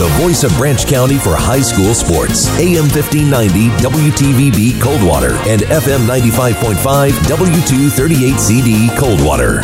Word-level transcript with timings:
the 0.00 0.08
voice 0.16 0.44
of 0.44 0.56
Branch 0.56 0.80
County 0.86 1.18
for 1.18 1.36
high 1.36 1.60
school 1.60 1.92
sports. 1.92 2.48
AM 2.56 2.88
1590 2.88 3.68
WTVB 3.84 4.80
Coldwater 4.80 5.36
and 5.44 5.60
FM 5.68 6.08
95.5 6.08 7.12
W238CD 7.28 8.96
Coldwater. 8.96 9.60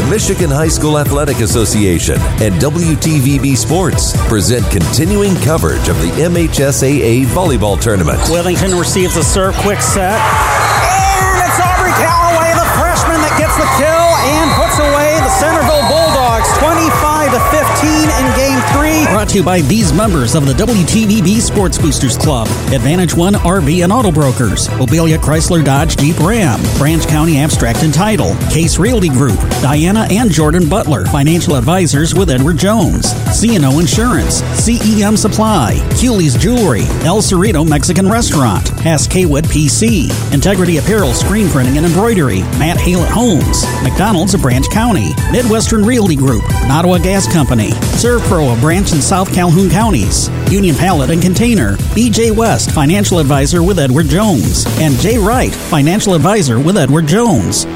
The 0.00 0.06
Michigan 0.08 0.48
High 0.48 0.72
School 0.72 0.98
Athletic 0.98 1.40
Association 1.40 2.16
and 2.40 2.54
WTVB 2.56 3.54
Sports 3.54 4.16
present 4.28 4.64
continuing 4.72 5.36
coverage 5.44 5.90
of 5.90 6.00
the 6.00 6.08
MHSAA 6.16 7.26
volleyball 7.26 7.78
tournament. 7.78 8.18
Wellington 8.30 8.72
receives 8.78 9.18
a 9.18 9.22
serve, 9.22 9.54
quick 9.56 9.82
set. 9.82 10.16
And 10.16 11.36
it's 11.44 11.60
Aubrey 11.60 11.92
Calloway, 12.00 12.48
the 12.56 12.64
freshman, 12.80 13.20
that 13.20 13.36
gets 13.36 13.60
the 13.60 13.68
kill 13.76 14.08
and 14.24 14.48
puts 14.56 14.80
away 14.80 15.20
the 15.20 15.32
Centerville 15.36 15.84
Bulldogs 15.84 16.25
25 16.58 17.30
to 17.32 17.40
15 17.54 18.10
in 18.18 18.26
game 18.36 18.60
three. 18.74 19.06
Brought 19.12 19.28
to 19.30 19.38
you 19.38 19.44
by 19.44 19.60
these 19.62 19.92
members 19.92 20.34
of 20.34 20.44
the 20.44 20.52
WTVB 20.54 21.40
Sports 21.40 21.78
Boosters 21.78 22.18
Club, 22.18 22.48
Advantage 22.72 23.14
One 23.14 23.34
RV 23.34 23.84
and 23.84 23.92
Auto 23.92 24.10
Brokers, 24.10 24.68
Mobilia 24.68 25.16
Chrysler 25.16 25.64
Dodge 25.64 25.96
Jeep 25.96 26.18
Ram, 26.18 26.60
Branch 26.78 27.06
County 27.06 27.38
Abstract 27.38 27.84
and 27.84 27.94
Title, 27.94 28.34
Case 28.50 28.78
Realty 28.78 29.08
Group, 29.08 29.38
Diana 29.62 30.06
and 30.10 30.30
Jordan 30.30 30.68
Butler, 30.68 31.06
Financial 31.06 31.54
Advisors 31.54 32.14
with 32.14 32.28
Edward 32.28 32.58
Jones, 32.58 33.06
CNO 33.30 33.80
Insurance, 33.80 34.42
CEM 34.42 35.16
Supply, 35.16 35.78
Cooley's 36.00 36.36
Jewelry, 36.36 36.82
El 37.06 37.22
Cerrito 37.22 37.66
Mexican 37.68 38.08
Restaurant, 38.08 38.68
Hass 38.80 39.06
PC, 39.06 40.34
Integrity 40.34 40.78
Apparel 40.78 41.12
Screen 41.12 41.48
Printing 41.50 41.76
and 41.76 41.86
Embroidery, 41.86 42.40
Matt 42.58 42.76
Hale 42.78 42.96
Halett 42.96 43.12
Homes, 43.12 43.64
McDonald's 43.82 44.32
of 44.32 44.40
Branch 44.40 44.66
County, 44.70 45.10
Midwestern 45.30 45.84
Realty 45.84 46.16
Group, 46.16 46.35
Nottawa 46.66 46.98
Gas 46.98 47.30
Company, 47.32 47.70
ServPro 47.96 48.52
of 48.52 48.60
Branch 48.60 48.92
in 48.92 49.00
South 49.00 49.32
Calhoun 49.32 49.70
Counties, 49.70 50.28
Union 50.50 50.74
Pallet 50.76 51.10
and 51.10 51.22
Container, 51.22 51.76
BJ 51.94 52.34
West, 52.34 52.70
Financial 52.70 53.18
Advisor 53.18 53.62
with 53.62 53.78
Edward 53.78 54.06
Jones, 54.06 54.64
and 54.78 54.94
Jay 54.98 55.18
Wright, 55.18 55.52
Financial 55.52 56.14
Advisor 56.14 56.58
with 56.58 56.76
Edward 56.76 57.06
Jones. 57.06 57.66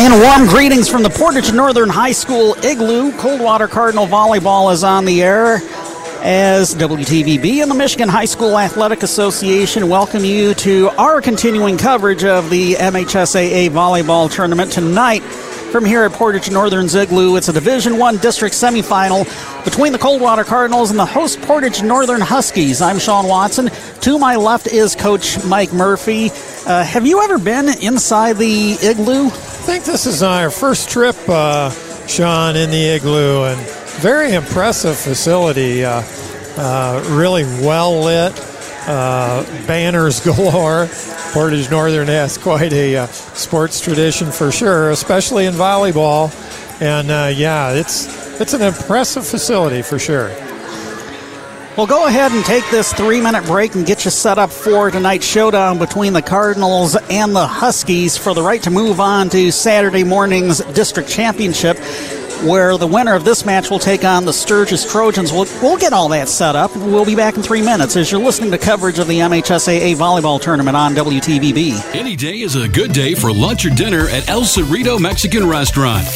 And 0.00 0.22
warm 0.22 0.46
greetings 0.46 0.88
from 0.88 1.02
the 1.02 1.10
Portage 1.10 1.52
Northern 1.52 1.88
High 1.88 2.12
School 2.12 2.54
Igloo. 2.62 3.12
Coldwater 3.18 3.66
Cardinal 3.66 4.06
Volleyball 4.06 4.72
is 4.72 4.84
on 4.84 5.04
the 5.04 5.22
air 5.22 5.58
as 6.22 6.74
WTVB 6.74 7.62
and 7.62 7.70
the 7.70 7.74
Michigan 7.74 8.08
High 8.08 8.24
School 8.24 8.58
Athletic 8.58 9.02
Association 9.02 9.88
welcome 9.88 10.24
you 10.24 10.54
to 10.54 10.88
our 10.98 11.20
continuing 11.20 11.78
coverage 11.78 12.24
of 12.24 12.50
the 12.50 12.74
MHSAA 12.74 13.70
volleyball 13.70 14.30
tournament 14.30 14.72
tonight 14.72 15.20
from 15.70 15.84
here 15.84 16.04
at 16.04 16.12
Portage 16.12 16.50
Northern 16.50 16.86
Igloo. 16.86 17.36
It's 17.36 17.48
a 17.48 17.52
Division 17.52 17.98
One 17.98 18.16
district 18.16 18.54
semifinal 18.54 19.24
between 19.64 19.92
the 19.92 19.98
Coldwater 19.98 20.44
Cardinals 20.44 20.90
and 20.90 20.98
the 20.98 21.06
host 21.06 21.40
Portage 21.42 21.82
Northern 21.82 22.20
Huskies. 22.20 22.80
I'm 22.80 22.98
Sean 22.98 23.26
Watson. 23.26 23.70
To 24.00 24.18
my 24.18 24.36
left 24.36 24.66
is 24.66 24.96
Coach 24.96 25.42
Mike 25.44 25.72
Murphy. 25.72 26.30
Uh, 26.66 26.84
have 26.84 27.06
you 27.06 27.22
ever 27.22 27.38
been 27.38 27.68
inside 27.82 28.36
the 28.38 28.78
Igloo? 28.82 29.26
I 29.26 29.30
think 29.30 29.84
this 29.84 30.06
is 30.06 30.22
our 30.22 30.50
first 30.50 30.88
trip, 30.88 31.16
uh, 31.28 31.70
Sean, 32.06 32.56
in 32.56 32.70
the 32.70 32.94
Igloo, 32.96 33.44
and 33.44 33.77
very 34.00 34.34
impressive 34.34 34.96
facility. 34.96 35.84
Uh, 35.84 36.02
uh, 36.58 37.04
really 37.10 37.44
well 37.44 38.00
lit, 38.02 38.32
uh, 38.88 39.44
banners 39.66 40.20
galore. 40.24 40.88
Portage 41.32 41.70
Northern 41.70 42.08
has 42.08 42.38
quite 42.38 42.72
a 42.72 42.96
uh, 42.96 43.06
sports 43.06 43.80
tradition 43.80 44.32
for 44.32 44.50
sure, 44.50 44.90
especially 44.90 45.46
in 45.46 45.54
volleyball. 45.54 46.32
And 46.80 47.10
uh, 47.10 47.32
yeah, 47.34 47.72
it's 47.72 48.40
it's 48.40 48.54
an 48.54 48.62
impressive 48.62 49.26
facility 49.26 49.82
for 49.82 49.98
sure. 49.98 50.28
Well, 51.76 51.86
go 51.86 52.08
ahead 52.08 52.32
and 52.32 52.44
take 52.44 52.68
this 52.70 52.92
three 52.92 53.20
minute 53.20 53.44
break 53.44 53.76
and 53.76 53.86
get 53.86 54.04
you 54.04 54.10
set 54.10 54.36
up 54.36 54.50
for 54.50 54.90
tonight's 54.90 55.26
showdown 55.26 55.78
between 55.78 56.12
the 56.12 56.22
Cardinals 56.22 56.96
and 57.08 57.36
the 57.36 57.46
Huskies 57.46 58.16
for 58.16 58.34
the 58.34 58.42
right 58.42 58.62
to 58.64 58.70
move 58.70 58.98
on 58.98 59.28
to 59.28 59.52
Saturday 59.52 60.02
morning's 60.02 60.58
district 60.58 61.08
championship 61.08 61.76
where 62.44 62.76
the 62.76 62.86
winner 62.86 63.14
of 63.14 63.24
this 63.24 63.44
match 63.44 63.70
will 63.70 63.78
take 63.78 64.04
on 64.04 64.24
the 64.24 64.32
Sturgis 64.32 64.90
Trojans. 64.90 65.32
We'll, 65.32 65.46
we'll 65.62 65.78
get 65.78 65.92
all 65.92 66.08
that 66.10 66.28
set 66.28 66.56
up. 66.56 66.74
We'll 66.76 67.04
be 67.04 67.16
back 67.16 67.36
in 67.36 67.42
three 67.42 67.62
minutes 67.62 67.96
as 67.96 68.10
you're 68.10 68.20
listening 68.20 68.50
to 68.52 68.58
coverage 68.58 68.98
of 68.98 69.08
the 69.08 69.18
MHSAA 69.18 69.96
volleyball 69.96 70.40
tournament 70.40 70.76
on 70.76 70.94
WTVB. 70.94 71.94
Any 71.94 72.16
day 72.16 72.40
is 72.40 72.54
a 72.54 72.68
good 72.68 72.92
day 72.92 73.14
for 73.14 73.32
lunch 73.32 73.64
or 73.64 73.70
dinner 73.70 74.08
at 74.08 74.28
El 74.28 74.42
Cerrito 74.42 75.00
Mexican 75.00 75.48
Restaurant. 75.48 76.06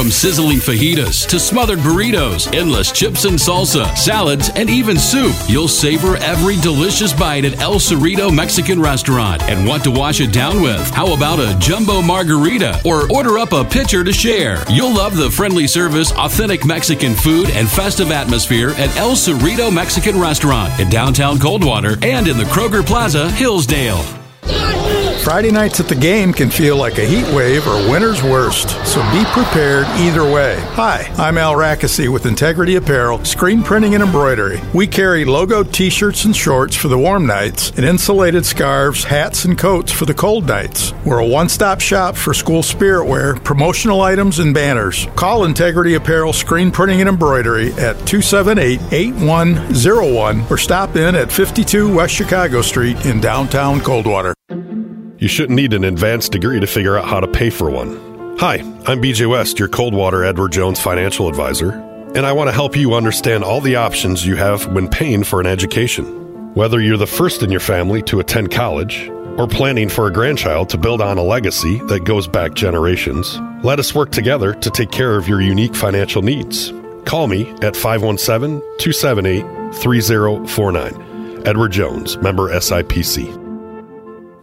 From 0.00 0.10
sizzling 0.10 0.60
fajitas 0.60 1.28
to 1.28 1.38
smothered 1.38 1.80
burritos, 1.80 2.50
endless 2.56 2.90
chips 2.90 3.26
and 3.26 3.38
salsa, 3.38 3.94
salads, 3.94 4.48
and 4.56 4.70
even 4.70 4.96
soup, 4.96 5.36
you'll 5.46 5.68
savor 5.68 6.16
every 6.16 6.56
delicious 6.56 7.12
bite 7.12 7.44
at 7.44 7.60
El 7.60 7.74
Cerrito 7.74 8.34
Mexican 8.34 8.80
Restaurant. 8.80 9.42
And 9.42 9.68
want 9.68 9.84
to 9.84 9.90
wash 9.90 10.20
it 10.20 10.32
down 10.32 10.62
with? 10.62 10.88
How 10.94 11.12
about 11.12 11.38
a 11.38 11.54
jumbo 11.58 12.00
margarita 12.00 12.80
or 12.82 13.12
order 13.12 13.38
up 13.38 13.52
a 13.52 13.62
pitcher 13.62 14.02
to 14.02 14.10
share? 14.10 14.64
You'll 14.70 14.94
love 14.94 15.18
the 15.18 15.30
friendly 15.30 15.66
service, 15.66 16.12
authentic 16.12 16.64
Mexican 16.64 17.12
food, 17.12 17.50
and 17.50 17.68
festive 17.68 18.10
atmosphere 18.10 18.70
at 18.78 18.96
El 18.96 19.10
Cerrito 19.10 19.70
Mexican 19.70 20.18
Restaurant 20.18 20.80
in 20.80 20.88
downtown 20.88 21.38
Coldwater 21.38 21.98
and 22.00 22.26
in 22.26 22.38
the 22.38 22.44
Kroger 22.44 22.82
Plaza, 22.82 23.30
Hillsdale. 23.32 24.02
Friday 25.22 25.50
nights 25.50 25.78
at 25.78 25.86
the 25.86 25.94
game 25.94 26.32
can 26.32 26.48
feel 26.48 26.76
like 26.76 26.96
a 26.96 27.04
heat 27.04 27.26
wave 27.34 27.66
or 27.68 27.90
winter's 27.90 28.22
worst, 28.22 28.70
so 28.86 29.02
be 29.12 29.22
prepared 29.26 29.86
either 29.98 30.24
way. 30.24 30.58
Hi, 30.70 31.12
I'm 31.18 31.36
Al 31.36 31.52
Rackesee 31.52 32.08
with 32.08 32.24
Integrity 32.24 32.76
Apparel, 32.76 33.22
screen 33.26 33.62
printing 33.62 33.94
and 33.94 34.02
embroidery. 34.02 34.60
We 34.72 34.86
carry 34.86 35.26
logo 35.26 35.62
t 35.62 35.90
shirts 35.90 36.24
and 36.24 36.34
shorts 36.34 36.74
for 36.74 36.88
the 36.88 36.98
warm 36.98 37.26
nights 37.26 37.70
and 37.76 37.84
insulated 37.84 38.46
scarves, 38.46 39.04
hats, 39.04 39.44
and 39.44 39.58
coats 39.58 39.92
for 39.92 40.06
the 40.06 40.14
cold 40.14 40.46
nights. 40.46 40.94
We're 41.04 41.18
a 41.18 41.26
one 41.26 41.50
stop 41.50 41.80
shop 41.80 42.16
for 42.16 42.32
school 42.32 42.62
spirit 42.62 43.04
wear, 43.04 43.36
promotional 43.36 44.00
items, 44.00 44.38
and 44.38 44.54
banners. 44.54 45.06
Call 45.16 45.44
Integrity 45.44 45.94
Apparel, 45.94 46.32
screen 46.32 46.70
printing 46.70 47.00
and 47.00 47.10
embroidery 47.10 47.72
at 47.74 47.94
278 48.06 48.80
8101 48.90 50.46
or 50.48 50.56
stop 50.56 50.96
in 50.96 51.14
at 51.14 51.30
52 51.30 51.94
West 51.94 52.14
Chicago 52.14 52.62
Street 52.62 53.04
in 53.04 53.20
downtown 53.20 53.80
Coldwater. 53.80 54.34
You 55.20 55.28
shouldn't 55.28 55.56
need 55.56 55.74
an 55.74 55.84
advanced 55.84 56.32
degree 56.32 56.60
to 56.60 56.66
figure 56.66 56.96
out 56.96 57.04
how 57.04 57.20
to 57.20 57.28
pay 57.28 57.50
for 57.50 57.70
one. 57.70 58.38
Hi, 58.38 58.54
I'm 58.86 59.02
BJ 59.02 59.28
West, 59.28 59.58
your 59.58 59.68
Coldwater 59.68 60.24
Edward 60.24 60.52
Jones 60.52 60.80
financial 60.80 61.28
advisor, 61.28 61.72
and 62.14 62.24
I 62.24 62.32
want 62.32 62.48
to 62.48 62.54
help 62.54 62.74
you 62.74 62.94
understand 62.94 63.44
all 63.44 63.60
the 63.60 63.76
options 63.76 64.24
you 64.24 64.36
have 64.36 64.72
when 64.72 64.88
paying 64.88 65.22
for 65.22 65.38
an 65.38 65.46
education. 65.46 66.54
Whether 66.54 66.80
you're 66.80 66.96
the 66.96 67.06
first 67.06 67.42
in 67.42 67.50
your 67.50 67.60
family 67.60 68.00
to 68.04 68.20
attend 68.20 68.50
college 68.50 69.10
or 69.36 69.46
planning 69.46 69.90
for 69.90 70.06
a 70.06 70.12
grandchild 70.12 70.70
to 70.70 70.78
build 70.78 71.02
on 71.02 71.18
a 71.18 71.22
legacy 71.22 71.80
that 71.80 72.06
goes 72.06 72.26
back 72.26 72.54
generations, 72.54 73.38
let 73.62 73.78
us 73.78 73.94
work 73.94 74.12
together 74.12 74.54
to 74.54 74.70
take 74.70 74.90
care 74.90 75.18
of 75.18 75.28
your 75.28 75.42
unique 75.42 75.76
financial 75.76 76.22
needs. 76.22 76.72
Call 77.04 77.26
me 77.26 77.50
at 77.60 77.76
517 77.76 78.60
278 78.78 79.42
3049. 79.74 81.46
Edward 81.46 81.72
Jones, 81.72 82.16
member 82.16 82.48
SIPC. 82.48 83.49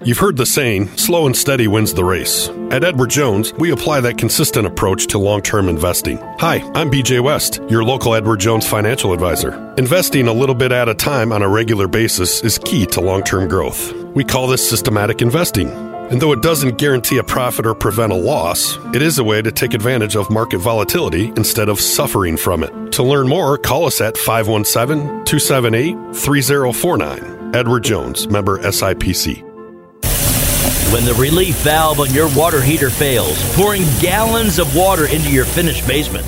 You've 0.03 0.19
heard 0.19 0.37
the 0.37 0.45
saying, 0.45 0.95
slow 0.97 1.25
and 1.25 1.35
steady 1.35 1.67
wins 1.67 1.93
the 1.93 2.03
race. 2.03 2.49
At 2.69 2.83
Edward 2.83 3.09
Jones, 3.09 3.51
we 3.55 3.71
apply 3.71 4.01
that 4.01 4.17
consistent 4.17 4.67
approach 4.67 5.07
to 5.07 5.17
long 5.17 5.41
term 5.41 5.67
investing. 5.67 6.17
Hi, 6.39 6.57
I'm 6.75 6.91
BJ 6.91 7.19
West, 7.19 7.59
your 7.67 7.83
local 7.83 8.13
Edward 8.13 8.39
Jones 8.39 8.67
financial 8.67 9.11
advisor. 9.11 9.73
Investing 9.77 10.27
a 10.27 10.33
little 10.33 10.53
bit 10.53 10.71
at 10.71 10.87
a 10.87 10.93
time 10.93 11.31
on 11.31 11.41
a 11.41 11.49
regular 11.49 11.87
basis 11.87 12.43
is 12.43 12.59
key 12.59 12.85
to 12.87 13.01
long 13.01 13.23
term 13.23 13.47
growth. 13.47 13.91
We 14.13 14.23
call 14.23 14.47
this 14.47 14.67
systematic 14.67 15.21
investing. 15.21 15.69
And 15.69 16.21
though 16.21 16.31
it 16.31 16.41
doesn't 16.41 16.77
guarantee 16.77 17.17
a 17.17 17.23
profit 17.23 17.65
or 17.65 17.73
prevent 17.73 18.13
a 18.13 18.15
loss, 18.15 18.77
it 18.93 19.01
is 19.01 19.17
a 19.17 19.23
way 19.23 19.41
to 19.41 19.51
take 19.51 19.73
advantage 19.73 20.15
of 20.15 20.29
market 20.29 20.59
volatility 20.59 21.33
instead 21.35 21.69
of 21.69 21.81
suffering 21.81 22.37
from 22.37 22.63
it. 22.63 22.91
To 22.93 23.03
learn 23.03 23.27
more, 23.27 23.57
call 23.57 23.85
us 23.85 23.99
at 23.99 24.15
517 24.17 25.25
278 25.25 26.15
3049. 26.15 27.55
Edward 27.55 27.83
Jones, 27.83 28.27
member 28.27 28.59
SIPC. 28.59 29.46
When 30.93 31.03
the 31.03 31.13
relief 31.15 31.57
valve 31.57 31.99
on 31.99 32.13
your 32.13 32.33
water 32.33 32.61
heater 32.61 32.89
fails, 32.89 33.37
pouring 33.57 33.83
gallons 33.99 34.57
of 34.57 34.73
water 34.73 35.05
into 35.05 35.29
your 35.29 35.43
finished 35.43 35.85
basement. 35.85 36.25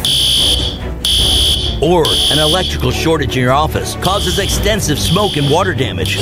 Or 1.81 2.03
an 2.29 2.39
electrical 2.39 2.91
shortage 2.91 3.37
in 3.37 3.43
your 3.43 3.53
office 3.53 3.95
causes 3.95 4.37
extensive 4.37 4.99
smoke 4.99 5.37
and 5.37 5.49
water 5.49 5.73
damage. 5.73 6.17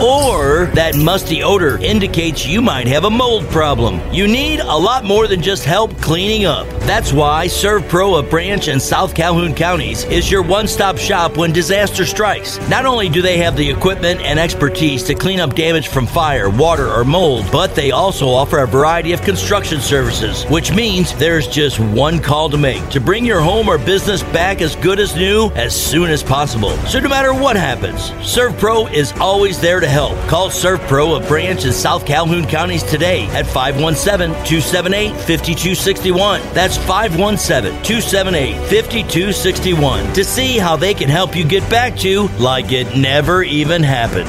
Or 0.00 0.66
that 0.74 0.96
musty 0.96 1.42
odor 1.42 1.78
indicates 1.78 2.46
you 2.46 2.60
might 2.60 2.86
have 2.86 3.04
a 3.04 3.10
mold 3.10 3.44
problem. 3.48 4.00
You 4.12 4.26
need 4.26 4.60
a 4.60 4.76
lot 4.76 5.04
more 5.04 5.26
than 5.26 5.42
just 5.42 5.64
help 5.64 5.96
cleaning 6.00 6.44
up. 6.44 6.66
That's 6.80 7.12
why 7.12 7.46
ServPro 7.46 8.18
of 8.18 8.30
Branch 8.30 8.68
and 8.68 8.80
South 8.80 9.14
Calhoun 9.14 9.54
counties 9.54 10.04
is 10.04 10.30
your 10.30 10.42
one 10.42 10.68
stop 10.68 10.98
shop 10.98 11.36
when 11.36 11.52
disaster 11.52 12.04
strikes. 12.04 12.58
Not 12.68 12.86
only 12.86 13.08
do 13.08 13.22
they 13.22 13.38
have 13.38 13.56
the 13.56 13.68
equipment 13.68 14.20
and 14.20 14.38
expertise 14.38 15.02
to 15.04 15.14
clean 15.14 15.40
up 15.40 15.54
damage 15.54 15.88
from 15.88 16.06
fire, 16.06 16.48
water, 16.48 16.88
or 16.88 17.04
mold, 17.04 17.46
but 17.50 17.74
they 17.74 17.90
also 17.90 18.28
offer 18.28 18.58
a 18.58 18.66
variety 18.66 19.12
of 19.12 19.22
construction 19.22 19.80
services, 19.80 20.44
which 20.44 20.72
means 20.72 21.12
there's 21.16 21.48
just 21.48 21.80
one 21.80 22.20
call 22.20 22.48
to 22.50 22.58
make 22.58 22.88
to 22.90 23.00
bring 23.00 23.24
your 23.24 23.40
home 23.40 23.68
or 23.68 23.78
business 23.78 24.22
back 24.22 24.60
as 24.60 24.76
good 24.76 25.00
as 25.00 25.16
new 25.16 25.50
as 25.54 25.74
soon 25.74 26.10
as 26.10 26.22
possible. 26.22 26.76
So 26.86 27.00
no 27.00 27.08
matter 27.08 27.34
what 27.34 27.56
happens, 27.56 28.10
ServPro 28.22 28.92
is 28.92 29.12
always 29.14 29.60
there 29.60 29.80
to 29.80 29.85
help. 29.86 30.16
Call 30.28 30.48
ServPro 30.48 31.16
of 31.16 31.26
Branch 31.28 31.64
in 31.64 31.72
South 31.72 32.04
Calhoun 32.04 32.46
counties 32.46 32.82
today 32.82 33.26
at 33.28 33.46
517 33.46 34.30
278 34.44 35.10
5261. 35.10 36.40
That's 36.52 36.76
517 36.76 37.82
278 37.82 38.54
5261 38.68 40.12
to 40.14 40.24
see 40.24 40.58
how 40.58 40.76
they 40.76 40.94
can 40.94 41.08
help 41.08 41.36
you 41.36 41.44
get 41.44 41.68
back 41.70 41.96
to 41.98 42.28
like 42.38 42.72
it 42.72 42.96
never 42.96 43.42
even 43.42 43.82
happened. 43.82 44.28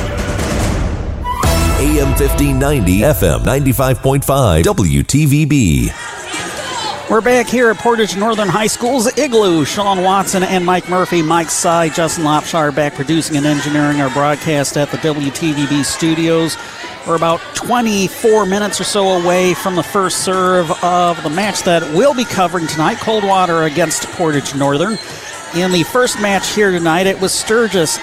AM 1.80 2.10
1590, 2.18 3.00
FM 3.02 3.40
95.5, 3.42 4.64
WTVB. 4.64 6.07
We're 7.10 7.22
back 7.22 7.48
here 7.48 7.70
at 7.70 7.78
Portage 7.78 8.18
Northern 8.18 8.50
High 8.50 8.68
School's 8.68 9.08
Igloo. 9.18 9.64
Sean 9.64 10.04
Watson 10.04 10.44
and 10.44 10.66
Mike 10.66 10.90
Murphy, 10.90 11.22
Mike 11.22 11.50
Sy, 11.50 11.88
Justin 11.88 12.26
Lopshire 12.26 12.74
back 12.74 12.96
producing 12.96 13.38
and 13.38 13.46
engineering 13.46 14.02
our 14.02 14.10
broadcast 14.10 14.76
at 14.76 14.92
the 14.92 14.98
WTVB 14.98 15.86
studios. 15.86 16.58
We're 17.08 17.16
about 17.16 17.40
24 17.56 18.46
minutes 18.48 18.82
or 18.82 18.84
so 18.84 19.24
away 19.24 19.54
from 19.54 19.78
the 19.78 19.84
first 19.84 20.26
serve 20.26 20.70
of 20.84 21.24
the 21.24 21.30
match 21.30 21.62
that 21.64 21.82
we'll 21.96 22.14
be 22.14 22.26
covering 22.26 22.68
tonight 22.68 22.98
Coldwater 22.98 23.64
against 23.64 24.04
Portage 24.10 24.54
Northern. 24.54 24.98
In 25.56 25.72
the 25.72 25.84
first 25.84 26.20
match 26.20 26.54
here 26.54 26.72
tonight, 26.72 27.08
it 27.08 27.22
was 27.22 27.34
Sturgis 27.34 28.00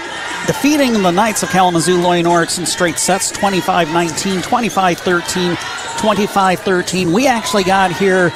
defeating 0.46 0.94
the 1.02 1.10
Knights 1.10 1.42
of 1.42 1.50
Kalamazoo 1.50 2.00
Loy 2.00 2.22
Norrix 2.22 2.58
in 2.58 2.64
straight 2.64 2.98
sets 2.98 3.30
25 3.32 3.92
19, 3.92 4.40
25 4.40 4.98
13, 4.98 5.56
25 5.98 6.60
13. 6.60 7.12
We 7.12 7.26
actually 7.26 7.64
got 7.64 7.94
here 7.94 8.32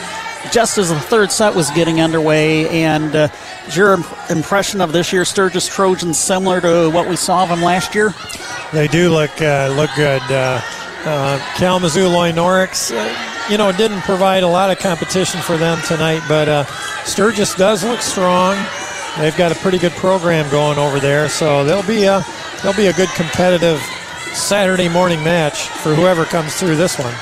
just 0.52 0.79
as 0.79 0.88
the 0.88 1.00
third 1.00 1.31
set 1.31 1.55
was 1.55 1.70
getting 1.70 2.00
underway. 2.00 2.69
And 2.69 3.14
uh, 3.14 3.29
is 3.67 3.76
your 3.76 3.99
impression 4.31 4.81
of 4.81 4.93
this 4.93 5.12
year's 5.12 5.29
Sturgis 5.29 5.67
Trojans 5.67 6.19
similar 6.19 6.61
to 6.61 6.90
what 6.90 7.08
we 7.08 7.17
saw 7.17 7.43
of 7.43 7.49
them 7.49 7.62
last 7.62 7.94
year? 7.94 8.14
They 8.73 8.88
do 8.88 9.11
look 9.11 9.40
uh, 9.40 9.73
look 9.76 9.90
good. 9.96 10.23
Uh, 10.23 10.61
uh 11.05 11.38
Kalamazoo 11.56 12.08
Loy 12.08 12.32
Norrix, 12.32 12.93
uh, 12.93 13.50
you 13.50 13.56
know, 13.56 13.73
didn't 13.73 14.00
provide 14.02 14.43
a 14.43 14.49
lot 14.49 14.70
of 14.70 14.79
competition 14.79 15.40
for 15.40 15.56
them 15.56 15.81
tonight, 15.87 16.23
but 16.29 16.49
uh, 16.49 16.64
Sturgis 17.05 17.55
does 17.55 17.85
look 17.85 18.00
strong. 18.00 18.56
They've 19.19 19.37
got 19.37 19.52
a 19.52 19.56
pretty 19.56 19.79
good 19.79 19.93
program 19.93 20.49
going 20.50 20.79
over 20.79 21.00
there, 21.00 21.29
so 21.29 21.64
they'll 21.64 21.87
be 21.87 22.05
a 22.05 22.25
they'll 22.62 22.76
be 22.76 22.87
a 22.87 22.93
good 22.93 23.08
competitive 23.11 23.81
Saturday 24.35 24.88
morning 24.88 25.23
match 25.25 25.69
for 25.69 25.94
whoever 25.94 26.25
comes 26.25 26.55
through 26.56 26.76
this 26.76 26.99
one 26.99 27.14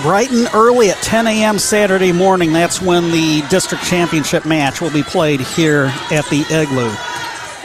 bright 0.00 0.30
and 0.30 0.48
early 0.54 0.90
at 0.90 0.96
10 1.02 1.26
a.m. 1.26 1.58
Saturday 1.58 2.12
morning. 2.12 2.52
That's 2.52 2.80
when 2.80 3.10
the 3.10 3.42
district 3.50 3.84
championship 3.84 4.46
match 4.46 4.80
will 4.80 4.90
be 4.90 5.02
played 5.02 5.40
here 5.40 5.92
at 6.10 6.24
the 6.30 6.46
Igloo. 6.50 6.94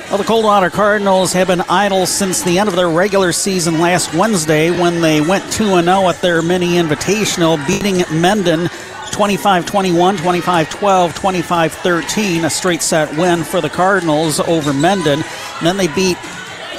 Well, 0.09 0.17
the 0.17 0.23
Coldwater 0.23 0.69
Cardinals 0.69 1.33
have 1.33 1.47
been 1.47 1.61
idle 1.61 2.05
since 2.05 2.41
the 2.41 2.59
end 2.59 2.69
of 2.69 2.75
their 2.75 2.89
regular 2.89 3.31
season 3.31 3.79
last 3.79 4.13
Wednesday 4.13 4.71
when 4.71 5.01
they 5.01 5.21
went 5.21 5.43
2 5.51 5.81
0 5.81 6.09
at 6.09 6.21
their 6.21 6.41
mini 6.41 6.75
invitational, 6.75 7.65
beating 7.67 8.03
Mendon 8.21 8.69
25 9.11 9.65
21, 9.65 10.17
25 10.17 10.69
12, 10.69 11.15
25 11.15 11.73
13, 11.73 12.45
a 12.45 12.49
straight 12.49 12.81
set 12.81 13.17
win 13.17 13.43
for 13.43 13.61
the 13.61 13.69
Cardinals 13.69 14.39
over 14.39 14.73
Mendon. 14.73 15.23
And 15.23 15.67
then 15.67 15.77
they 15.77 15.87
beat 15.87 16.17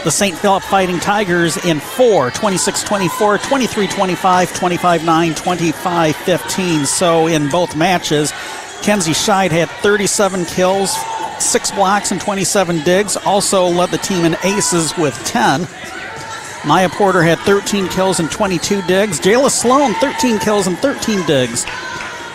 the 0.09 0.13
St. 0.13 0.39
Philip 0.39 0.63
Fighting 0.63 0.99
Tigers 1.01 1.59
in 1.67 1.81
four 1.81 2.31
26 2.31 2.83
24, 2.83 3.37
23 3.37 3.87
25, 3.89 4.55
25 4.55 5.05
9, 5.05 5.35
25 5.35 6.17
15. 6.17 6.87
So 6.87 7.27
in 7.27 7.51
both 7.51 7.77
matches, 7.77 8.33
Kenzie 8.81 9.13
Scheid 9.13 9.51
had 9.51 9.69
37 9.83 10.47
kills, 10.47 10.97
six 11.39 11.71
blocks, 11.71 12.11
and 12.11 12.19
27 12.19 12.85
digs. 12.85 13.19
Also 13.19 13.67
led 13.67 13.91
the 13.91 13.99
team 13.99 14.25
in 14.25 14.35
aces 14.45 14.97
with 14.97 15.13
10. 15.27 15.69
Maya 16.67 16.89
Porter 16.89 17.23
had 17.23 17.39
13 17.41 17.89
kills 17.89 18.19
and 18.19 18.31
22 18.31 18.81
digs. 18.87 19.21
Jayla 19.21 19.51
Sloan, 19.51 19.93
13 19.97 20.39
kills 20.39 20.67
and 20.67 20.79
13 20.79 21.27
digs. 21.27 21.67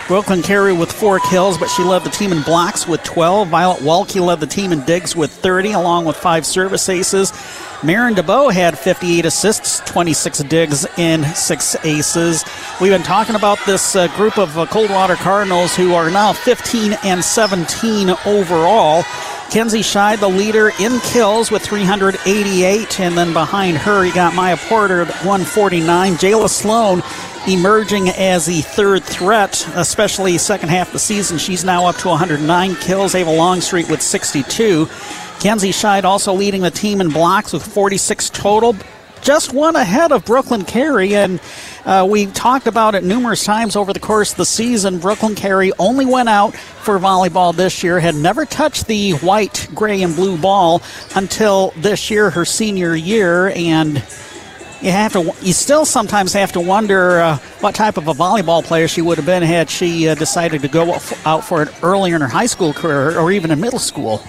Brooklyn 0.06 0.42
Carey 0.42 0.74
with 0.74 0.92
four 0.92 1.18
kills, 1.18 1.56
but 1.56 1.68
she 1.68 1.82
led 1.82 2.04
the 2.04 2.10
team 2.10 2.30
in 2.30 2.42
blocks 2.42 2.86
with 2.86 3.02
12. 3.04 3.48
Violet 3.48 3.80
Walke 3.80 4.20
led 4.20 4.38
the 4.38 4.46
team 4.46 4.70
in 4.70 4.84
digs 4.84 5.16
with 5.16 5.32
30, 5.32 5.72
along 5.72 6.04
with 6.04 6.14
five 6.14 6.44
service 6.44 6.90
aces. 6.90 7.32
Marin 7.84 8.14
DeBow 8.14 8.50
had 8.50 8.78
58 8.78 9.26
assists, 9.26 9.80
26 9.80 10.38
digs, 10.44 10.86
and 10.96 11.26
six 11.36 11.76
aces. 11.84 12.42
We've 12.80 12.92
been 12.92 13.02
talking 13.02 13.36
about 13.36 13.58
this 13.66 13.94
uh, 13.94 14.08
group 14.16 14.38
of 14.38 14.56
uh, 14.56 14.64
Coldwater 14.64 15.16
Cardinals 15.16 15.76
who 15.76 15.92
are 15.92 16.10
now 16.10 16.32
15 16.32 16.94
and 17.04 17.22
17 17.22 18.08
overall. 18.24 19.02
Kenzie 19.50 19.80
Scheid, 19.80 20.18
the 20.18 20.28
leader 20.28 20.70
in 20.80 20.98
kills 21.00 21.50
with 21.50 21.62
388, 21.62 23.00
and 23.00 23.18
then 23.18 23.34
behind 23.34 23.76
her, 23.76 24.06
you 24.06 24.14
got 24.14 24.34
Maya 24.34 24.56
Porter 24.56 25.02
at 25.02 25.08
149. 25.08 26.14
Jayla 26.14 26.48
Sloan 26.48 27.02
emerging 27.46 28.08
as 28.08 28.46
the 28.46 28.62
third 28.62 29.04
threat, 29.04 29.68
especially 29.74 30.38
second 30.38 30.70
half 30.70 30.86
of 30.86 30.94
the 30.94 30.98
season. 30.98 31.36
She's 31.36 31.64
now 31.64 31.84
up 31.84 31.96
to 31.96 32.08
109 32.08 32.76
kills. 32.76 33.14
Ava 33.14 33.30
Longstreet 33.30 33.90
with 33.90 34.00
62. 34.00 34.88
Kenzie 35.44 35.72
Scheid 35.72 36.04
also 36.04 36.32
leading 36.32 36.62
the 36.62 36.70
team 36.70 37.02
in 37.02 37.10
blocks 37.10 37.52
with 37.52 37.62
46 37.62 38.30
total. 38.30 38.74
Just 39.20 39.52
one 39.52 39.76
ahead 39.76 40.10
of 40.10 40.24
Brooklyn 40.24 40.64
Carey, 40.64 41.14
and 41.14 41.38
uh, 41.84 42.06
we 42.08 42.24
talked 42.24 42.66
about 42.66 42.94
it 42.94 43.04
numerous 43.04 43.44
times 43.44 43.76
over 43.76 43.92
the 43.92 44.00
course 44.00 44.30
of 44.30 44.38
the 44.38 44.46
season. 44.46 45.00
Brooklyn 45.00 45.34
Carey 45.34 45.70
only 45.78 46.06
went 46.06 46.30
out 46.30 46.56
for 46.56 46.98
volleyball 46.98 47.54
this 47.54 47.84
year, 47.84 48.00
had 48.00 48.14
never 48.14 48.46
touched 48.46 48.86
the 48.86 49.12
white, 49.16 49.68
gray, 49.74 50.00
and 50.00 50.16
blue 50.16 50.38
ball 50.38 50.80
until 51.14 51.74
this 51.76 52.10
year, 52.10 52.30
her 52.30 52.46
senior 52.46 52.94
year, 52.94 53.52
and 53.54 54.02
you 54.80 54.92
have 54.92 55.12
to 55.12 55.30
you 55.42 55.52
still 55.52 55.84
sometimes 55.84 56.32
have 56.32 56.52
to 56.52 56.60
wonder 56.60 57.20
uh, 57.20 57.36
what 57.60 57.74
type 57.74 57.98
of 57.98 58.08
a 58.08 58.14
volleyball 58.14 58.64
player 58.64 58.88
she 58.88 59.02
would 59.02 59.18
have 59.18 59.26
been 59.26 59.42
had 59.42 59.68
she 59.68 60.08
uh, 60.08 60.14
decided 60.14 60.62
to 60.62 60.68
go 60.68 60.94
out 61.26 61.44
for 61.44 61.60
it 61.60 61.68
earlier 61.82 62.14
in 62.14 62.22
her 62.22 62.28
high 62.28 62.46
school 62.46 62.72
career 62.72 63.18
or 63.18 63.30
even 63.30 63.50
in 63.50 63.60
middle 63.60 63.78
school. 63.78 64.22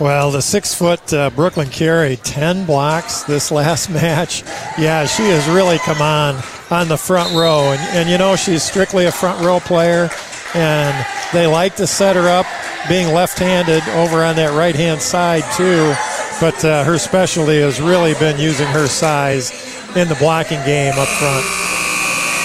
Well, 0.00 0.30
the 0.30 0.42
six 0.42 0.72
foot 0.72 1.12
uh, 1.12 1.30
Brooklyn 1.30 1.68
Carey, 1.70 2.16
10 2.22 2.66
blocks 2.66 3.24
this 3.24 3.50
last 3.50 3.90
match. 3.90 4.44
Yeah, 4.78 5.06
she 5.06 5.24
has 5.24 5.48
really 5.48 5.78
come 5.78 6.00
on 6.00 6.40
on 6.70 6.86
the 6.86 6.96
front 6.96 7.34
row. 7.34 7.72
And, 7.72 7.80
and 7.96 8.08
you 8.08 8.16
know, 8.16 8.36
she's 8.36 8.62
strictly 8.62 9.06
a 9.06 9.12
front 9.12 9.44
row 9.44 9.58
player, 9.58 10.08
and 10.54 11.06
they 11.32 11.48
like 11.48 11.74
to 11.76 11.86
set 11.86 12.14
her 12.14 12.28
up 12.28 12.46
being 12.88 13.12
left 13.12 13.40
handed 13.40 13.82
over 13.88 14.22
on 14.22 14.36
that 14.36 14.56
right 14.56 14.76
hand 14.76 15.02
side, 15.02 15.42
too. 15.56 15.92
But 16.40 16.64
uh, 16.64 16.84
her 16.84 16.96
specialty 16.96 17.60
has 17.60 17.80
really 17.80 18.14
been 18.14 18.38
using 18.38 18.68
her 18.68 18.86
size 18.86 19.50
in 19.96 20.06
the 20.06 20.14
blocking 20.14 20.64
game 20.64 20.94
up 20.96 21.08
front. 21.08 21.44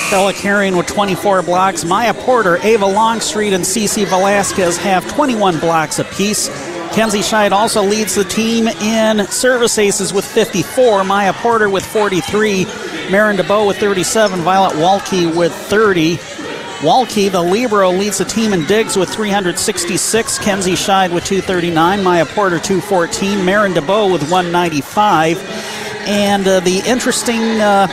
Bella 0.09 0.33
Carrion 0.33 0.75
with 0.75 0.87
24 0.87 1.43
blocks. 1.43 1.85
Maya 1.85 2.13
Porter, 2.13 2.57
Ava 2.57 2.85
Longstreet, 2.85 3.53
and 3.53 3.63
Cece 3.63 4.05
Velasquez 4.07 4.77
have 4.77 5.07
21 5.11 5.59
blocks 5.59 5.99
apiece. 5.99 6.49
Kenzie 6.93 7.21
Scheid 7.21 7.51
also 7.51 7.81
leads 7.81 8.13
the 8.13 8.23
team 8.23 8.67
in 8.67 9.25
service 9.27 9.79
aces 9.79 10.13
with 10.13 10.23
54. 10.25 11.03
Maya 11.03 11.33
Porter 11.33 11.67
with 11.67 11.83
43. 11.83 12.65
Marin 13.09 13.35
DeBow 13.35 13.65
with 13.65 13.77
37. 13.77 14.41
Violet 14.41 14.75
Walke 14.75 15.35
with 15.35 15.51
30. 15.53 16.17
Walke, 16.83 17.31
the 17.31 17.41
Libero, 17.41 17.89
leads 17.89 18.19
the 18.19 18.25
team 18.25 18.53
in 18.53 18.63
digs 18.65 18.95
with 18.95 19.09
366. 19.09 20.37
Kenzie 20.37 20.73
Scheid 20.73 21.11
with 21.11 21.25
239. 21.25 22.03
Maya 22.03 22.27
Porter 22.27 22.59
214. 22.59 23.43
Marin 23.43 23.73
DeBow 23.73 24.11
with 24.11 24.21
195. 24.29 25.39
And 26.05 26.47
uh, 26.47 26.59
the 26.59 26.83
interesting 26.85 27.41
uh, 27.59 27.87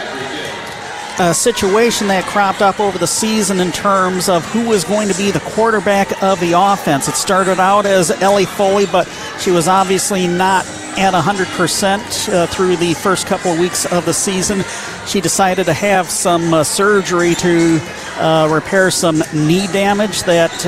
uh, 1.19 1.33
situation 1.33 2.09
that 2.09 2.25
cropped 2.25 2.63
up 2.63 2.81
over 2.81 2.99
the 2.99 3.07
season 3.07 3.61
in 3.61 3.73
terms 3.73 4.29
of 4.29 4.45
who 4.47 4.69
was 4.69 4.85
going 4.85 5.09
to 5.09 5.17
be 5.17 5.31
the 5.31 5.41
quarterback 5.41 6.23
of 6.23 6.39
the 6.41 6.53
offense. 6.53 7.09
It 7.09 7.15
started 7.15 7.59
out 7.59 7.87
as 7.87 8.11
Ellie 8.23 8.47
Foley, 8.47 8.87
but 8.87 9.07
she 9.39 9.51
was 9.51 9.69
obviously 9.69 10.27
not 10.27 10.67
at 10.99 11.15
100% 11.15 12.29
uh, 12.29 12.47
through 12.47 12.77
the 12.77 12.95
first 12.95 13.27
couple 13.27 13.53
of 13.53 13.59
weeks 13.59 13.91
of 13.91 14.05
the 14.05 14.15
season. 14.15 14.63
She 15.07 15.21
decided 15.21 15.67
to 15.67 15.73
have 15.73 16.11
some 16.11 16.53
uh, 16.53 16.65
surgery 16.65 17.35
to 17.37 17.81
uh, 18.17 18.49
repair 18.51 18.91
some 18.91 19.23
knee 19.35 19.67
damage 19.69 20.23
that. 20.25 20.67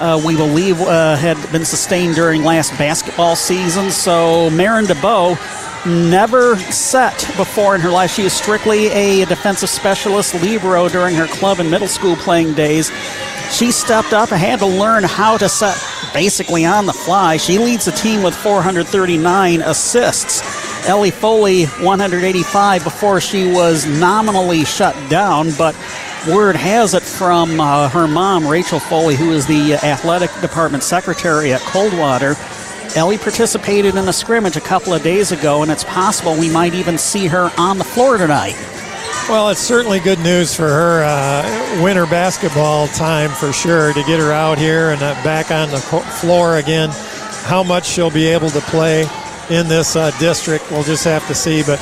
Uh, 0.00 0.18
we 0.24 0.34
believe 0.34 0.80
uh, 0.80 1.14
had 1.16 1.36
been 1.52 1.62
sustained 1.66 2.14
during 2.14 2.42
last 2.42 2.70
basketball 2.78 3.36
season. 3.36 3.90
So 3.90 4.48
Marin 4.48 4.86
DeBow 4.86 5.36
never 5.86 6.56
set 6.56 7.18
before 7.36 7.74
in 7.74 7.80
her 7.80 7.90
life. 7.90 8.12
She 8.12 8.22
is 8.22 8.32
strictly 8.32 8.88
a 8.88 9.24
defensive 9.26 9.68
specialist 9.68 10.34
libero 10.34 10.88
during 10.88 11.14
her 11.16 11.26
club 11.26 11.60
and 11.60 11.70
middle 11.70 11.88
school 11.88 12.16
playing 12.16 12.54
days. 12.54 12.90
She 13.50 13.72
stepped 13.72 14.12
up 14.12 14.30
and 14.30 14.40
had 14.40 14.60
to 14.60 14.66
learn 14.66 15.02
how 15.04 15.36
to 15.36 15.48
set 15.48 15.76
basically 16.12 16.64
on 16.64 16.86
the 16.86 16.92
fly. 16.92 17.36
She 17.36 17.58
leads 17.58 17.84
the 17.84 17.92
team 17.92 18.22
with 18.22 18.34
439 18.34 19.62
assists. 19.62 20.88
Ellie 20.88 21.10
Foley, 21.10 21.64
185 21.64 22.84
before 22.84 23.20
she 23.20 23.52
was 23.52 23.86
nominally 23.86 24.64
shut 24.64 24.96
down, 25.10 25.50
but 25.58 25.74
word 26.28 26.56
has 26.56 26.94
it 26.94 27.02
from 27.02 27.60
uh, 27.60 27.88
her 27.88 28.06
mom, 28.06 28.46
Rachel 28.46 28.80
Foley, 28.80 29.16
who 29.16 29.32
is 29.32 29.46
the 29.46 29.74
athletic 29.74 30.30
department 30.40 30.82
secretary 30.82 31.52
at 31.52 31.60
Coldwater. 31.60 32.34
Ellie 32.96 33.18
participated 33.18 33.94
in 33.94 34.08
a 34.08 34.12
scrimmage 34.12 34.56
a 34.56 34.60
couple 34.60 34.92
of 34.92 35.02
days 35.02 35.30
ago, 35.30 35.62
and 35.62 35.70
it's 35.70 35.84
possible 35.84 36.36
we 36.36 36.50
might 36.50 36.74
even 36.74 36.98
see 36.98 37.26
her 37.28 37.50
on 37.56 37.78
the 37.78 37.84
floor 37.84 38.18
tonight. 38.18 38.56
Well, 39.28 39.48
it's 39.50 39.60
certainly 39.60 40.00
good 40.00 40.18
news 40.18 40.56
for 40.56 40.66
her. 40.66 41.04
Uh, 41.04 41.82
winter 41.84 42.04
basketball 42.06 42.88
time 42.88 43.30
for 43.30 43.52
sure 43.52 43.92
to 43.92 44.02
get 44.02 44.18
her 44.18 44.32
out 44.32 44.58
here 44.58 44.90
and 44.90 45.00
uh, 45.02 45.14
back 45.22 45.52
on 45.52 45.70
the 45.70 45.78
floor 45.78 46.56
again. 46.56 46.90
How 47.44 47.62
much 47.62 47.86
she'll 47.86 48.10
be 48.10 48.26
able 48.26 48.50
to 48.50 48.60
play 48.62 49.06
in 49.50 49.68
this 49.68 49.94
uh, 49.96 50.10
district, 50.18 50.70
we'll 50.70 50.82
just 50.82 51.04
have 51.04 51.26
to 51.28 51.34
see. 51.34 51.62
But, 51.62 51.80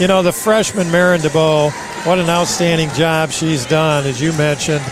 you 0.00 0.06
know, 0.06 0.22
the 0.22 0.32
freshman 0.32 0.90
Marin 0.90 1.20
DeBow, 1.20 1.72
what 2.06 2.18
an 2.18 2.28
outstanding 2.28 2.90
job 2.90 3.30
she's 3.30 3.66
done, 3.66 4.06
as 4.06 4.20
you 4.20 4.32
mentioned, 4.34 4.84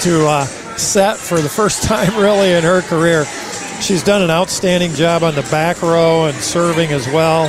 to 0.00 0.26
uh, 0.26 0.44
set 0.76 1.16
for 1.16 1.40
the 1.40 1.48
first 1.48 1.82
time 1.84 2.14
really 2.16 2.52
in 2.52 2.62
her 2.62 2.82
career. 2.82 3.24
She's 3.80 4.02
done 4.02 4.22
an 4.22 4.30
outstanding 4.30 4.92
job 4.92 5.22
on 5.22 5.34
the 5.34 5.42
back 5.42 5.80
row 5.82 6.26
and 6.26 6.36
serving 6.36 6.92
as 6.92 7.06
well. 7.06 7.44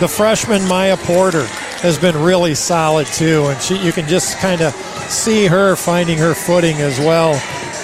The 0.00 0.08
freshman 0.08 0.66
Maya 0.66 0.96
Porter 0.96 1.44
has 1.82 1.98
been 1.98 2.16
really 2.16 2.54
solid 2.54 3.06
too, 3.08 3.46
and 3.46 3.60
she 3.60 3.76
you 3.76 3.92
can 3.92 4.08
just 4.08 4.38
kind 4.38 4.62
of 4.62 4.72
see 5.08 5.46
her 5.46 5.76
finding 5.76 6.18
her 6.18 6.34
footing 6.34 6.76
as 6.76 6.98
well 6.98 7.34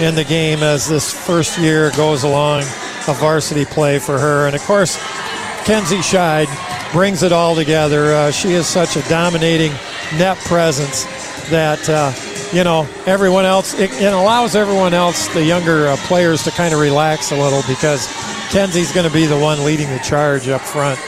in 0.00 0.14
the 0.14 0.24
game 0.24 0.62
as 0.62 0.88
this 0.88 1.12
first 1.12 1.58
year 1.58 1.90
goes 1.92 2.24
along 2.24 2.62
a 3.06 3.14
varsity 3.14 3.64
play 3.64 3.98
for 3.98 4.18
her. 4.18 4.46
And 4.46 4.56
of 4.56 4.62
course, 4.62 4.96
Kenzie 5.64 5.98
Scheid 5.98 6.48
brings 6.92 7.22
it 7.22 7.32
all 7.32 7.54
together. 7.54 8.14
Uh, 8.14 8.30
she 8.30 8.52
is 8.52 8.66
such 8.66 8.96
a 8.96 9.08
dominating 9.08 9.72
net 10.16 10.38
presence 10.38 11.04
that. 11.50 11.88
Uh, 11.88 12.12
you 12.52 12.64
know, 12.64 12.88
everyone 13.06 13.44
else, 13.44 13.74
it, 13.74 13.92
it, 13.92 14.12
allows 14.12 14.56
everyone 14.56 14.94
else, 14.94 15.28
the 15.34 15.44
younger 15.44 15.88
uh, 15.88 15.96
players, 16.06 16.44
to 16.44 16.50
kind 16.50 16.72
of 16.72 16.80
relax 16.80 17.30
a 17.30 17.36
little 17.36 17.62
because 17.68 18.06
Kenzie's 18.50 18.92
going 18.92 19.06
to 19.06 19.12
be 19.12 19.26
the 19.26 19.38
one 19.38 19.64
leading 19.64 19.88
the 19.90 19.98
charge 19.98 20.48
up 20.48 20.62
front. 20.62 20.98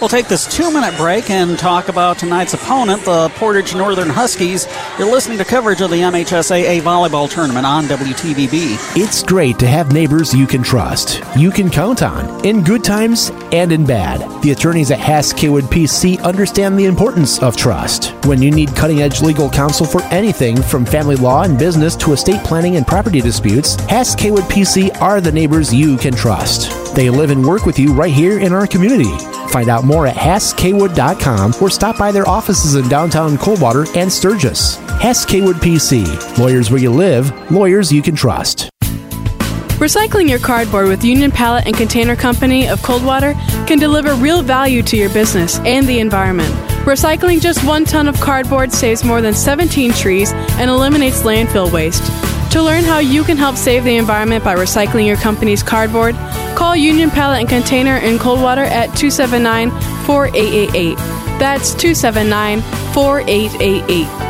We'll 0.00 0.08
take 0.08 0.28
this 0.28 0.46
two 0.46 0.72
minute 0.72 0.96
break 0.96 1.28
and 1.28 1.58
talk 1.58 1.88
about 1.88 2.18
tonight's 2.18 2.54
opponent, 2.54 3.04
the 3.04 3.28
Portage 3.34 3.74
Northern 3.74 4.08
Huskies. 4.08 4.66
You're 4.98 5.10
listening 5.10 5.36
to 5.38 5.44
coverage 5.44 5.82
of 5.82 5.90
the 5.90 5.96
MHSAA 5.96 6.80
volleyball 6.80 7.28
tournament 7.28 7.66
on 7.66 7.84
WTVB. 7.84 8.96
It's 8.96 9.22
great 9.22 9.58
to 9.58 9.66
have 9.66 9.92
neighbors 9.92 10.32
you 10.32 10.46
can 10.46 10.62
trust, 10.62 11.22
you 11.36 11.50
can 11.50 11.68
count 11.68 12.02
on, 12.02 12.46
in 12.46 12.64
good 12.64 12.82
times 12.82 13.30
and 13.52 13.72
in 13.72 13.84
bad. 13.84 14.20
The 14.42 14.52
attorneys 14.52 14.90
at 14.90 15.00
Hass 15.00 15.34
Kaywood 15.34 15.64
PC 15.64 16.18
understand 16.22 16.78
the 16.78 16.86
importance 16.86 17.42
of 17.42 17.58
trust. 17.58 18.12
When 18.24 18.40
you 18.40 18.50
need 18.50 18.74
cutting 18.74 19.02
edge 19.02 19.20
legal 19.20 19.50
counsel 19.50 19.84
for 19.84 20.00
anything 20.04 20.62
from 20.62 20.86
family 20.86 21.16
law 21.16 21.42
and 21.42 21.58
business 21.58 21.94
to 21.96 22.14
estate 22.14 22.42
planning 22.42 22.76
and 22.76 22.86
property 22.86 23.20
disputes, 23.20 23.74
Hass 23.84 24.16
Kaywood 24.16 24.48
PC 24.48 24.98
are 25.02 25.20
the 25.20 25.32
neighbors 25.32 25.74
you 25.74 25.98
can 25.98 26.14
trust. 26.14 26.94
They 26.94 27.10
live 27.10 27.28
and 27.28 27.44
work 27.44 27.66
with 27.66 27.78
you 27.78 27.92
right 27.92 28.12
here 28.12 28.38
in 28.38 28.54
our 28.54 28.66
community. 28.66 29.39
Find 29.50 29.68
out 29.68 29.84
more 29.84 30.06
at 30.06 30.14
HassKaywood.com 30.14 31.54
or 31.60 31.70
stop 31.70 31.98
by 31.98 32.12
their 32.12 32.28
offices 32.28 32.76
in 32.76 32.88
downtown 32.88 33.36
Coldwater 33.36 33.84
and 33.96 34.10
Sturgis. 34.10 34.76
Hess 35.00 35.26
Kaywood 35.26 35.54
PC. 35.54 36.38
Lawyers 36.38 36.70
where 36.70 36.80
you 36.80 36.90
live, 36.90 37.50
lawyers 37.50 37.92
you 37.92 38.00
can 38.00 38.14
trust. 38.14 38.70
Recycling 39.80 40.28
your 40.28 40.38
cardboard 40.38 40.88
with 40.88 41.02
Union 41.02 41.30
Pallet 41.30 41.66
and 41.66 41.74
Container 41.74 42.14
Company 42.14 42.68
of 42.68 42.82
Coldwater 42.82 43.32
can 43.66 43.78
deliver 43.78 44.14
real 44.14 44.42
value 44.42 44.82
to 44.82 44.96
your 44.96 45.08
business 45.08 45.58
and 45.60 45.86
the 45.86 45.98
environment. 45.98 46.54
Recycling 46.84 47.40
just 47.40 47.64
one 47.66 47.84
ton 47.84 48.06
of 48.06 48.20
cardboard 48.20 48.72
saves 48.72 49.04
more 49.04 49.20
than 49.20 49.34
17 49.34 49.92
trees 49.94 50.32
and 50.32 50.70
eliminates 50.70 51.22
landfill 51.22 51.72
waste. 51.72 52.02
To 52.50 52.62
learn 52.62 52.82
how 52.82 52.98
you 52.98 53.22
can 53.22 53.36
help 53.36 53.56
save 53.56 53.84
the 53.84 53.96
environment 53.96 54.42
by 54.42 54.56
recycling 54.56 55.06
your 55.06 55.16
company's 55.16 55.62
cardboard, 55.62 56.16
call 56.56 56.74
Union 56.74 57.08
Pallet 57.08 57.40
and 57.40 57.48
Container 57.48 57.96
in 57.98 58.18
Coldwater 58.18 58.64
at 58.64 58.86
279 58.96 59.70
4888. 60.04 60.96
That's 61.38 61.70
279 61.74 62.60
4888. 62.92 64.29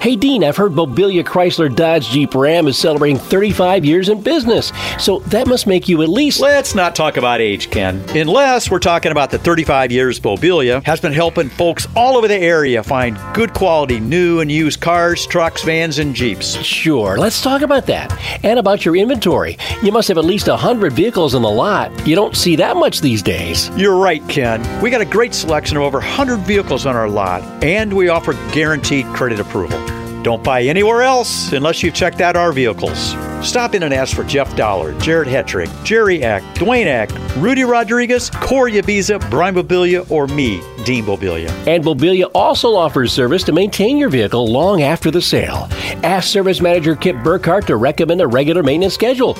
Hey, 0.00 0.16
Dean, 0.16 0.44
I've 0.44 0.56
heard 0.56 0.72
Mobilia 0.72 1.22
Chrysler 1.22 1.76
Dodge 1.76 2.08
Jeep 2.08 2.34
Ram 2.34 2.66
is 2.68 2.78
celebrating 2.78 3.18
35 3.18 3.84
years 3.84 4.08
in 4.08 4.22
business. 4.22 4.72
So 4.98 5.18
that 5.26 5.46
must 5.46 5.66
make 5.66 5.90
you 5.90 6.00
at 6.00 6.08
least. 6.08 6.40
Let's 6.40 6.74
not 6.74 6.96
talk 6.96 7.18
about 7.18 7.42
age, 7.42 7.70
Ken. 7.70 8.02
Unless 8.16 8.70
we're 8.70 8.78
talking 8.78 9.12
about 9.12 9.30
the 9.30 9.38
35 9.38 9.92
years 9.92 10.18
Mobilia 10.18 10.82
has 10.84 11.02
been 11.02 11.12
helping 11.12 11.50
folks 11.50 11.86
all 11.94 12.16
over 12.16 12.28
the 12.28 12.34
area 12.34 12.82
find 12.82 13.18
good 13.34 13.52
quality 13.52 14.00
new 14.00 14.40
and 14.40 14.50
used 14.50 14.80
cars, 14.80 15.26
trucks, 15.26 15.64
vans, 15.64 15.98
and 15.98 16.14
Jeeps. 16.14 16.54
Sure, 16.62 17.18
let's 17.18 17.42
talk 17.42 17.60
about 17.60 17.84
that. 17.84 18.10
And 18.42 18.58
about 18.58 18.86
your 18.86 18.96
inventory. 18.96 19.58
You 19.82 19.92
must 19.92 20.08
have 20.08 20.16
at 20.16 20.24
least 20.24 20.48
100 20.48 20.94
vehicles 20.94 21.34
in 21.34 21.42
the 21.42 21.50
lot. 21.50 22.06
You 22.06 22.16
don't 22.16 22.34
see 22.34 22.56
that 22.56 22.78
much 22.78 23.02
these 23.02 23.20
days. 23.20 23.68
You're 23.76 23.98
right, 23.98 24.26
Ken. 24.30 24.62
We 24.80 24.88
got 24.88 25.02
a 25.02 25.04
great 25.04 25.34
selection 25.34 25.76
of 25.76 25.82
over 25.82 25.98
100 25.98 26.38
vehicles 26.38 26.86
on 26.86 26.96
our 26.96 27.10
lot, 27.10 27.42
and 27.62 27.92
we 27.92 28.08
offer 28.08 28.32
guaranteed 28.50 29.04
credit 29.08 29.38
approval. 29.40 29.99
Don't 30.22 30.44
buy 30.44 30.62
anywhere 30.62 31.02
else 31.02 31.52
unless 31.52 31.82
you've 31.82 31.94
checked 31.94 32.20
out 32.20 32.36
our 32.36 32.52
vehicles. 32.52 33.14
Stop 33.42 33.74
in 33.74 33.84
and 33.84 33.94
ask 33.94 34.14
for 34.14 34.22
Jeff 34.24 34.54
Dollar, 34.54 34.92
Jared 34.98 35.26
Hetrick, 35.26 35.70
Jerry 35.82 36.22
Eck, 36.22 36.42
Dwayne 36.54 36.86
Eck, 36.86 37.10
Rudy 37.36 37.64
Rodriguez, 37.64 38.28
Corey 38.28 38.72
Abiza, 38.72 39.18
Brian 39.30 39.54
Mobilia, 39.54 40.08
or 40.10 40.26
me, 40.26 40.60
Dean 40.84 41.04
Mobilia. 41.04 41.48
And 41.66 41.82
Mobilia 41.82 42.30
also 42.34 42.74
offers 42.74 43.12
service 43.12 43.42
to 43.44 43.52
maintain 43.52 43.96
your 43.96 44.10
vehicle 44.10 44.46
long 44.46 44.82
after 44.82 45.10
the 45.10 45.22
sale. 45.22 45.68
Ask 46.04 46.28
Service 46.28 46.60
Manager 46.60 46.94
Kip 46.94 47.16
Burkhart 47.16 47.64
to 47.66 47.76
recommend 47.76 48.20
a 48.20 48.26
regular 48.26 48.62
maintenance 48.62 48.92
schedule. 48.92 49.34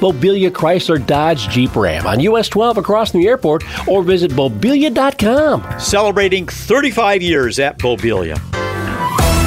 Mobilia 0.00 0.50
Chrysler 0.50 1.04
Dodge 1.04 1.48
Jeep 1.48 1.74
Ram 1.74 2.06
on 2.06 2.20
US 2.20 2.50
12 2.50 2.76
across 2.76 3.12
from 3.12 3.20
the 3.20 3.28
airport 3.28 3.64
or 3.88 4.02
visit 4.02 4.32
mobilia.com. 4.32 5.80
Celebrating 5.80 6.46
35 6.46 7.22
years 7.22 7.58
at 7.58 7.78
Mobilia. 7.78 8.65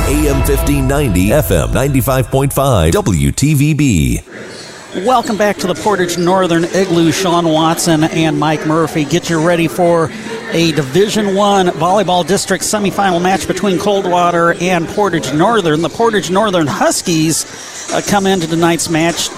AM 0.10 0.38
1590, 0.38 1.28
FM 1.28 1.68
95.5, 1.68 2.92
WTVB. 2.94 5.06
Welcome 5.06 5.38
back 5.38 5.58
to 5.58 5.68
the 5.68 5.76
Portage 5.76 6.18
Northern 6.18 6.64
Igloo. 6.64 7.12
Sean 7.12 7.48
Watson 7.48 8.06
and 8.06 8.40
Mike 8.40 8.66
Murphy 8.66 9.06
get 9.06 9.30
you 9.30 9.46
ready 9.46 9.68
for 9.68 10.10
a 10.52 10.72
Division 10.72 11.36
One 11.36 11.68
volleyball 11.68 12.26
district 12.26 12.64
semifinal 12.64 13.22
match 13.22 13.48
between 13.48 13.78
Coldwater 13.78 14.56
and 14.56 14.88
Portage 14.88 15.32
Northern. 15.32 15.84
The 15.84 15.90
Portage 15.90 16.32
Northern 16.32 16.66
Huskies 16.66 17.46
uh, 17.94 18.02
come 18.04 18.26
into 18.26 18.48
tonight's 18.48 18.90
match 18.90 19.30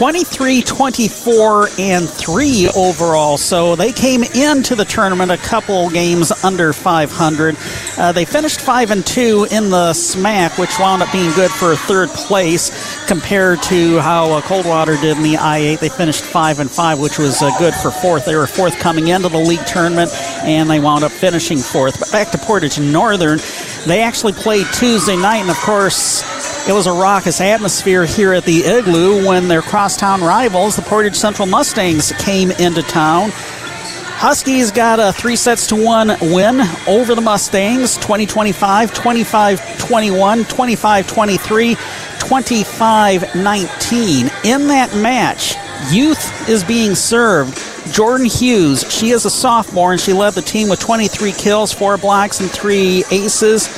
23 0.00 0.62
24 0.62 1.68
and 1.78 2.08
3 2.08 2.70
overall. 2.74 3.36
So 3.36 3.76
they 3.76 3.92
came 3.92 4.22
into 4.22 4.74
the 4.74 4.86
tournament 4.86 5.30
a 5.30 5.36
couple 5.36 5.90
games 5.90 6.32
under 6.42 6.72
500. 6.72 7.54
Uh, 7.98 8.10
they 8.12 8.24
finished 8.24 8.62
5 8.62 8.92
and 8.92 9.06
2 9.06 9.48
in 9.50 9.68
the 9.68 9.90
SMAC, 9.90 10.58
which 10.58 10.78
wound 10.78 11.02
up 11.02 11.12
being 11.12 11.30
good 11.32 11.50
for 11.50 11.76
third 11.76 12.08
place 12.08 12.70
compared 13.08 13.62
to 13.64 13.98
how 13.98 14.32
uh, 14.32 14.40
Coldwater 14.40 14.96
did 14.96 15.18
in 15.18 15.22
the 15.22 15.34
I8. 15.34 15.80
They 15.80 15.90
finished 15.90 16.24
5 16.24 16.60
and 16.60 16.70
5, 16.70 16.98
which 16.98 17.18
was 17.18 17.42
uh, 17.42 17.54
good 17.58 17.74
for 17.74 17.90
fourth. 17.90 18.24
They 18.24 18.36
were 18.36 18.46
fourth 18.46 18.78
coming 18.78 19.08
into 19.08 19.28
the 19.28 19.36
league 19.36 19.66
tournament, 19.66 20.10
and 20.44 20.70
they 20.70 20.80
wound 20.80 21.04
up 21.04 21.12
finishing 21.12 21.58
fourth. 21.58 22.00
But 22.00 22.10
back 22.10 22.30
to 22.30 22.38
Portage 22.38 22.80
Northern, 22.80 23.38
they 23.84 24.00
actually 24.00 24.32
played 24.32 24.66
Tuesday 24.72 25.16
night, 25.16 25.42
and 25.42 25.50
of 25.50 25.58
course, 25.58 26.39
it 26.68 26.72
was 26.72 26.86
a 26.86 26.92
raucous 26.92 27.40
atmosphere 27.40 28.04
here 28.04 28.32
at 28.32 28.44
the 28.44 28.60
Igloo 28.60 29.26
when 29.26 29.48
their 29.48 29.62
crosstown 29.62 30.20
rivals, 30.20 30.76
the 30.76 30.82
Portage 30.82 31.16
Central 31.16 31.46
Mustangs, 31.46 32.12
came 32.18 32.50
into 32.52 32.82
town. 32.82 33.30
Huskies 33.32 34.70
got 34.70 35.00
a 35.00 35.12
three 35.14 35.36
sets 35.36 35.66
to 35.68 35.76
one 35.82 36.08
win 36.20 36.60
over 36.86 37.14
the 37.14 37.22
Mustangs 37.22 37.96
2025, 37.96 38.92
25 38.92 39.78
21, 39.78 40.44
25 40.44 41.06
23, 41.06 41.76
25 42.18 43.34
19. 43.34 44.30
In 44.44 44.68
that 44.68 44.94
match, 44.96 45.54
youth 45.90 46.48
is 46.48 46.62
being 46.62 46.94
served. 46.94 47.58
Jordan 47.92 48.26
Hughes, 48.26 48.84
she 48.92 49.10
is 49.10 49.24
a 49.24 49.30
sophomore 49.30 49.92
and 49.92 50.00
she 50.00 50.12
led 50.12 50.34
the 50.34 50.42
team 50.42 50.68
with 50.68 50.80
23 50.80 51.32
kills, 51.32 51.72
four 51.72 51.96
blocks, 51.96 52.40
and 52.40 52.50
three 52.50 53.02
aces. 53.10 53.68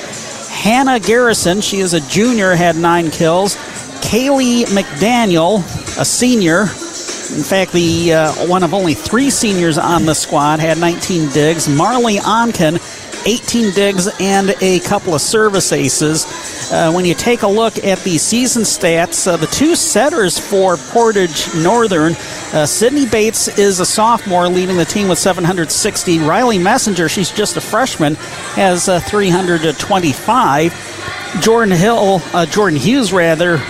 Hannah 0.52 1.00
Garrison, 1.00 1.60
she 1.60 1.80
is 1.80 1.94
a 1.94 2.00
junior, 2.00 2.54
had 2.54 2.76
nine 2.76 3.10
kills. 3.10 3.56
Kaylee 4.02 4.64
McDaniel, 4.66 5.58
a 5.98 6.04
senior, 6.04 6.62
In 6.62 7.42
fact, 7.42 7.72
the 7.72 8.12
uh, 8.12 8.46
one 8.46 8.62
of 8.62 8.74
only 8.74 8.94
three 8.94 9.30
seniors 9.30 9.78
on 9.78 10.04
the 10.04 10.14
squad 10.14 10.60
had 10.60 10.78
19 10.78 11.30
digs. 11.30 11.68
Marley 11.68 12.16
Onken 12.16 12.78
18 13.26 13.72
digs 13.72 14.08
and 14.20 14.50
a 14.60 14.80
couple 14.80 15.14
of 15.14 15.20
service 15.20 15.72
aces. 15.72 16.26
Uh, 16.72 16.90
when 16.90 17.04
you 17.04 17.12
take 17.12 17.42
a 17.42 17.46
look 17.46 17.76
at 17.84 17.98
the 17.98 18.16
season 18.16 18.62
stats, 18.62 19.26
uh, 19.26 19.36
the 19.36 19.46
two 19.48 19.76
setters 19.76 20.38
for 20.38 20.78
Portage 20.78 21.54
Northern, 21.54 22.14
uh, 22.54 22.64
Sydney 22.64 23.04
Bates 23.04 23.46
is 23.58 23.78
a 23.78 23.84
sophomore 23.84 24.48
leading 24.48 24.78
the 24.78 24.86
team 24.86 25.06
with 25.06 25.18
760. 25.18 26.20
Riley 26.20 26.56
Messenger, 26.56 27.10
she's 27.10 27.30
just 27.30 27.58
a 27.58 27.60
freshman, 27.60 28.14
has 28.54 28.88
uh, 28.88 29.00
325. 29.00 31.40
Jordan 31.42 31.76
Hill, 31.76 32.22
uh, 32.32 32.46
Jordan 32.46 32.78
Hughes 32.78 33.12
rather, 33.12 33.60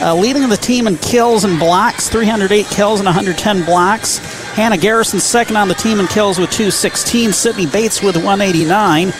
uh, 0.00 0.14
leading 0.14 0.48
the 0.48 0.56
team 0.56 0.86
in 0.86 0.98
kills 0.98 1.42
and 1.42 1.58
blocks, 1.58 2.08
308 2.08 2.66
kills 2.66 3.00
and 3.00 3.06
110 3.06 3.64
blocks. 3.64 4.18
Hannah 4.54 4.78
Garrison 4.78 5.18
second 5.18 5.56
on 5.56 5.66
the 5.66 5.74
team 5.74 5.98
in 5.98 6.06
kills 6.06 6.38
with 6.38 6.50
216. 6.50 7.32
Sydney 7.32 7.66
Bates 7.66 8.00
with 8.00 8.14
189. 8.14 9.12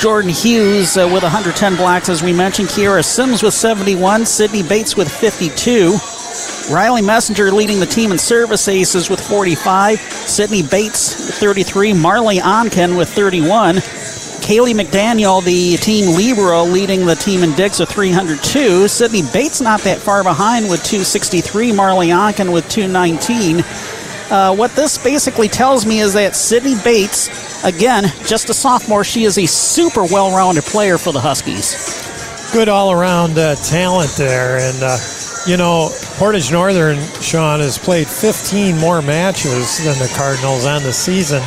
Jordan 0.00 0.30
Hughes 0.30 0.96
uh, 0.96 1.06
with 1.12 1.22
110 1.22 1.76
blocks, 1.76 2.08
as 2.08 2.22
we 2.22 2.32
mentioned. 2.32 2.68
Kiara 2.68 3.04
Sims 3.04 3.42
with 3.42 3.52
71. 3.52 4.24
Sydney 4.24 4.62
Bates 4.62 4.96
with 4.96 5.12
52. 5.12 5.98
Riley 6.72 7.02
Messenger 7.02 7.52
leading 7.52 7.80
the 7.80 7.86
team 7.86 8.10
in 8.10 8.16
service 8.16 8.66
aces 8.66 9.10
with 9.10 9.20
45. 9.20 10.00
Sydney 10.00 10.62
Bates 10.62 11.38
33. 11.38 11.92
Marley 11.92 12.38
Onken 12.38 12.96
with 12.96 13.10
31. 13.10 13.76
Kaylee 13.76 14.72
McDaniel, 14.72 15.44
the 15.44 15.76
team 15.76 16.16
libero, 16.16 16.64
leading 16.64 17.04
the 17.04 17.14
team 17.14 17.42
in 17.42 17.54
digs 17.54 17.78
with 17.78 17.90
302. 17.90 18.88
Sydney 18.88 19.22
Bates 19.34 19.60
not 19.60 19.80
that 19.82 19.98
far 19.98 20.24
behind 20.24 20.70
with 20.70 20.82
263. 20.82 21.72
Marley 21.72 22.08
Onken 22.08 22.54
with 22.54 22.66
219. 22.70 23.62
Uh, 24.30 24.54
what 24.54 24.70
this 24.76 24.96
basically 24.96 25.48
tells 25.48 25.84
me 25.84 25.98
is 25.98 26.12
that 26.12 26.36
Sydney 26.36 26.76
Bates, 26.84 27.64
again, 27.64 28.04
just 28.26 28.48
a 28.48 28.54
sophomore, 28.54 29.02
she 29.02 29.24
is 29.24 29.36
a 29.38 29.46
super 29.46 30.04
well 30.04 30.30
rounded 30.30 30.62
player 30.64 30.98
for 30.98 31.12
the 31.12 31.20
Huskies. 31.20 32.06
Good 32.52 32.68
all 32.68 32.92
around 32.92 33.38
uh, 33.38 33.56
talent 33.56 34.10
there. 34.16 34.58
And, 34.58 34.82
uh, 34.82 34.96
you 35.48 35.56
know, 35.56 35.90
Portage 36.16 36.52
Northern, 36.52 36.98
Sean, 37.20 37.58
has 37.58 37.76
played 37.76 38.06
15 38.06 38.78
more 38.78 39.02
matches 39.02 39.78
than 39.84 39.98
the 39.98 40.12
Cardinals 40.16 40.64
on 40.64 40.84
the 40.84 40.92
season. 40.92 41.42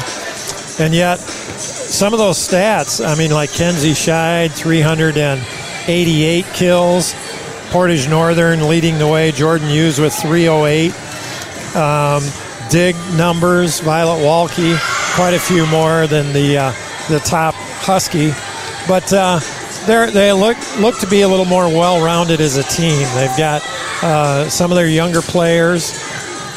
And 0.83 0.93
yet, 0.93 1.19
some 1.19 2.11
of 2.11 2.19
those 2.19 2.37
stats, 2.37 3.05
I 3.05 3.15
mean, 3.15 3.31
like 3.31 3.51
Kenzie 3.53 3.91
Scheid, 3.91 4.51
388 4.51 6.45
kills. 6.47 7.15
Portage 7.69 8.09
Northern 8.09 8.67
leading 8.67 8.97
the 8.97 9.07
way. 9.07 9.31
Jordan 9.31 9.69
Hughes 9.69 9.99
with 10.01 10.13
308. 10.13 10.91
Um, 11.75 12.23
dig 12.69 12.95
numbers. 13.15 13.79
Violet 13.79 14.21
Walke, 14.23 14.77
quite 15.15 15.33
a 15.33 15.39
few 15.39 15.65
more 15.67 16.07
than 16.07 16.33
the 16.33 16.57
uh, 16.57 16.73
the 17.09 17.19
top 17.19 17.55
Husky, 17.55 18.31
but 18.87 19.11
uh, 19.13 19.39
they 19.85 20.31
look 20.31 20.57
look 20.79 20.97
to 20.99 21.07
be 21.07 21.21
a 21.21 21.27
little 21.27 21.45
more 21.45 21.67
well-rounded 21.67 22.39
as 22.39 22.57
a 22.57 22.63
team. 22.63 23.07
They've 23.15 23.37
got 23.37 23.61
uh, 24.01 24.49
some 24.49 24.71
of 24.71 24.75
their 24.75 24.87
younger 24.87 25.21
players, 25.21 25.83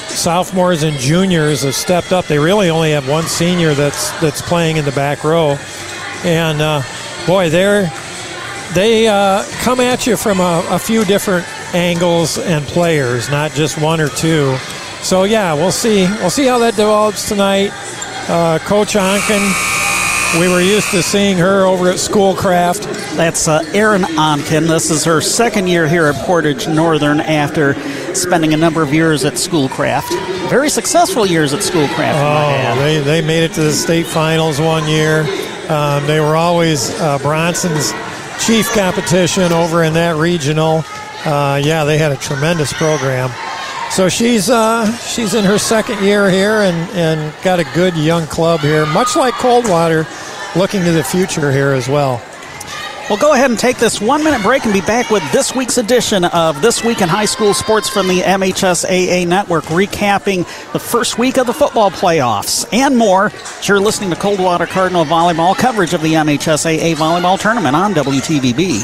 sophomores 0.09 0.83
and 0.83 0.97
juniors 0.99 1.63
have 1.63 1.75
stepped 1.75 2.13
up. 2.13 2.27
They 2.27 2.39
really 2.39 2.71
only 2.71 2.93
have 2.93 3.09
one 3.09 3.25
senior 3.25 3.75
that's 3.75 4.11
that's 4.21 4.41
playing 4.43 4.77
in 4.77 4.85
the 4.85 4.93
back 4.93 5.25
row, 5.25 5.59
and 6.25 6.61
uh, 6.63 6.83
boy, 7.27 7.51
they're 7.51 7.91
they 8.75 9.07
uh, 9.07 9.45
come 9.61 9.81
at 9.81 10.07
you 10.07 10.17
from 10.17 10.41
a, 10.41 10.67
a 10.71 10.79
few 10.79 11.05
different 11.05 11.47
angles 11.75 12.39
and 12.39 12.65
players, 12.67 13.29
not 13.31 13.53
just 13.53 13.81
one 13.81 14.01
or 14.01 14.09
two. 14.09 14.57
So 15.07 15.23
yeah, 15.23 15.55
we'll 15.55 15.71
see. 15.71 16.03
We'll 16.19 16.31
see 16.31 16.47
how 16.47 16.59
that 16.59 16.75
develops 16.75 17.29
tonight. 17.29 17.71
Uh, 18.29 18.59
Coach 18.59 18.95
Onken, 18.95 20.41
we 20.41 20.49
were 20.49 20.61
used 20.61 20.91
to 20.91 21.01
seeing 21.01 21.39
her 21.39 21.65
over 21.65 21.91
at 21.91 22.01
Schoolcraft. 22.01 22.83
That's 23.17 23.47
uh, 23.47 23.63
Erin 23.73 24.03
Onken. 24.03 24.67
This 24.67 24.91
is 24.91 25.05
her 25.05 25.21
second 25.21 25.69
year 25.69 25.87
here 25.87 26.07
at 26.07 26.17
Portage 26.27 26.67
Northern 26.67 27.21
after 27.21 27.75
spending 28.17 28.53
a 28.53 28.57
number 28.57 28.83
of 28.83 28.93
years 28.93 29.25
at 29.25 29.39
Schoolcraft. 29.39 30.13
Very 30.51 30.69
successful 30.69 31.25
years 31.25 31.55
at 31.55 31.63
Schoolcraft. 31.63 32.19
Oh, 32.19 32.81
they, 32.83 32.99
they 32.99 33.25
made 33.25 33.45
it 33.45 33.53
to 33.53 33.63
the 33.63 33.73
state 33.73 34.07
finals 34.07 34.61
one 34.61 34.89
year. 34.89 35.21
Um, 35.69 36.05
they 36.09 36.19
were 36.19 36.35
always 36.35 36.91
uh, 37.01 37.19
Bronson's 37.19 37.93
chief 38.45 38.69
competition 38.73 39.53
over 39.53 39.85
in 39.85 39.93
that 39.93 40.17
regional. 40.17 40.83
Uh, 41.25 41.61
yeah, 41.63 41.85
they 41.85 41.97
had 41.97 42.11
a 42.11 42.17
tremendous 42.17 42.73
program. 42.73 43.31
So 43.97 44.11
she's 44.11 44.51
uh, 44.51 44.95
she's 44.99 45.33
in 45.33 45.43
her 45.47 45.57
second 45.57 46.05
year 46.05 46.29
here 46.29 46.61
and, 46.61 46.77
and 46.91 47.35
got 47.43 47.61
a 47.61 47.65
good 47.75 47.97
young 47.97 48.27
club 48.27 48.61
here, 48.61 48.85
much 48.85 49.17
like 49.17 49.33
Coldwater, 49.33 50.07
looking 50.55 50.85
to 50.85 50.93
the 50.93 51.03
future 51.03 51.51
here 51.51 51.73
as 51.73 51.89
well. 51.89 52.23
We'll 53.09 53.19
go 53.19 53.35
ahead 53.35 53.51
and 53.51 53.59
take 53.59 53.79
this 53.79 54.01
one 54.01 54.25
minute 54.25 54.43
break 54.43 54.65
and 54.65 54.73
be 54.73 54.81
back 54.81 55.11
with 55.11 55.23
this 55.31 55.55
week's 55.55 55.79
edition 55.79 56.25
of 56.25 56.61
This 56.61 56.83
Week 56.83 57.01
in 57.03 57.09
High 57.09 57.25
School 57.25 57.55
Sports 57.55 57.89
from 57.89 58.09
the 58.09 58.19
MHSAA 58.19 59.29
Network, 59.29 59.63
recapping 59.67 60.39
the 60.73 60.81
first 60.81 61.17
week 61.17 61.39
of 61.39 61.47
the 61.47 61.53
football 61.55 61.93
playoffs 61.93 62.67
and 62.73 62.97
more. 62.97 63.31
You're 63.63 63.79
listening 63.79 64.11
to 64.11 64.17
Coldwater 64.17 64.67
Cardinal 64.67 65.05
Volleyball 65.05 65.57
coverage 65.57 65.95
of 65.95 66.03
the 66.03 66.15
MHSAA 66.15 66.97
Volleyball 66.97 67.39
Tournament 67.39 67.77
on 67.77 67.95
WTVB. 67.95 68.83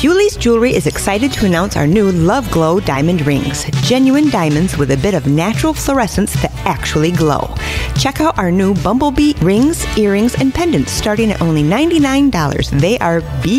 Cooley's 0.00 0.36
Jewelry 0.36 0.74
is 0.74 0.86
excited 0.86 1.32
to 1.32 1.46
announce 1.46 1.76
our 1.76 1.86
new 1.86 2.12
Love 2.12 2.48
Glow 2.52 2.78
diamond 2.78 3.26
rings. 3.26 3.64
Genuine 3.82 4.30
diamonds 4.30 4.76
with 4.76 4.92
a 4.92 4.96
bit 4.96 5.14
of 5.14 5.26
natural 5.26 5.74
fluorescence 5.74 6.34
that 6.42 6.52
actually 6.66 7.10
glow. 7.10 7.52
Check 7.98 8.20
out 8.20 8.38
our 8.38 8.52
new 8.52 8.74
Bumblebee 8.74 9.32
rings, 9.40 9.84
earrings, 9.96 10.34
and 10.36 10.54
pendants 10.54 10.92
starting 10.92 11.32
at 11.32 11.40
only 11.40 11.62
$99. 11.62 12.70
They 12.78 12.98
are 12.98 13.22
beautiful. 13.42 13.55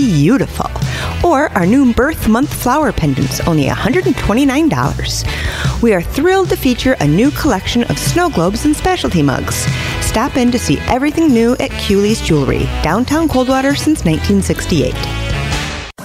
Or 1.23 1.51
our 1.53 1.65
new 1.65 1.93
birth 1.93 2.27
month 2.27 2.53
flower 2.53 2.91
pendants, 2.91 3.39
only 3.41 3.65
$129. 3.65 5.81
We 5.81 5.93
are 5.93 6.01
thrilled 6.01 6.49
to 6.49 6.55
feature 6.55 6.95
a 6.99 7.07
new 7.07 7.31
collection 7.31 7.83
of 7.85 7.97
snow 7.97 8.29
globes 8.29 8.65
and 8.65 8.75
specialty 8.75 9.21
mugs. 9.21 9.65
Stop 10.01 10.37
in 10.37 10.51
to 10.51 10.59
see 10.59 10.79
everything 10.87 11.29
new 11.29 11.55
at 11.59 11.71
Cooley's 11.71 12.21
Jewelry, 12.21 12.65
downtown 12.83 13.27
Coldwater 13.27 13.75
since 13.75 14.05
1968. 14.05 15.26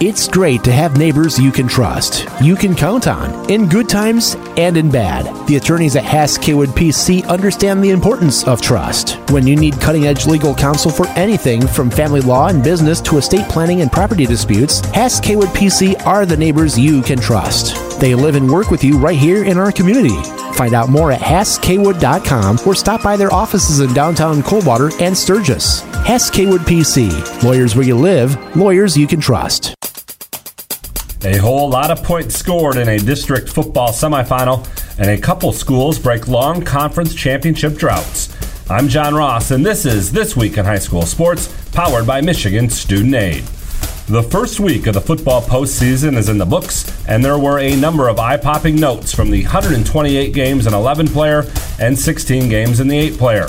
It's 0.05 0.27
great 0.27 0.65
to 0.65 0.73
have 0.73 0.99
neighbors 0.99 1.39
you 1.39 1.53
can 1.53 1.69
trust, 1.69 2.27
you 2.41 2.57
can 2.57 2.75
count 2.75 3.07
on, 3.07 3.49
in 3.49 3.69
good 3.69 3.89
times 3.89 4.35
and 4.57 4.77
in 4.77 4.91
bad. 4.91 5.47
The 5.47 5.55
attorneys 5.55 5.95
at 5.95 6.03
Hass 6.03 6.37
Kaywood 6.37 6.75
PC 6.75 7.25
understand 7.29 7.85
the 7.85 7.91
importance 7.91 8.45
of 8.49 8.61
trust. 8.61 9.13
When 9.31 9.47
you 9.47 9.55
need 9.55 9.81
cutting 9.81 10.07
edge 10.07 10.27
legal 10.27 10.57
counsel 10.57 10.91
for 10.91 11.07
anything 11.11 11.65
from 11.69 11.89
family 11.89 12.21
law 12.21 12.49
and 12.49 12.65
business 12.65 13.01
to 13.03 13.19
estate 13.19 13.49
planning 13.49 13.81
and 13.81 13.93
property 13.93 14.27
disputes, 14.27 14.81
Hass 14.87 15.21
Kaywood 15.21 15.55
PC 15.55 16.05
are 16.05 16.27
the 16.27 16.37
neighbors 16.37 16.77
you 16.77 17.01
can 17.03 17.21
trust. 17.21 18.01
They 18.01 18.17
live 18.17 18.35
and 18.35 18.51
work 18.51 18.73
with 18.73 18.83
you 18.83 18.99
right 18.99 19.17
here 19.17 19.45
in 19.45 19.57
our 19.57 19.71
community. 19.71 20.21
Find 20.55 20.75
out 20.75 20.89
more 20.89 21.13
at 21.13 21.21
HassKaywood.com 21.21 22.59
or 22.67 22.75
stop 22.75 23.05
by 23.05 23.17
their 23.17 23.33
offices 23.33 23.79
in 23.79 23.95
downtown 23.95 24.43
Coldwater 24.43 24.91
and 25.01 25.17
Sturgis. 25.17 25.83
Hess 26.05 26.29
Kaywood 26.29 26.67
PC. 26.67 27.45
Lawyers 27.45 27.77
where 27.77 27.87
you 27.87 27.97
live, 27.97 28.57
lawyers 28.57 28.97
you 28.97 29.07
can 29.07 29.21
trust. 29.21 29.77
A 31.25 31.37
whole 31.37 31.71
lot 31.71 31.93
of 31.93 32.03
points 32.03 32.35
scored 32.35 32.77
in 32.77 32.89
a 32.89 32.99
district 32.99 33.49
football 33.49 33.91
semifinal, 33.91 34.67
and 34.99 35.09
a 35.09 35.17
couple 35.17 35.53
schools 35.53 35.97
break 35.97 36.27
long 36.27 36.65
conference 36.65 37.15
championship 37.15 37.77
droughts. 37.77 38.35
I'm 38.69 38.89
John 38.89 39.15
Ross, 39.15 39.53
and 39.53 39.65
this 39.65 39.87
is 39.87 40.11
This 40.11 40.35
Week 40.37 40.59
in 40.59 40.65
High 40.65 40.81
School 40.81 41.03
Sports, 41.03 41.47
powered 41.71 42.09
by 42.09 42.23
Michigan 42.23 42.69
Student 42.69 43.15
Aid. 43.15 43.45
The 44.09 44.27
first 44.33 44.59
week 44.59 44.89
of 44.89 44.95
the 44.95 45.01
football 45.01 45.43
postseason 45.43 46.17
is 46.17 46.29
in 46.29 46.39
the 46.39 46.45
books, 46.45 46.93
and 47.07 47.25
there 47.25 47.39
were 47.39 47.61
a 47.61 47.77
number 47.77 48.09
of 48.09 48.19
eye 48.19 48.37
popping 48.37 48.75
notes 48.75 49.15
from 49.15 49.31
the 49.31 49.45
128 49.45 50.35
games 50.35 50.67
in 50.67 50.75
11 50.75 51.07
player 51.07 51.45
and 51.79 51.97
16 51.97 52.49
games 52.49 52.81
in 52.81 52.89
the 52.89 52.99
8 52.99 53.17
player. 53.17 53.47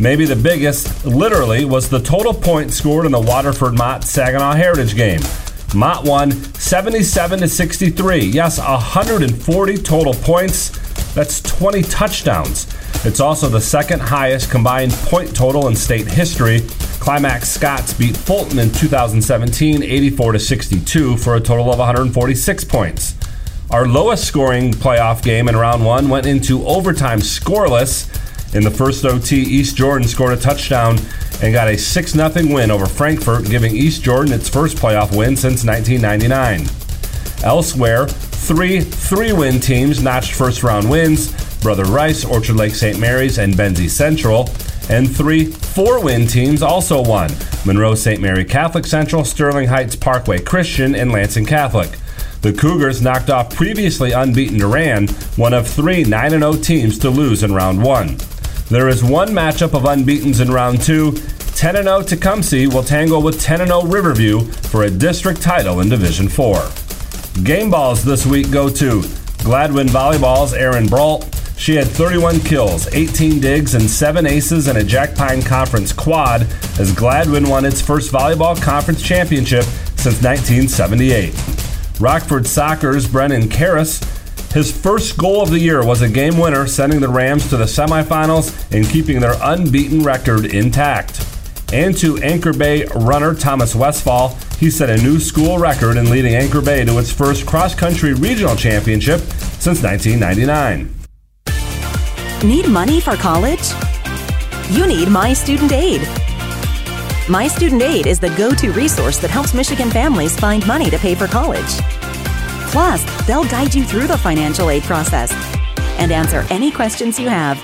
Maybe 0.00 0.24
the 0.24 0.34
biggest, 0.34 1.04
literally, 1.04 1.64
was 1.64 1.88
the 1.88 2.00
total 2.00 2.34
points 2.34 2.74
scored 2.74 3.06
in 3.06 3.12
the 3.12 3.20
Waterford 3.20 3.78
Mott 3.78 4.02
Saginaw 4.02 4.54
Heritage 4.54 4.96
game. 4.96 5.20
Mott 5.74 6.04
won 6.04 6.30
77 6.30 7.40
to 7.40 7.48
63. 7.48 8.18
Yes, 8.20 8.58
140 8.58 9.76
total 9.78 10.14
points. 10.14 10.70
That's 11.14 11.40
20 11.40 11.82
touchdowns. 11.82 12.66
It's 13.04 13.20
also 13.20 13.48
the 13.48 13.60
second 13.60 14.00
highest 14.00 14.50
combined 14.50 14.92
point 14.92 15.34
total 15.34 15.68
in 15.68 15.76
state 15.76 16.06
history. 16.06 16.60
Climax 17.00 17.50
Scotts 17.50 17.92
beat 17.92 18.16
Fulton 18.16 18.58
in 18.58 18.72
2017 18.72 19.82
84 19.82 20.32
to 20.32 20.38
62 20.38 21.16
for 21.18 21.34
a 21.34 21.40
total 21.40 21.70
of 21.70 21.78
146 21.78 22.64
points. 22.64 23.14
Our 23.70 23.86
lowest 23.86 24.24
scoring 24.24 24.72
playoff 24.72 25.22
game 25.22 25.48
in 25.48 25.56
round 25.56 25.84
1 25.84 26.08
went 26.08 26.26
into 26.26 26.64
overtime 26.66 27.18
scoreless. 27.18 28.08
In 28.54 28.62
the 28.62 28.70
first 28.70 29.04
OT, 29.04 29.36
East 29.36 29.76
Jordan 29.76 30.06
scored 30.06 30.38
a 30.38 30.40
touchdown 30.40 30.96
and 31.42 31.52
got 31.52 31.66
a 31.66 31.76
6 31.76 32.12
0 32.12 32.30
win 32.54 32.70
over 32.70 32.86
Frankfort, 32.86 33.46
giving 33.46 33.74
East 33.74 34.02
Jordan 34.02 34.32
its 34.32 34.48
first 34.48 34.76
playoff 34.76 35.16
win 35.16 35.36
since 35.36 35.64
1999. 35.64 36.68
Elsewhere, 37.44 38.06
three 38.06 38.80
three 38.80 39.32
win 39.32 39.58
teams 39.58 40.02
notched 40.02 40.34
first 40.34 40.62
round 40.62 40.88
wins. 40.88 41.32
Brother 41.62 41.84
Rice, 41.84 42.24
Orchard 42.24 42.54
Lake 42.54 42.76
St. 42.76 43.00
Mary's, 43.00 43.38
and 43.38 43.54
Benzie 43.54 43.90
Central. 43.90 44.48
And 44.88 45.14
three 45.14 45.46
four 45.46 46.00
win 46.00 46.28
teams 46.28 46.62
also 46.62 47.02
won 47.02 47.30
Monroe 47.66 47.96
St. 47.96 48.20
Mary 48.20 48.44
Catholic 48.44 48.86
Central, 48.86 49.24
Sterling 49.24 49.66
Heights 49.66 49.96
Parkway 49.96 50.40
Christian, 50.40 50.94
and 50.94 51.10
Lansing 51.10 51.46
Catholic. 51.46 51.90
The 52.42 52.52
Cougars 52.52 53.02
knocked 53.02 53.30
off 53.30 53.52
previously 53.52 54.12
unbeaten 54.12 54.58
Durand, 54.58 55.10
one 55.36 55.54
of 55.54 55.66
three 55.66 56.04
9 56.04 56.30
0 56.30 56.52
teams 56.56 56.98
to 57.00 57.10
lose 57.10 57.42
in 57.42 57.52
round 57.52 57.82
one. 57.82 58.18
There 58.70 58.88
is 58.88 59.04
one 59.04 59.28
matchup 59.28 59.74
of 59.74 59.84
unbeatens 59.84 60.40
in 60.40 60.50
round 60.50 60.80
two. 60.80 61.12
10 61.54 61.82
0 61.82 62.02
Tecumseh 62.02 62.66
will 62.68 62.82
tangle 62.82 63.22
with 63.22 63.40
10 63.40 63.66
0 63.66 63.82
Riverview 63.82 64.40
for 64.40 64.84
a 64.84 64.90
district 64.90 65.42
title 65.42 65.80
in 65.80 65.90
Division 65.90 66.28
4. 66.28 66.62
Game 67.44 67.70
balls 67.70 68.02
this 68.02 68.24
week 68.24 68.50
go 68.50 68.70
to 68.70 69.02
Gladwin 69.44 69.88
Volleyball's 69.88 70.54
Aaron 70.54 70.86
Brault. 70.86 71.28
She 71.58 71.76
had 71.76 71.86
31 71.86 72.40
kills, 72.40 72.92
18 72.92 73.38
digs, 73.38 73.74
and 73.74 73.88
7 73.88 74.26
aces 74.26 74.66
in 74.66 74.78
a 74.78 74.82
Jack 74.82 75.14
Pine 75.14 75.42
Conference 75.42 75.92
quad 75.92 76.42
as 76.80 76.92
Gladwin 76.92 77.48
won 77.48 77.66
its 77.66 77.82
first 77.82 78.10
volleyball 78.10 78.60
conference 78.60 79.02
championship 79.02 79.64
since 79.96 80.22
1978. 80.22 81.34
Rockford 82.00 82.46
Soccer's 82.46 83.06
Brennan 83.06 83.42
Karras. 83.42 84.13
His 84.54 84.70
first 84.70 85.18
goal 85.18 85.42
of 85.42 85.50
the 85.50 85.58
year 85.58 85.84
was 85.84 86.00
a 86.00 86.08
game 86.08 86.38
winner, 86.38 86.68
sending 86.68 87.00
the 87.00 87.08
Rams 87.08 87.48
to 87.48 87.56
the 87.56 87.64
semifinals 87.64 88.54
and 88.70 88.88
keeping 88.88 89.18
their 89.18 89.34
unbeaten 89.42 90.04
record 90.04 90.44
intact. 90.44 91.26
And 91.72 91.96
to 91.98 92.18
Anchor 92.18 92.52
Bay 92.52 92.84
runner 92.94 93.34
Thomas 93.34 93.74
Westfall, 93.74 94.38
he 94.60 94.70
set 94.70 94.90
a 94.90 95.02
new 95.02 95.18
school 95.18 95.58
record 95.58 95.96
in 95.96 96.08
leading 96.08 96.36
Anchor 96.36 96.60
Bay 96.60 96.84
to 96.84 96.98
its 97.00 97.10
first 97.10 97.46
cross 97.46 97.74
country 97.74 98.14
regional 98.14 98.54
championship 98.54 99.18
since 99.58 99.82
1999. 99.82 100.94
Need 102.48 102.68
money 102.68 103.00
for 103.00 103.16
college? 103.16 103.72
You 104.70 104.86
need 104.86 105.08
My 105.08 105.32
Student 105.32 105.72
Aid. 105.72 106.02
My 107.28 107.48
Student 107.48 107.82
Aid 107.82 108.06
is 108.06 108.20
the 108.20 108.32
go 108.36 108.52
to 108.52 108.70
resource 108.70 109.18
that 109.18 109.30
helps 109.30 109.52
Michigan 109.52 109.90
families 109.90 110.38
find 110.38 110.64
money 110.64 110.90
to 110.90 110.98
pay 110.98 111.16
for 111.16 111.26
college. 111.26 112.03
Plus, 112.70 113.04
they'll 113.26 113.44
guide 113.44 113.74
you 113.74 113.84
through 113.84 114.06
the 114.06 114.18
financial 114.18 114.70
aid 114.70 114.82
process 114.82 115.32
and 115.98 116.10
answer 116.10 116.44
any 116.50 116.70
questions 116.70 117.18
you 117.18 117.28
have. 117.28 117.58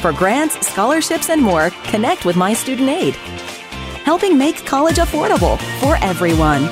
For 0.00 0.12
grants, 0.12 0.66
scholarships, 0.66 1.30
and 1.30 1.42
more, 1.42 1.70
connect 1.84 2.24
with 2.24 2.36
My 2.36 2.52
Student 2.52 2.88
Aid, 2.88 3.14
helping 4.04 4.38
make 4.38 4.64
college 4.64 4.96
affordable 4.96 5.58
for 5.80 5.96
everyone. 6.04 6.68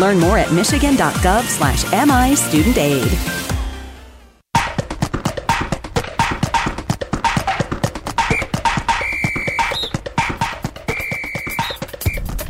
Learn 0.00 0.18
more 0.18 0.38
at 0.38 0.52
michigan.gov 0.52 1.44
slash 1.44 1.84
MI 1.92 2.34
Student 2.34 2.78
Aid. 2.78 3.49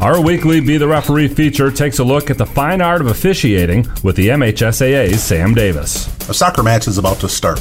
Our 0.00 0.18
weekly 0.18 0.60
Be 0.60 0.78
the 0.78 0.88
Referee 0.88 1.28
feature 1.28 1.70
takes 1.70 1.98
a 1.98 2.04
look 2.04 2.30
at 2.30 2.38
the 2.38 2.46
fine 2.46 2.80
art 2.80 3.02
of 3.02 3.08
officiating 3.08 3.86
with 4.02 4.16
the 4.16 4.28
MHSAA's 4.28 5.22
Sam 5.22 5.52
Davis. 5.52 6.06
A 6.30 6.32
soccer 6.32 6.62
match 6.62 6.88
is 6.88 6.96
about 6.96 7.20
to 7.20 7.28
start. 7.28 7.60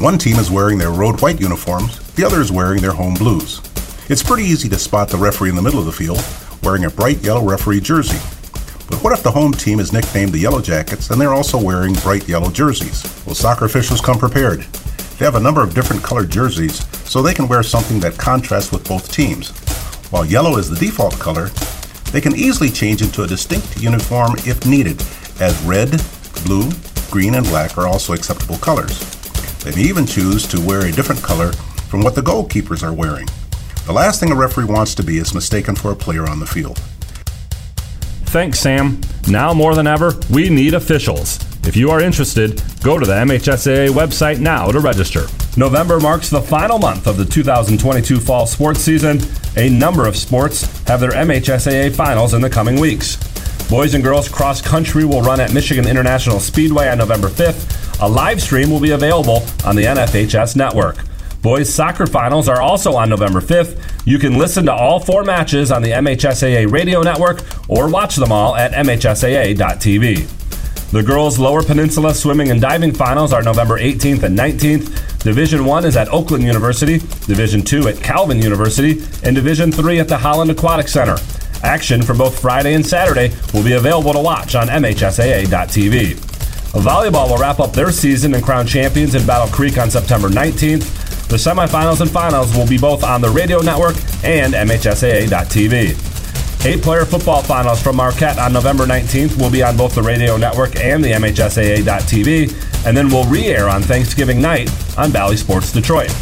One 0.00 0.18
team 0.18 0.38
is 0.38 0.50
wearing 0.50 0.76
their 0.76 0.90
road 0.90 1.22
white 1.22 1.40
uniforms, 1.40 2.00
the 2.14 2.24
other 2.24 2.40
is 2.40 2.50
wearing 2.50 2.82
their 2.82 2.90
home 2.90 3.14
blues. 3.14 3.60
It's 4.10 4.24
pretty 4.24 4.42
easy 4.42 4.68
to 4.70 4.78
spot 4.78 5.08
the 5.08 5.18
referee 5.18 5.50
in 5.50 5.54
the 5.54 5.62
middle 5.62 5.78
of 5.78 5.86
the 5.86 5.92
field 5.92 6.20
wearing 6.64 6.84
a 6.84 6.90
bright 6.90 7.22
yellow 7.22 7.48
referee 7.48 7.80
jersey. 7.80 8.18
But 8.88 8.98
what 9.04 9.12
if 9.12 9.22
the 9.22 9.30
home 9.30 9.52
team 9.52 9.78
is 9.78 9.92
nicknamed 9.92 10.32
the 10.32 10.38
Yellow 10.38 10.60
Jackets 10.60 11.10
and 11.10 11.20
they're 11.20 11.32
also 11.32 11.62
wearing 11.62 11.94
bright 11.94 12.28
yellow 12.28 12.50
jerseys? 12.50 13.04
Well, 13.24 13.36
soccer 13.36 13.66
officials 13.66 14.00
come 14.00 14.18
prepared. 14.18 14.62
They 14.62 15.26
have 15.26 15.36
a 15.36 15.40
number 15.40 15.62
of 15.62 15.76
different 15.76 16.02
colored 16.02 16.30
jerseys 16.30 16.84
so 17.08 17.22
they 17.22 17.34
can 17.34 17.46
wear 17.46 17.62
something 17.62 18.00
that 18.00 18.18
contrasts 18.18 18.72
with 18.72 18.88
both 18.88 19.12
teams. 19.12 19.52
While 20.10 20.26
yellow 20.26 20.58
is 20.58 20.68
the 20.68 20.76
default 20.76 21.18
color, 21.20 21.50
they 22.10 22.20
can 22.20 22.34
easily 22.34 22.68
change 22.68 23.00
into 23.00 23.22
a 23.22 23.28
distinct 23.28 23.80
uniform 23.80 24.34
if 24.38 24.66
needed, 24.66 25.00
as 25.40 25.60
red, 25.62 26.02
blue, 26.44 26.68
green, 27.10 27.36
and 27.36 27.46
black 27.46 27.78
are 27.78 27.86
also 27.86 28.12
acceptable 28.12 28.58
colors. 28.58 28.98
They 29.60 29.74
may 29.74 29.82
even 29.82 30.06
choose 30.06 30.48
to 30.48 30.60
wear 30.60 30.86
a 30.86 30.92
different 30.92 31.22
color 31.22 31.52
from 31.52 32.02
what 32.02 32.16
the 32.16 32.22
goalkeepers 32.22 32.82
are 32.82 32.92
wearing. 32.92 33.28
The 33.86 33.92
last 33.92 34.18
thing 34.18 34.32
a 34.32 34.34
referee 34.34 34.64
wants 34.64 34.96
to 34.96 35.04
be 35.04 35.18
is 35.18 35.32
mistaken 35.32 35.76
for 35.76 35.92
a 35.92 35.96
player 35.96 36.28
on 36.28 36.40
the 36.40 36.46
field. 36.46 36.78
Thanks, 38.26 38.58
Sam. 38.58 39.00
Now 39.28 39.54
more 39.54 39.74
than 39.74 39.86
ever, 39.86 40.14
we 40.28 40.50
need 40.50 40.74
officials. 40.74 41.38
If 41.64 41.76
you 41.76 41.90
are 41.90 42.00
interested, 42.00 42.62
go 42.82 42.98
to 42.98 43.06
the 43.06 43.12
MHSAA 43.12 43.90
website 43.90 44.40
now 44.40 44.70
to 44.72 44.80
register. 44.80 45.26
November 45.56 46.00
marks 46.00 46.30
the 46.30 46.40
final 46.40 46.78
month 46.78 47.06
of 47.06 47.16
the 47.18 47.24
2022 47.24 48.18
fall 48.18 48.46
sports 48.46 48.80
season. 48.80 49.20
A 49.56 49.68
number 49.68 50.06
of 50.06 50.16
sports 50.16 50.62
have 50.88 51.00
their 51.00 51.10
MHSAA 51.10 51.94
finals 51.94 52.32
in 52.32 52.40
the 52.40 52.48
coming 52.48 52.80
weeks. 52.80 53.16
Boys 53.68 53.94
and 53.94 54.02
girls 54.02 54.28
cross 54.28 54.62
country 54.62 55.04
will 55.04 55.20
run 55.22 55.38
at 55.38 55.52
Michigan 55.52 55.86
International 55.86 56.40
Speedway 56.40 56.88
on 56.88 56.98
November 56.98 57.28
5th. 57.28 58.00
A 58.00 58.08
live 58.08 58.40
stream 58.40 58.70
will 58.70 58.80
be 58.80 58.92
available 58.92 59.44
on 59.64 59.76
the 59.76 59.84
NFHS 59.84 60.56
network. 60.56 60.96
Boys 61.42 61.72
soccer 61.72 62.06
finals 62.06 62.48
are 62.48 62.60
also 62.60 62.94
on 62.96 63.10
November 63.10 63.40
5th. 63.40 64.06
You 64.06 64.18
can 64.18 64.38
listen 64.38 64.64
to 64.66 64.72
all 64.72 64.98
four 64.98 65.24
matches 65.24 65.70
on 65.70 65.82
the 65.82 65.90
MHSAA 65.90 66.70
radio 66.72 67.02
network 67.02 67.42
or 67.68 67.88
watch 67.88 68.16
them 68.16 68.32
all 68.32 68.56
at 68.56 68.72
MHSAA.tv. 68.72 70.39
The 70.92 71.04
girls' 71.04 71.38
Lower 71.38 71.62
Peninsula 71.62 72.12
swimming 72.12 72.50
and 72.50 72.60
diving 72.60 72.92
finals 72.92 73.32
are 73.32 73.42
November 73.42 73.78
18th 73.78 74.24
and 74.24 74.36
19th. 74.36 75.22
Division 75.22 75.64
1 75.64 75.84
is 75.84 75.96
at 75.96 76.08
Oakland 76.08 76.42
University, 76.42 76.98
Division 77.26 77.62
2 77.62 77.86
at 77.86 78.02
Calvin 78.02 78.42
University, 78.42 79.00
and 79.22 79.36
Division 79.36 79.70
3 79.70 80.00
at 80.00 80.08
the 80.08 80.18
Holland 80.18 80.50
Aquatic 80.50 80.88
Center. 80.88 81.16
Action 81.62 82.02
from 82.02 82.18
both 82.18 82.40
Friday 82.40 82.74
and 82.74 82.84
Saturday 82.84 83.32
will 83.54 83.62
be 83.62 83.74
available 83.74 84.12
to 84.12 84.18
watch 84.18 84.56
on 84.56 84.66
MHSAA.tv. 84.66 86.14
Volleyball 86.72 87.28
will 87.30 87.38
wrap 87.38 87.60
up 87.60 87.72
their 87.72 87.92
season 87.92 88.34
and 88.34 88.42
crown 88.42 88.66
champions 88.66 89.14
in 89.14 89.24
Battle 89.24 89.54
Creek 89.54 89.78
on 89.78 89.92
September 89.92 90.28
19th. 90.28 91.28
The 91.28 91.36
semifinals 91.36 92.00
and 92.00 92.10
finals 92.10 92.52
will 92.56 92.66
be 92.66 92.78
both 92.78 93.04
on 93.04 93.20
the 93.20 93.30
radio 93.30 93.60
network 93.60 93.94
and 94.24 94.54
MHSAA.tv. 94.54 96.19
Eight 96.62 96.82
player 96.82 97.06
football 97.06 97.42
finals 97.42 97.80
from 97.80 97.96
Marquette 97.96 98.38
on 98.38 98.52
November 98.52 98.84
19th 98.84 99.40
will 99.40 99.50
be 99.50 99.62
on 99.62 99.78
both 99.78 99.94
the 99.94 100.02
radio 100.02 100.36
network 100.36 100.76
and 100.76 101.02
the 101.02 101.12
MHSAA.tv, 101.12 102.86
and 102.86 102.94
then 102.94 103.08
will 103.08 103.24
re 103.24 103.46
air 103.46 103.66
on 103.66 103.80
Thanksgiving 103.80 104.42
night 104.42 104.70
on 104.98 105.10
Bally 105.10 105.38
Sports 105.38 105.72
Detroit. 105.72 106.14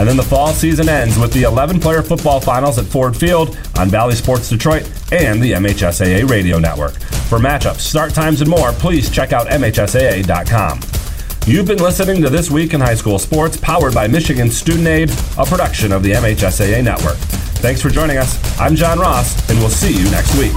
And 0.00 0.08
then 0.08 0.16
the 0.16 0.24
fall 0.24 0.48
season 0.48 0.88
ends 0.88 1.16
with 1.16 1.32
the 1.32 1.44
11 1.44 1.78
player 1.78 2.02
football 2.02 2.40
finals 2.40 2.78
at 2.78 2.84
Ford 2.84 3.16
Field 3.16 3.56
on 3.78 3.88
Bally 3.88 4.16
Sports 4.16 4.48
Detroit 4.48 4.90
and 5.12 5.40
the 5.40 5.52
MHSAA 5.52 6.28
radio 6.28 6.58
network. 6.58 6.94
For 7.28 7.38
matchups, 7.38 7.78
start 7.78 8.12
times, 8.12 8.40
and 8.40 8.50
more, 8.50 8.72
please 8.72 9.08
check 9.08 9.32
out 9.32 9.46
MHSAA.com. 9.46 10.80
You've 11.46 11.66
been 11.66 11.78
listening 11.78 12.22
to 12.22 12.28
This 12.28 12.50
Week 12.50 12.74
in 12.74 12.80
High 12.80 12.96
School 12.96 13.20
Sports, 13.20 13.56
powered 13.56 13.94
by 13.94 14.08
Michigan 14.08 14.50
Student 14.50 14.88
Aid, 14.88 15.10
a 15.38 15.46
production 15.46 15.92
of 15.92 16.02
the 16.02 16.10
MHSAA 16.10 16.82
Network. 16.82 17.35
Thanks 17.66 17.82
for 17.82 17.90
joining 17.90 18.16
us. 18.16 18.38
I'm 18.60 18.76
John 18.76 19.00
Ross, 19.00 19.50
and 19.50 19.58
we'll 19.58 19.70
see 19.70 19.92
you 19.92 20.08
next 20.12 20.38
week. 20.38 20.52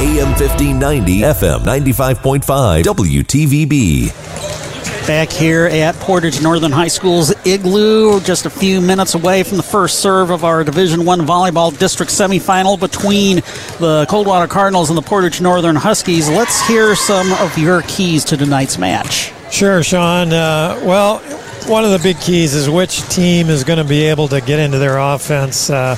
AM 0.00 0.30
1590, 0.40 1.20
FM 1.20 1.60
95.5, 1.60 2.82
WTVB. 2.82 5.06
Back 5.06 5.30
here 5.30 5.66
at 5.66 5.94
Portage 5.96 6.40
Northern 6.40 6.72
High 6.72 6.88
School's 6.88 7.34
Igloo, 7.44 8.20
just 8.20 8.46
a 8.46 8.50
few 8.50 8.80
minutes 8.80 9.14
away 9.14 9.42
from 9.42 9.58
the 9.58 9.62
first 9.62 9.98
serve 9.98 10.30
of 10.30 10.44
our 10.44 10.64
Division 10.64 11.04
One 11.04 11.20
volleyball 11.20 11.78
district 11.78 12.10
semifinal 12.10 12.80
between 12.80 13.42
the 13.78 14.06
Coldwater 14.08 14.48
Cardinals 14.48 14.88
and 14.88 14.96
the 14.96 15.02
Portage 15.02 15.42
Northern 15.42 15.76
Huskies. 15.76 16.26
Let's 16.26 16.66
hear 16.66 16.94
some 16.94 17.34
of 17.34 17.58
your 17.58 17.82
keys 17.82 18.24
to 18.24 18.36
tonight's 18.38 18.78
match. 18.78 19.30
Sure, 19.50 19.82
Sean. 19.82 20.32
Uh, 20.32 20.80
well, 20.86 21.20
one 21.68 21.84
of 21.84 21.90
the 21.90 21.98
big 21.98 22.20
keys 22.20 22.54
is 22.54 22.70
which 22.70 23.02
team 23.08 23.48
is 23.48 23.64
going 23.64 23.78
to 23.78 23.84
be 23.84 24.04
able 24.04 24.28
to 24.28 24.40
get 24.40 24.60
into 24.60 24.78
their 24.78 24.98
offense 24.98 25.68
uh, 25.68 25.96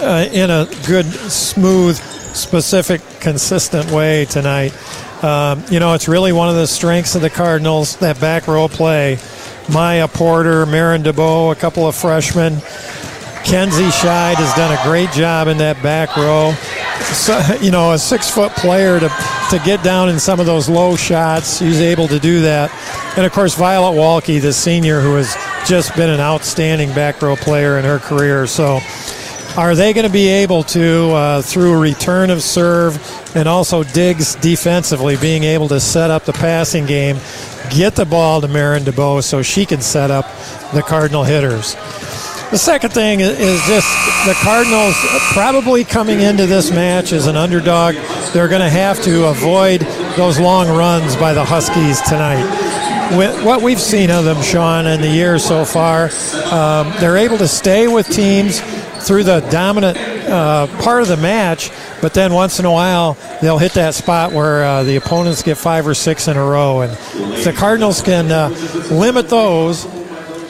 uh, 0.00 0.28
in 0.32 0.48
a 0.50 0.68
good, 0.86 1.06
smooth, 1.06 1.96
specific, 2.34 3.00
consistent 3.18 3.90
way 3.90 4.26
tonight. 4.26 4.72
Um, 5.24 5.64
you 5.70 5.80
know, 5.80 5.94
it's 5.94 6.06
really 6.06 6.32
one 6.32 6.48
of 6.48 6.54
the 6.54 6.66
strengths 6.66 7.16
of 7.16 7.22
the 7.22 7.30
Cardinals, 7.30 7.96
that 7.96 8.20
back 8.20 8.46
row 8.46 8.68
play. 8.68 9.18
Maya 9.72 10.06
Porter, 10.06 10.64
Marin 10.66 11.02
DeBow, 11.02 11.50
a 11.50 11.56
couple 11.56 11.88
of 11.88 11.96
freshmen. 11.96 12.60
Kenzie 13.44 13.88
Scheid 13.88 14.36
has 14.36 14.54
done 14.54 14.72
a 14.72 14.82
great 14.84 15.10
job 15.10 15.48
in 15.48 15.58
that 15.58 15.82
back 15.82 16.16
row. 16.16 16.54
You 17.62 17.70
know, 17.70 17.92
a 17.92 17.98
six 17.98 18.30
foot 18.30 18.52
player 18.52 19.00
to, 19.00 19.08
to 19.50 19.62
get 19.64 19.82
down 19.82 20.08
in 20.08 20.20
some 20.20 20.40
of 20.40 20.46
those 20.46 20.68
low 20.68 20.96
shots, 20.96 21.58
he's 21.58 21.80
able 21.80 22.06
to 22.08 22.18
do 22.18 22.42
that. 22.42 22.70
And 23.16 23.26
of 23.26 23.32
course, 23.32 23.54
Violet 23.54 23.96
Walke, 23.96 24.40
the 24.40 24.52
senior, 24.52 25.00
who 25.00 25.14
has 25.14 25.34
just 25.66 25.94
been 25.96 26.10
an 26.10 26.20
outstanding 26.20 26.90
back 26.90 27.20
row 27.20 27.36
player 27.36 27.78
in 27.78 27.84
her 27.84 27.98
career. 27.98 28.46
So, 28.46 28.80
are 29.56 29.74
they 29.74 29.92
going 29.92 30.06
to 30.06 30.12
be 30.12 30.28
able 30.28 30.62
to, 30.64 31.10
uh, 31.10 31.42
through 31.42 31.74
a 31.74 31.78
return 31.80 32.30
of 32.30 32.42
serve 32.42 32.96
and 33.34 33.48
also 33.48 33.82
digs 33.82 34.36
defensively, 34.36 35.16
being 35.16 35.42
able 35.42 35.68
to 35.68 35.80
set 35.80 36.10
up 36.10 36.24
the 36.24 36.32
passing 36.32 36.86
game, 36.86 37.16
get 37.70 37.96
the 37.96 38.04
ball 38.04 38.40
to 38.40 38.48
Marin 38.48 38.84
DeBow 38.84 39.22
so 39.22 39.42
she 39.42 39.66
can 39.66 39.80
set 39.80 40.10
up 40.10 40.26
the 40.72 40.82
Cardinal 40.82 41.24
hitters. 41.24 41.74
The 42.50 42.56
second 42.56 42.94
thing 42.94 43.20
is 43.20 43.60
just 43.66 43.86
the 44.26 44.32
Cardinals 44.42 44.94
probably 45.34 45.84
coming 45.84 46.20
into 46.20 46.46
this 46.46 46.70
match 46.70 47.12
as 47.12 47.26
an 47.26 47.36
underdog. 47.36 47.94
They're 48.32 48.48
going 48.48 48.62
to 48.62 48.70
have 48.70 49.02
to 49.02 49.26
avoid 49.26 49.82
those 50.16 50.40
long 50.40 50.74
runs 50.74 51.14
by 51.14 51.34
the 51.34 51.44
Huskies 51.44 52.00
tonight. 52.00 53.16
With 53.18 53.44
what 53.44 53.60
we've 53.60 53.78
seen 53.78 54.10
of 54.10 54.24
them, 54.24 54.40
Sean, 54.40 54.86
in 54.86 55.02
the 55.02 55.10
year 55.10 55.38
so 55.38 55.66
far, 55.66 56.04
um, 56.50 56.90
they're 57.00 57.18
able 57.18 57.36
to 57.36 57.46
stay 57.46 57.86
with 57.86 58.08
teams 58.08 58.60
through 59.06 59.24
the 59.24 59.40
dominant 59.50 59.98
uh, 59.98 60.68
part 60.82 61.02
of 61.02 61.08
the 61.08 61.18
match, 61.18 61.70
but 62.00 62.14
then 62.14 62.32
once 62.32 62.58
in 62.58 62.64
a 62.64 62.72
while 62.72 63.18
they'll 63.42 63.58
hit 63.58 63.72
that 63.74 63.94
spot 63.94 64.32
where 64.32 64.64
uh, 64.64 64.82
the 64.84 64.96
opponents 64.96 65.42
get 65.42 65.58
five 65.58 65.86
or 65.86 65.92
six 65.92 66.28
in 66.28 66.38
a 66.38 66.44
row. 66.44 66.80
And 66.80 66.92
if 67.34 67.44
the 67.44 67.52
Cardinals 67.52 68.00
can 68.00 68.32
uh, 68.32 68.48
limit 68.90 69.28
those, 69.28 69.86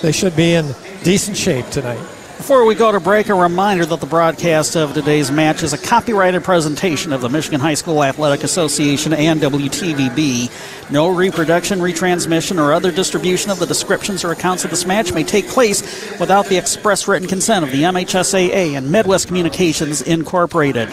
they 0.01 0.13
should 0.13 0.37
be 0.37 0.55
in 0.55 0.73
decent 1.09 1.39
shape 1.39 1.67
tonight. 1.71 1.97
Before 2.37 2.67
we 2.67 2.75
go 2.75 2.93
to 2.93 3.01
break, 3.01 3.31
a 3.31 3.35
reminder 3.35 3.87
that 3.87 3.99
the 3.99 4.07
broadcast 4.07 4.77
of 4.77 4.93
today's 4.93 5.31
match 5.31 5.63
is 5.63 5.73
a 5.73 5.79
copyrighted 5.79 6.45
presentation 6.45 7.15
of 7.15 7.23
the 7.23 7.31
Michigan 7.31 7.61
High 7.61 7.73
School 7.73 8.05
Athletic 8.05 8.45
Association 8.45 9.15
and 9.15 9.41
WTVB. 9.41 10.91
No 10.91 11.09
reproduction, 11.09 11.79
retransmission, 11.79 12.63
or 12.63 12.75
other 12.75 12.93
distribution 12.93 13.51
of 13.51 13.59
the 13.59 13.65
descriptions 13.65 14.23
or 14.23 14.33
accounts 14.33 14.67
of 14.67 14.71
this 14.71 14.85
match 14.85 15.15
may 15.15 15.25
take 15.25 15.49
place 15.49 15.81
without 16.21 16.45
the 16.45 16.59
express 16.59 17.09
written 17.09 17.27
consent 17.27 17.65
of 17.65 17.73
the 17.73 17.85
MHSAA 17.85 18.77
and 18.77 18.93
Midwest 18.93 19.29
Communications 19.29 20.03
Incorporated. 20.03 20.93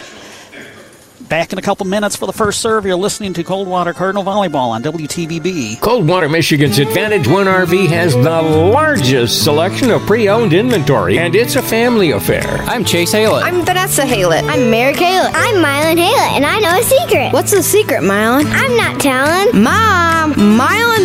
Back 1.28 1.52
in 1.52 1.58
a 1.58 1.62
couple 1.62 1.86
minutes 1.86 2.14
for 2.14 2.26
the 2.26 2.32
first 2.32 2.60
serve. 2.60 2.86
You're 2.86 2.94
listening 2.94 3.32
to 3.34 3.42
Coldwater 3.42 3.92
Cardinal 3.92 4.22
Volleyball 4.22 4.68
on 4.68 4.82
WTVB. 4.84 5.80
Coldwater, 5.80 6.28
Michigan's 6.28 6.78
Advantage 6.78 7.26
One 7.26 7.46
RV 7.46 7.88
has 7.88 8.14
the 8.14 8.42
largest 8.42 9.42
selection 9.42 9.90
of 9.90 10.02
pre 10.02 10.28
owned 10.28 10.52
inventory, 10.52 11.18
and 11.18 11.34
it's 11.34 11.56
a 11.56 11.62
family 11.62 12.12
affair. 12.12 12.58
I'm 12.66 12.84
Chase 12.84 13.12
Haylett. 13.12 13.42
I'm 13.42 13.64
Vanessa 13.64 14.02
Haylett. 14.02 14.48
I'm 14.48 14.70
Mary 14.70 14.94
Haylett. 14.94 15.32
I'm 15.34 15.56
Mylan 15.56 15.98
Haylett, 15.98 16.36
and 16.36 16.46
I 16.46 16.60
know 16.60 16.78
a 16.78 16.82
secret. 16.84 17.32
What's 17.32 17.50
the 17.50 17.62
secret, 17.62 18.02
Mylan? 18.02 18.44
I'm 18.46 18.76
not 18.76 19.00
telling. 19.00 19.64
Mom, 19.64 20.30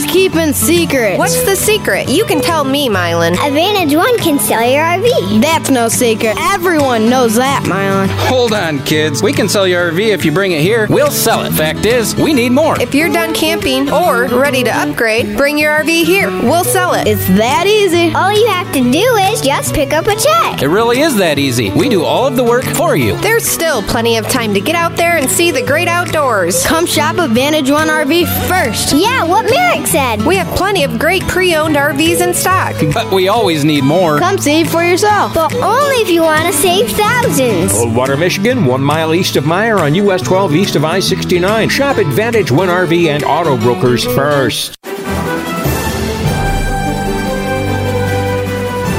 Mylan's 0.01 0.11
keeping 0.11 0.53
secrets. 0.53 1.17
What's 1.17 1.43
the 1.43 1.55
secret? 1.55 2.09
You 2.09 2.25
can 2.25 2.41
tell 2.41 2.63
me, 2.63 2.89
Mylan. 2.89 3.33
Advantage 3.33 3.95
One 3.95 4.17
can 4.17 4.39
sell 4.39 4.63
your 4.63 4.83
RV. 4.83 5.41
That's 5.41 5.69
no 5.69 5.89
secret. 5.89 6.35
Everyone 6.39 7.09
knows 7.09 7.35
that, 7.35 7.63
Mylan. 7.65 8.07
Hold 8.27 8.53
on, 8.53 8.79
kids. 8.83 9.21
We 9.21 9.33
can 9.33 9.47
sell 9.47 9.67
your 9.67 9.91
RV 9.91 10.09
if 10.09 10.25
you 10.25 10.31
bring 10.31 10.51
it 10.53 10.61
here. 10.61 10.87
We'll 10.89 11.11
sell 11.11 11.43
it. 11.43 11.51
Fact 11.53 11.85
is, 11.85 12.15
we 12.15 12.33
need 12.33 12.51
more. 12.51 12.79
If 12.81 12.95
you're 12.95 13.11
done 13.11 13.33
camping 13.33 13.91
or 13.91 14.25
ready 14.27 14.63
to 14.63 14.71
upgrade, 14.71 15.37
bring 15.37 15.57
your 15.57 15.73
RV 15.79 16.03
here. 16.03 16.29
We'll 16.29 16.63
sell 16.63 16.93
it. 16.93 17.07
It's 17.07 17.27
that 17.37 17.65
easy. 17.67 18.13
All 18.15 18.31
you 18.31 18.47
have 18.47 18.71
to 18.73 18.91
do 18.91 19.15
is 19.31 19.41
just 19.41 19.73
pick 19.73 19.93
up 19.93 20.07
a 20.07 20.15
check. 20.15 20.61
It 20.61 20.67
really 20.69 21.01
is 21.01 21.17
that 21.17 21.37
easy. 21.37 21.71
We 21.71 21.89
do 21.89 22.03
all 22.03 22.25
of 22.27 22.35
the 22.35 22.43
work 22.43 22.63
for 22.63 22.95
you. 22.95 23.17
There's 23.17 23.45
still 23.45 23.81
plenty 23.83 24.17
of 24.17 24.27
time 24.27 24.53
to 24.53 24.61
get 24.61 24.75
out 24.75 24.95
there 24.97 25.17
and 25.17 25.29
see 25.29 25.51
the 25.51 25.61
great 25.61 25.87
outdoors. 25.87 26.65
Come 26.65 26.85
shop 26.85 27.17
Advantage 27.17 27.69
One 27.69 27.87
RV 27.87 28.47
first. 28.47 28.93
Yeah, 28.93 29.23
what 29.23 29.49
Merrick 29.49 29.90
said. 29.91 30.25
We 30.25 30.37
have 30.37 30.47
plenty 30.55 30.85
of 30.85 30.97
great 30.97 31.21
pre-owned 31.23 31.75
RVs 31.75 32.21
in 32.21 32.33
stock. 32.33 32.75
But 32.93 33.11
we 33.13 33.27
always 33.27 33.63
need 33.65 33.83
more. 33.83 34.19
Come 34.19 34.37
see 34.37 34.63
for 34.63 34.83
yourself. 34.83 35.33
But 35.33 35.53
only 35.55 35.97
if 35.97 36.09
you 36.09 36.21
want 36.21 36.45
to 36.45 36.53
save 36.53 36.89
thousands. 36.91 37.71
Coldwater, 37.71 38.15
Michigan, 38.17 38.65
one 38.65 38.81
mile 38.81 39.13
east 39.13 39.35
of 39.35 39.43
Meijer 39.45 39.79
on 39.79 39.95
US 39.95 40.21
12 40.21 40.55
east 40.55 40.75
of 40.75 40.85
I 40.85 40.99
69. 40.99 41.69
Shop 41.69 41.97
Advantage 41.97 42.51
One 42.51 42.67
RV 42.69 43.07
and 43.07 43.23
Auto 43.23 43.57
Brokers 43.57 44.05
first. 44.05 44.77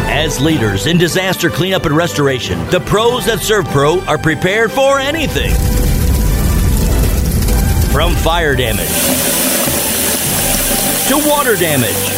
As 0.09 0.41
leaders 0.41 0.87
in 0.87 0.99
disaster 0.99 1.51
cleanup 1.51 1.85
and 1.85 1.97
restoration, 1.97 2.59
the 2.71 2.81
pros 2.81 3.29
at 3.29 3.39
ServPro 3.39 4.07
are 4.07 4.19
prepared 4.19 4.73
for 4.73 4.99
anything. 4.99 5.53
From 7.93 8.15
fire 8.15 8.57
damage 8.57 9.42
to 11.09 11.17
water 11.29 11.57
damage 11.57 12.11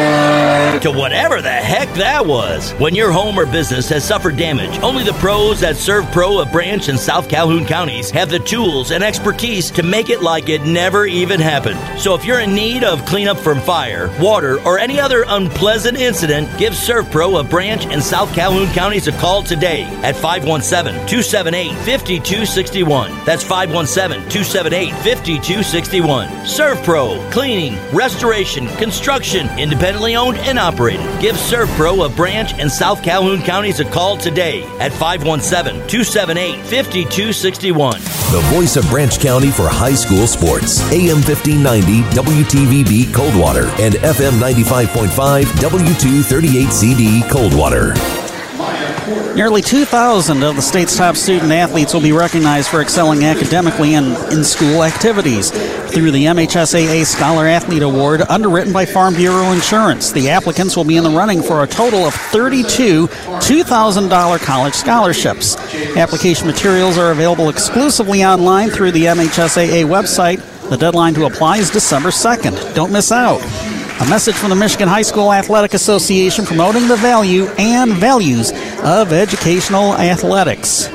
to 0.54 0.90
whatever 0.90 1.42
the 1.42 1.50
heck 1.50 1.92
that 1.94 2.24
was. 2.24 2.72
When 2.72 2.94
your 2.94 3.10
home 3.10 3.38
or 3.38 3.46
business 3.46 3.88
has 3.88 4.04
suffered 4.04 4.36
damage, 4.36 4.78
only 4.82 5.02
the 5.02 5.12
pros 5.14 5.62
at 5.62 5.74
ServPro 5.74 6.40
of 6.40 6.52
Branch 6.52 6.88
and 6.88 6.98
South 6.98 7.28
Calhoun 7.28 7.64
counties 7.64 8.10
have 8.10 8.30
the 8.30 8.38
tools 8.38 8.90
and 8.90 9.02
expertise 9.02 9.70
to 9.72 9.82
make 9.82 10.10
it 10.10 10.22
like 10.22 10.48
it 10.48 10.62
never 10.62 11.06
even 11.06 11.40
happened. 11.40 11.78
So 11.98 12.14
if 12.14 12.24
you're 12.24 12.40
in 12.40 12.54
need 12.54 12.84
of 12.84 13.04
cleanup 13.04 13.38
from 13.38 13.60
fire, 13.60 14.14
water, 14.20 14.60
or 14.64 14.78
any 14.78 15.00
other 15.00 15.24
unpleasant 15.26 15.98
incident, 15.98 16.48
give 16.56 16.74
ServPro 16.74 17.40
of 17.40 17.50
Branch 17.50 17.84
and 17.86 18.02
South 18.02 18.32
Calhoun 18.32 18.68
counties 18.74 19.08
a 19.08 19.12
call 19.12 19.42
today 19.42 19.82
at 20.02 20.14
517 20.14 20.94
278 21.06 21.70
5261. 21.84 23.24
That's 23.24 23.42
517 23.42 24.28
278 24.30 24.90
5261. 24.92 26.28
ServPro, 26.44 27.32
cleaning, 27.32 27.76
restoration, 27.92 28.68
construction, 28.76 29.48
independently 29.58 30.14
owned 30.14 30.38
and 30.44 30.58
operated. 30.58 31.06
Give 31.20 31.36
ServPro 31.36 32.04
of 32.04 32.16
Branch 32.16 32.52
and 32.54 32.70
South 32.70 33.02
Calhoun 33.02 33.42
counties 33.42 33.80
a 33.80 33.84
call 33.84 34.16
today 34.16 34.62
at 34.78 34.92
517 34.92 35.86
278 35.88 36.60
5261. 36.60 38.00
The 38.00 38.40
voice 38.52 38.76
of 38.76 38.88
Branch 38.90 39.18
County 39.20 39.50
for 39.50 39.68
high 39.68 39.94
school 39.94 40.26
sports. 40.26 40.80
AM 40.92 41.22
1590 41.22 42.02
WTVB 42.16 43.12
Coldwater 43.14 43.66
and 43.80 43.94
FM 43.94 44.40
95.5 44.40 45.44
W238CD 45.44 47.30
Coldwater. 47.30 48.23
Nearly 49.34 49.62
2,000 49.62 50.44
of 50.44 50.54
the 50.54 50.62
state's 50.62 50.96
top 50.96 51.16
student 51.16 51.50
athletes 51.50 51.92
will 51.92 52.00
be 52.00 52.12
recognized 52.12 52.68
for 52.68 52.80
excelling 52.80 53.24
academically 53.24 53.94
and 53.94 54.16
in 54.32 54.44
school 54.44 54.84
activities 54.84 55.50
through 55.50 56.12
the 56.12 56.26
MHSAA 56.26 57.04
Scholar 57.04 57.48
Athlete 57.48 57.82
Award, 57.82 58.22
underwritten 58.28 58.72
by 58.72 58.86
Farm 58.86 59.14
Bureau 59.14 59.50
Insurance. 59.50 60.12
The 60.12 60.30
applicants 60.30 60.76
will 60.76 60.84
be 60.84 60.98
in 60.98 61.02
the 61.02 61.10
running 61.10 61.42
for 61.42 61.64
a 61.64 61.66
total 61.66 62.04
of 62.04 62.14
32 62.14 63.08
$2,000 63.08 64.38
college 64.44 64.74
scholarships. 64.74 65.56
Application 65.96 66.46
materials 66.46 66.96
are 66.96 67.10
available 67.10 67.48
exclusively 67.48 68.24
online 68.24 68.70
through 68.70 68.92
the 68.92 69.06
MHSAA 69.06 69.84
website. 69.84 70.38
The 70.70 70.76
deadline 70.76 71.14
to 71.14 71.26
apply 71.26 71.56
is 71.56 71.70
December 71.70 72.10
2nd. 72.10 72.74
Don't 72.74 72.92
miss 72.92 73.10
out. 73.10 73.42
A 74.00 74.10
message 74.10 74.34
from 74.34 74.50
the 74.50 74.56
Michigan 74.56 74.88
High 74.88 75.02
School 75.02 75.32
Athletic 75.32 75.72
Association 75.72 76.44
promoting 76.44 76.88
the 76.88 76.96
value 76.96 77.46
and 77.58 77.92
values 77.92 78.50
of 78.84 79.12
educational 79.12 79.94
athletics. 79.94 80.90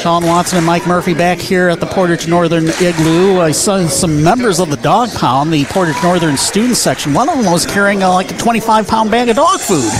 Sean 0.00 0.26
Watson 0.26 0.58
and 0.58 0.66
Mike 0.66 0.86
Murphy 0.86 1.14
back 1.14 1.38
here 1.38 1.68
at 1.68 1.78
the 1.78 1.86
Portage 1.86 2.26
Northern 2.26 2.68
Igloo. 2.68 3.40
I 3.40 3.52
saw 3.52 3.86
some 3.86 4.24
members 4.24 4.58
of 4.58 4.68
the 4.68 4.76
Dog 4.76 5.12
Pound, 5.14 5.52
the 5.52 5.64
Portage 5.66 6.02
Northern 6.02 6.36
student 6.36 6.76
section. 6.76 7.14
One 7.14 7.28
of 7.28 7.36
them 7.36 7.52
was 7.52 7.66
carrying 7.66 8.02
a, 8.02 8.08
like 8.08 8.32
a 8.32 8.36
25 8.36 8.88
pound 8.88 9.10
bag 9.10 9.28
of 9.28 9.36
dog 9.36 9.60
food. 9.60 9.84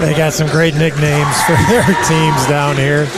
they 0.00 0.14
got 0.14 0.34
some 0.34 0.48
great 0.48 0.74
nicknames 0.74 1.42
for 1.44 1.56
their 1.68 1.86
teams 2.04 2.46
down 2.46 2.76
here. 2.76 3.08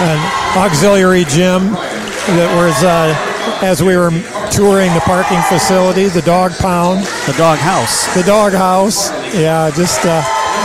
An 0.00 0.56
auxiliary 0.56 1.24
gym 1.24 1.72
that 1.72 2.54
was, 2.56 2.82
uh, 2.82 3.14
as 3.62 3.82
we 3.82 3.96
were 3.96 4.10
touring 4.50 4.92
the 4.94 5.00
parking 5.00 5.40
facility, 5.42 6.06
the 6.06 6.22
dog 6.22 6.52
pound. 6.52 7.04
The 7.26 7.34
dog 7.36 7.58
house. 7.58 8.12
The 8.14 8.22
dog 8.22 8.52
house. 8.52 9.10
Yeah, 9.34 9.70
just 9.74 10.04
uh, 10.04 10.22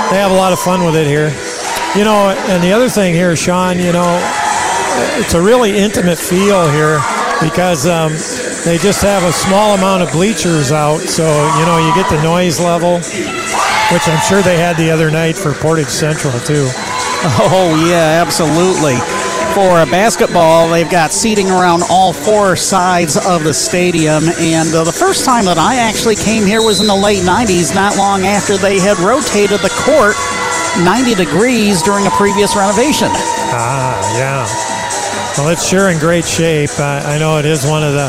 they 0.10 0.18
have 0.18 0.32
a 0.32 0.36
lot 0.36 0.54
of 0.54 0.60
fun 0.60 0.84
with 0.84 0.96
it 0.96 1.08
here. 1.08 1.30
You 1.96 2.04
know, 2.04 2.30
and 2.50 2.64
the 2.64 2.72
other 2.72 2.90
thing 2.90 3.14
here, 3.14 3.36
Sean, 3.36 3.80
you 3.80 3.92
know, 3.92 4.20
it's 5.20 5.34
a 5.34 5.42
really 5.42 5.78
intimate 5.78 6.18
feel 6.18 6.70
here 6.72 7.00
because 7.42 7.88
um, 7.88 8.12
they 8.64 8.78
just 8.78 9.02
have 9.02 9.24
a 9.24 9.32
small 9.32 9.76
amount 9.76 10.04
of 10.04 10.12
bleachers 10.12 10.72
out, 10.72 11.00
so 11.00 11.24
you 11.60 11.66
know 11.66 11.78
you 11.80 11.94
get 11.96 12.10
the 12.10 12.22
noise 12.24 12.60
level, 12.60 12.98
which 12.98 14.08
I'm 14.08 14.22
sure 14.28 14.42
they 14.42 14.58
had 14.58 14.78
the 14.78 14.92
other 14.92 15.10
night 15.10 15.36
for 15.36 15.54
Portage 15.54 15.88
Central 15.90 16.38
too. 16.40 16.68
Oh 17.24 17.86
yeah, 17.88 18.20
absolutely. 18.20 18.96
For 19.54 19.82
a 19.82 19.86
basketball, 19.86 20.70
they've 20.70 20.90
got 20.90 21.12
seating 21.12 21.52
around 21.52 21.84
all 21.90 22.14
four 22.14 22.56
sides 22.56 23.18
of 23.18 23.44
the 23.44 23.54
stadium. 23.54 24.24
And 24.40 24.74
uh, 24.74 24.86
the 24.86 24.94
first 24.94 25.26
time 25.26 25.44
that 25.44 25.58
I 25.58 25.76
actually 25.76 26.16
came 26.16 26.46
here 26.46 26.62
was 26.62 26.80
in 26.80 26.88
the 26.88 26.96
late 26.96 27.24
90s, 27.24 27.76
not 27.76 27.98
long 27.98 28.24
after 28.24 28.56
they 28.56 28.80
had 28.80 28.98
rotated 29.00 29.60
the 29.60 29.74
court 29.84 30.16
90 30.88 31.16
degrees 31.16 31.82
during 31.84 32.08
a 32.08 32.12
previous 32.12 32.56
renovation. 32.56 33.10
Ah, 33.52 34.00
yeah. 34.16 34.48
Well, 35.36 35.52
it's 35.52 35.68
sure 35.68 35.90
in 35.90 36.00
great 36.00 36.24
shape. 36.24 36.72
I, 36.80 37.16
I 37.16 37.18
know 37.20 37.38
it 37.38 37.46
is 37.46 37.68
one 37.68 37.84
of 37.84 37.92
the 37.92 38.08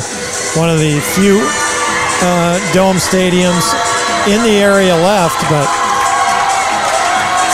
one 0.54 0.70
of 0.70 0.78
the 0.78 1.02
few 1.18 1.42
uh, 2.22 2.54
dome 2.72 3.02
stadiums 3.02 3.74
in 4.30 4.42
the 4.46 4.62
area 4.62 4.94
left, 4.94 5.42
but 5.50 5.66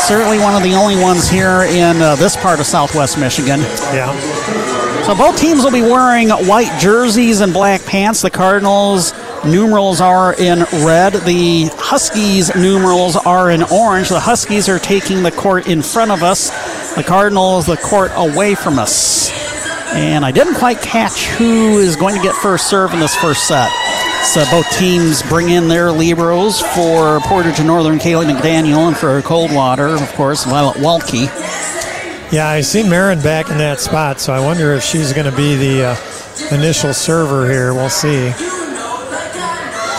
certainly 0.09 0.39
one 0.39 0.55
of 0.55 0.63
the 0.63 0.73
only 0.73 0.97
ones 0.97 1.29
here 1.29 1.65
in 1.65 2.01
uh, 2.01 2.17
this 2.17 2.35
part 2.35 2.59
of 2.61 2.65
southwest 2.65 3.19
Michigan. 3.19 3.61
Yeah. 3.93 4.19
So 5.03 5.15
both 5.15 5.37
teams 5.37 5.63
will 5.63 5.71
be 5.71 5.83
wearing 5.83 6.31
white 6.31 6.81
jerseys 6.81 7.41
and 7.41 7.53
black 7.53 7.85
pants. 7.85 8.23
The 8.23 8.31
Cardinals 8.31 9.13
numerals 9.45 10.01
are 10.01 10.33
in 10.33 10.61
red. 10.83 11.13
The 11.13 11.69
Huskies 11.75 12.55
numerals 12.57 13.17
are 13.17 13.51
in 13.51 13.63
orange. 13.65 14.09
The 14.09 14.19
Huskies 14.19 14.67
are 14.71 14.79
taking 14.79 15.23
the 15.23 15.31
court 15.31 15.69
in 15.69 15.83
front 15.83 16.11
of 16.11 16.23
us. 16.23 16.49
The 16.95 17.05
Cardinals 17.05 17.67
the 17.67 17.77
court 17.77 18.11
away 18.15 18.55
from 18.55 18.79
us. 18.79 19.31
And 19.93 20.25
I 20.25 20.31
didn't 20.31 20.55
quite 20.55 20.81
catch 20.81 21.27
who 21.27 21.77
is 21.77 21.97
going 21.97 22.15
to 22.17 22.23
get 22.23 22.35
first 22.35 22.71
serve 22.71 22.95
in 22.95 23.01
this 23.01 23.15
first 23.15 23.47
set. 23.47 23.71
So 24.25 24.45
both 24.51 24.71
teams 24.79 25.23
bring 25.23 25.51
in 25.51 25.69
their 25.69 25.89
liberos 25.89 26.63
for 26.75 27.19
Portage 27.27 27.59
and 27.59 27.67
Northern 27.67 27.99
Kaylee 27.99 28.31
McDaniel 28.31 28.89
and 28.89 28.97
for 28.97 29.21
Coldwater, 29.23 29.89
of 29.89 30.13
course, 30.13 30.45
Violet 30.45 30.77
Walke. 30.77 31.27
Yeah, 32.31 32.47
I 32.49 32.61
see 32.61 32.83
Marin 32.87 33.23
back 33.23 33.51
in 33.51 33.57
that 33.59 33.81
spot, 33.81 34.21
so 34.21 34.35
I 34.35 34.41
wonder 34.41 34.75
if 34.75 34.83
she's 34.83 35.15
going 35.15 35.31
to 35.31 35.37
be 35.37 35.57
the 35.57 35.85
uh, 35.87 36.55
initial 36.55 36.93
server 36.93 37.51
here. 37.51 37.73
We'll 37.73 37.89
see. 37.89 38.31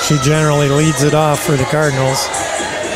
She 0.05 0.17
generally 0.23 0.69
leads 0.69 1.01
it 1.01 1.15
off 1.15 1.43
for 1.43 1.53
the 1.53 1.65
Cardinals. 1.65 2.19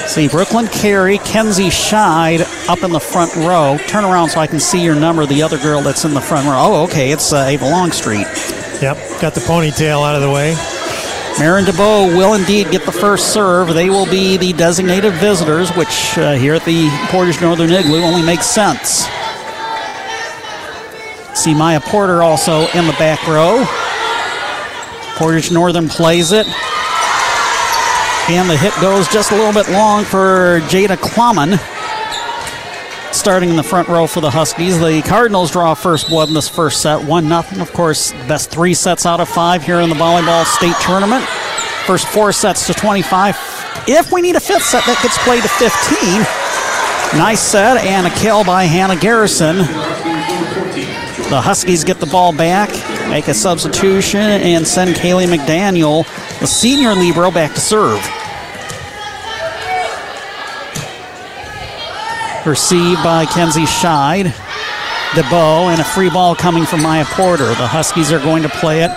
See, 0.09 0.27
Brooklyn 0.27 0.67
Carey, 0.67 1.17
Kenzie 1.19 1.69
Scheid 1.69 2.41
up 2.69 2.83
in 2.83 2.91
the 2.91 2.99
front 2.99 3.35
row. 3.37 3.79
Turn 3.87 4.03
around 4.03 4.29
so 4.29 4.39
I 4.39 4.47
can 4.47 4.59
see 4.59 4.83
your 4.83 4.95
number, 4.95 5.25
the 5.25 5.41
other 5.41 5.57
girl 5.57 5.81
that's 5.81 6.05
in 6.05 6.13
the 6.13 6.21
front 6.21 6.45
row. 6.45 6.57
Oh, 6.59 6.83
okay, 6.83 7.11
it's 7.11 7.33
uh, 7.33 7.45
Ava 7.47 7.65
Longstreet. 7.65 8.27
Yep, 8.81 8.97
got 9.19 9.33
the 9.33 9.41
ponytail 9.41 10.07
out 10.07 10.15
of 10.15 10.21
the 10.21 10.29
way. 10.29 10.55
Marin 11.39 11.65
DeBow 11.65 12.15
will 12.15 12.35
indeed 12.35 12.69
get 12.71 12.85
the 12.85 12.91
first 12.91 13.33
serve. 13.33 13.73
They 13.73 13.89
will 13.89 14.05
be 14.05 14.37
the 14.37 14.53
designated 14.53 15.13
visitors, 15.13 15.69
which 15.71 16.17
uh, 16.17 16.33
here 16.33 16.53
at 16.53 16.63
the 16.63 16.89
Portage 17.09 17.41
Northern 17.41 17.71
Igloo 17.71 18.01
only 18.01 18.21
makes 18.21 18.45
sense. 18.45 19.07
See 21.33 21.53
Maya 21.53 21.81
Porter 21.81 22.21
also 22.21 22.67
in 22.75 22.85
the 22.85 22.95
back 22.99 23.27
row. 23.27 23.65
Portage 25.17 25.51
Northern 25.51 25.89
plays 25.89 26.31
it. 26.31 26.47
And 28.29 28.49
the 28.49 28.55
hit 28.55 28.73
goes 28.79 29.07
just 29.09 29.31
a 29.31 29.35
little 29.35 29.53
bit 29.53 29.69
long 29.71 30.05
for 30.05 30.61
Jada 30.69 30.95
Klumman. 30.95 31.59
Starting 33.13 33.49
in 33.49 33.55
the 33.55 33.63
front 33.63 33.87
row 33.87 34.07
for 34.07 34.21
the 34.21 34.29
Huskies. 34.29 34.79
The 34.79 35.01
Cardinals 35.03 35.51
draw 35.51 35.75
first 35.75 36.09
blood 36.09 36.29
in 36.29 36.33
this 36.33 36.49
first 36.49 36.81
set. 36.81 37.01
1 37.01 37.27
0. 37.27 37.61
Of 37.61 37.71
course, 37.71 38.11
best 38.27 38.49
three 38.49 38.73
sets 38.73 39.05
out 39.05 39.19
of 39.19 39.29
five 39.29 39.63
here 39.63 39.79
in 39.81 39.89
the 39.89 39.95
volleyball 39.95 40.43
state 40.45 40.75
tournament. 40.81 41.23
First 41.85 42.07
four 42.07 42.31
sets 42.33 42.65
to 42.67 42.73
25. 42.73 43.37
If 43.87 44.11
we 44.11 44.21
need 44.21 44.35
a 44.35 44.39
fifth 44.39 44.63
set, 44.63 44.83
that 44.85 44.99
gets 45.03 45.17
played 45.19 45.43
to 45.43 45.49
15. 45.49 47.19
Nice 47.19 47.39
set 47.39 47.77
and 47.85 48.07
a 48.07 48.09
kill 48.09 48.43
by 48.43 48.63
Hannah 48.63 48.99
Garrison. 48.99 49.57
The 49.57 51.39
Huskies 51.39 51.83
get 51.83 51.99
the 51.99 52.07
ball 52.07 52.35
back, 52.35 52.69
make 53.09 53.27
a 53.27 53.33
substitution, 53.33 54.21
and 54.21 54.67
send 54.67 54.95
Kaylee 54.95 55.27
McDaniel, 55.27 56.05
the 56.39 56.47
senior 56.47 56.95
libero, 56.95 57.31
back 57.31 57.53
to 57.53 57.59
serve. 57.59 58.01
Received 62.45 63.01
by 63.03 63.25
Kenzie 63.25 63.61
Scheid. 63.61 64.25
DeBow 65.11 65.71
and 65.71 65.79
a 65.79 65.83
free 65.83 66.09
ball 66.09 66.35
coming 66.35 66.65
from 66.65 66.81
Maya 66.81 67.05
Porter. 67.05 67.47
The 67.47 67.67
Huskies 67.67 68.11
are 68.11 68.19
going 68.19 68.43
to 68.43 68.49
play 68.49 68.83
it. 68.83 68.91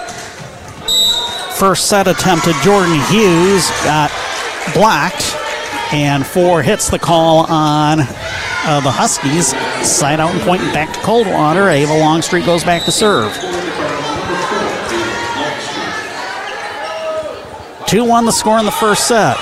First 1.57 1.89
set 1.89 2.09
attempted, 2.09 2.57
Jordan 2.65 2.99
Hughes 3.09 3.71
got 3.85 4.11
blocked, 4.75 5.37
and 5.93 6.27
four 6.27 6.63
hits 6.63 6.91
the 6.91 6.99
call 6.99 7.47
on 7.47 8.01
uh, 8.01 8.81
the 8.83 8.91
Huskies. 8.91 9.55
Side 9.87 10.19
out 10.19 10.33
and 10.33 10.41
point 10.41 10.61
back 10.73 10.93
to 10.95 11.01
Coldwater. 11.01 11.69
Ava 11.69 11.93
Longstreet 11.93 12.45
goes 12.45 12.65
back 12.65 12.85
to 12.85 12.91
serve. 12.91 13.33
2 17.87 18.05
1 18.05 18.25
the 18.25 18.33
score 18.33 18.59
in 18.59 18.65
the 18.65 18.73
first 18.73 19.07
set. 19.07 19.37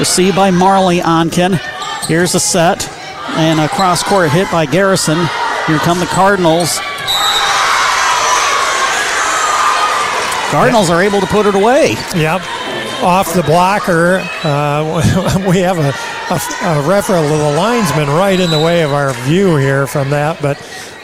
Received 0.00 0.34
by 0.34 0.50
Marley 0.50 0.98
Onken. 0.98 1.60
Here's 2.08 2.32
the 2.32 2.40
set. 2.40 2.97
And 3.38 3.60
a 3.60 3.68
cross 3.68 4.02
court 4.02 4.30
hit 4.30 4.50
by 4.50 4.66
Garrison. 4.66 5.16
Here 5.66 5.78
come 5.78 6.00
the 6.00 6.06
Cardinals. 6.06 6.80
Cardinals 10.50 10.90
are 10.90 11.00
able 11.00 11.20
to 11.20 11.26
put 11.26 11.46
it 11.46 11.54
away. 11.54 11.92
Yep. 12.16 12.42
Off 13.00 13.32
the 13.34 13.44
blocker. 13.44 14.18
Uh, 14.42 15.44
we 15.48 15.58
have 15.58 15.78
a, 15.78 15.94
a, 16.34 16.80
a 16.80 16.88
referee, 16.88 17.18
a 17.18 17.56
linesman 17.56 18.08
right 18.08 18.40
in 18.40 18.50
the 18.50 18.58
way 18.58 18.82
of 18.82 18.92
our 18.92 19.12
view 19.24 19.56
here 19.56 19.86
from 19.86 20.10
that, 20.10 20.42
but 20.42 20.58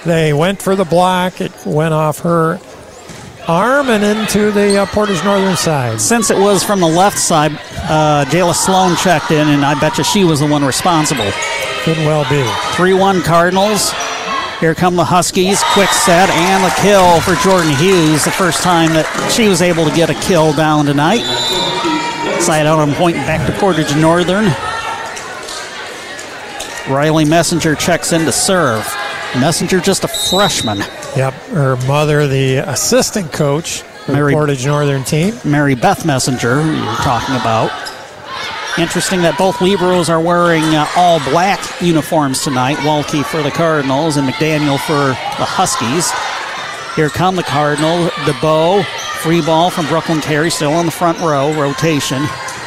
they 0.05 0.33
went 0.33 0.61
for 0.61 0.75
the 0.75 0.85
block. 0.85 1.41
It 1.41 1.53
went 1.65 1.95
off 1.95 2.19
her 2.21 2.59
arm 3.47 3.91
and 3.91 4.03
into 4.03 4.51
the 4.51 4.83
uh, 4.83 4.87
Portage 4.87 5.23
Northern 5.25 5.57
side. 5.57 6.01
Since 6.01 6.31
it 6.31 6.39
was 6.39 6.65
from 6.65 6.81
the 6.81 6.89
left 6.89 7.19
side, 7.19 7.53
uh, 7.53 8.25
Jayla 8.29 8.55
Sloan 8.55 8.97
checked 8.97 9.31
in, 9.31 9.47
and 9.49 9.65
I 9.65 9.79
bet 9.79 9.99
you 9.99 10.05
she 10.05 10.25
was 10.25 10.41
the 10.41 10.49
one 10.49 10.65
responsible. 10.65 11.31
Could 11.85 11.99
well 11.99 12.25
be. 12.31 12.43
3 12.77 12.95
1 12.95 13.23
Cardinals. 13.23 13.93
Here 14.61 14.75
come 14.75 14.97
the 14.97 15.05
Huskies. 15.05 15.63
Quick 15.75 15.91
set 15.91 16.31
and 16.31 16.65
the 16.65 16.75
kill 16.81 17.21
for 17.21 17.35
Jordan 17.43 17.75
Hughes. 17.77 18.25
The 18.25 18.31
first 18.31 18.63
time 18.63 18.95
that 18.95 19.05
she 19.31 19.49
was 19.49 19.61
able 19.61 19.85
to 19.85 19.95
get 19.95 20.09
a 20.09 20.15
kill 20.15 20.55
down 20.55 20.87
tonight. 20.87 21.21
Side 22.41 22.65
out 22.67 22.79
on 22.79 22.95
point 22.95 23.17
back 23.17 23.47
to 23.47 23.53
Portage 23.59 23.95
Northern. 23.97 24.47
Riley 26.91 27.25
Messenger 27.27 27.75
checks 27.75 28.13
in 28.13 28.25
to 28.25 28.33
serve. 28.33 28.83
Messenger 29.39 29.81
just 29.81 30.05
a 30.05 30.09
freshman. 30.09 30.79
Yep, 31.17 31.35
her 31.53 31.77
mother, 31.87 32.27
the 32.27 32.57
assistant 32.59 33.33
coach 33.33 33.83
Mary- 34.09 34.33
the 34.33 34.39
Portage 34.39 34.65
Northern 34.65 35.05
team. 35.05 35.35
Mary 35.45 35.75
Beth 35.75 36.07
Messenger, 36.07 36.63
you 36.63 36.81
were 36.85 36.97
talking 37.03 37.35
about. 37.37 37.71
Interesting 38.77 39.23
that 39.23 39.39
both 39.39 39.57
liberos 39.57 40.09
are 40.09 40.21
wearing 40.21 40.65
uh, 40.75 40.85
all 40.97 41.21
black 41.31 41.61
uniforms 41.81 42.43
tonight. 42.43 42.77
Walke 42.79 43.25
for 43.25 43.41
the 43.41 43.51
Cardinals 43.53 44.17
and 44.17 44.29
McDaniel 44.29 44.81
for 44.81 45.15
the 45.39 45.47
Huskies. 45.47 46.11
Here 46.97 47.09
come 47.09 47.37
the 47.37 47.45
Cardinals. 47.45 48.11
DeBow, 48.27 48.85
free 49.23 49.41
ball 49.43 49.71
from 49.71 49.87
Brooklyn 49.87 50.21
Carey, 50.21 50.51
still 50.51 50.73
in 50.81 50.87
the 50.87 50.93
front 50.93 51.21
row, 51.21 51.55
rotation. 51.55 52.23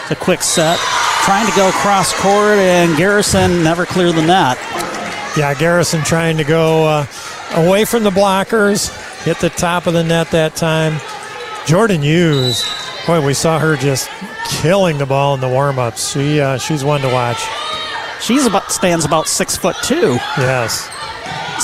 The 0.08 0.16
quick 0.16 0.44
set, 0.44 0.80
trying 1.26 1.46
to 1.46 1.56
go 1.58 1.72
cross 1.72 2.14
court, 2.22 2.58
and 2.58 2.96
Garrison 2.96 3.62
never 3.62 3.86
cleared 3.86 4.16
the 4.16 4.26
net. 4.26 4.58
Yeah, 5.36 5.54
Garrison 5.60 6.04
trying 6.04 6.38
to 6.38 6.46
go 6.46 6.86
uh, 6.86 7.06
away 7.56 7.84
from 7.84 8.04
the 8.04 8.12
blockers, 8.12 8.90
hit 9.26 9.40
the 9.40 9.50
top 9.50 9.88
of 9.88 9.94
the 9.94 10.06
net 10.06 10.32
that 10.32 10.56
time. 10.56 11.02
Jordan 11.66 12.02
Hughes, 12.02 12.64
boy, 13.08 13.26
we 13.26 13.34
saw 13.34 13.58
her 13.58 13.76
just 13.78 14.10
killing 14.50 14.98
the 14.98 15.06
ball 15.06 15.34
in 15.34 15.40
the 15.42 15.48
warm-ups. 15.50 16.12
She 16.12 16.40
uh, 16.40 16.58
she's 16.58 16.84
one 16.84 17.02
to 17.02 17.08
watch. 17.08 17.42
She's 18.22 18.46
about 18.46 18.72
stands 18.72 19.06
about 19.06 19.28
six 19.28 19.56
foot 19.58 19.76
two. 19.84 20.14
Yes, 20.38 20.90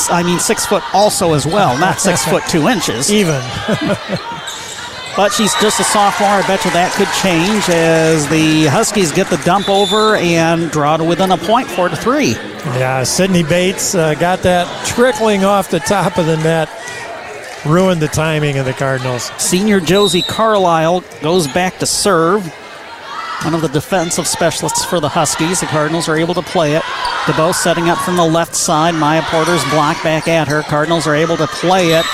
I 0.10 0.23
mean 0.23 0.39
six 0.39 0.65
foot 0.65 0.84
also 0.93 1.34
as 1.34 1.45
well, 1.45 1.77
not 1.77 1.99
six 1.99 2.25
foot 2.29 2.43
two 2.47 2.67
inches. 2.67 3.12
even. 3.12 3.41
But 5.15 5.32
she's 5.32 5.53
just 5.62 5.79
a 5.79 5.84
sophomore. 5.84 6.27
I 6.27 6.41
bet 6.47 6.65
you 6.65 6.71
that 6.71 6.91
could 6.93 7.08
change 7.21 7.69
as 7.69 8.27
the 8.29 8.65
Huskies 8.65 9.12
get 9.12 9.27
the 9.29 9.38
dump 9.45 9.69
over 9.69 10.15
and 10.15 10.71
draw 10.71 10.97
to 10.97 11.03
within 11.03 11.29
a 11.29 11.38
point, 11.38 11.67
four 11.67 11.88
to 11.88 11.95
three. 11.95 12.32
yeah, 12.32 13.03
Sydney 13.03 13.43
Bates 13.43 13.93
uh, 13.93 14.15
got 14.15 14.39
that 14.41 14.65
trickling 14.88 15.43
off 15.45 15.69
the 15.69 15.82
top 15.82 16.17
of 16.17 16.25
the 16.25 16.38
net, 16.38 16.67
ruined 17.65 18.02
the 18.02 18.08
timing 18.08 18.58
of 18.58 18.65
the 18.65 18.73
Cardinals. 18.73 19.32
Senior 19.38 19.80
Josie 19.80 20.21
Carlisle 20.21 21.04
goes 21.21 21.47
back 21.47 21.80
to 21.80 21.86
serve. 21.86 22.45
One 23.43 23.54
of 23.54 23.62
the 23.62 23.67
defensive 23.67 24.28
specialists 24.28 24.86
for 24.86 24.99
the 24.99 25.10
Huskies. 25.10 25.60
The 25.60 25.65
Cardinals 25.67 26.08
are 26.08 26.15
able 26.15 26.34
to 26.34 26.41
play 26.41 26.76
it. 26.76 26.84
DeBow 27.26 27.54
setting 27.54 27.89
up 27.89 27.97
from 27.99 28.15
the 28.15 28.26
left 28.26 28.56
side. 28.56 28.95
Maya 28.95 29.21
Porter's 29.23 29.63
block 29.69 30.02
back 30.04 30.28
at 30.28 30.47
her. 30.47 30.62
Cardinals 30.63 31.08
are 31.08 31.15
able 31.15 31.38
to 31.38 31.47
play 31.47 31.91
it, 31.91 32.06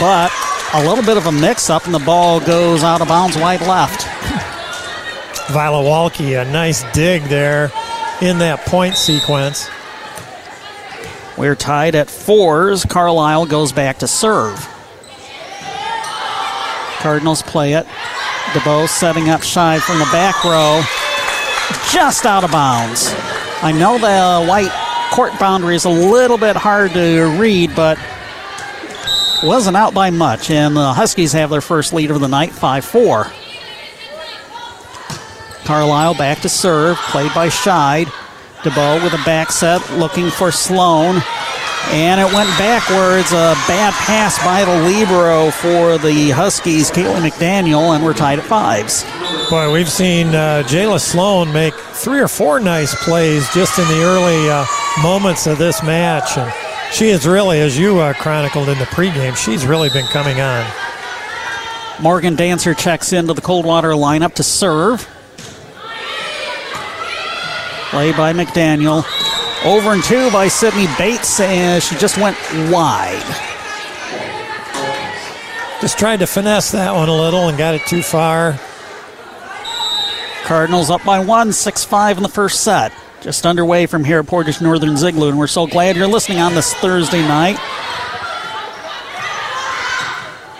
but 0.00 0.32
a 0.74 0.84
little 0.88 1.04
bit 1.04 1.16
of 1.16 1.26
a 1.26 1.32
mix 1.32 1.70
up, 1.70 1.84
and 1.86 1.94
the 1.94 2.00
ball 2.00 2.40
goes 2.40 2.82
out 2.82 3.00
of 3.00 3.08
bounds 3.08 3.36
wide 3.36 3.60
left. 3.62 4.06
Viola 5.52 5.84
Walke, 5.84 6.40
a 6.40 6.50
nice 6.50 6.82
dig 6.92 7.22
there 7.24 7.70
in 8.20 8.38
that 8.38 8.60
point 8.66 8.96
sequence. 8.96 9.68
We're 11.38 11.54
tied 11.54 11.94
at 11.94 12.10
fours. 12.10 12.84
Carlisle 12.84 13.46
goes 13.46 13.70
back 13.70 13.98
to 13.98 14.08
serve. 14.08 14.68
Cardinals 17.06 17.40
play 17.40 17.74
it. 17.74 17.86
DeBow 18.50 18.88
setting 18.88 19.28
up 19.28 19.42
Scheid 19.42 19.80
from 19.80 20.00
the 20.00 20.06
back 20.06 20.42
row. 20.42 20.82
Just 21.92 22.26
out 22.26 22.42
of 22.42 22.50
bounds. 22.50 23.14
I 23.62 23.70
know 23.70 23.96
the 23.96 24.44
white 24.44 24.72
court 25.12 25.38
boundary 25.38 25.76
is 25.76 25.84
a 25.84 25.88
little 25.88 26.36
bit 26.36 26.56
hard 26.56 26.90
to 26.94 27.32
read, 27.38 27.76
but 27.76 27.96
wasn't 29.44 29.76
out 29.76 29.94
by 29.94 30.10
much. 30.10 30.50
And 30.50 30.76
the 30.76 30.92
Huskies 30.94 31.32
have 31.32 31.48
their 31.48 31.60
first 31.60 31.92
lead 31.92 32.10
of 32.10 32.18
the 32.18 32.26
night, 32.26 32.50
5 32.50 32.84
4. 32.84 33.26
Carlisle 35.64 36.14
back 36.16 36.40
to 36.40 36.48
serve, 36.48 36.96
played 36.96 37.32
by 37.36 37.46
Scheid. 37.46 38.06
DeBow 38.64 39.00
with 39.04 39.12
a 39.12 39.24
back 39.24 39.52
set 39.52 39.80
looking 39.92 40.28
for 40.28 40.50
Sloan. 40.50 41.22
And 41.88 42.20
it 42.20 42.26
went 42.34 42.48
backwards. 42.58 43.32
A 43.32 43.54
bad 43.68 43.92
pass 43.94 44.38
by 44.44 44.64
the 44.64 44.82
Libero 44.84 45.50
for 45.50 45.98
the 45.98 46.30
Huskies, 46.30 46.90
Kaylee 46.90 47.30
McDaniel, 47.30 47.94
and 47.94 48.04
we're 48.04 48.12
tied 48.12 48.38
at 48.38 48.44
fives. 48.44 49.04
Boy, 49.48 49.72
we've 49.72 49.90
seen 49.90 50.28
uh, 50.28 50.64
Jayla 50.66 51.00
Sloan 51.00 51.52
make 51.52 51.74
three 51.74 52.20
or 52.20 52.28
four 52.28 52.58
nice 52.58 52.94
plays 53.04 53.48
just 53.54 53.78
in 53.78 53.86
the 53.86 54.02
early 54.02 54.50
uh, 54.50 54.66
moments 55.00 55.46
of 55.46 55.58
this 55.58 55.82
match. 55.82 56.36
And 56.36 56.52
she 56.92 57.08
is 57.08 57.26
really, 57.26 57.60
as 57.60 57.78
you 57.78 58.00
uh, 58.00 58.12
chronicled 58.14 58.68
in 58.68 58.78
the 58.78 58.84
pregame, 58.86 59.36
she's 59.36 59.64
really 59.64 59.88
been 59.90 60.06
coming 60.06 60.40
on. 60.40 60.66
Morgan 62.02 62.34
Dancer 62.36 62.74
checks 62.74 63.12
into 63.12 63.32
the 63.32 63.40
Coldwater 63.40 63.90
lineup 63.90 64.34
to 64.34 64.42
serve. 64.42 65.08
Play 67.90 68.12
by 68.12 68.32
McDaniel. 68.32 69.04
Over 69.64 69.92
and 69.92 70.04
two 70.04 70.30
by 70.30 70.48
Sydney 70.48 70.86
Bates, 70.98 71.40
and 71.40 71.82
she 71.82 71.96
just 71.96 72.18
went 72.18 72.36
wide. 72.70 73.24
Just 75.80 75.98
tried 75.98 76.20
to 76.20 76.26
finesse 76.26 76.70
that 76.72 76.94
one 76.94 77.08
a 77.08 77.14
little 77.14 77.48
and 77.48 77.58
got 77.58 77.74
it 77.74 77.82
too 77.86 78.02
far. 78.02 78.58
Cardinals 80.44 80.90
up 80.90 81.04
by 81.04 81.18
one, 81.18 81.52
6 81.52 81.84
5 81.84 82.16
in 82.18 82.22
the 82.22 82.28
first 82.28 82.62
set. 82.62 82.92
Just 83.20 83.44
underway 83.44 83.86
from 83.86 84.04
here 84.04 84.20
at 84.20 84.26
Portage 84.26 84.60
Northern 84.60 84.96
Ziegler, 84.96 85.30
and 85.30 85.38
we're 85.38 85.48
so 85.48 85.66
glad 85.66 85.96
you're 85.96 86.06
listening 86.06 86.38
on 86.38 86.54
this 86.54 86.72
Thursday 86.74 87.22
night. 87.22 87.58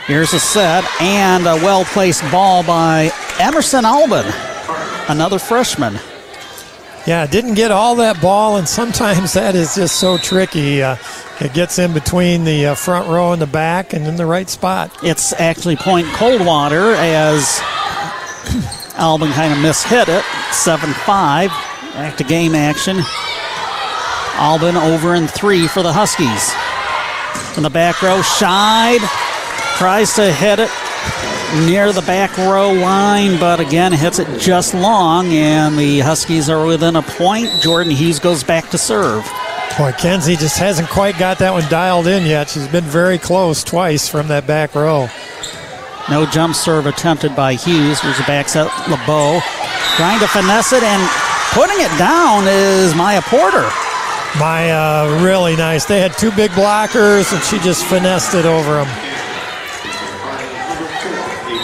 Here's 0.06 0.32
a 0.32 0.40
set 0.40 0.84
and 1.00 1.46
a 1.46 1.54
well 1.56 1.84
placed 1.84 2.22
ball 2.30 2.62
by 2.62 3.10
Emerson 3.38 3.84
Albin, 3.84 4.26
another 5.08 5.38
freshman. 5.38 5.98
Yeah, 7.06 7.24
didn't 7.26 7.54
get 7.54 7.70
all 7.70 7.94
that 7.96 8.20
ball, 8.20 8.56
and 8.56 8.68
sometimes 8.68 9.32
that 9.34 9.54
is 9.54 9.76
just 9.76 10.00
so 10.00 10.18
tricky. 10.18 10.82
Uh, 10.82 10.96
it 11.40 11.52
gets 11.52 11.78
in 11.78 11.92
between 11.92 12.44
the 12.44 12.66
uh, 12.66 12.74
front 12.74 13.08
row 13.08 13.32
and 13.32 13.40
the 13.40 13.46
back 13.46 13.92
and 13.92 14.06
in 14.06 14.16
the 14.16 14.26
right 14.26 14.48
spot. 14.48 14.90
It's 15.02 15.32
actually 15.34 15.76
point 15.76 16.06
Coldwater 16.08 16.94
as 16.94 17.60
Albin 18.96 19.30
kind 19.32 19.52
of 19.52 19.58
mishit 19.58 20.08
it. 20.08 20.24
7 20.52 20.92
5. 20.92 21.50
Back 21.50 22.16
to 22.16 22.24
game 22.24 22.54
action. 22.54 22.98
Albin 24.38 24.76
over 24.76 25.14
in 25.14 25.28
three 25.28 25.68
for 25.68 25.82
the 25.82 25.92
Huskies. 25.92 26.52
In 27.56 27.62
the 27.62 27.70
back 27.70 28.02
row, 28.02 28.20
Scheid 28.20 29.00
tries 29.78 30.14
to 30.14 30.32
hit 30.32 30.58
it 30.58 30.70
near 31.64 31.92
the 31.92 32.02
back 32.02 32.36
row 32.36 32.72
line, 32.72 33.38
but 33.38 33.60
again 33.60 33.92
hits 33.92 34.18
it 34.18 34.40
just 34.40 34.74
long, 34.74 35.26
and 35.28 35.78
the 35.78 36.00
Huskies 36.00 36.48
are 36.48 36.66
within 36.66 36.96
a 36.96 37.02
point. 37.02 37.48
Jordan 37.62 37.92
Hughes 37.92 38.18
goes 38.18 38.42
back 38.42 38.70
to 38.70 38.78
serve. 38.78 39.24
Boy, 39.78 39.92
Kenzie 39.92 40.36
just 40.36 40.58
hasn't 40.58 40.88
quite 40.88 41.18
got 41.18 41.38
that 41.38 41.52
one 41.52 41.68
dialed 41.68 42.06
in 42.06 42.24
yet. 42.24 42.48
She's 42.48 42.68
been 42.68 42.84
very 42.84 43.18
close 43.18 43.62
twice 43.62 44.08
from 44.08 44.28
that 44.28 44.46
back 44.46 44.74
row. 44.74 45.08
No 46.08 46.24
jump 46.24 46.54
serve 46.54 46.86
attempted 46.86 47.34
by 47.34 47.54
Hughes. 47.54 48.00
There's 48.00 48.18
a 48.20 48.24
back 48.24 48.48
set. 48.48 48.68
DeBow 48.68 49.40
trying 49.96 50.20
to 50.20 50.28
finesse 50.28 50.72
it 50.72 50.82
and 50.82 51.10
putting 51.52 51.80
it 51.80 51.98
down 51.98 52.44
is 52.46 52.94
Maya 52.94 53.22
Porter. 53.22 53.68
Maya, 54.38 55.22
really 55.24 55.56
nice. 55.56 55.84
They 55.84 56.00
had 56.00 56.12
two 56.12 56.30
big 56.32 56.50
blockers, 56.52 57.32
and 57.32 57.42
she 57.42 57.58
just 57.58 57.84
finessed 57.86 58.34
it 58.34 58.44
over 58.44 58.84
them. 58.84 59.05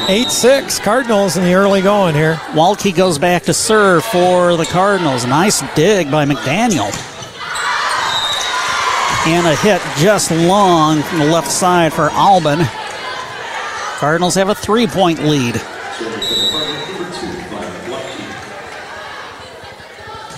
8 0.08 0.30
6 0.30 0.80
Cardinals 0.80 1.36
in 1.36 1.44
the 1.44 1.54
early 1.54 1.80
going 1.80 2.14
here. 2.14 2.34
Walke 2.54 2.94
goes 2.94 3.18
back 3.18 3.44
to 3.44 3.54
serve 3.54 4.04
for 4.04 4.56
the 4.56 4.66
Cardinals. 4.66 5.24
Nice 5.24 5.62
dig 5.76 6.10
by 6.10 6.24
McDaniel. 6.24 6.90
And 9.26 9.46
a 9.46 9.54
hit 9.54 9.80
just 9.98 10.32
long 10.32 11.02
from 11.02 11.20
the 11.20 11.26
left 11.26 11.50
side 11.50 11.92
for 11.92 12.10
Albin. 12.10 12.66
Cardinals 13.98 14.34
have 14.34 14.48
a 14.48 14.54
three 14.56 14.88
point 14.88 15.20
lead. 15.22 15.54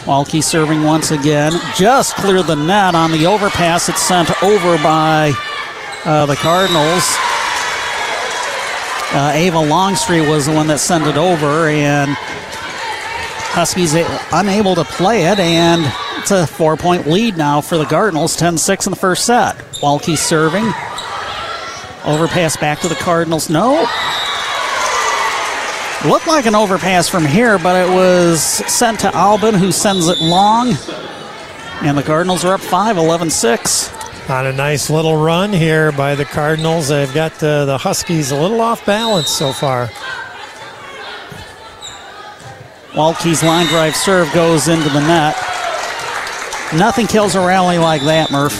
Walke 0.04 0.44
serving 0.44 0.82
once 0.82 1.10
again. 1.10 1.52
Just 1.74 2.14
cleared 2.16 2.46
the 2.46 2.56
net 2.56 2.94
on 2.94 3.10
the 3.10 3.24
overpass. 3.24 3.88
It's 3.88 4.02
sent 4.02 4.30
over 4.42 4.76
by 4.82 5.32
uh, 6.04 6.26
the 6.26 6.36
Cardinals. 6.36 7.16
Uh, 9.16 9.30
Ava 9.32 9.60
Longstreet 9.60 10.28
was 10.28 10.46
the 10.46 10.52
one 10.52 10.66
that 10.66 10.80
sent 10.80 11.06
it 11.06 11.16
over, 11.16 11.68
and 11.68 12.10
Huskies 13.54 13.94
unable 14.32 14.74
to 14.74 14.82
play 14.82 15.26
it, 15.26 15.38
and 15.38 15.84
it's 16.18 16.32
a 16.32 16.44
four 16.44 16.76
point 16.76 17.06
lead 17.06 17.36
now 17.36 17.60
for 17.60 17.78
the 17.78 17.84
Cardinals, 17.84 18.34
10 18.34 18.58
6 18.58 18.86
in 18.86 18.90
the 18.90 18.96
first 18.96 19.24
set. 19.24 19.56
Walke 19.80 20.18
serving. 20.18 20.64
Overpass 22.04 22.56
back 22.56 22.80
to 22.80 22.88
the 22.88 22.96
Cardinals. 22.96 23.48
No. 23.48 23.86
Looked 26.04 26.26
like 26.26 26.46
an 26.46 26.56
overpass 26.56 27.08
from 27.08 27.24
here, 27.24 27.56
but 27.56 27.88
it 27.88 27.94
was 27.94 28.42
sent 28.42 28.98
to 29.00 29.14
Albin, 29.14 29.54
who 29.54 29.70
sends 29.70 30.08
it 30.08 30.20
long. 30.20 30.74
And 31.82 31.96
the 31.96 32.02
Cardinals 32.02 32.44
are 32.44 32.54
up 32.54 32.60
5, 32.60 32.96
11 32.96 33.30
6. 33.30 34.03
On 34.28 34.46
a 34.46 34.52
nice 34.52 34.88
little 34.88 35.16
run 35.16 35.52
here 35.52 35.92
by 35.92 36.14
the 36.14 36.24
Cardinals. 36.24 36.88
They've 36.88 37.12
got 37.12 37.34
the, 37.34 37.64
the 37.66 37.76
Huskies 37.76 38.30
a 38.30 38.40
little 38.40 38.60
off 38.60 38.84
balance 38.86 39.28
so 39.28 39.52
far. 39.52 39.90
Walke's 42.94 43.42
line 43.42 43.66
drive 43.66 43.94
serve 43.94 44.32
goes 44.32 44.68
into 44.68 44.88
the 44.88 45.00
net. 45.00 45.36
Nothing 46.74 47.06
kills 47.06 47.34
a 47.34 47.40
rally 47.40 47.76
like 47.76 48.02
that, 48.02 48.30
Murph. 48.30 48.58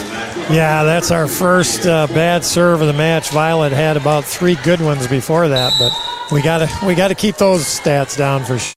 Yeah, 0.51 0.83
that's 0.83 1.09
our 1.09 1.27
first 1.27 1.87
uh, 1.87 2.05
bad 2.07 2.45
serve 2.45 2.81
of 2.81 2.87
the 2.87 2.93
match. 2.93 3.29
Violet 3.31 3.71
had 3.71 3.97
about 3.97 4.23
three 4.23 4.55
good 4.63 4.79
ones 4.79 5.07
before 5.07 5.47
that, 5.47 5.73
but 5.79 5.91
we 6.31 6.43
gotta 6.43 6.69
we 6.85 6.93
gotta 6.93 7.15
keep 7.15 7.37
those 7.37 7.63
stats 7.63 8.15
down 8.15 8.43
for 8.45 8.59
sure. 8.59 8.73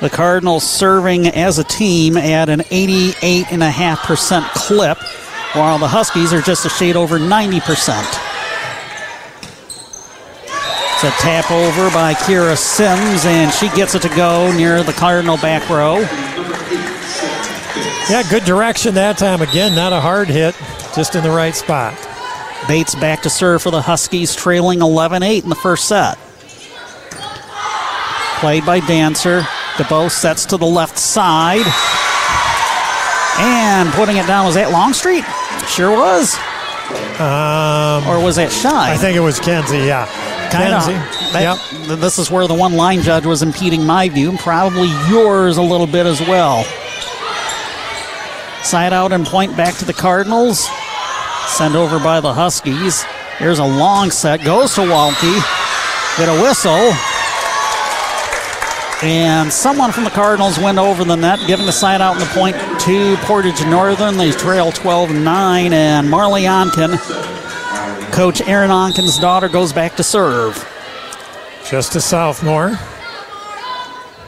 The 0.00 0.10
Cardinals 0.10 0.62
serving 0.68 1.28
as 1.28 1.58
a 1.58 1.64
team 1.64 2.16
at 2.16 2.48
an 2.48 2.60
88.5% 2.60 4.42
clip, 4.54 4.98
while 5.54 5.78
the 5.78 5.88
Huskies 5.88 6.32
are 6.32 6.40
just 6.40 6.64
a 6.64 6.70
shade 6.70 6.96
over 6.96 7.18
90%. 7.18 7.62
It's 10.94 11.04
a 11.04 11.10
tap 11.20 11.50
over 11.50 11.90
by 11.90 12.14
Kira 12.14 12.56
Sims, 12.56 13.26
and 13.26 13.52
she 13.52 13.68
gets 13.70 13.94
it 13.94 14.02
to 14.02 14.08
go 14.10 14.52
near 14.56 14.82
the 14.82 14.92
Cardinal 14.92 15.36
back 15.36 15.68
row. 15.68 15.98
Yeah, 18.08 18.22
good 18.30 18.44
direction 18.44 18.94
that 18.94 19.18
time. 19.18 19.42
Again, 19.42 19.74
not 19.74 19.92
a 19.92 20.00
hard 20.00 20.28
hit, 20.28 20.54
just 20.94 21.14
in 21.14 21.22
the 21.22 21.30
right 21.30 21.54
spot. 21.54 21.94
Bates 22.68 22.94
back 22.94 23.22
to 23.22 23.30
serve 23.30 23.62
for 23.62 23.70
the 23.70 23.82
Huskies, 23.82 24.36
trailing 24.36 24.80
11 24.80 25.22
8 25.22 25.42
in 25.42 25.48
the 25.50 25.56
first 25.56 25.88
set. 25.88 26.18
Played 28.38 28.64
by 28.64 28.80
Dancer. 28.80 29.40
DeBow 29.76 30.10
sets 30.10 30.46
to 30.46 30.56
the 30.56 30.66
left 30.66 30.98
side. 30.98 31.66
And 33.38 33.90
putting 33.94 34.18
it 34.18 34.26
down, 34.26 34.46
was 34.46 34.54
that 34.54 34.70
Longstreet? 34.70 35.24
Sure 35.68 35.90
was. 35.90 36.36
Um, 37.18 38.06
or 38.08 38.22
was 38.22 38.38
it 38.38 38.50
Scheid? 38.50 38.72
I 38.72 38.96
think 38.96 39.16
it 39.16 39.20
was 39.20 39.38
Kenzie, 39.38 39.78
yeah. 39.78 40.06
Kenzie. 40.50 40.94
of. 40.94 41.88
Yep. 41.88 41.98
This 41.98 42.18
is 42.18 42.30
where 42.30 42.46
the 42.46 42.54
one 42.54 42.74
line 42.74 43.00
judge 43.02 43.24
was 43.24 43.42
impeding 43.42 43.86
my 43.86 44.08
view, 44.08 44.30
and 44.30 44.38
probably 44.38 44.88
yours 45.08 45.56
a 45.56 45.62
little 45.62 45.86
bit 45.86 46.04
as 46.06 46.20
well. 46.20 46.64
Side 48.62 48.92
out 48.92 49.12
and 49.12 49.26
point 49.26 49.56
back 49.56 49.74
to 49.76 49.84
the 49.84 49.92
Cardinals. 49.92 50.68
Sent 51.46 51.74
over 51.74 51.98
by 51.98 52.20
the 52.20 52.32
Huskies. 52.32 53.02
Here's 53.38 53.58
a 53.58 53.64
long 53.64 54.10
set. 54.10 54.44
Goes 54.44 54.74
to 54.74 54.82
Walke. 54.82 55.40
Get 56.16 56.28
a 56.28 56.42
whistle. 56.42 56.92
And 59.02 59.52
someone 59.52 59.90
from 59.90 60.04
the 60.04 60.10
Cardinals 60.10 60.58
went 60.58 60.78
over 60.78 61.02
the 61.02 61.16
net, 61.16 61.40
giving 61.46 61.66
the 61.66 61.72
side 61.72 62.00
out 62.00 62.12
and 62.12 62.22
the 62.22 62.32
point 62.34 62.56
to 62.82 63.16
Portage 63.18 63.64
Northern. 63.66 64.16
They 64.16 64.32
trail 64.32 64.72
12 64.72 65.12
9. 65.12 65.72
And 65.72 66.10
Marley 66.10 66.42
Onken, 66.42 66.98
Coach 68.12 68.40
Aaron 68.42 68.70
Onken's 68.70 69.18
daughter, 69.18 69.48
goes 69.48 69.72
back 69.72 69.96
to 69.96 70.02
serve. 70.02 70.68
Just 71.68 71.94
a 71.94 72.00
sophomore. 72.00 72.78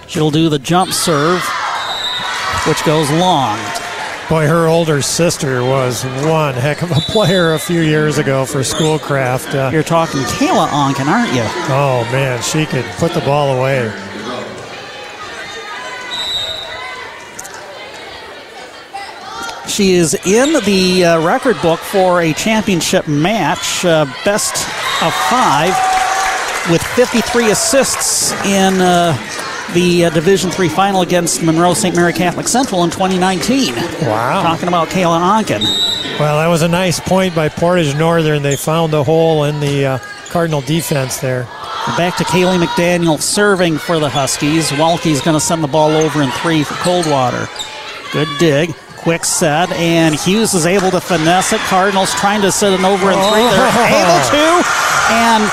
She'll 0.06 0.30
do 0.30 0.48
the 0.48 0.58
jump 0.58 0.92
serve, 0.92 1.42
which 2.68 2.84
goes 2.84 3.10
long. 3.10 3.58
Boy, 4.28 4.46
her 4.46 4.68
older 4.68 5.02
sister 5.02 5.62
was 5.62 6.04
one 6.24 6.54
heck 6.54 6.82
of 6.82 6.90
a 6.92 7.00
player 7.12 7.54
a 7.54 7.58
few 7.58 7.80
years 7.80 8.18
ago 8.18 8.46
for 8.46 8.62
Schoolcraft. 8.62 9.54
Uh, 9.54 9.70
You're 9.72 9.82
talking 9.82 10.20
Kayla 10.22 10.68
Onken, 10.68 11.06
aren't 11.06 11.34
you? 11.34 11.42
Oh, 11.68 12.08
man, 12.12 12.40
she 12.42 12.66
could 12.66 12.84
put 12.96 13.12
the 13.12 13.20
ball 13.20 13.58
away. 13.58 13.92
She 19.74 19.94
is 19.94 20.14
in 20.24 20.52
the 20.64 21.04
uh, 21.04 21.26
record 21.26 21.60
book 21.60 21.80
for 21.80 22.20
a 22.20 22.32
championship 22.32 23.08
match, 23.08 23.84
uh, 23.84 24.04
best 24.24 24.54
of 25.02 25.12
five, 25.28 25.74
with 26.70 26.80
53 26.94 27.50
assists 27.50 28.30
in 28.46 28.80
uh, 28.80 29.18
the 29.74 30.04
uh, 30.04 30.10
Division 30.10 30.52
Three 30.52 30.68
final 30.68 31.02
against 31.02 31.42
Monroe 31.42 31.74
St. 31.74 31.96
Mary 31.96 32.12
Catholic 32.12 32.46
Central 32.46 32.84
in 32.84 32.90
2019. 32.90 33.74
Wow. 34.02 34.42
Talking 34.42 34.68
about 34.68 34.90
Kayla 34.90 35.18
Onken. 35.42 35.62
Well, 36.20 36.38
that 36.38 36.46
was 36.46 36.62
a 36.62 36.68
nice 36.68 37.00
point 37.00 37.34
by 37.34 37.48
Portage 37.48 37.96
Northern. 37.96 38.44
They 38.44 38.54
found 38.54 38.94
a 38.94 39.02
hole 39.02 39.42
in 39.42 39.58
the 39.58 39.86
uh, 39.86 39.98
Cardinal 40.28 40.60
defense 40.60 41.18
there. 41.18 41.48
Back 41.96 42.16
to 42.18 42.24
Kaylee 42.24 42.64
McDaniel 42.64 43.20
serving 43.20 43.78
for 43.78 43.98
the 43.98 44.08
Huskies. 44.08 44.70
Walke's 44.78 45.20
going 45.20 45.34
to 45.34 45.40
send 45.40 45.64
the 45.64 45.68
ball 45.68 45.90
over 45.90 46.22
in 46.22 46.30
three 46.30 46.62
for 46.62 46.74
Coldwater. 46.74 47.48
Good 48.12 48.28
dig. 48.38 48.72
Quick 49.04 49.24
set, 49.26 49.70
and 49.72 50.14
Hughes 50.14 50.54
is 50.54 50.64
able 50.64 50.90
to 50.90 51.00
finesse 51.00 51.52
it. 51.52 51.60
Cardinals 51.60 52.10
trying 52.14 52.40
to 52.40 52.50
set 52.50 52.72
an 52.72 52.86
over 52.86 53.12
in 53.12 53.18
three. 53.18 53.44
They're 53.52 53.68
oh. 53.68 54.00
able 54.00 54.20
to, 54.32 54.44
and 55.12 55.44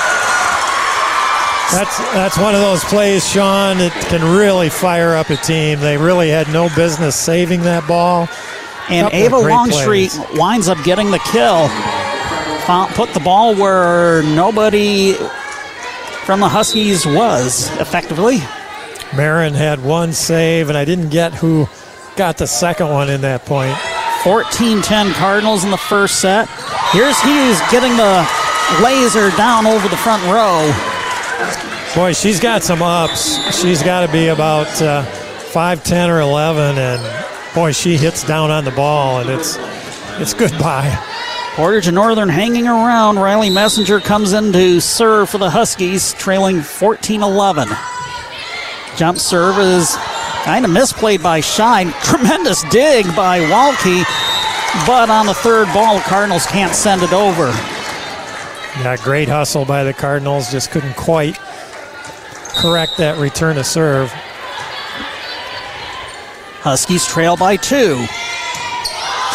that's 1.72 1.98
that's 2.14 2.38
one 2.38 2.54
of 2.54 2.62
those 2.62 2.82
plays, 2.84 3.28
Sean. 3.28 3.78
It 3.78 3.92
can 3.92 4.22
really 4.36 4.70
fire 4.70 5.14
up 5.14 5.28
a 5.28 5.36
team. 5.36 5.80
They 5.80 5.98
really 5.98 6.30
had 6.30 6.48
no 6.48 6.70
business 6.74 7.14
saving 7.14 7.60
that 7.62 7.86
ball. 7.86 8.26
And 8.88 9.12
Ava 9.12 9.36
Longstreet 9.36 10.10
plays. 10.12 10.38
winds 10.38 10.68
up 10.68 10.82
getting 10.82 11.10
the 11.10 11.18
kill. 11.18 11.68
Put 12.94 13.12
the 13.12 13.20
ball 13.20 13.54
where 13.54 14.22
nobody 14.22 15.12
from 16.24 16.40
the 16.40 16.48
Huskies 16.48 17.04
was 17.04 17.68
effectively. 17.80 18.38
Marin 19.14 19.52
had 19.52 19.84
one 19.84 20.14
save, 20.14 20.70
and 20.70 20.78
I 20.78 20.86
didn't 20.86 21.10
get 21.10 21.34
who 21.34 21.68
got 22.16 22.38
the 22.38 22.46
second 22.46 22.88
one 22.88 23.10
in 23.10 23.20
that 23.22 23.44
point. 23.44 23.76
14 24.22 24.82
10 24.82 25.12
Cardinals 25.14 25.64
in 25.64 25.70
the 25.70 25.76
first 25.76 26.20
set. 26.20 26.48
Here's 26.92 27.18
Hughes 27.20 27.58
getting 27.70 27.96
the 27.96 28.28
laser 28.82 29.30
down 29.36 29.66
over 29.66 29.88
the 29.88 29.96
front 29.96 30.22
row. 30.24 30.70
Boy, 31.94 32.12
she's 32.12 32.40
got 32.40 32.62
some 32.62 32.82
ups. 32.82 33.60
She's 33.60 33.82
got 33.82 34.06
to 34.06 34.12
be 34.12 34.28
about 34.28 34.80
uh, 34.80 35.02
5, 35.02 35.84
10, 35.84 36.10
or 36.10 36.20
11, 36.20 36.78
and 36.78 37.54
boy, 37.54 37.72
she 37.72 37.96
hits 37.96 38.24
down 38.24 38.50
on 38.50 38.64
the 38.64 38.70
ball, 38.70 39.20
and 39.20 39.28
it's 39.28 39.58
it's 40.20 40.34
goodbye. 40.34 40.96
Portage 41.54 41.88
and 41.88 41.94
Northern 41.96 42.30
hanging 42.30 42.66
around. 42.66 43.18
Riley 43.18 43.50
Messenger 43.50 44.00
comes 44.00 44.32
in 44.32 44.52
to 44.52 44.80
serve 44.80 45.28
for 45.28 45.36
the 45.38 45.50
Huskies, 45.50 46.14
trailing 46.14 46.62
14 46.62 47.22
11. 47.22 47.68
Jump 48.96 49.18
serve 49.18 49.58
is 49.58 49.94
kind 50.44 50.64
of 50.64 50.70
misplayed 50.70 51.22
by 51.22 51.40
Scheid. 51.40 51.92
Tremendous 52.02 52.62
dig 52.70 53.06
by 53.14 53.40
Walke, 53.40 54.04
but 54.86 55.10
on 55.10 55.26
the 55.26 55.34
third 55.34 55.66
ball, 55.72 56.00
Cardinals 56.00 56.46
can't 56.46 56.74
send 56.74 57.02
it 57.02 57.12
over. 57.12 57.48
Yeah, 58.80 58.96
great 59.02 59.28
hustle 59.28 59.64
by 59.64 59.84
the 59.84 59.92
Cardinals. 59.92 60.50
Just 60.50 60.70
couldn't 60.70 60.96
quite 60.96 61.38
correct 62.56 62.96
that 62.98 63.18
return 63.18 63.56
to 63.56 63.64
serve. 63.64 64.10
Huskies 66.62 67.06
trail 67.06 67.36
by 67.36 67.56
two. 67.56 68.06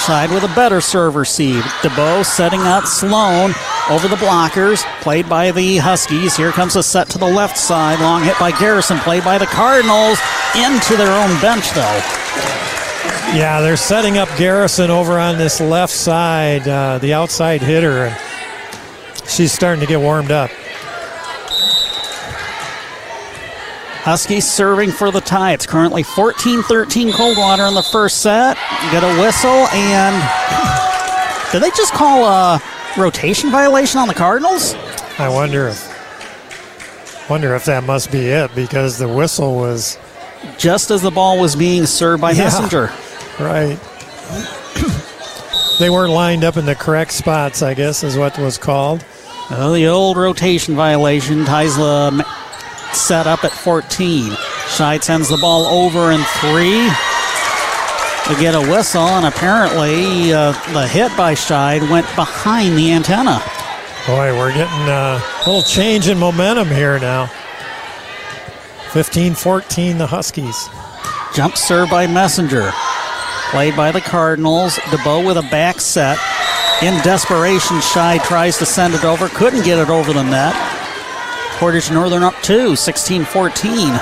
Side 0.07 0.31
with 0.31 0.43
a 0.45 0.55
better 0.55 0.79
serve 0.79 1.17
receive. 1.17 1.61
DeBow 1.81 2.23
setting 2.23 2.61
up 2.61 2.85
Sloan 2.85 3.51
over 3.89 4.07
the 4.07 4.15
blockers. 4.15 4.81
Played 5.01 5.27
by 5.27 5.51
the 5.51 5.79
Huskies. 5.79 6.37
Here 6.37 6.51
comes 6.51 6.77
a 6.77 6.81
set 6.81 7.09
to 7.09 7.17
the 7.17 7.27
left 7.27 7.57
side. 7.57 7.99
Long 7.99 8.23
hit 8.23 8.39
by 8.39 8.51
Garrison. 8.57 8.99
Played 8.99 9.25
by 9.25 9.37
the 9.37 9.47
Cardinals. 9.47 10.17
Into 10.55 10.95
their 10.95 11.11
own 11.11 11.37
bench, 11.41 11.69
though. 11.71 12.01
Yeah, 13.35 13.59
they're 13.59 13.75
setting 13.75 14.17
up 14.17 14.29
Garrison 14.37 14.89
over 14.89 15.19
on 15.19 15.37
this 15.37 15.59
left 15.59 15.91
side, 15.91 16.65
uh, 16.65 16.99
the 16.99 17.13
outside 17.13 17.61
hitter, 17.61 18.15
she's 19.27 19.51
starting 19.51 19.81
to 19.81 19.85
get 19.85 19.99
warmed 19.99 20.31
up. 20.31 20.49
Huskies 24.07 24.49
serving 24.49 24.91
for 24.91 25.11
the 25.11 25.19
tie. 25.19 25.51
It's 25.51 25.65
currently 25.65 26.01
14 26.01 26.63
13 26.63 27.11
Coldwater 27.11 27.65
in 27.65 27.73
the 27.73 27.83
first 27.83 28.21
set. 28.21 28.55
You 28.81 28.89
get 28.89 29.03
a 29.03 29.21
whistle, 29.21 29.49
and 29.49 30.15
did 31.51 31.61
they 31.61 31.71
just 31.71 31.91
call 31.91 32.23
a 32.23 32.61
rotation 32.97 33.51
violation 33.51 33.99
on 33.99 34.07
the 34.07 34.13
Cardinals? 34.13 34.75
I 35.19 35.27
wonder 35.27 35.67
if 35.67 37.29
wonder 37.29 37.53
if 37.53 37.65
that 37.65 37.83
must 37.83 38.09
be 38.09 38.27
it 38.27 38.55
because 38.55 38.97
the 38.97 39.09
whistle 39.09 39.57
was 39.57 39.99
Just 40.57 40.89
as 40.89 41.01
the 41.01 41.11
ball 41.11 41.37
was 41.37 41.57
being 41.57 41.85
served 41.85 42.21
by 42.21 42.31
Yeah. 42.31 42.45
Messenger. 42.45 42.89
right. 43.41 43.77
they 45.79 45.89
weren't 45.89 46.13
lined 46.13 46.45
up 46.45 46.55
in 46.55 46.65
the 46.65 46.75
correct 46.75 47.11
spots, 47.11 47.61
I 47.61 47.73
guess, 47.73 48.05
is 48.05 48.17
what 48.17 48.37
was 48.37 48.57
called. 48.57 49.03
The 49.49 49.87
old 49.87 50.15
rotation 50.15 50.77
violation 50.77 51.43
ties 51.43 51.75
the 51.75 52.25
set 52.93 53.27
up 53.27 53.43
at 53.43 53.51
14. 53.51 54.31
Scheid 54.31 55.03
sends 55.03 55.29
the 55.29 55.37
ball 55.37 55.65
over 55.65 56.11
in 56.11 56.21
three. 56.39 56.89
To 58.27 58.35
get 58.41 58.55
a 58.55 58.61
whistle, 58.61 59.03
and 59.03 59.25
apparently 59.25 60.33
uh, 60.33 60.51
the 60.73 60.85
hit 60.85 61.15
by 61.15 61.33
Scheid 61.33 61.89
went 61.89 62.05
behind 62.15 62.77
the 62.77 62.91
antenna. 62.91 63.41
Boy, 64.05 64.37
we're 64.37 64.53
getting 64.53 64.89
uh, 64.89 65.21
a 65.21 65.39
little 65.45 65.61
change 65.61 66.09
in 66.09 66.17
momentum 66.17 66.67
here 66.67 66.99
now. 66.99 67.27
15 68.91 69.33
14, 69.33 69.97
the 69.97 70.07
Huskies. 70.07 70.69
Jump 71.33 71.55
serve 71.55 71.89
by 71.89 72.05
Messenger. 72.05 72.71
Played 73.51 73.77
by 73.77 73.93
the 73.93 74.01
Cardinals. 74.01 74.75
DeBow 74.75 75.25
with 75.25 75.37
a 75.37 75.43
back 75.43 75.79
set. 75.79 76.17
In 76.81 77.01
desperation, 77.03 77.77
Scheid 77.77 78.23
tries 78.23 78.57
to 78.57 78.65
send 78.65 78.93
it 78.93 79.05
over. 79.05 79.29
Couldn't 79.29 79.63
get 79.63 79.79
it 79.79 79.89
over 79.89 80.11
the 80.11 80.23
net. 80.23 80.53
Portage 81.57 81.91
Northern 81.91 82.23
up 82.23 82.35
two, 82.43 82.75
16 82.75 83.25
14. 83.25 83.99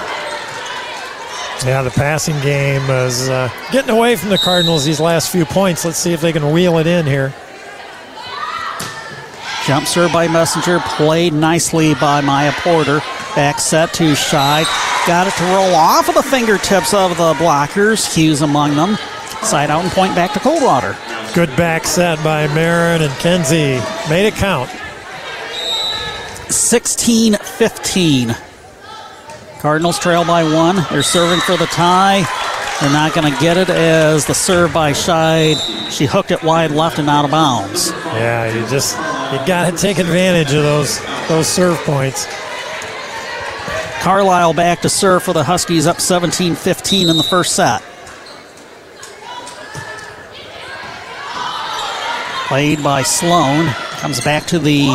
Yeah, 1.65 1.81
the 1.81 1.89
passing 1.89 2.39
game 2.41 2.81
is 2.89 3.29
uh, 3.29 3.49
getting 3.71 3.95
away 3.95 4.17
from 4.17 4.29
the 4.29 4.37
Cardinals 4.37 4.83
these 4.83 4.99
last 4.99 5.31
few 5.31 5.45
points. 5.45 5.85
Let's 5.85 5.97
see 5.97 6.11
if 6.11 6.21
they 6.21 6.33
can 6.33 6.51
wheel 6.51 6.77
it 6.77 6.85
in 6.85 7.05
here. 7.05 7.33
Jump 9.65 9.87
serve 9.87 10.11
by 10.11 10.27
Messenger, 10.27 10.79
played 10.81 11.33
nicely 11.33 11.95
by 11.95 12.21
Maya 12.21 12.51
Porter. 12.57 12.99
Back 13.35 13.59
set 13.59 13.93
to 13.93 14.11
Scheid. 14.11 14.65
Got 15.07 15.27
it 15.27 15.33
to 15.37 15.43
roll 15.45 15.73
off 15.73 16.07
of 16.07 16.15
the 16.15 16.23
fingertips 16.23 16.93
of 16.93 17.17
the 17.17 17.33
blockers. 17.33 18.13
Hughes 18.13 18.41
among 18.41 18.75
them. 18.75 18.97
Side 19.41 19.71
out 19.71 19.83
and 19.83 19.91
point 19.91 20.13
back 20.13 20.33
to 20.33 20.39
Coldwater. 20.39 20.95
Good 21.33 21.49
back 21.55 21.85
set 21.85 22.23
by 22.23 22.47
Marin 22.53 23.01
and 23.01 23.13
Kenzie. 23.13 23.81
Made 24.09 24.27
it 24.27 24.35
count. 24.35 24.69
16 26.51 27.35
15. 27.35 28.35
Cardinals 29.59 29.99
trail 29.99 30.23
by 30.23 30.43
one. 30.43 30.75
They're 30.91 31.01
serving 31.03 31.39
for 31.39 31.57
the 31.57 31.65
tie. 31.67 32.23
They're 32.81 32.91
not 32.91 33.13
going 33.13 33.31
to 33.31 33.39
get 33.39 33.57
it 33.57 33.69
as 33.69 34.25
the 34.25 34.33
serve 34.33 34.73
by 34.73 34.91
Scheid. 34.91 35.55
She 35.89 36.05
hooked 36.05 36.31
it 36.31 36.43
wide 36.43 36.71
left 36.71 36.99
and 36.99 37.09
out 37.09 37.25
of 37.25 37.31
bounds. 37.31 37.91
Yeah, 37.91 38.53
you 38.53 38.67
just 38.67 38.97
you 39.31 39.45
got 39.47 39.71
to 39.71 39.77
take 39.77 39.97
advantage 39.97 40.53
of 40.53 40.63
those 40.63 40.99
those 41.27 41.47
serve 41.47 41.77
points. 41.79 42.27
Carlisle 44.01 44.53
back 44.53 44.81
to 44.81 44.89
serve 44.89 45.23
for 45.23 45.33
the 45.33 45.43
Huskies, 45.43 45.87
up 45.87 45.99
17 45.99 46.53
15 46.55 47.09
in 47.09 47.17
the 47.17 47.23
first 47.23 47.55
set. 47.55 47.81
Played 52.47 52.83
by 52.83 53.01
Sloan. 53.01 53.67
Comes 53.97 54.21
back 54.21 54.45
to 54.47 54.59
the 54.59 54.89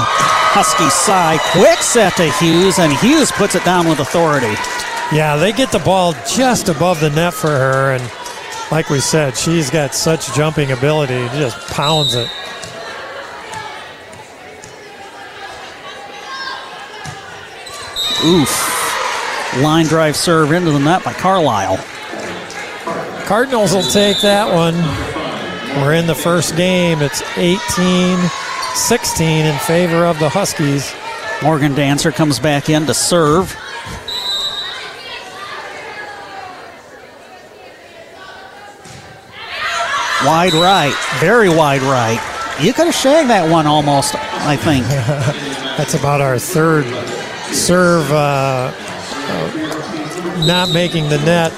Husky 0.52 0.90
side. 0.90 1.38
Quick 1.52 1.78
set 1.78 2.16
to 2.16 2.28
Hughes, 2.32 2.80
and 2.80 2.92
Hughes 2.92 3.30
puts 3.30 3.54
it 3.54 3.64
down 3.64 3.88
with 3.88 4.00
authority. 4.00 4.52
Yeah, 5.12 5.36
they 5.36 5.52
get 5.52 5.70
the 5.70 5.78
ball 5.78 6.12
just 6.28 6.68
above 6.68 6.98
the 7.00 7.10
net 7.10 7.34
for 7.34 7.50
her, 7.50 7.92
and 7.92 8.02
like 8.72 8.90
we 8.90 8.98
said, 8.98 9.36
she's 9.36 9.70
got 9.70 9.94
such 9.94 10.34
jumping 10.34 10.72
ability. 10.72 11.28
Just 11.38 11.56
pounds 11.68 12.14
it. 12.14 12.28
Oof. 18.24 19.62
Line 19.62 19.86
drive 19.86 20.16
serve 20.16 20.50
into 20.50 20.72
the 20.72 20.80
net 20.80 21.04
by 21.04 21.12
Carlisle. 21.12 21.78
Cardinals 23.24 23.72
will 23.72 23.82
take 23.82 24.20
that 24.22 24.52
one. 24.52 24.74
We're 25.80 25.94
in 25.94 26.08
the 26.08 26.14
first 26.14 26.56
game. 26.56 27.02
It's 27.02 27.22
18 27.36 28.18
16 28.74 29.46
in 29.46 29.58
favor 29.60 30.04
of 30.04 30.18
the 30.18 30.28
Huskies. 30.28 30.94
Morgan 31.42 31.74
Dancer 31.74 32.12
comes 32.12 32.38
back 32.38 32.68
in 32.68 32.86
to 32.86 32.94
serve. 32.94 33.56
Wide 40.24 40.52
right, 40.52 40.94
very 41.18 41.48
wide 41.48 41.82
right. 41.82 42.20
You 42.60 42.74
could 42.74 42.86
have 42.86 42.94
shagged 42.94 43.30
that 43.30 43.50
one 43.50 43.66
almost, 43.66 44.14
I 44.14 44.56
think. 44.56 44.84
That's 45.78 45.94
about 45.94 46.20
our 46.20 46.38
third 46.38 46.84
serve 47.54 48.10
uh, 48.12 48.70
uh, 48.70 50.44
not 50.46 50.70
making 50.70 51.08
the 51.08 51.18
net. 51.18 51.52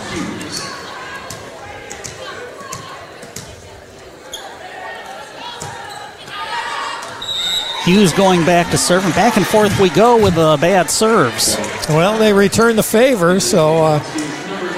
Hughes 7.84 8.12
going 8.12 8.44
back 8.44 8.70
to 8.70 8.78
serve, 8.78 9.04
and 9.04 9.12
back 9.14 9.36
and 9.36 9.44
forth 9.44 9.80
we 9.80 9.90
go 9.90 10.22
with 10.22 10.36
the 10.36 10.56
bad 10.60 10.88
serves. 10.88 11.56
Well, 11.88 12.16
they 12.16 12.32
return 12.32 12.76
the 12.76 12.82
favor, 12.82 13.40
so 13.40 13.84
uh, 13.84 14.00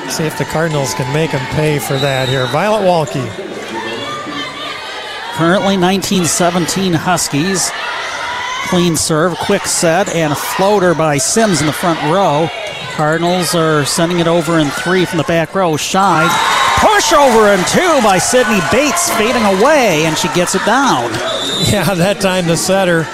see 0.09 0.24
if 0.24 0.38
the 0.38 0.46
Cardinals 0.46 0.94
can 0.94 1.12
make 1.12 1.32
them 1.32 1.44
pay 1.55 1.78
for 1.78 1.98
that 1.98 2.30
here. 2.30 2.46
Violet 2.46 2.80
Walke. 2.80 3.28
Currently 5.36 5.76
1917 5.76 6.94
Huskies. 6.94 7.70
Clean 8.68 8.96
serve, 8.96 9.36
quick 9.36 9.66
set, 9.66 10.09
and 10.14 10.32
a 10.32 10.36
floater 10.36 10.94
by 10.94 11.18
Sims 11.18 11.61
in 11.61 11.66
the 11.66 11.72
front 11.74 12.00
row. 12.05 12.48
Cardinals 12.94 13.55
are 13.55 13.84
sending 13.84 14.20
it 14.20 14.26
over 14.26 14.59
in 14.59 14.68
three 14.68 15.05
from 15.05 15.18
the 15.18 15.24
back 15.24 15.55
row. 15.55 15.72
Scheid. 15.72 16.63
Push 16.85 17.14
over 17.14 17.49
in 17.49 17.64
two 17.64 18.03
by 18.03 18.18
Sydney 18.18 18.61
Bates 18.70 19.11
fading 19.12 19.43
away, 19.43 20.05
and 20.05 20.16
she 20.18 20.28
gets 20.35 20.55
it 20.55 20.64
down. 20.66 21.11
Yeah, 21.66 21.95
that 21.95 22.20
time 22.20 22.47
the 22.47 22.59
setter 22.59 23.05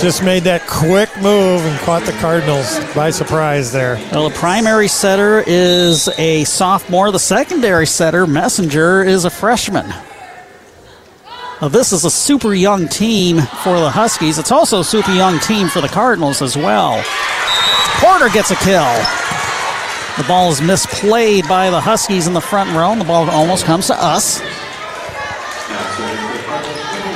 just 0.00 0.22
made 0.22 0.44
that 0.44 0.66
quick 0.66 1.14
move 1.16 1.60
and 1.66 1.78
caught 1.80 2.04
the 2.04 2.12
Cardinals 2.12 2.78
by 2.94 3.10
surprise 3.10 3.72
there. 3.72 3.96
Well, 4.10 4.30
the 4.30 4.34
primary 4.34 4.88
setter 4.88 5.44
is 5.46 6.08
a 6.18 6.44
sophomore. 6.44 7.10
The 7.10 7.18
secondary 7.18 7.86
setter, 7.86 8.26
Messenger, 8.26 9.02
is 9.02 9.26
a 9.26 9.30
freshman. 9.30 9.88
Now, 11.60 11.68
this 11.68 11.92
is 11.92 12.06
a 12.06 12.10
super 12.10 12.54
young 12.54 12.88
team 12.88 13.36
for 13.36 13.80
the 13.80 13.90
Huskies. 13.90 14.38
It's 14.38 14.52
also 14.52 14.80
a 14.80 14.84
super 14.84 15.12
young 15.12 15.40
team 15.40 15.68
for 15.68 15.82
the 15.82 15.88
Cardinals 15.88 16.40
as 16.40 16.56
well. 16.56 17.04
Porter 18.00 18.28
gets 18.30 18.50
a 18.50 18.56
kill. 18.56 18.86
The 20.18 20.24
ball 20.24 20.50
is 20.50 20.60
misplayed 20.60 21.48
by 21.48 21.70
the 21.70 21.80
Huskies 21.80 22.26
in 22.26 22.34
the 22.34 22.40
front 22.40 22.76
row, 22.76 22.90
and 22.90 23.00
the 23.00 23.04
ball 23.04 23.30
almost 23.30 23.64
comes 23.64 23.86
to 23.86 23.94
us. 23.94 24.40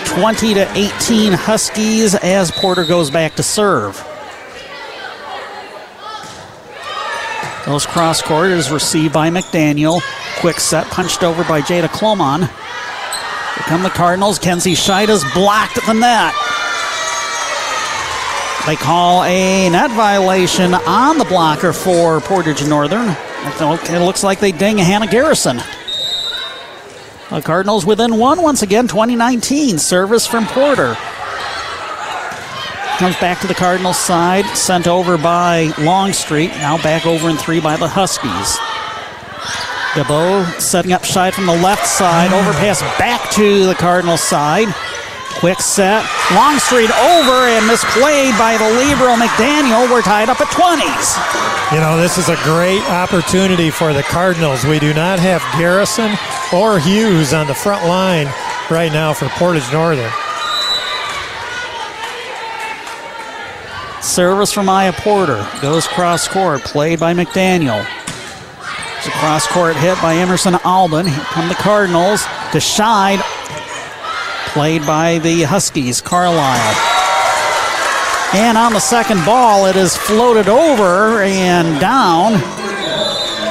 20 0.07 0.55
to 0.55 0.71
18 0.77 1.33
Huskies 1.33 2.15
as 2.15 2.53
Porter 2.53 2.85
goes 2.85 3.11
back 3.11 3.35
to 3.35 3.43
serve. 3.43 3.97
Those 7.67 7.87
cross 7.87 8.23
court 8.23 8.51
is 8.51 8.71
received 8.71 9.13
by 9.13 9.31
McDaniel. 9.31 10.01
Quick 10.41 10.61
set 10.61 10.87
punched 10.87 11.25
over 11.25 11.43
by 11.43 11.61
Jada 11.61 11.89
Clomon. 11.89 12.41
Here 12.41 13.65
come 13.67 13.83
the 13.83 13.91
Cardinals. 13.91 14.39
Kenzie 14.39 14.75
Scheid 14.75 15.09
is 15.09 15.25
blocked 15.35 15.85
the 15.87 15.95
net. 15.95 16.35
They 18.67 18.77
call 18.77 19.25
a 19.25 19.69
net 19.71 19.91
violation 19.91 20.73
on 20.75 21.19
the 21.19 21.25
blocker 21.25 21.73
for 21.73 22.21
Portage 22.21 22.65
Northern. 22.65 23.09
It 23.09 24.05
looks 24.05 24.23
like 24.23 24.39
they 24.39 24.53
ding 24.53 24.79
Hannah 24.79 25.09
Garrison. 25.09 25.61
The 27.31 27.43
Cardinals 27.43 27.85
within 27.85 28.19
one 28.19 28.41
once 28.41 28.63
again, 28.63 28.87
2019. 28.87 29.79
Service 29.79 30.29
from 30.29 30.47
Porter. 30.47 30.97
Comes 32.99 33.17
back 33.17 33.41
to 33.41 33.49
the 33.49 33.55
Cardinals 33.55 33.99
side, 33.99 34.45
sent 34.57 34.87
over 34.87 35.19
by 35.19 35.73
Longstreet. 35.79 36.51
Now 36.51 36.81
back 36.81 37.05
over 37.05 37.31
in 37.31 37.37
three 37.37 37.59
by 37.59 37.77
the 37.77 37.89
Huskies. 37.89 38.59
DeBow 39.95 40.61
setting 40.61 40.93
up 40.93 41.03
Scheid 41.03 41.33
from 41.33 41.47
the 41.47 41.57
left 41.57 41.87
side. 41.87 42.33
Overpass 42.33 42.81
back 42.97 43.29
to 43.33 43.67
the 43.67 43.75
Cardinals 43.75 44.23
side. 44.23 44.69
Quick 45.43 45.61
set. 45.61 46.09
Longstreet 46.37 46.89
over 46.89 47.51
and 47.51 47.69
misplayed 47.69 48.39
by 48.39 48.57
the 48.57 48.71
Libero 48.79 49.17
McDaniel. 49.17 49.91
We're 49.91 50.01
tied 50.01 50.29
up 50.29 50.41
at 50.41 50.47
20s. 50.47 51.75
You 51.75 51.81
know, 51.81 51.97
this 52.01 52.17
is 52.17 52.29
a 52.29 52.37
great 52.45 52.81
opportunity 52.89 53.69
for 53.69 53.93
the 53.93 54.05
Cardinals. 54.05 54.65
We 54.65 54.79
do 54.79 54.95
not 54.95 55.19
have 55.19 55.43
Garrison 55.59 56.13
or 56.55 56.79
Hughes 56.79 57.33
on 57.33 57.49
the 57.49 57.55
front 57.55 57.85
line 57.89 58.29
right 58.71 58.93
now 58.93 59.13
for 59.13 59.29
Portage 59.31 59.65
Northern. 59.73 60.13
Service 64.01 64.53
from 64.53 64.67
Maya 64.67 64.93
Porter. 64.93 65.45
Goes 65.61 65.89
cross 65.89 66.29
court. 66.29 66.61
Played 66.61 67.01
by 67.01 67.15
McDaniel. 67.15 67.85
It's 68.97 69.09
a 69.09 69.11
cross 69.19 69.49
court 69.49 69.75
hit 69.75 70.01
by 70.01 70.15
Emerson 70.15 70.55
Albin. 70.63 71.09
Here 71.09 71.25
come 71.25 71.49
the 71.49 71.57
Cardinals 71.57 72.23
to 72.53 72.59
Scheid. 72.59 73.21
Played 74.53 74.87
by 74.87 75.19
the 75.19 75.45
Huskies, 75.45 76.03
Carlisle. 76.03 76.77
And 78.35 78.59
on 78.59 78.75
the 78.75 78.81
second 78.81 79.25
ball, 79.25 79.67
it 79.67 79.77
is 79.77 79.97
floated 79.97 80.49
over 80.49 81.23
and 81.23 81.81
down. 81.81 82.35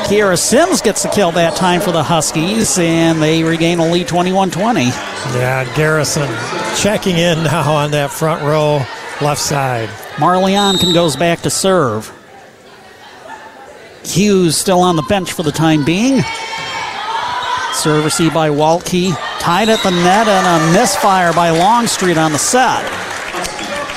Kiera 0.06 0.38
Sims 0.38 0.82
gets 0.82 1.04
the 1.04 1.10
kill 1.10 1.32
that 1.32 1.56
time 1.56 1.82
for 1.82 1.92
the 1.92 2.04
Huskies, 2.04 2.78
and 2.78 3.22
they 3.22 3.44
regain 3.44 3.80
a 3.80 3.92
lead 3.92 4.08
21 4.08 4.52
20. 4.52 4.82
Yeah, 4.84 5.76
Garrison 5.76 6.30
checking 6.78 7.18
in 7.18 7.44
now 7.44 7.74
on 7.74 7.92
that 7.92 8.12
front 8.12 8.44
row 8.44 8.86
left 9.26 9.42
side. 9.42 9.90
Marley 10.20 10.54
Onken 10.54 10.94
goes 10.94 11.16
back 11.16 11.42
to 11.42 11.50
serve. 11.50 12.12
Hughes 14.04 14.58
still 14.58 14.82
on 14.82 14.96
the 14.96 15.04
bench 15.04 15.32
for 15.32 15.44
the 15.44 15.52
time 15.52 15.84
being. 15.86 16.22
Serve 17.74 18.04
received 18.04 18.34
by 18.34 18.50
Walke. 18.50 19.16
Tied 19.42 19.70
at 19.70 19.82
the 19.82 19.90
net 19.90 20.28
and 20.28 20.46
a 20.46 20.80
misfire 20.80 21.34
by 21.34 21.50
Longstreet 21.50 22.16
on 22.16 22.32
the 22.32 22.38
set. 22.38 22.84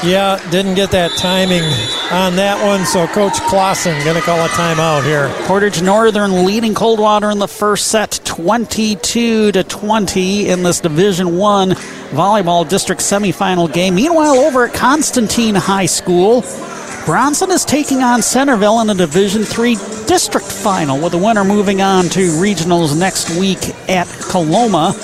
Yeah, 0.03 0.41
didn't 0.51 0.75
get 0.75 0.91
that 0.93 1.11
timing 1.19 1.63
on 2.11 2.35
that 2.37 2.65
one, 2.65 2.87
so 2.87 3.07
Coach 3.07 3.39
Clausen 3.43 4.03
going 4.05 4.17
to 4.17 4.23
call 4.23 4.43
a 4.43 4.49
timeout 4.49 5.05
here. 5.05 5.29
Portage 5.47 5.83
Northern 5.83 6.47
leading 6.47 6.75
Coldwater 6.75 7.31
in 7.31 7.39
the 7.39 7.47
first 7.47 7.89
set, 7.89 8.21
22 8.25 9.53
to 9.53 9.63
20 9.63 10.49
in 10.49 10.63
this 10.63 10.81
Division 10.81 11.37
One 11.37 11.73
volleyball 12.13 12.67
district 12.67 13.03
semifinal 13.03 13.71
game. 13.71 13.97
Meanwhile, 13.97 14.37
over 14.37 14.65
at 14.65 14.73
Constantine 14.73 15.55
High 15.55 15.87
School, 15.87 16.43
Bronson 17.05 17.51
is 17.51 17.67
taking 17.67 18.03
on 18.03 18.23
Centerville 18.23 18.81
in 18.81 18.89
a 18.89 18.95
Division 18.95 19.43
Three 19.43 19.75
district 20.07 20.47
final, 20.47 20.99
with 20.99 21.13
the 21.13 21.19
winner 21.19 21.45
moving 21.45 21.83
on 21.83 22.05
to 22.05 22.29
regionals 22.31 22.99
next 22.99 23.39
week 23.39 23.59
at 23.91 24.09
Coloma. 24.31 24.95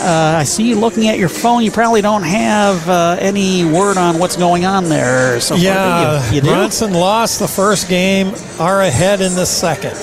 Uh, 0.00 0.36
I 0.38 0.44
see 0.44 0.68
you 0.68 0.76
looking 0.76 1.08
at 1.08 1.18
your 1.18 1.28
phone. 1.28 1.62
You 1.62 1.70
probably 1.70 2.00
don't 2.00 2.22
have 2.22 2.88
uh, 2.88 3.16
any 3.20 3.64
word 3.64 3.96
on 3.96 4.18
what's 4.18 4.36
going 4.36 4.64
on 4.64 4.88
there. 4.88 5.40
So 5.40 5.54
far, 5.54 5.64
yeah, 5.64 6.30
you, 6.30 6.36
you? 6.36 6.42
Bronson 6.42 6.92
lost 6.92 7.38
the 7.38 7.48
first 7.48 7.88
game, 7.88 8.34
are 8.58 8.82
ahead 8.82 9.20
in 9.20 9.34
the 9.34 9.44
second. 9.44 9.96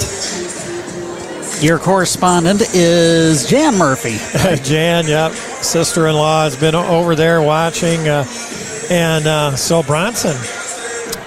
Your 1.63 1.77
correspondent 1.77 2.61
is 2.73 3.45
Jan 3.49 3.77
Murphy. 3.77 4.17
Jan, 4.63 5.07
yep, 5.07 5.33
sister-in-law 5.33 6.45
has 6.45 6.55
been 6.55 6.75
over 6.75 7.15
there 7.15 7.41
watching, 7.41 8.07
uh, 8.07 8.25
and 8.89 9.27
uh, 9.27 9.55
so 9.57 9.83
Bronson 9.83 10.37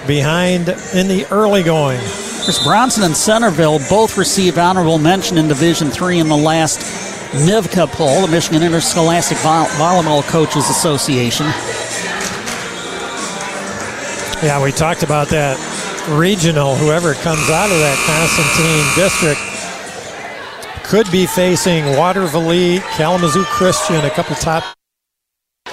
behind 0.07 0.69
in 0.93 1.07
the 1.07 1.27
early 1.29 1.61
going. 1.61 1.99
Chris 2.43 2.61
Bronson 2.63 3.03
and 3.03 3.15
Centerville 3.15 3.79
both 3.89 4.17
received 4.17 4.57
honorable 4.57 4.97
mention 4.97 5.37
in 5.37 5.47
Division 5.47 5.89
Three 5.89 6.19
in 6.19 6.27
the 6.27 6.35
last 6.35 7.12
MIVCA 7.33 7.91
poll, 7.91 8.21
the 8.21 8.27
Michigan 8.27 8.61
Interscholastic 8.61 9.37
Vol- 9.39 9.65
Volleyball 9.65 10.21
Coaches 10.23 10.69
Association. 10.69 11.47
Yeah, 14.43 14.61
we 14.61 14.71
talked 14.71 15.01
about 15.03 15.29
that 15.29 15.57
regional. 16.09 16.75
Whoever 16.75 17.15
comes 17.15 17.49
out 17.49 17.71
of 17.71 17.79
that 17.79 17.97
Constantine 18.05 18.85
district 18.95 19.41
could 20.85 21.11
be 21.11 21.25
facing 21.25 21.85
Watervliet, 21.95 22.81
Kalamazoo 22.97 23.45
Christian, 23.45 24.05
a 24.05 24.09
couple 24.11 24.35
top. 24.35 24.63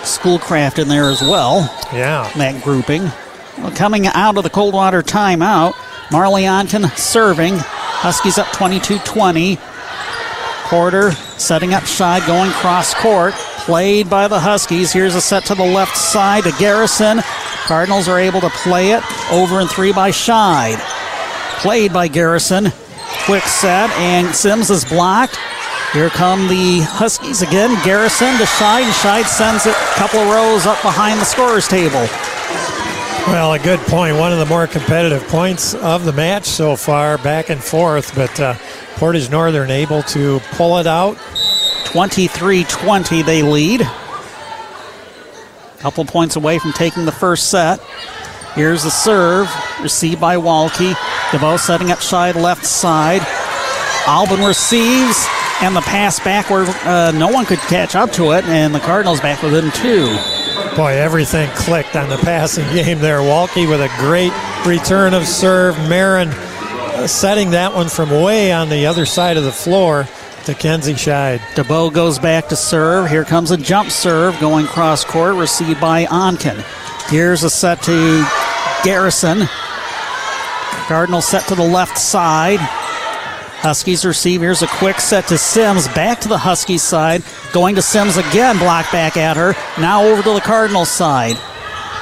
Schoolcraft 0.03 0.79
in 0.79 0.89
there 0.89 1.11
as 1.11 1.21
well. 1.21 1.61
Yeah. 1.93 2.31
That 2.37 2.63
grouping. 2.65 3.03
Well, 3.59 3.73
coming 3.73 4.07
out 4.07 4.39
of 4.39 4.45
the 4.45 4.51
Coldwater 4.51 5.03
timeout, 5.03 5.75
Marley 6.11 6.45
Onken 6.45 6.89
serving. 6.97 7.55
Huskies 7.59 8.39
up 8.39 8.51
22 8.53 8.99
20. 9.01 9.59
Porter 10.71 11.11
setting 11.37 11.75
up 11.75 11.83
Scheid, 11.83 12.25
going 12.29 12.53
cross 12.53 12.95
court. 12.95 13.35
Played 13.67 14.09
by 14.09 14.29
the 14.29 14.39
Huskies. 14.39 14.93
Here's 14.93 15.17
a 15.17 15.21
set 15.21 15.45
to 15.47 15.57
the 15.57 15.65
left 15.65 15.97
side 15.97 16.45
to 16.45 16.53
Garrison. 16.61 17.21
Cardinals 17.67 18.07
are 18.07 18.21
able 18.21 18.41
to 18.41 18.51
play 18.51 18.93
it 18.93 19.03
over 19.33 19.59
and 19.59 19.69
three 19.69 19.93
by 19.93 20.11
Scheid. 20.11 20.79
Played 21.59 21.93
by 21.93 22.07
Garrison. 22.07 22.73
Quick 23.27 23.43
set, 23.43 23.91
and 23.99 24.33
Sims 24.33 24.71
is 24.71 24.85
blocked. 24.85 25.37
Here 25.93 26.09
come 26.09 26.47
the 26.47 26.83
Huskies 26.83 27.43
again. 27.43 27.77
Garrison 27.85 28.39
to 28.39 28.45
Scheid, 28.45 28.89
Scheid 28.93 29.25
sends 29.27 29.67
it 29.67 29.75
a 29.75 29.95
couple 29.97 30.21
of 30.21 30.29
rows 30.29 30.67
up 30.67 30.81
behind 30.83 31.21
the 31.21 31.25
scorer's 31.25 31.67
table. 31.67 32.07
Well, 33.27 33.53
a 33.53 33.59
good 33.59 33.81
point. 33.81 34.17
One 34.17 34.33
of 34.33 34.39
the 34.39 34.47
more 34.47 34.67
competitive 34.67 35.27
points 35.29 35.75
of 35.75 36.05
the 36.05 36.13
match 36.13 36.47
so 36.47 36.77
far, 36.77 37.19
back 37.19 37.51
and 37.51 37.63
forth, 37.63 38.15
but 38.15 38.41
uh, 38.41 38.55
Portage 39.01 39.31
Northern 39.31 39.71
able 39.71 40.03
to 40.03 40.41
pull 40.53 40.77
it 40.77 40.87
out. 40.87 41.17
23 41.87 42.65
20, 42.65 43.23
they 43.23 43.41
lead. 43.43 43.81
A 43.81 43.89
Couple 45.79 46.05
points 46.05 46.37
away 46.37 46.59
from 46.59 46.75
taking 46.75 47.07
the 47.07 47.13
first 47.13 47.51
set. 47.51 47.81
Here's 48.55 48.83
the 48.83 48.91
serve, 48.91 49.51
received 49.81 50.21
by 50.21 50.37
Walke. 50.37 50.93
DeBow 51.31 51.59
setting 51.59 51.91
up 51.91 52.01
Scheid 52.01 52.35
left 52.35 52.67
side. 52.67 53.23
Albin 54.07 54.45
receives, 54.45 55.27
and 55.63 55.75
the 55.75 55.81
pass 55.81 56.21
back 56.21 56.51
where 56.51 56.67
uh, 56.87 57.11
no 57.13 57.29
one 57.29 57.47
could 57.47 57.59
catch 57.61 57.95
up 57.95 58.13
to 58.13 58.33
it, 58.33 58.45
and 58.45 58.75
the 58.75 58.81
Cardinals 58.81 59.23
back 59.23 59.43
within 59.43 59.71
two. 59.71 60.09
Boy, 60.77 60.93
everything 60.93 61.49
clicked 61.53 61.97
on 61.97 62.11
the 62.11 62.19
passing 62.19 62.67
game 62.75 62.99
there. 62.99 63.21
Walke 63.21 63.67
with 63.67 63.81
a 63.81 63.89
great 63.97 64.33
return 64.67 65.15
of 65.15 65.27
serve. 65.27 65.75
Marin 65.89 66.29
setting 67.07 67.51
that 67.51 67.75
one 67.75 67.89
from 67.89 68.11
way 68.11 68.53
on 68.53 68.69
the 68.69 68.87
other 68.87 69.07
side 69.07 69.37
of 69.37 69.45
the 69.45 69.53
floor 69.53 70.07
to 70.45 70.55
Kenzie 70.55 70.95
Scheid. 70.95 71.39
DeBow 71.55 71.93
goes 71.93 72.19
back 72.19 72.49
to 72.49 72.57
serve. 72.57 73.09
Here 73.09 73.25
comes 73.25 73.51
a 73.51 73.57
jump 73.57 73.91
serve 73.91 74.39
going 74.41 74.67
cross 74.67 75.05
court, 75.05 75.37
received 75.37 75.81
by 75.81 76.07
Onken. 76.07 76.65
Here's 77.09 77.43
a 77.43 77.51
set 77.51 77.83
to 77.83 78.27
Garrison. 78.83 79.49
Cardinal 80.87 81.23
set 81.23 81.47
to 81.49 81.55
the 81.55 81.63
left 81.63 81.99
side. 81.99 82.59
Huskies 82.61 84.05
receive. 84.05 84.41
Here's 84.41 84.63
a 84.63 84.67
quick 84.67 85.01
set 85.01 85.29
to 85.29 85.39
Sims. 85.39 85.87
Back 85.89 86.21
to 86.21 86.29
the 86.29 86.39
Huskies 86.39 86.83
side. 86.83 87.23
Going 87.53 87.75
to 87.75 87.83
Sims 87.83 88.17
again. 88.17 88.59
Block 88.59 88.91
back 88.91 89.17
at 89.17 89.37
her. 89.37 89.55
Now 89.81 90.03
over 90.03 90.23
to 90.23 90.33
the 90.33 90.41
Cardinal 90.41 90.87
side. 90.87 91.37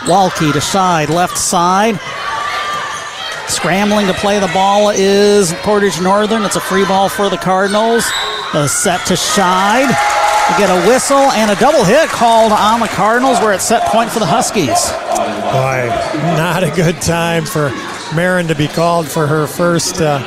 Walke 0.04 0.52
to 0.52 0.58
Scheid. 0.60 1.08
Left 1.08 1.36
side. 1.36 1.98
Scrambling 3.48 4.06
to 4.06 4.14
play 4.14 4.38
the 4.38 4.48
ball 4.48 4.90
is 4.90 5.52
Portage 5.62 6.00
Northern. 6.00 6.42
It's 6.44 6.56
a 6.56 6.60
free 6.60 6.84
ball 6.84 7.08
for 7.08 7.30
the 7.30 7.38
Cardinals. 7.38 8.04
A 8.54 8.68
set 8.68 9.06
to 9.06 9.14
Scheid. 9.14 9.88
We 9.88 10.58
get 10.58 10.70
a 10.70 10.88
whistle 10.88 11.16
and 11.16 11.50
a 11.50 11.56
double 11.56 11.84
hit 11.84 12.08
called 12.08 12.52
on 12.52 12.80
the 12.80 12.88
Cardinals 12.88 13.38
where 13.40 13.52
it's 13.52 13.64
set 13.64 13.84
point 13.86 14.10
for 14.10 14.18
the 14.18 14.26
Huskies. 14.26 14.90
Boy, 15.52 15.88
not 16.36 16.62
a 16.62 16.70
good 16.70 17.00
time 17.00 17.44
for 17.44 17.70
Marin 18.14 18.48
to 18.48 18.54
be 18.54 18.68
called 18.68 19.08
for 19.08 19.26
her 19.26 19.46
first 19.46 20.00
uh, 20.00 20.18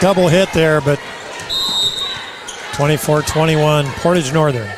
double 0.00 0.28
hit 0.28 0.52
there, 0.52 0.80
but 0.80 1.00
24 2.74 3.22
21, 3.22 3.86
Portage 3.86 4.32
Northern. 4.32 4.68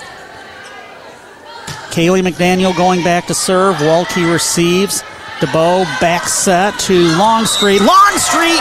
Kaylee 1.93 2.27
McDaniel 2.27 2.75
going 2.75 3.05
back 3.05 3.27
to 3.27 3.35
serve. 3.35 3.77
Walke 3.77 4.31
receives. 4.33 5.03
DeBow 5.43 5.83
back 6.01 6.29
set 6.29 6.79
to 6.79 6.95
Longstreet. 7.19 7.81
Longstreet 7.81 8.61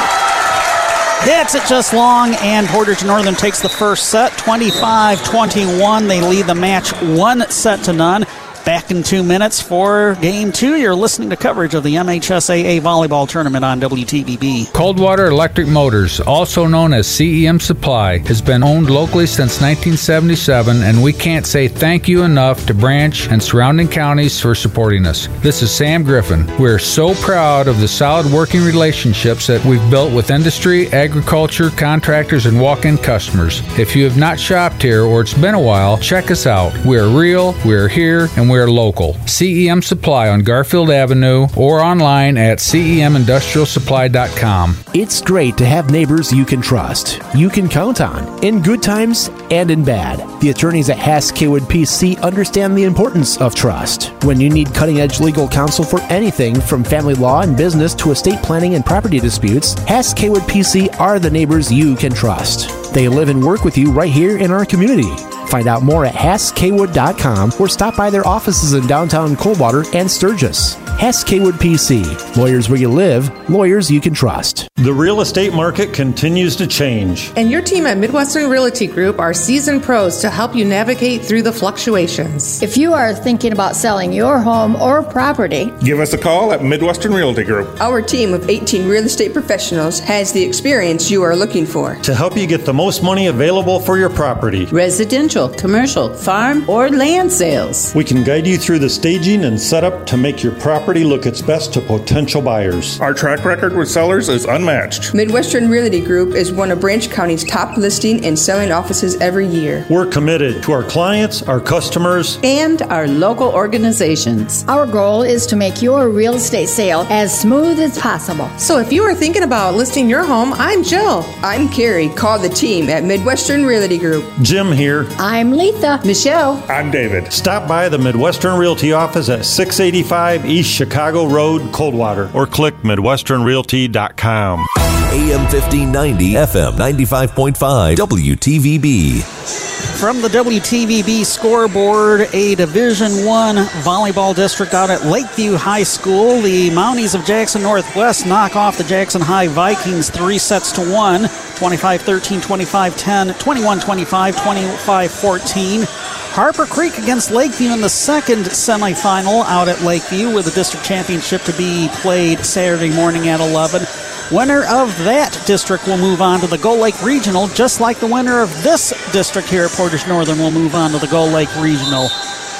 hits 1.21 1.53
it 1.53 1.63
just 1.69 1.93
long, 1.93 2.33
and 2.41 2.67
Portage 2.67 3.03
Northern 3.05 3.35
takes 3.35 3.61
the 3.61 3.69
first 3.69 4.09
set 4.09 4.35
25 4.39 5.23
21. 5.23 6.07
They 6.07 6.21
lead 6.21 6.47
the 6.47 6.55
match 6.55 6.91
one 7.03 7.47
set 7.51 7.83
to 7.83 7.93
none. 7.93 8.25
Back 8.65 8.91
in 8.91 9.01
two 9.01 9.23
minutes 9.23 9.59
for 9.59 10.15
game 10.21 10.51
two. 10.51 10.75
You're 10.75 10.93
listening 10.93 11.31
to 11.31 11.35
coverage 11.35 11.73
of 11.73 11.81
the 11.81 11.95
MHSAA 11.95 12.79
volleyball 12.79 13.27
tournament 13.27 13.65
on 13.65 13.81
WTVB. 13.81 14.71
Coldwater 14.71 15.25
Electric 15.27 15.67
Motors, 15.67 16.19
also 16.19 16.67
known 16.67 16.93
as 16.93 17.07
CEM 17.07 17.59
Supply, 17.59 18.19
has 18.19 18.39
been 18.39 18.63
owned 18.63 18.91
locally 18.91 19.25
since 19.25 19.59
1977, 19.59 20.83
and 20.83 21.01
we 21.01 21.11
can't 21.11 21.47
say 21.47 21.67
thank 21.67 22.07
you 22.07 22.21
enough 22.21 22.67
to 22.67 22.75
Branch 22.75 23.27
and 23.29 23.41
surrounding 23.41 23.87
counties 23.87 24.39
for 24.39 24.53
supporting 24.53 25.07
us. 25.07 25.27
This 25.41 25.63
is 25.63 25.71
Sam 25.71 26.03
Griffin. 26.03 26.45
We're 26.59 26.77
so 26.77 27.15
proud 27.15 27.67
of 27.67 27.79
the 27.79 27.87
solid 27.87 28.31
working 28.31 28.61
relationships 28.61 29.47
that 29.47 29.65
we've 29.65 29.89
built 29.89 30.13
with 30.13 30.29
industry, 30.29 30.87
agriculture, 30.93 31.71
contractors, 31.71 32.45
and 32.45 32.61
walk 32.61 32.85
in 32.85 32.99
customers. 32.99 33.63
If 33.79 33.95
you 33.95 34.03
have 34.03 34.17
not 34.17 34.39
shopped 34.39 34.83
here 34.83 35.03
or 35.03 35.21
it's 35.21 35.33
been 35.33 35.55
a 35.55 35.59
while, 35.59 35.97
check 35.97 36.29
us 36.29 36.45
out. 36.45 36.73
We're 36.85 37.09
real, 37.09 37.55
we're 37.65 37.87
here, 37.87 38.27
and 38.37 38.51
we're 38.51 38.60
local. 38.69 39.13
CEM 39.25 39.83
Supply 39.83 40.29
on 40.29 40.43
Garfield 40.43 40.91
Avenue 40.91 41.47
or 41.55 41.81
online 41.81 42.37
at 42.37 42.59
cemindustrialsupply.com. 42.59 44.77
It's 44.93 45.21
great 45.21 45.57
to 45.57 45.65
have 45.65 45.89
neighbors 45.89 46.33
you 46.33 46.45
can 46.45 46.61
trust, 46.61 47.21
you 47.35 47.49
can 47.49 47.69
count 47.69 48.01
on, 48.01 48.43
in 48.43 48.61
good 48.61 48.83
times 48.83 49.29
and 49.49 49.71
in 49.71 49.83
bad. 49.83 50.19
The 50.41 50.49
attorneys 50.49 50.89
at 50.89 50.97
Hass 50.97 51.31
Kaywood 51.31 51.61
PC 51.61 52.19
understand 52.21 52.77
the 52.77 52.83
importance 52.83 53.39
of 53.39 53.55
trust. 53.55 54.11
When 54.23 54.39
you 54.39 54.49
need 54.49 54.73
cutting 54.73 54.99
edge 54.99 55.19
legal 55.19 55.47
counsel 55.47 55.85
for 55.85 56.01
anything 56.03 56.59
from 56.59 56.83
family 56.83 57.13
law 57.13 57.41
and 57.41 57.55
business 57.55 57.93
to 57.95 58.11
estate 58.11 58.41
planning 58.41 58.75
and 58.75 58.85
property 58.85 59.19
disputes, 59.19 59.73
Hass 59.83 60.13
Kaywood 60.13 60.47
PC 60.47 60.99
are 60.99 61.19
the 61.19 61.31
neighbors 61.31 61.71
you 61.71 61.95
can 61.95 62.13
trust. 62.13 62.93
They 62.93 63.07
live 63.07 63.29
and 63.29 63.43
work 63.43 63.63
with 63.63 63.77
you 63.77 63.91
right 63.91 64.11
here 64.11 64.37
in 64.37 64.51
our 64.51 64.65
community. 64.65 65.30
Find 65.51 65.67
out 65.67 65.83
more 65.83 66.05
at 66.05 66.13
HassKaywood.com 66.13 67.51
or 67.59 67.67
stop 67.67 67.97
by 67.97 68.09
their 68.09 68.25
offices 68.25 68.71
in 68.71 68.87
downtown 68.87 69.35
Coldwater 69.35 69.83
and 69.93 70.09
Sturgis. 70.09 70.77
Hass 71.01 71.23
Kaywood 71.23 71.53
PC. 71.53 72.37
Lawyers 72.37 72.69
where 72.69 72.77
you 72.77 72.87
live, 72.87 73.49
lawyers 73.49 73.89
you 73.89 73.99
can 73.99 74.13
trust. 74.13 74.67
The 74.75 74.93
real 74.93 75.21
estate 75.21 75.51
market 75.51 75.93
continues 75.93 76.55
to 76.57 76.67
change. 76.67 77.31
And 77.35 77.49
your 77.49 77.63
team 77.63 77.87
at 77.87 77.97
Midwestern 77.97 78.51
Realty 78.51 78.85
Group 78.85 79.17
are 79.17 79.33
seasoned 79.33 79.81
pros 79.81 80.19
to 80.21 80.29
help 80.29 80.55
you 80.55 80.63
navigate 80.63 81.23
through 81.23 81.41
the 81.41 81.51
fluctuations. 81.51 82.61
If 82.61 82.77
you 82.77 82.93
are 82.93 83.15
thinking 83.15 83.51
about 83.51 83.75
selling 83.75 84.13
your 84.13 84.37
home 84.37 84.75
or 84.75 85.01
property, 85.01 85.71
give 85.83 85.99
us 85.99 86.13
a 86.13 86.19
call 86.19 86.53
at 86.53 86.63
Midwestern 86.63 87.15
Realty 87.15 87.45
Group. 87.45 87.81
Our 87.81 88.03
team 88.03 88.35
of 88.35 88.47
18 88.47 88.87
real 88.87 89.05
estate 89.05 89.33
professionals 89.33 89.99
has 90.01 90.31
the 90.31 90.43
experience 90.43 91.09
you 91.09 91.23
are 91.23 91.35
looking 91.35 91.65
for 91.65 91.95
to 91.95 92.13
help 92.13 92.37
you 92.37 92.45
get 92.45 92.63
the 92.63 92.73
most 92.73 93.01
money 93.01 93.25
available 93.25 93.79
for 93.79 93.97
your 93.97 94.11
property. 94.11 94.65
Residential, 94.65 95.49
commercial, 95.49 96.13
farm, 96.13 96.69
or 96.69 96.89
land 96.89 97.31
sales. 97.31 97.91
We 97.95 98.03
can 98.03 98.23
guide 98.23 98.45
you 98.45 98.59
through 98.59 98.79
the 98.79 98.89
staging 98.89 99.45
and 99.45 99.59
setup 99.59 100.05
to 100.05 100.15
make 100.15 100.43
your 100.43 100.53
property 100.59 100.90
look 100.99 101.25
its 101.25 101.41
best 101.41 101.73
to 101.73 101.81
potential 101.81 102.41
buyers. 102.41 102.99
Our 102.99 103.13
track 103.13 103.45
record 103.45 103.73
with 103.75 103.89
sellers 103.89 104.27
is 104.27 104.43
unmatched. 104.45 105.13
Midwestern 105.13 105.69
Realty 105.69 106.01
Group 106.01 106.35
is 106.35 106.51
one 106.51 106.69
of 106.69 106.81
Branch 106.81 107.09
County's 107.09 107.45
top 107.45 107.77
listing 107.77 108.25
and 108.25 108.37
selling 108.37 108.71
offices 108.71 109.15
every 109.21 109.47
year. 109.47 109.85
We're 109.89 110.05
committed 110.05 110.61
to 110.63 110.73
our 110.73 110.83
clients, 110.83 111.41
our 111.43 111.61
customers, 111.61 112.37
and 112.43 112.81
our 112.83 113.07
local 113.07 113.47
organizations. 113.47 114.65
Our 114.67 114.85
goal 114.85 115.23
is 115.23 115.45
to 115.47 115.55
make 115.55 115.81
your 115.81 116.09
real 116.09 116.35
estate 116.35 116.67
sale 116.67 117.07
as 117.09 117.39
smooth 117.39 117.79
as 117.79 117.97
possible. 117.97 118.49
So 118.59 118.77
if 118.79 118.91
you 118.91 119.03
are 119.03 119.15
thinking 119.15 119.43
about 119.43 119.75
listing 119.75 120.09
your 120.09 120.23
home, 120.23 120.53
I'm 120.53 120.83
Jill. 120.83 121.25
I'm 121.41 121.69
Carrie. 121.69 122.09
Call 122.09 122.37
the 122.37 122.49
team 122.49 122.89
at 122.89 123.05
Midwestern 123.05 123.65
Realty 123.65 123.97
Group. 123.97 124.25
Jim 124.41 124.71
here. 124.71 125.07
I'm 125.17 125.53
Letha. 125.53 126.05
Michelle. 126.05 126.63
I'm 126.67 126.91
David. 126.91 127.31
Stop 127.31 127.67
by 127.67 127.87
the 127.87 127.97
Midwestern 127.97 128.59
Realty 128.59 128.91
office 128.91 129.29
at 129.29 129.45
685 129.45 130.45
East 130.45 130.80
Chicago 130.81 131.27
Road, 131.27 131.71
Coldwater, 131.71 132.31
or 132.33 132.47
click 132.47 132.73
MidwesternRealty.com. 132.77 134.65
AM 135.11 135.41
1590, 135.41 136.33
FM 136.33 136.71
95.5, 136.75 137.95
WTVB. 137.97 139.80
From 140.01 140.19
the 140.19 140.29
WTVB 140.29 141.23
scoreboard, 141.23 142.21
a 142.33 142.55
Division 142.55 143.23
One 143.23 143.57
volleyball 143.83 144.35
district 144.35 144.73
out 144.73 144.89
at 144.89 145.05
Lakeview 145.05 145.55
High 145.55 145.83
School. 145.83 146.41
The 146.41 146.71
Mounties 146.71 147.13
of 147.13 147.23
Jackson 147.23 147.61
Northwest 147.61 148.25
knock 148.25 148.55
off 148.55 148.79
the 148.79 148.83
Jackson 148.83 149.21
High 149.21 149.47
Vikings 149.47 150.09
three 150.09 150.39
sets 150.39 150.71
to 150.71 150.91
one 150.91 151.29
25 151.57 152.01
13, 152.01 152.41
25 152.41 152.97
10, 152.97 153.33
21 153.35 153.79
25, 153.79 154.43
25 154.43 155.11
14. 155.11 155.81
Harper 155.83 156.65
Creek 156.65 156.97
against 156.97 157.29
Lakeview 157.29 157.71
in 157.71 157.81
the 157.81 157.87
second 157.87 158.45
semifinal 158.45 159.45
out 159.45 159.67
at 159.67 159.83
Lakeview 159.83 160.33
with 160.33 160.45
the 160.45 160.51
district 160.51 160.83
championship 160.83 161.43
to 161.43 161.53
be 161.53 161.89
played 161.97 162.43
Saturday 162.43 162.89
morning 162.89 163.29
at 163.29 163.39
11. 163.39 163.85
Winner 164.31 164.63
of 164.63 164.97
that 164.99 165.37
district 165.45 165.85
will 165.87 165.97
move 165.97 166.21
on 166.21 166.39
to 166.39 166.47
the 166.47 166.57
Gull 166.57 166.77
Lake 166.77 167.03
Regional, 167.03 167.49
just 167.49 167.81
like 167.81 167.99
the 167.99 168.07
winner 168.07 168.39
of 168.39 168.49
this 168.63 168.93
district 169.11 169.49
here 169.49 169.65
at 169.65 169.71
Portage 169.91 170.07
Northern 170.07 170.39
will 170.39 170.51
move 170.51 170.73
on 170.73 170.91
to 170.91 170.97
the 170.99 171.07
Gull 171.07 171.27
Lake 171.27 171.53
Regional. 171.57 172.03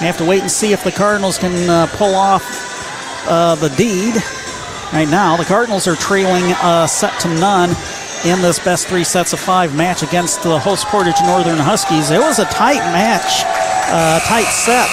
We 0.02 0.06
have 0.06 0.18
to 0.18 0.26
wait 0.26 0.42
and 0.42 0.52
see 0.52 0.74
if 0.74 0.84
the 0.84 0.92
Cardinals 0.92 1.38
can 1.38 1.70
uh, 1.70 1.88
pull 1.94 2.14
off 2.14 2.44
uh, 3.26 3.56
the 3.56 3.70
deed. 3.70 4.16
Right 4.92 5.08
now, 5.08 5.38
the 5.38 5.46
Cardinals 5.46 5.88
are 5.88 5.96
trailing 5.96 6.44
uh, 6.56 6.88
set 6.88 7.18
to 7.22 7.30
none 7.30 7.70
in 8.26 8.42
this 8.42 8.60
best 8.60 8.90
three 8.90 9.06
sets 9.06 9.32
of 9.32 9.40
five 9.40 9.74
match 9.74 10.04
against 10.04 10.44
the 10.44 10.60
host 10.60 10.88
Portage 10.88 11.22
Northern 11.24 11.58
Huskies. 11.58 12.12
It 12.12 12.20
was 12.20 12.40
a 12.40 12.46
tight 12.46 12.84
match, 12.92 13.46
uh, 13.88 14.20
tight 14.28 14.52
set. 14.52 14.90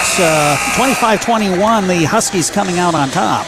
25 0.76 1.18
uh, 1.18 1.24
21, 1.24 1.88
the 1.88 2.04
Huskies 2.04 2.50
coming 2.50 2.78
out 2.78 2.94
on 2.94 3.08
top. 3.08 3.46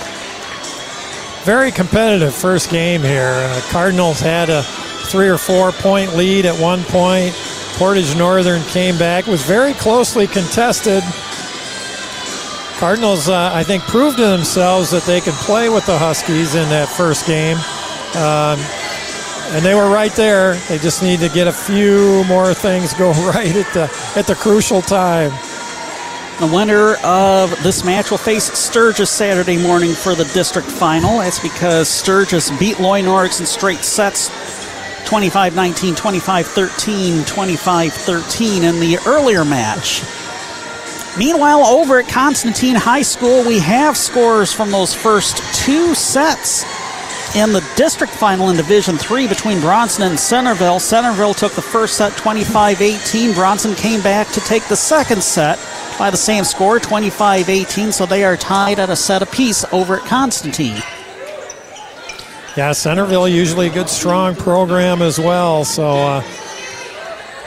Very 1.45 1.70
competitive 1.70 2.34
first 2.34 2.70
game 2.70 3.03
here. 3.03 3.34
Uh, 3.36 3.61
Cardinals 3.70 4.18
had 4.18 4.51
a 4.51 4.64
three 5.11 5.29
or 5.29 5.39
four 5.39 5.73
point 5.73 6.15
lead 6.15 6.47
at 6.47 6.59
one 6.59 6.83
point. 6.85 7.35
Portage 7.75 8.17
Northern 8.17 8.63
came 8.65 8.97
back, 8.99 9.27
was 9.27 9.43
very 9.43 9.73
closely 9.75 10.27
contested. 10.27 11.03
Cardinals, 12.79 13.29
uh, 13.29 13.51
I 13.53 13.63
think, 13.65 13.83
proved 13.85 14.19
to 14.19 14.27
themselves 14.27 14.91
that 14.91 15.03
they 15.03 15.21
could 15.21 15.35
play 15.35 15.69
with 15.69 15.85
the 15.87 15.99
Huskies 15.99 16.55
in 16.55 16.69
that 16.71 16.89
first 16.89 17.27
game. 17.27 17.57
Um, 18.17 18.59
and 19.55 19.65
they 19.65 19.75
were 19.75 19.91
right 19.91 20.13
there. 20.13 20.55
They 20.69 20.79
just 20.79 21.03
need 21.03 21.21
to 21.21 21.29
get 21.29 21.49
a 21.49 21.53
few 21.53 22.25
more 22.25 22.55
things 22.55 22.95
go 22.99 23.11
right 23.29 23.55
at 23.55 23.73
the 23.75 23.91
at 24.17 24.27
the 24.27 24.35
crucial 24.35 24.81
time. 24.81 25.31
The 26.41 26.47
winner 26.47 26.95
of 27.05 27.51
this 27.63 27.85
match 27.85 28.11
will 28.11 28.19
face 28.19 28.45
Sturgis 28.45 29.11
Saturday 29.11 29.59
morning 29.59 29.93
for 29.93 30.15
the 30.15 30.25
district 30.33 30.71
final. 30.71 31.19
That's 31.19 31.39
because 31.39 31.87
Sturgis 31.89 32.51
beat 32.59 32.81
Loy 32.81 33.03
Norrix 33.03 33.41
in 33.41 33.47
straight 33.47 33.81
sets 33.81 34.31
25 35.05 35.55
19, 35.55 35.95
25 35.95 36.47
13, 36.47 37.25
25 37.25 37.93
13 37.93 38.65
in 38.65 38.81
the 38.81 38.99
earlier 39.07 39.45
match. 39.45 40.03
Meanwhile, 41.19 41.65
over 41.65 41.99
at 41.99 42.09
Constantine 42.09 42.77
High 42.77 43.03
School, 43.03 43.45
we 43.45 43.59
have 43.59 43.97
scores 43.97 44.53
from 44.53 44.71
those 44.71 44.95
first 44.95 45.39
two 45.55 45.95
sets 45.95 46.65
in 47.35 47.53
the 47.53 47.65
district 47.77 48.13
final 48.13 48.51
in 48.51 48.57
Division 48.57 48.97
3 48.97 49.27
between 49.27 49.61
Bronson 49.61 50.05
and 50.05 50.19
Centerville. 50.19 50.79
Centerville 50.79 51.35
took 51.35 51.53
the 51.53 51.63
first 51.63 51.97
set 51.97 52.17
25 52.17 52.81
18. 52.81 53.35
Bronson 53.35 53.75
came 53.75 54.01
back 54.01 54.29
to 54.29 54.41
take 54.41 54.67
the 54.69 54.77
second 54.77 55.23
set 55.23 55.59
by 55.99 56.11
the 56.11 56.17
same 56.17 56.45
score, 56.45 56.81
25 56.81 57.49
18. 57.49 57.93
So 57.93 58.07
they 58.07 58.25
are 58.25 58.37
tied 58.37 58.79
at 58.79 58.91
a 58.91 58.97
set 58.97 59.23
apiece 59.23 59.65
over 59.73 60.01
at 60.01 60.07
Constantine. 60.07 60.83
Yeah, 62.57 62.73
Centerville 62.73 63.29
usually 63.29 63.69
a 63.69 63.73
good 63.73 63.89
strong 63.89 64.35
program 64.35 65.03
as 65.03 65.19
well. 65.21 65.65
So 65.65 65.87
uh, 65.87 66.21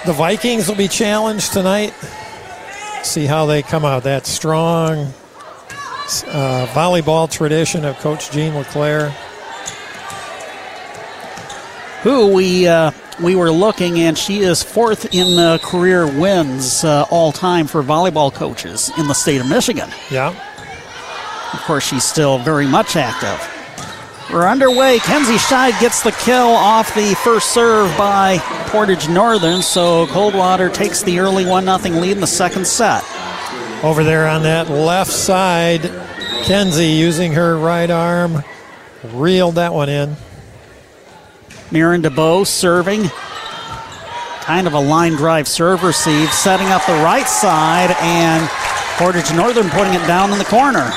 the 0.05 0.13
Vikings 0.13 0.67
will 0.67 0.75
be 0.75 0.87
challenged 0.87 1.51
tonight. 1.51 1.93
See 3.03 3.25
how 3.25 3.45
they 3.45 3.61
come 3.61 3.83
out. 3.83 4.03
That 4.03 4.25
strong 4.25 5.13
uh, 6.27 6.67
volleyball 6.71 7.29
tradition 7.29 7.83
of 7.83 7.97
Coach 7.99 8.31
Jean 8.31 8.55
LeClaire. 8.55 9.09
Who 12.03 12.33
we 12.33 12.67
uh, 12.67 12.91
we 13.21 13.35
were 13.35 13.51
looking, 13.51 13.99
and 13.99 14.17
she 14.17 14.39
is 14.39 14.63
fourth 14.63 15.13
in 15.13 15.37
uh, 15.37 15.57
career 15.59 16.05
wins 16.05 16.83
uh, 16.85 17.05
all 17.09 17.31
time 17.31 17.67
for 17.67 17.83
volleyball 17.83 18.33
coaches 18.33 18.89
in 18.97 19.07
the 19.07 19.13
state 19.13 19.41
of 19.41 19.49
Michigan. 19.49 19.89
Yeah. 20.09 20.29
Of 21.53 21.59
course, 21.61 21.85
she's 21.85 22.03
still 22.03 22.39
very 22.39 22.67
much 22.67 22.95
active. 22.95 23.52
We're 24.31 24.47
underway. 24.47 24.99
Kenzie 24.99 25.35
Scheid 25.35 25.79
gets 25.79 26.01
the 26.01 26.11
kill 26.11 26.47
off 26.47 26.95
the 26.95 27.13
first 27.23 27.51
serve 27.53 27.95
by 27.97 28.39
Portage 28.67 29.09
Northern, 29.09 29.61
so 29.61 30.07
Coldwater 30.07 30.69
takes 30.69 31.03
the 31.03 31.19
early 31.19 31.45
1 31.45 31.65
0 31.65 31.99
lead 31.99 32.13
in 32.13 32.21
the 32.21 32.27
second 32.27 32.65
set. 32.65 33.03
Over 33.83 34.03
there 34.03 34.27
on 34.27 34.43
that 34.43 34.69
left 34.69 35.11
side, 35.11 35.81
Kenzie 36.43 36.87
using 36.87 37.33
her 37.33 37.57
right 37.57 37.91
arm 37.91 38.43
reeled 39.03 39.55
that 39.55 39.73
one 39.73 39.89
in. 39.89 40.15
Marin 41.69 42.01
DeBow 42.01 42.47
serving. 42.47 43.09
Kind 44.41 44.67
of 44.67 44.73
a 44.73 44.79
line 44.79 45.13
drive 45.13 45.47
serve 45.47 45.83
receive, 45.83 46.31
setting 46.33 46.67
up 46.67 46.85
the 46.85 46.93
right 46.93 47.27
side, 47.27 47.95
and 47.99 48.49
Portage 48.97 49.33
Northern 49.33 49.69
putting 49.69 49.93
it 49.93 50.05
down 50.07 50.31
in 50.31 50.39
the 50.39 50.45
corner. 50.45 50.91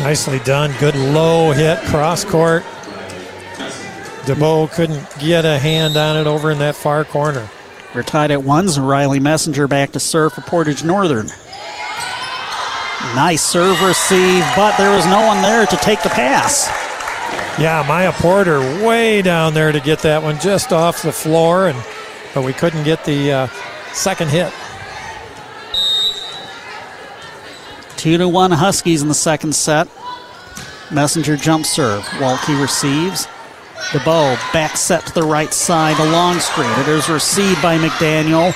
Nicely 0.00 0.38
done. 0.40 0.72
Good 0.78 0.94
low 0.94 1.50
hit, 1.52 1.78
cross 1.86 2.24
court. 2.24 2.62
DeBow 4.24 4.70
couldn't 4.70 5.06
get 5.18 5.44
a 5.44 5.58
hand 5.58 5.96
on 5.96 6.16
it 6.16 6.26
over 6.26 6.50
in 6.50 6.58
that 6.58 6.76
far 6.76 7.04
corner. 7.04 7.48
We're 7.94 8.02
tied 8.02 8.30
at 8.30 8.42
ones. 8.42 8.78
Riley 8.78 9.20
Messenger 9.20 9.66
back 9.66 9.92
to 9.92 10.00
serve 10.00 10.34
for 10.34 10.42
Portage 10.42 10.84
Northern. 10.84 11.26
Nice 13.14 13.42
serve 13.42 13.80
receive, 13.82 14.44
but 14.54 14.76
there 14.76 14.94
was 14.94 15.06
no 15.06 15.26
one 15.26 15.40
there 15.42 15.66
to 15.66 15.76
take 15.78 16.02
the 16.02 16.10
pass. 16.10 16.68
Yeah, 17.58 17.84
Maya 17.88 18.12
Porter 18.12 18.60
way 18.86 19.22
down 19.22 19.54
there 19.54 19.72
to 19.72 19.80
get 19.80 20.00
that 20.00 20.22
one 20.22 20.38
just 20.38 20.72
off 20.72 21.02
the 21.02 21.10
floor, 21.10 21.68
and 21.68 21.84
but 22.34 22.44
we 22.44 22.52
couldn't 22.52 22.84
get 22.84 23.04
the 23.04 23.32
uh, 23.32 23.46
second 23.92 24.28
hit. 24.28 24.52
Two 27.98 28.16
to 28.16 28.28
one 28.28 28.52
Huskies 28.52 29.02
in 29.02 29.08
the 29.08 29.14
second 29.14 29.56
set. 29.56 29.88
Messenger 30.92 31.36
jump 31.36 31.66
serve. 31.66 32.04
Walke 32.20 32.60
receives. 32.62 33.26
DeBow 33.90 34.36
back 34.52 34.76
set 34.76 35.04
to 35.06 35.14
the 35.14 35.24
right 35.24 35.52
side, 35.52 35.98
a 35.98 36.12
Longstreet. 36.12 36.70
It 36.78 36.86
is 36.86 37.08
received 37.08 37.60
by 37.60 37.76
McDaniel. 37.76 38.54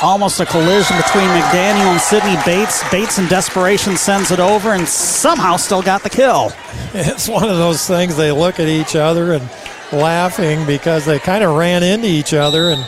Almost 0.00 0.38
a 0.38 0.46
collision 0.46 0.96
between 0.96 1.26
McDaniel 1.26 1.90
and 1.90 2.00
Sydney 2.00 2.36
Bates. 2.46 2.88
Bates 2.88 3.18
in 3.18 3.26
desperation 3.26 3.96
sends 3.96 4.30
it 4.30 4.38
over 4.38 4.74
and 4.74 4.86
somehow 4.86 5.56
still 5.56 5.82
got 5.82 6.04
the 6.04 6.10
kill. 6.10 6.52
It's 6.94 7.28
one 7.28 7.50
of 7.50 7.58
those 7.58 7.84
things 7.84 8.16
they 8.16 8.30
look 8.30 8.60
at 8.60 8.68
each 8.68 8.94
other 8.94 9.32
and 9.32 9.50
laughing 9.92 10.64
because 10.66 11.04
they 11.04 11.18
kind 11.18 11.42
of 11.42 11.56
ran 11.56 11.82
into 11.82 12.06
each 12.06 12.32
other 12.32 12.70
and 12.70 12.86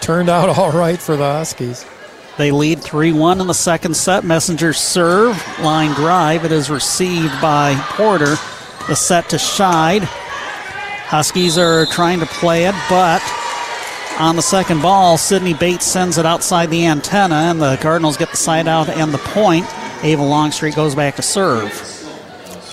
turned 0.00 0.30
out 0.30 0.48
all 0.58 0.72
right 0.72 0.98
for 0.98 1.14
the 1.14 1.24
Huskies. 1.24 1.84
They 2.38 2.52
lead 2.52 2.80
3 2.80 3.12
1 3.12 3.40
in 3.40 3.48
the 3.48 3.52
second 3.52 3.94
set. 3.94 4.24
Messenger 4.24 4.72
serve, 4.72 5.36
line 5.58 5.92
drive. 5.94 6.44
It 6.44 6.52
is 6.52 6.70
received 6.70 7.32
by 7.42 7.74
Porter. 7.90 8.36
The 8.86 8.94
set 8.94 9.28
to 9.30 9.36
Scheid. 9.36 10.02
Huskies 11.08 11.58
are 11.58 11.84
trying 11.86 12.20
to 12.20 12.26
play 12.26 12.66
it, 12.66 12.76
but 12.88 13.20
on 14.20 14.36
the 14.36 14.42
second 14.42 14.82
ball, 14.82 15.18
Sydney 15.18 15.52
Bates 15.54 15.84
sends 15.84 16.16
it 16.16 16.26
outside 16.26 16.70
the 16.70 16.86
antenna, 16.86 17.34
and 17.34 17.60
the 17.60 17.76
Cardinals 17.80 18.16
get 18.16 18.30
the 18.30 18.36
side 18.36 18.68
out 18.68 18.88
and 18.88 19.12
the 19.12 19.18
point. 19.18 19.66
Ava 20.04 20.22
Longstreet 20.22 20.76
goes 20.76 20.94
back 20.94 21.16
to 21.16 21.22
serve. 21.22 21.72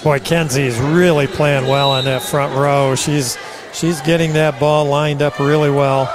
Boy, 0.03 0.19
Kenzie 0.19 0.63
is 0.63 0.77
really 0.77 1.25
playing 1.25 1.67
well 1.67 1.97
in 1.97 2.05
that 2.05 2.21
front 2.21 2.55
row. 2.55 2.93
She's 2.93 3.35
she's 3.73 3.99
getting 4.01 4.33
that 4.33 4.59
ball 4.59 4.85
lined 4.85 5.23
up 5.23 5.39
really 5.39 5.71
well. 5.71 6.05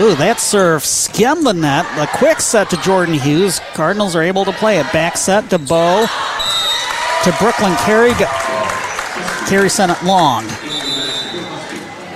Ooh, 0.00 0.16
that 0.16 0.40
serve 0.40 0.84
skimmed 0.84 1.46
the 1.46 1.52
net. 1.52 1.86
A 1.98 2.06
quick 2.18 2.40
set 2.40 2.68
to 2.70 2.76
Jordan 2.78 3.14
Hughes. 3.14 3.60
Cardinals 3.74 4.16
are 4.16 4.22
able 4.22 4.44
to 4.44 4.52
play 4.52 4.78
it. 4.78 4.92
Back 4.92 5.16
set 5.16 5.50
to 5.50 5.58
Bow. 5.58 6.06
To 7.24 7.36
Brooklyn 7.38 7.76
Carey. 7.76 8.12
Carey 9.48 9.68
sent 9.68 9.92
it 9.92 10.02
long. 10.04 10.44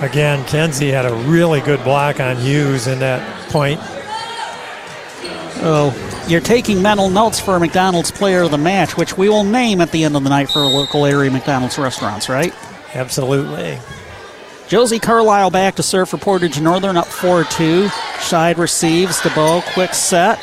Again, 0.01 0.45
Kenzie 0.45 0.91
had 0.91 1.05
a 1.05 1.13
really 1.29 1.61
good 1.61 1.83
block 1.83 2.19
on 2.19 2.35
Hughes 2.37 2.87
in 2.87 2.99
that 2.99 3.49
point. 3.49 3.79
Oh, 5.61 5.93
you're 6.27 6.41
taking 6.41 6.81
mental 6.81 7.09
notes 7.09 7.39
for 7.39 7.55
a 7.55 7.59
McDonald's 7.59 8.11
player 8.11 8.41
of 8.43 8.51
the 8.51 8.57
match, 8.57 8.97
which 8.97 9.17
we 9.17 9.29
will 9.29 9.43
name 9.43 9.81
at 9.81 9.91
the 9.91 10.03
end 10.03 10.15
of 10.15 10.23
the 10.23 10.29
night 10.29 10.49
for 10.49 10.59
local 10.59 11.05
area 11.05 11.31
McDonald's 11.31 11.77
restaurants, 11.77 12.29
right? 12.29 12.53
Absolutely. 12.93 13.79
Josie 14.69 14.99
Carlisle 14.99 15.49
back 15.49 15.73
to 15.77 15.83
serve 15.83 16.09
for 16.09 16.19
Portage 16.19 16.61
Northern 16.61 16.95
up 16.95 17.07
4 17.07 17.43
2. 17.43 17.87
Scheid 17.87 18.57
receives 18.57 19.19
the 19.23 19.31
ball. 19.31 19.63
Quick 19.73 19.95
set. 19.95 20.39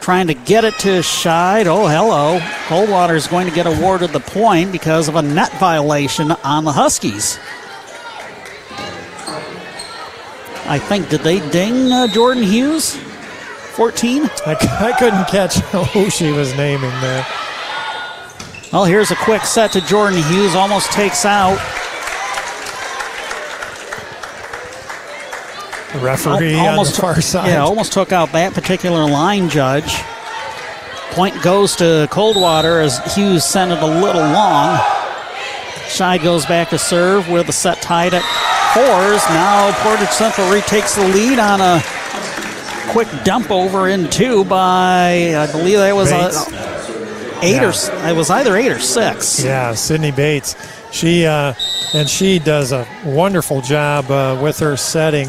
Trying 0.00 0.28
to 0.28 0.34
get 0.34 0.64
it 0.64 0.72
to 0.78 1.00
Scheid. 1.00 1.66
Oh, 1.66 1.86
hello. 1.86 2.40
Coldwater 2.68 3.14
is 3.14 3.26
going 3.26 3.46
to 3.46 3.54
get 3.54 3.66
awarded 3.66 4.10
the 4.12 4.20
point 4.20 4.72
because 4.72 5.08
of 5.08 5.16
a 5.16 5.20
net 5.22 5.52
violation 5.60 6.32
on 6.42 6.64
the 6.64 6.72
Huskies. 6.72 7.38
I 10.66 10.78
think, 10.78 11.10
did 11.10 11.20
they 11.20 11.46
ding 11.50 11.92
uh, 11.92 12.06
Jordan 12.06 12.42
Hughes? 12.42 12.96
14? 13.76 14.22
I, 14.22 14.56
I 14.80 14.96
couldn't 14.98 15.28
catch 15.28 15.56
who 15.92 16.08
she 16.08 16.32
was 16.32 16.56
naming 16.56 16.90
there. 17.02 17.26
Well, 18.72 18.86
here's 18.86 19.10
a 19.10 19.16
quick 19.16 19.42
set 19.42 19.72
to 19.72 19.82
Jordan 19.82 20.22
Hughes. 20.22 20.54
Almost 20.54 20.92
takes 20.92 21.26
out. 21.26 21.58
The 25.92 25.98
referee 25.98 26.54
almost, 26.54 26.90
on 26.90 26.94
the 26.94 27.00
far 27.14 27.20
side. 27.20 27.48
Yeah, 27.48 27.62
almost 27.62 27.92
took 27.92 28.12
out 28.12 28.32
that 28.32 28.54
particular 28.54 29.04
line 29.04 29.48
judge. 29.48 29.94
Point 31.10 31.42
goes 31.42 31.76
to 31.76 32.08
Coldwater 32.10 32.80
as 32.80 32.98
Hughes 33.14 33.44
sent 33.44 33.72
it 33.72 33.82
a 33.82 33.86
little 33.86 34.22
long. 34.22 34.78
Scheid 35.88 36.22
goes 36.22 36.46
back 36.46 36.70
to 36.70 36.78
serve 36.78 37.28
with 37.28 37.46
the 37.46 37.52
set 37.52 37.82
tied 37.82 38.14
at 38.14 38.22
fours. 38.72 39.22
Now 39.28 39.70
Portage 39.82 40.08
Central 40.08 40.50
retakes 40.50 40.94
the 40.94 41.06
lead 41.08 41.38
on 41.38 41.60
a 41.60 41.82
quick 42.92 43.08
dump 43.24 43.50
over 43.50 43.88
in 43.88 44.08
two 44.08 44.44
by, 44.46 45.34
I 45.36 45.50
believe 45.52 45.76
that 45.78 45.94
was 45.94 46.10
a, 46.10 46.30
eight 47.42 47.56
yeah. 47.56 47.64
or 47.66 48.08
it 48.08 48.16
was 48.16 48.30
either 48.30 48.56
eight 48.56 48.72
or 48.72 48.78
six. 48.78 49.44
Yeah, 49.44 49.74
Sydney 49.74 50.12
Bates. 50.12 50.56
She 50.90 51.26
uh, 51.26 51.52
and 51.94 52.08
she 52.08 52.38
does 52.38 52.72
a 52.72 52.86
wonderful 53.04 53.60
job 53.60 54.10
uh, 54.10 54.38
with 54.42 54.58
her 54.60 54.78
setting. 54.78 55.28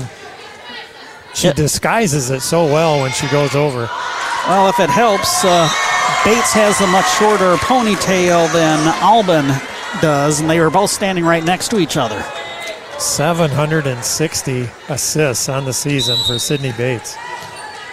She 1.44 1.52
disguises 1.54 2.30
it 2.30 2.42
so 2.42 2.66
well 2.66 3.02
when 3.02 3.12
she 3.12 3.28
goes 3.28 3.54
over. 3.54 3.90
Well, 4.48 4.70
if 4.70 4.80
it 4.80 4.90
helps, 4.90 5.44
uh, 5.44 5.68
Bates 6.24 6.54
has 6.54 6.80
a 6.80 6.88
much 6.88 7.10
shorter 7.18 7.56
ponytail 7.58 8.52
than 8.54 8.80
Albin 9.02 9.48
does, 10.02 10.40
and 10.40 10.50
they 10.50 10.62
were 10.62 10.70
both 10.70 10.90
standing 10.90 11.26
right 11.26 11.44
next 11.44 11.68
to 11.72 11.80
each 11.80 11.98
other. 11.98 12.24
760 12.98 14.70
assists 14.88 15.50
on 15.50 15.66
the 15.66 15.74
season 15.74 16.18
for 16.26 16.40
Sydney 16.40 16.72
Bates. 16.78 17.18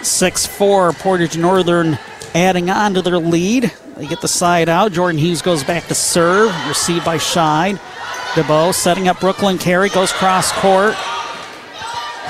6 0.01 0.45
4 0.45 0.93
Portage 0.93 1.37
Northern 1.37 1.99
adding 2.33 2.69
on 2.69 2.93
to 2.93 3.01
their 3.01 3.17
lead. 3.17 3.73
They 3.97 4.07
get 4.07 4.21
the 4.21 4.29
side 4.29 4.69
out. 4.69 4.93
Jordan 4.93 5.19
Hughes 5.19 5.41
goes 5.41 5.63
back 5.65 5.87
to 5.87 5.95
serve, 5.95 6.53
received 6.69 7.03
by 7.03 7.17
Scheid. 7.17 7.79
DeBow 8.33 8.73
setting 8.73 9.09
up 9.09 9.19
Brooklyn 9.19 9.57
Carey, 9.57 9.89
goes 9.89 10.13
cross 10.13 10.53
court. 10.53 10.95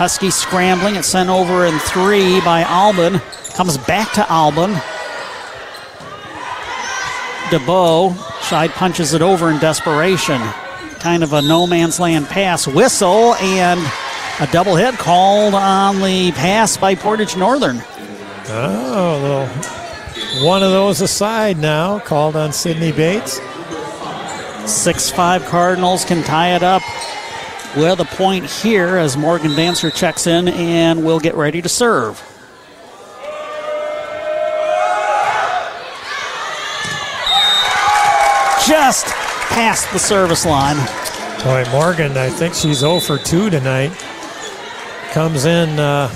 Husky 0.02 0.32
scrambling. 0.32 0.96
It's 0.96 1.10
sent 1.10 1.30
over 1.30 1.64
in 1.68 1.78
three 1.78 2.42
by 2.42 2.64
Albin. 2.64 3.20
Comes 3.54 3.78
back 3.78 4.12
to 4.14 4.28
Albin. 4.32 4.72
DeBow. 7.52 8.12
Scheid 8.40 8.72
punches 8.72 9.14
it 9.14 9.22
over 9.22 9.52
in 9.52 9.60
desperation. 9.60 10.42
Kind 11.02 11.22
of 11.22 11.34
a 11.34 11.42
no 11.44 11.68
man's 11.68 12.00
land 12.00 12.26
pass. 12.26 12.66
Whistle, 12.66 13.36
and 13.36 13.80
A 14.40 14.48
double 14.48 14.76
hit 14.76 14.96
called 14.96 15.54
on 15.54 16.02
the 16.02 16.32
pass 16.32 16.78
by 16.78 16.96
Portage 16.96 17.38
Northern. 17.38 17.80
Oh, 18.48 19.20
a 19.20 19.22
little 19.22 20.48
one 20.48 20.64
of 20.64 20.72
those 20.72 21.02
aside 21.02 21.60
now, 21.60 22.00
called 22.00 22.36
on 22.36 22.54
Sydney 22.54 22.92
Bates. 22.92 23.40
6 24.66 25.12
5 25.12 25.46
Cardinals 25.46 26.06
can 26.06 26.24
tie 26.24 26.56
it 26.56 26.64
up 26.64 26.82
with 27.76 28.00
a 28.00 28.06
point 28.06 28.46
here 28.46 28.98
as 28.98 29.16
Morgan 29.16 29.56
Dancer 29.56 29.90
checks 29.90 30.28
in 30.28 30.48
and 30.48 31.06
will 31.06 31.20
get 31.20 31.36
ready 31.36 31.62
to 31.62 31.70
serve. 31.70 32.18
Just 38.68 39.06
past 39.50 39.92
the 39.92 40.00
service 40.00 40.46
line. 40.46 40.78
Boy, 41.44 41.66
Morgan, 41.72 42.18
I 42.18 42.30
think 42.30 42.54
she's 42.54 42.80
0 42.80 43.00
for 43.00 43.18
2 43.18 43.50
tonight. 43.50 43.92
Comes 45.12 45.46
in 45.46 45.80
uh, 45.80 46.10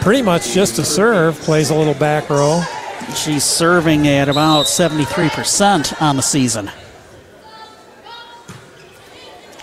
pretty 0.00 0.22
much 0.22 0.52
just 0.52 0.76
to 0.76 0.84
serve, 0.84 1.36
plays 1.40 1.70
a 1.70 1.74
little 1.74 1.94
back 1.94 2.30
row. 2.30 2.62
She's 3.14 3.44
serving 3.44 4.08
at 4.08 4.28
about 4.28 4.66
73% 4.66 6.00
on 6.00 6.16
the 6.16 6.22
season. 6.22 6.70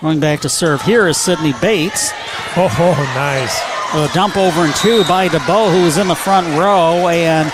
Going 0.04 0.20
back 0.20 0.40
to 0.40 0.50
serve 0.50 0.82
here 0.82 1.08
is 1.08 1.16
Sydney 1.16 1.54
Bates. 1.62 2.10
Oh, 2.58 2.68
oh 2.78 3.12
nice. 3.14 3.58
A 3.94 4.12
dump 4.12 4.36
over 4.36 4.60
and 4.60 4.74
two 4.74 5.02
by 5.04 5.28
DeBow, 5.28 5.74
who 5.74 5.82
was 5.82 5.96
in 5.96 6.08
the 6.08 6.14
front 6.14 6.46
row, 6.58 7.08
and 7.08 7.48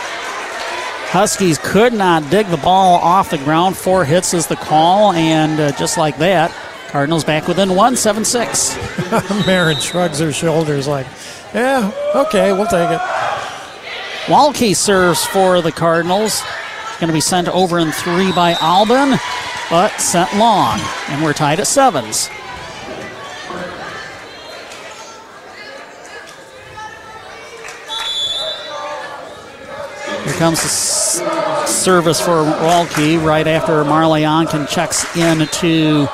Huskies 1.13 1.59
could 1.63 1.93
not 1.93 2.29
dig 2.29 2.49
the 2.49 2.57
ball 2.57 2.99
off 2.99 3.31
the 3.31 3.39
ground. 3.39 3.77
Four 3.77 4.05
hits 4.05 4.35
is 4.35 4.49
the 4.49 4.57
call, 4.57 5.13
and 5.13 5.61
uh, 5.61 5.71
just 5.79 5.97
like 5.97 6.19
that, 6.19 6.53
Cardinals 6.89 7.23
back 7.23 7.47
within 7.47 7.77
one, 7.77 7.95
7 7.95 8.25
6. 8.25 8.77
Marin 9.47 9.79
shrugs 9.79 10.19
her 10.19 10.33
shoulders 10.33 10.89
like, 10.89 11.07
yeah, 11.55 11.93
okay, 12.17 12.53
we'll 12.53 12.67
take 12.67 12.91
it. 12.91 13.01
Walke 14.27 14.75
serves 14.75 15.25
for 15.25 15.63
the 15.63 15.71
Cardinals. 15.71 16.43
Going 16.99 17.07
to 17.11 17.15
be 17.15 17.21
sent 17.21 17.47
over 17.47 17.79
in 17.79 17.93
three 17.93 18.33
by 18.33 18.55
Albin, 18.55 19.21
but 19.71 19.97
sent 20.01 20.37
long, 20.37 20.81
and 21.11 21.23
we're 21.23 21.33
tied 21.33 21.61
at 21.61 21.69
sevens. 21.69 22.29
Comes 30.41 30.61
service 31.71 32.19
for 32.19 32.45
Walke 32.63 33.23
right 33.23 33.47
after 33.47 33.85
Marley 33.85 34.23
Onken 34.23 34.67
checks 34.67 35.05
into 35.15 36.09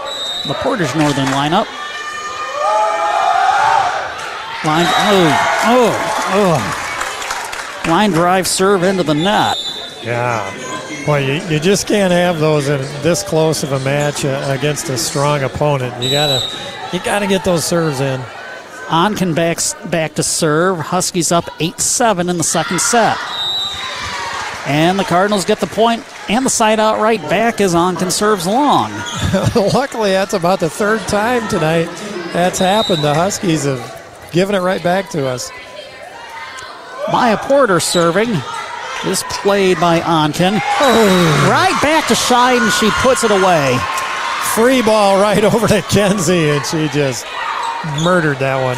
the 0.48 0.54
Portage 0.62 0.92
Northern 0.96 1.26
lineup. 1.26 1.64
Line, 4.64 4.86
oh, 4.88 5.30
oh, 5.66 5.92
oh. 7.86 7.88
Line 7.88 8.10
drive 8.10 8.48
serve 8.48 8.82
into 8.82 9.04
the 9.04 9.14
net. 9.14 9.56
Yeah. 10.02 10.42
Boy, 11.06 11.18
you, 11.18 11.34
you 11.48 11.60
just 11.60 11.86
can't 11.86 12.12
have 12.12 12.40
those 12.40 12.68
in 12.68 12.80
this 13.04 13.22
close 13.22 13.62
of 13.62 13.70
a 13.70 13.78
match 13.84 14.24
uh, 14.24 14.44
against 14.48 14.88
a 14.88 14.98
strong 14.98 15.44
opponent. 15.44 16.02
You 16.02 16.10
gotta 16.10 16.44
you 16.92 16.98
gotta 17.04 17.28
get 17.28 17.44
those 17.44 17.64
serves 17.64 18.00
in. 18.00 18.20
Onken 18.88 19.36
backs 19.36 19.74
back 19.84 20.14
to 20.14 20.24
serve. 20.24 20.78
Huskies 20.78 21.30
up 21.30 21.44
8 21.60 21.78
7 21.78 22.28
in 22.28 22.38
the 22.38 22.44
second 22.44 22.80
set. 22.80 23.16
And 24.66 24.98
the 24.98 25.04
Cardinals 25.04 25.44
get 25.44 25.60
the 25.60 25.66
point 25.66 26.04
and 26.28 26.44
the 26.44 26.50
side 26.50 26.80
out 26.80 27.00
right 27.00 27.20
back 27.22 27.60
is 27.60 27.74
Onken 27.74 28.10
serves 28.10 28.46
long. 28.46 28.90
Luckily, 29.74 30.10
that's 30.10 30.34
about 30.34 30.58
the 30.58 30.68
third 30.68 31.00
time 31.02 31.46
tonight 31.48 31.86
that's 32.32 32.58
happened. 32.58 33.02
The 33.04 33.14
Huskies 33.14 33.64
have 33.64 34.30
given 34.32 34.54
it 34.54 34.60
right 34.60 34.82
back 34.82 35.08
to 35.10 35.26
us. 35.26 35.50
Maya 37.12 37.36
Porter 37.36 37.80
serving. 37.80 38.28
Is 39.04 39.22
played 39.24 39.78
by 39.78 40.00
Onken. 40.00 40.60
Oh. 40.80 41.48
Right 41.50 41.78
back 41.82 42.08
to 42.08 42.16
and 42.34 42.72
she 42.72 42.90
puts 43.02 43.22
it 43.22 43.30
away. 43.30 43.78
Free 44.54 44.82
ball 44.82 45.20
right 45.20 45.44
over 45.54 45.68
to 45.68 45.82
Kenzie, 45.82 46.50
and 46.50 46.64
she 46.64 46.88
just 46.88 47.26
murdered 48.02 48.38
that 48.38 48.60
one. 48.64 48.76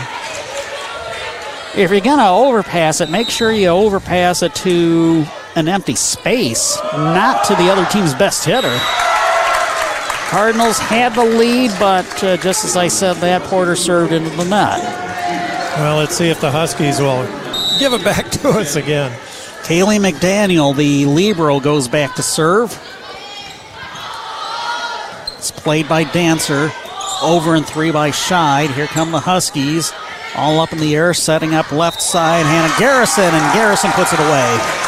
If 1.80 1.90
you're 1.90 2.00
going 2.00 2.18
to 2.18 2.28
overpass 2.28 3.00
it, 3.00 3.10
make 3.10 3.30
sure 3.30 3.52
you 3.52 3.68
overpass 3.68 4.42
it 4.42 4.54
to 4.56 5.24
an 5.58 5.68
empty 5.68 5.96
space, 5.96 6.78
not 6.94 7.44
to 7.44 7.54
the 7.56 7.68
other 7.68 7.84
team's 7.86 8.14
best 8.14 8.44
hitter. 8.44 8.78
Cardinals 10.30 10.78
had 10.78 11.14
the 11.14 11.24
lead, 11.24 11.72
but 11.80 12.06
uh, 12.22 12.36
just 12.36 12.64
as 12.64 12.76
I 12.76 12.88
said 12.88 13.14
that, 13.16 13.42
Porter 13.42 13.74
served 13.74 14.12
into 14.12 14.30
the 14.30 14.44
net. 14.44 14.78
Well, 15.78 15.96
let's 15.96 16.16
see 16.16 16.28
if 16.28 16.40
the 16.40 16.50
Huskies 16.50 17.00
will 17.00 17.24
give 17.80 17.92
it 17.92 18.04
back 18.04 18.30
to 18.30 18.50
us 18.50 18.76
again. 18.76 19.10
Kaylee 19.64 19.98
McDaniel, 19.98 20.76
the 20.76 21.06
Libero, 21.06 21.60
goes 21.60 21.88
back 21.88 22.14
to 22.14 22.22
serve. 22.22 22.72
It's 25.36 25.50
played 25.50 25.88
by 25.88 26.04
Dancer. 26.04 26.70
Over 27.20 27.56
and 27.56 27.66
three 27.66 27.90
by 27.90 28.10
Scheid. 28.10 28.72
Here 28.74 28.86
come 28.86 29.10
the 29.10 29.20
Huskies. 29.20 29.92
All 30.36 30.60
up 30.60 30.72
in 30.72 30.78
the 30.78 30.94
air, 30.94 31.14
setting 31.14 31.54
up 31.54 31.72
left 31.72 32.00
side. 32.00 32.46
Hannah 32.46 32.72
Garrison, 32.78 33.24
and 33.24 33.54
Garrison 33.54 33.90
puts 33.92 34.12
it 34.12 34.20
away. 34.20 34.87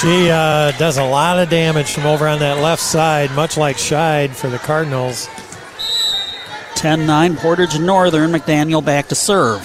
She 0.00 0.30
uh, 0.30 0.72
does 0.72 0.98
a 0.98 1.04
lot 1.04 1.38
of 1.38 1.48
damage 1.48 1.90
from 1.90 2.04
over 2.04 2.28
on 2.28 2.38
that 2.40 2.62
left 2.62 2.82
side, 2.82 3.30
much 3.30 3.56
like 3.56 3.76
Scheid 3.76 4.28
for 4.36 4.50
the 4.50 4.58
Cardinals. 4.58 5.26
10 6.74 7.06
9, 7.06 7.36
Portage 7.36 7.78
Northern. 7.80 8.30
McDaniel 8.30 8.84
back 8.84 9.08
to 9.08 9.14
serve. 9.14 9.62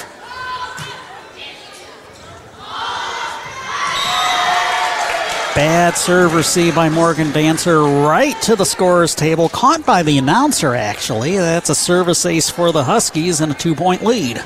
Bad 5.53 5.97
serve 5.97 6.33
received 6.33 6.77
by 6.77 6.87
Morgan 6.87 7.33
Dancer 7.33 7.83
right 7.83 8.41
to 8.43 8.55
the 8.55 8.63
scorer's 8.63 9.13
table. 9.13 9.49
Caught 9.49 9.85
by 9.85 10.01
the 10.01 10.17
announcer, 10.17 10.75
actually. 10.75 11.35
That's 11.35 11.69
a 11.69 11.75
service 11.75 12.25
ace 12.25 12.49
for 12.49 12.71
the 12.71 12.85
Huskies 12.85 13.41
and 13.41 13.51
a 13.51 13.55
two 13.55 13.75
point 13.75 14.01
lead. 14.01 14.41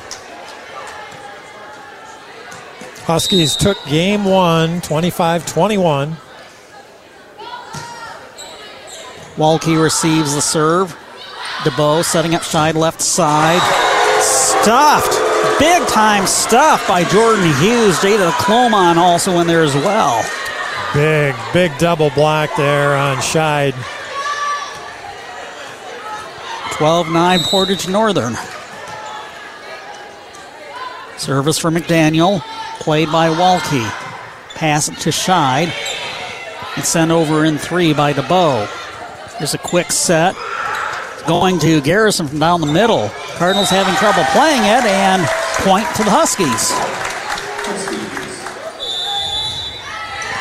Huskies 3.06 3.56
took 3.56 3.78
game 3.86 4.26
one, 4.26 4.82
25 4.82 5.46
21. 5.46 6.18
Walke 9.38 9.80
receives 9.80 10.34
the 10.34 10.42
serve. 10.42 10.98
DeBow 11.64 12.04
setting 12.04 12.34
up 12.34 12.42
Scheid 12.42 12.74
left 12.74 13.00
side. 13.02 13.62
Stuffed. 14.22 15.20
Big 15.60 15.88
time 15.88 16.26
stuff 16.26 16.88
by 16.88 17.04
Jordan 17.04 17.46
Hughes. 17.60 17.98
Jada 18.00 18.32
Clomon 18.32 18.96
also 18.96 19.40
in 19.40 19.46
there 19.46 19.62
as 19.62 19.76
well. 19.76 20.24
Big, 20.96 21.36
big 21.54 21.78
double 21.78 22.10
block 22.10 22.50
there 22.58 22.96
on 22.96 23.18
Scheid. 23.18 23.76
12 26.72 27.12
9 27.12 27.40
Portage 27.42 27.88
Northern. 27.88 28.36
Service 31.18 31.60
for 31.60 31.70
McDaniel. 31.70 32.42
Played 32.80 33.12
by 33.12 33.30
Walke. 33.30 33.90
Pass 34.56 34.88
to 34.88 35.10
Scheid. 35.10 35.74
And 36.76 36.86
sent 36.86 37.12
over 37.12 37.46
in 37.46 37.58
three 37.58 37.94
by 37.94 38.14
DeBow. 38.14 38.68
There's 39.40 39.54
a 39.54 39.60
quick 39.60 39.92
set. 39.92 40.36
Going 41.28 41.60
to 41.60 41.82
Garrison 41.82 42.28
from 42.28 42.40
down 42.40 42.62
the 42.62 42.68
middle. 42.68 43.10
Cardinals 43.38 43.70
having 43.70 43.96
trouble 43.96 44.24
playing 44.32 44.62
it 44.62 44.86
and 44.86 45.26
point 45.64 45.88
to 45.96 46.04
the 46.04 46.12
Huskies. 46.12 46.95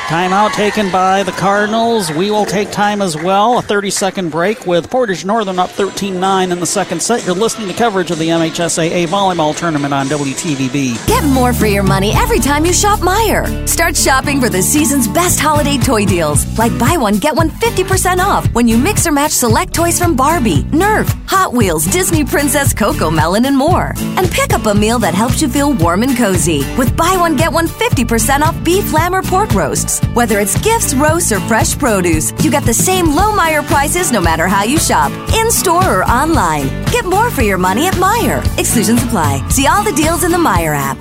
Timeout 0.09 0.53
taken 0.53 0.91
by 0.91 1.23
the 1.23 1.33
Cardinals. 1.33 2.13
We 2.13 2.31
will 2.31 2.45
take 2.45 2.71
time 2.71 3.01
as 3.01 3.17
well. 3.17 3.59
A 3.59 3.63
30 3.63 3.89
second 3.89 4.31
break 4.31 4.67
with 4.67 4.91
Portage 4.91 5.25
Northern 5.25 5.59
up 5.59 5.71
13 5.71 6.21
9 6.21 6.53
in 6.53 6.61
the 6.61 6.67
second 6.67 7.01
set. 7.03 7.25
You're 7.25 7.35
listening 7.35 7.69
to 7.69 7.75
coverage 7.75 8.11
of 8.11 8.19
the 8.19 8.29
MHSAA 8.29 9.07
volleyball 9.07 9.57
tournament 9.57 9.95
on 9.95 10.07
WTVB. 10.09 11.07
Get 11.07 11.25
more 11.25 11.55
for 11.55 11.65
your 11.65 11.85
money 11.85 12.13
every 12.13 12.39
time 12.39 12.67
you 12.67 12.75
shop 12.75 13.01
Meijer. 13.01 13.67
Start 13.67 13.97
shopping 13.97 14.43
for 14.43 14.51
the 14.51 14.61
season's 14.61 15.09
best 15.09 15.41
holiday 15.41 15.79
toy 15.79 16.05
deals, 16.05 16.47
like 16.59 16.79
buy 16.79 16.99
one, 16.99 17.17
get 17.17 17.35
one 17.35 17.49
50% 17.49 18.19
off 18.19 18.47
when 18.53 18.69
you 18.69 18.77
mix 18.77 19.07
or 19.07 19.13
match 19.13 19.33
select 19.33 19.73
toys 19.73 19.99
from 19.99 20.15
Barbie, 20.15 20.65
Nerf, 20.65 21.09
Hot 21.29 21.55
Wheels, 21.55 21.87
Disney 21.87 22.27
Princess 22.27 22.75
Coco 22.75 23.11
Melon, 23.11 23.47
and 23.47 23.57
more. 23.57 23.95
And 24.19 24.31
pick 24.31 24.53
up 24.53 24.67
a 24.67 24.75
meal 24.75 24.99
that 24.99 25.15
helps 25.15 25.41
you 25.41 25.49
feel 25.49 25.73
warm 25.73 26.03
and 26.03 26.15
cozy 26.15 26.59
with 26.77 26.95
buy 26.95 27.17
one, 27.19 27.37
get 27.37 27.51
one 27.51 27.69
50% 27.69 28.43
off 28.43 28.63
beef, 28.63 28.93
lamb, 28.93 29.15
or 29.15 29.23
pork 29.23 29.55
roasts. 29.95 30.15
Whether 30.15 30.41
it's 30.41 30.61
gifts, 30.61 30.95
roasts, 30.95 31.33
or 31.33 31.41
fresh 31.41 31.77
produce, 31.79 32.33
you 32.43 32.51
get 32.51 32.65
the 32.65 32.75
same 32.75 33.07
low 33.07 33.37
Meijer 33.37 33.65
prices 33.67 34.13
no 34.13 34.21
matter 34.21 34.47
how 34.47 34.65
you 34.65 34.79
shop, 34.79 35.11
in 35.35 35.51
store 35.51 36.01
or 36.01 36.05
online. 36.05 36.67
Get 36.87 37.05
more 37.05 37.31
for 37.31 37.43
your 37.43 37.59
money 37.59 37.87
at 37.87 37.95
Meijer. 37.95 38.43
Exclusions 38.59 39.03
apply. 39.03 39.47
See 39.49 39.67
all 39.67 39.83
the 39.83 39.93
deals 39.93 40.25
in 40.25 40.31
the 40.31 40.39
Meijer 40.39 40.77
app. 40.77 40.99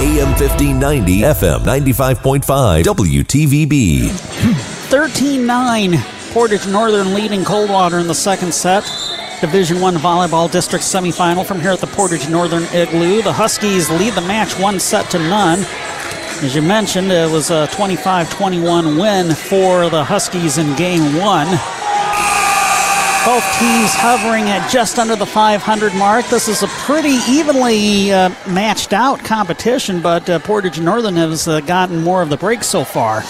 AM 0.00 0.28
1590, 0.38 1.20
FM 1.22 1.60
95.5, 1.64 2.84
WTVB. 2.84 4.10
13 4.90 5.46
9. 5.46 5.94
Portage 6.30 6.66
Northern 6.68 7.14
leading 7.14 7.44
Coldwater 7.44 7.98
in 7.98 8.06
the 8.06 8.14
second 8.14 8.54
set. 8.54 8.84
Division 9.40 9.80
One 9.80 9.96
volleyball 9.96 10.50
district 10.50 10.84
semifinal 10.84 11.44
from 11.44 11.60
here 11.60 11.70
at 11.70 11.80
the 11.80 11.86
Portage 11.86 12.28
Northern 12.28 12.64
Igloo. 12.74 13.22
The 13.22 13.32
Huskies 13.32 13.88
lead 13.90 14.14
the 14.14 14.20
match 14.20 14.58
one 14.58 14.78
set 14.78 15.10
to 15.10 15.18
none. 15.18 15.64
As 16.40 16.54
you 16.54 16.62
mentioned, 16.62 17.10
it 17.10 17.28
was 17.28 17.50
a 17.50 17.66
25-21 17.72 19.00
win 19.00 19.34
for 19.34 19.90
the 19.90 20.04
Huskies 20.04 20.56
in 20.56 20.76
game 20.76 21.16
one. 21.16 21.48
Both 23.26 23.42
teams 23.58 23.92
hovering 23.92 24.44
at 24.44 24.70
just 24.70 25.00
under 25.00 25.16
the 25.16 25.26
500 25.26 25.94
mark. 25.96 26.26
This 26.26 26.46
is 26.46 26.62
a 26.62 26.68
pretty 26.68 27.18
evenly 27.28 28.12
uh, 28.12 28.28
matched 28.48 28.92
out 28.92 29.18
competition, 29.24 30.00
but 30.00 30.30
uh, 30.30 30.38
Portage 30.38 30.80
Northern 30.80 31.16
has 31.16 31.48
uh, 31.48 31.60
gotten 31.60 32.04
more 32.04 32.22
of 32.22 32.30
the 32.30 32.36
break 32.36 32.62
so 32.62 32.84
far. 32.84 33.24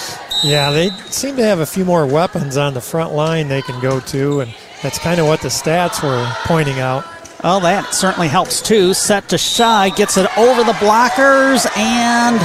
Yeah, 0.44 0.70
they 0.70 0.90
seem 1.06 1.36
to 1.36 1.42
have 1.42 1.60
a 1.60 1.66
few 1.66 1.86
more 1.86 2.06
weapons 2.06 2.58
on 2.58 2.74
the 2.74 2.82
front 2.82 3.14
line 3.14 3.48
they 3.48 3.62
can 3.62 3.80
go 3.80 4.00
to, 4.00 4.40
and 4.40 4.54
that's 4.82 4.98
kind 4.98 5.18
of 5.18 5.26
what 5.26 5.40
the 5.40 5.48
stats 5.48 6.02
were 6.02 6.30
pointing 6.44 6.78
out. 6.78 7.06
Well, 7.42 7.60
that 7.60 7.94
certainly 7.94 8.28
helps 8.28 8.60
too. 8.60 8.92
Set 8.92 9.28
to 9.30 9.36
Scheid, 9.36 9.96
gets 9.96 10.18
it 10.18 10.26
over 10.36 10.62
the 10.62 10.72
blockers, 10.72 11.66
and 11.76 12.38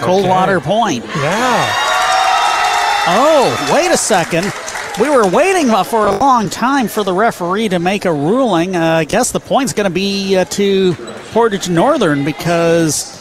Coldwater 0.00 0.56
okay. 0.56 0.66
Point. 0.66 1.04
Yeah. 1.04 1.90
Oh, 3.06 3.70
wait 3.72 3.90
a 3.90 3.96
second. 3.96 4.52
We 5.00 5.08
were 5.08 5.26
waiting 5.28 5.68
for 5.84 6.06
a 6.06 6.16
long 6.18 6.50
time 6.50 6.88
for 6.88 7.04
the 7.04 7.12
referee 7.12 7.68
to 7.70 7.78
make 7.78 8.04
a 8.04 8.12
ruling. 8.12 8.76
Uh, 8.76 8.96
I 8.96 9.04
guess 9.04 9.32
the 9.32 9.40
point's 9.40 9.72
going 9.72 9.88
to 9.88 9.94
be 9.94 10.36
uh, 10.36 10.44
to 10.46 10.94
Portage 11.32 11.70
Northern 11.70 12.24
because 12.24 13.16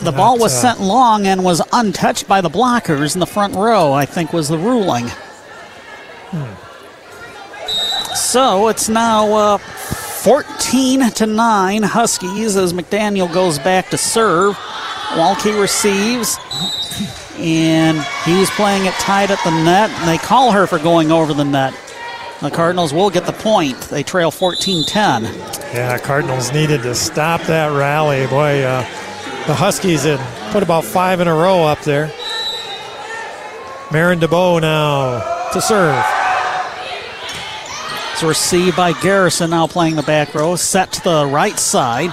the 0.00 0.10
Not, 0.10 0.16
ball 0.16 0.38
was 0.38 0.52
uh, 0.52 0.74
sent 0.74 0.80
long 0.80 1.26
and 1.26 1.42
was 1.42 1.62
untouched 1.72 2.28
by 2.28 2.40
the 2.40 2.50
blockers 2.50 3.14
in 3.14 3.20
the 3.20 3.26
front 3.26 3.54
row, 3.54 3.92
I 3.92 4.04
think 4.04 4.32
was 4.32 4.48
the 4.48 4.58
ruling. 4.58 5.06
Hmm. 6.30 6.66
So 8.14 8.68
it's 8.68 8.88
now 8.88 9.32
uh, 9.32 9.58
14 9.58 11.10
to 11.12 11.26
9 11.26 11.82
Huskies 11.84 12.56
as 12.56 12.72
McDaniel 12.72 13.32
goes 13.32 13.58
back 13.58 13.88
to 13.90 13.96
serve. 13.96 14.58
Walke 15.14 15.58
receives, 15.60 16.38
and 17.38 17.98
he's 18.24 18.50
playing 18.50 18.86
it 18.86 18.94
tight 18.94 19.30
at 19.30 19.38
the 19.44 19.50
net, 19.50 19.90
and 19.90 20.08
they 20.08 20.18
call 20.18 20.52
her 20.52 20.66
for 20.66 20.78
going 20.78 21.10
over 21.12 21.32
the 21.32 21.44
net. 21.44 21.74
The 22.42 22.50
Cardinals 22.50 22.92
will 22.92 23.08
get 23.08 23.24
the 23.24 23.32
point. 23.32 23.80
They 23.82 24.02
trail 24.02 24.30
14 24.30 24.84
10. 24.84 25.24
Yeah, 25.24 25.98
Cardinals 25.98 26.52
needed 26.52 26.82
to 26.82 26.94
stop 26.94 27.40
that 27.42 27.68
rally. 27.68 28.26
Boy, 28.26 28.62
uh, 28.62 28.80
the 29.46 29.54
Huskies 29.54 30.02
had 30.02 30.20
put 30.52 30.62
about 30.62 30.84
five 30.84 31.20
in 31.20 31.28
a 31.28 31.34
row 31.34 31.64
up 31.64 31.80
there. 31.80 32.12
Marin 33.90 34.18
DeBow 34.18 34.60
now 34.60 35.50
to 35.52 35.60
serve. 35.60 36.04
It's 38.12 38.22
received 38.22 38.76
by 38.76 38.92
Garrison, 38.92 39.50
now 39.50 39.66
playing 39.66 39.96
the 39.96 40.02
back 40.02 40.34
row. 40.34 40.56
Set 40.56 40.92
to 40.92 41.04
the 41.04 41.26
right 41.26 41.58
side. 41.58 42.12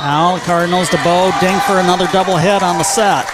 Now 0.00 0.36
the 0.36 0.42
Cardinals 0.44 0.88
DeBow 0.88 1.38
ding 1.40 1.60
for 1.60 1.78
another 1.78 2.06
double 2.10 2.38
hit 2.38 2.62
on 2.62 2.78
the 2.78 2.84
set. 2.84 3.26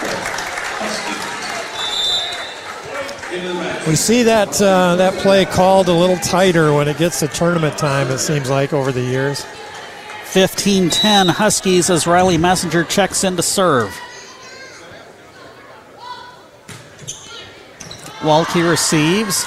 We 3.87 3.95
see 3.95 4.23
that 4.23 4.61
uh, 4.61 4.97
that 4.97 5.13
play 5.21 5.45
called 5.45 5.87
a 5.87 5.93
little 5.93 6.17
tighter 6.17 6.73
when 6.73 6.89
it 6.89 6.97
gets 6.97 7.19
to 7.19 7.29
tournament 7.29 7.77
time. 7.77 8.11
It 8.11 8.17
seems 8.17 8.49
like 8.49 8.73
over 8.73 8.91
the 8.91 9.01
years. 9.01 9.45
15-10 10.25 11.29
Huskies 11.29 11.89
as 11.89 12.05
Riley 12.05 12.37
Messenger 12.37 12.83
checks 12.83 13.23
in 13.23 13.37
to 13.37 13.41
serve. 13.41 13.97
Walke 18.19 18.69
receives. 18.69 19.45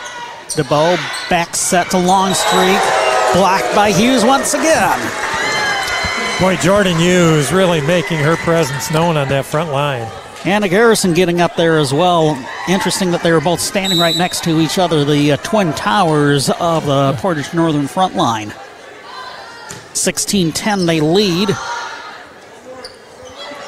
DeBow 0.57 0.97
back 1.29 1.55
set 1.55 1.91
to 1.91 1.99
Longstreet. 1.99 2.81
Blocked 3.35 3.75
by 3.75 3.93
Hughes 3.93 4.25
once 4.25 4.55
again. 4.55 5.30
Boy, 6.41 6.57
Jordan 6.57 6.97
Hughes 6.97 7.53
really 7.53 7.83
making 7.83 8.19
her 8.19 8.35
presence 8.37 8.91
known 8.91 9.19
on 9.19 9.29
that 9.29 9.45
front 9.45 9.73
line. 9.73 10.11
Anna 10.47 10.71
Garrison 10.71 11.13
getting 11.13 11.43
up 11.43 11.55
there 11.55 11.77
as 11.77 11.93
well. 11.93 12.35
Interesting 12.67 13.11
that 13.11 13.23
they 13.23 13.31
were 13.31 13.43
both 13.43 13.61
standing 13.61 13.99
right 13.99 14.17
next 14.17 14.43
to 14.45 14.59
each 14.59 14.79
other, 14.79 15.05
the 15.05 15.33
uh, 15.33 15.37
twin 15.39 15.75
towers 15.75 16.49
of 16.49 16.87
the 16.87 17.13
Portage 17.19 17.53
Northern 17.53 17.87
front 17.87 18.17
line. 18.17 18.55
16 19.93 20.53
10, 20.53 20.87
they 20.87 21.01
lead. 21.01 21.51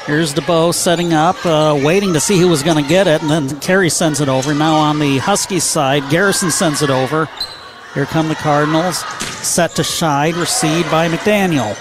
Here's 0.07 0.33
DeBow 0.33 0.73
setting 0.73 1.13
up, 1.13 1.45
uh, 1.45 1.79
waiting 1.79 2.11
to 2.13 2.19
see 2.19 2.39
who 2.39 2.47
was 2.47 2.63
going 2.63 2.83
to 2.83 2.89
get 2.89 3.05
it, 3.05 3.21
and 3.21 3.29
then 3.29 3.59
Carey 3.59 3.91
sends 3.91 4.19
it 4.19 4.29
over. 4.29 4.51
Now 4.55 4.73
on 4.77 4.97
the 4.97 5.19
Huskies 5.19 5.63
side, 5.63 6.09
Garrison 6.09 6.49
sends 6.49 6.81
it 6.81 6.89
over. 6.89 7.29
Here 7.93 8.07
come 8.07 8.29
the 8.29 8.35
Cardinals. 8.35 8.97
Set 9.45 9.75
to 9.75 9.83
Scheid, 9.83 10.39
received 10.39 10.89
by 10.89 11.07
McDaniel. 11.07 11.77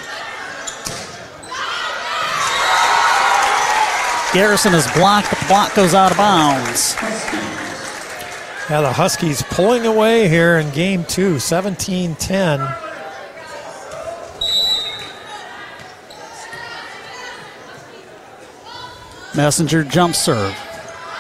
Garrison 4.33 4.73
is 4.73 4.91
blocked, 4.93 5.29
but 5.29 5.39
the 5.41 5.47
block 5.47 5.75
goes 5.75 5.93
out 5.93 6.11
of 6.11 6.17
bounds. 6.17 6.95
Yeah, 8.71 8.81
the 8.81 8.93
Huskies 8.93 9.43
pulling 9.43 9.85
away 9.85 10.29
here 10.29 10.59
in 10.59 10.71
game 10.71 11.05
two, 11.05 11.39
17 11.39 12.15
10. 12.15 12.61
Messenger 19.35 19.85
jump 19.85 20.15
serve. 20.15 20.53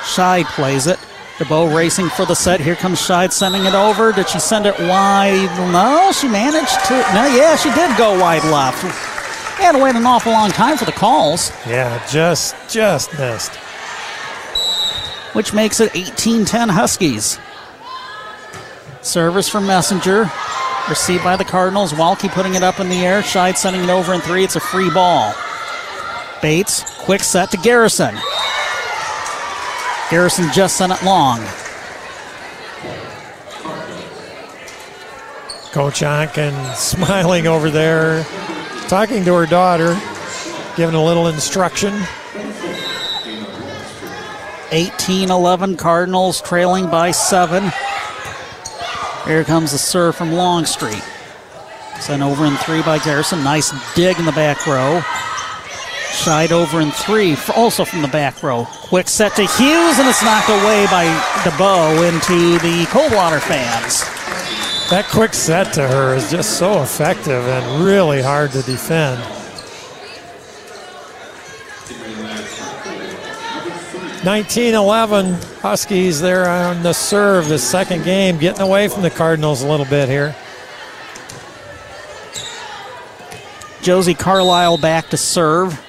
Scheid 0.02 0.44
plays 0.46 0.86
it. 0.86 0.98
DeBow 1.36 1.74
racing 1.74 2.08
for 2.10 2.24
the 2.24 2.34
set. 2.34 2.60
Here 2.60 2.76
comes 2.76 2.98
Scheid 2.98 3.32
sending 3.32 3.64
it 3.64 3.74
over. 3.74 4.12
Did 4.12 4.28
she 4.28 4.38
send 4.38 4.64
it 4.64 4.78
wide? 4.78 5.50
No, 5.72 6.12
she 6.12 6.28
managed 6.28 6.84
to. 6.86 6.94
No, 7.14 7.26
yeah, 7.26 7.56
she 7.56 7.70
did 7.72 7.94
go 7.98 8.18
wide 8.18 8.44
left. 8.44 8.84
Had 9.62 9.78
to 9.78 9.78
wait 9.78 9.94
an 9.94 10.04
awful 10.04 10.32
long 10.32 10.50
time 10.50 10.76
for 10.76 10.86
the 10.86 10.92
calls. 10.92 11.52
Yeah, 11.68 12.04
just 12.08 12.56
just 12.68 13.16
missed. 13.16 13.54
Which 15.34 15.54
makes 15.54 15.78
it 15.78 15.92
18-10 15.92 16.68
Huskies. 16.68 17.38
Service 19.02 19.48
from 19.48 19.68
Messenger. 19.68 20.28
Received 20.88 21.22
by 21.22 21.36
the 21.36 21.44
Cardinals. 21.44 21.92
Walke 21.92 22.28
putting 22.32 22.56
it 22.56 22.64
up 22.64 22.80
in 22.80 22.88
the 22.88 23.06
air. 23.06 23.22
Scheid 23.22 23.56
sending 23.56 23.84
it 23.84 23.88
over 23.88 24.12
in 24.12 24.20
three. 24.20 24.42
It's 24.42 24.56
a 24.56 24.60
free 24.60 24.90
ball. 24.90 25.32
Bates, 26.42 26.82
quick 26.98 27.22
set 27.22 27.52
to 27.52 27.56
Garrison. 27.58 28.16
Garrison 30.10 30.50
just 30.52 30.76
sent 30.76 30.92
it 30.92 31.04
long. 31.04 31.38
Coach 35.70 36.00
Onken 36.00 36.74
smiling 36.74 37.46
over 37.46 37.70
there 37.70 38.26
talking 38.93 39.24
to 39.24 39.32
her 39.32 39.47
daughter, 39.47 39.99
giving 40.76 40.95
a 40.95 41.03
little 41.03 41.28
instruction. 41.28 41.95
18 44.70 45.30
11 45.30 45.78
Cardinals 45.78 46.43
trailing 46.43 46.90
by 46.90 47.11
seven. 47.11 47.72
Here 49.24 49.45
comes 49.45 49.72
the 49.72 49.78
serve 49.78 50.14
from 50.14 50.32
Longstreet. 50.32 51.03
Sent 52.01 52.22
over 52.22 52.45
in 52.45 52.55
three 52.57 52.82
by 52.82 52.99
Garrison. 52.99 53.43
Nice 53.43 53.72
dig 53.95 54.18
in 54.18 54.26
the 54.26 54.32
back 54.32 54.66
row. 54.66 55.01
Side 56.11 56.53
over 56.53 56.82
in 56.82 56.90
three, 56.90 57.34
also 57.57 57.86
from 57.86 58.03
the 58.03 58.09
back 58.09 58.43
row. 58.43 58.66
Quick 58.70 59.09
set 59.09 59.34
to 59.36 59.47
Hughes, 59.47 59.99
and 60.01 60.07
it's 60.07 60.22
knocked 60.22 60.51
away 60.51 60.85
by 60.90 61.06
DeBow 61.44 62.12
into 62.12 62.59
the 62.59 62.85
Coldwater 62.90 63.40
fans. 63.40 64.22
That 64.90 65.06
quick 65.10 65.32
set 65.32 65.72
to 65.74 65.88
her 65.88 66.14
is 66.14 66.30
just 66.30 66.59
so 66.59 66.82
effective 66.82 67.46
and 67.46 67.84
really 67.84 68.20
hard 68.20 68.52
to 68.52 68.62
defend. 68.62 69.20
Nineteen 74.24 74.74
eleven 74.74 75.34
Huskies 75.62 76.20
there 76.20 76.48
on 76.48 76.82
the 76.82 76.92
serve, 76.92 77.48
the 77.48 77.59
second 77.59 78.04
game, 78.04 78.38
getting 78.38 78.60
away 78.60 78.88
from 78.88 79.02
the 79.02 79.10
Cardinals 79.10 79.62
a 79.62 79.68
little 79.68 79.86
bit 79.86 80.09
here. 80.09 80.36
Josie 83.82 84.14
Carlisle 84.14 84.78
back 84.78 85.09
to 85.09 85.16
serve. 85.16 85.84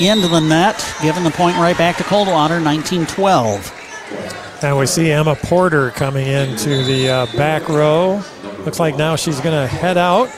Into 0.00 0.26
the 0.26 0.40
net, 0.40 0.82
giving 1.02 1.22
the 1.22 1.30
point 1.30 1.56
right 1.58 1.76
back 1.76 1.98
to 1.98 2.04
Coldwater, 2.04 2.58
19 2.58 3.04
12. 3.06 4.41
And 4.64 4.78
we 4.78 4.86
see 4.86 5.10
Emma 5.10 5.34
Porter 5.34 5.90
coming 5.90 6.28
into 6.28 6.84
the 6.84 7.08
uh, 7.08 7.26
back 7.36 7.68
row. 7.68 8.22
Looks 8.64 8.78
like 8.78 8.96
now 8.96 9.16
she's 9.16 9.40
going 9.40 9.60
to 9.60 9.66
head 9.66 9.98
out 9.98 10.30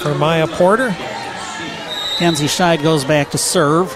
for 0.00 0.14
Maya 0.14 0.46
Porter. 0.46 0.90
Kenzie 2.16 2.46
Scheid 2.46 2.82
goes 2.82 3.04
back 3.04 3.30
to 3.32 3.38
serve. 3.38 3.94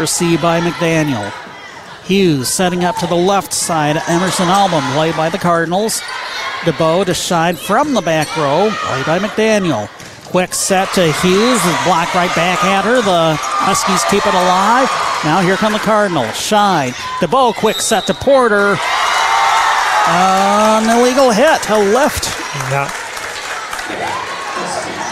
Received 0.00 0.42
by 0.42 0.60
McDaniel. 0.60 1.32
Hughes 2.02 2.48
setting 2.48 2.84
up 2.84 2.96
to 2.96 3.06
the 3.06 3.14
left 3.14 3.52
side. 3.52 3.96
Emerson 4.08 4.48
Albin 4.48 4.82
played 4.94 5.16
by 5.16 5.28
the 5.28 5.38
Cardinals. 5.38 6.00
DeBow 6.62 7.04
to 7.04 7.12
Scheid 7.12 7.58
from 7.58 7.94
the 7.94 8.02
back 8.02 8.36
row, 8.36 8.70
played 8.72 9.06
by 9.06 9.18
McDaniel. 9.20 9.88
Quick 10.30 10.52
set 10.52 10.92
to 10.94 11.12
Hughes. 11.12 11.62
Block 11.84 12.12
right 12.12 12.34
back 12.34 12.64
at 12.64 12.84
her. 12.84 12.96
The 12.96 13.36
Huskies 13.38 14.02
keep 14.10 14.26
it 14.26 14.34
alive. 14.34 15.05
Now 15.24 15.40
here 15.40 15.56
come 15.56 15.72
the 15.72 15.78
Cardinals. 15.78 16.28
Scheid. 16.28 16.92
DeBow, 17.20 17.54
quick 17.54 17.80
set 17.80 18.06
to 18.06 18.14
Porter. 18.14 18.76
An 20.08 20.98
illegal 20.98 21.30
hit 21.30 21.62
to 21.62 21.76
left. 21.76 22.26
Yeah. 22.70 22.90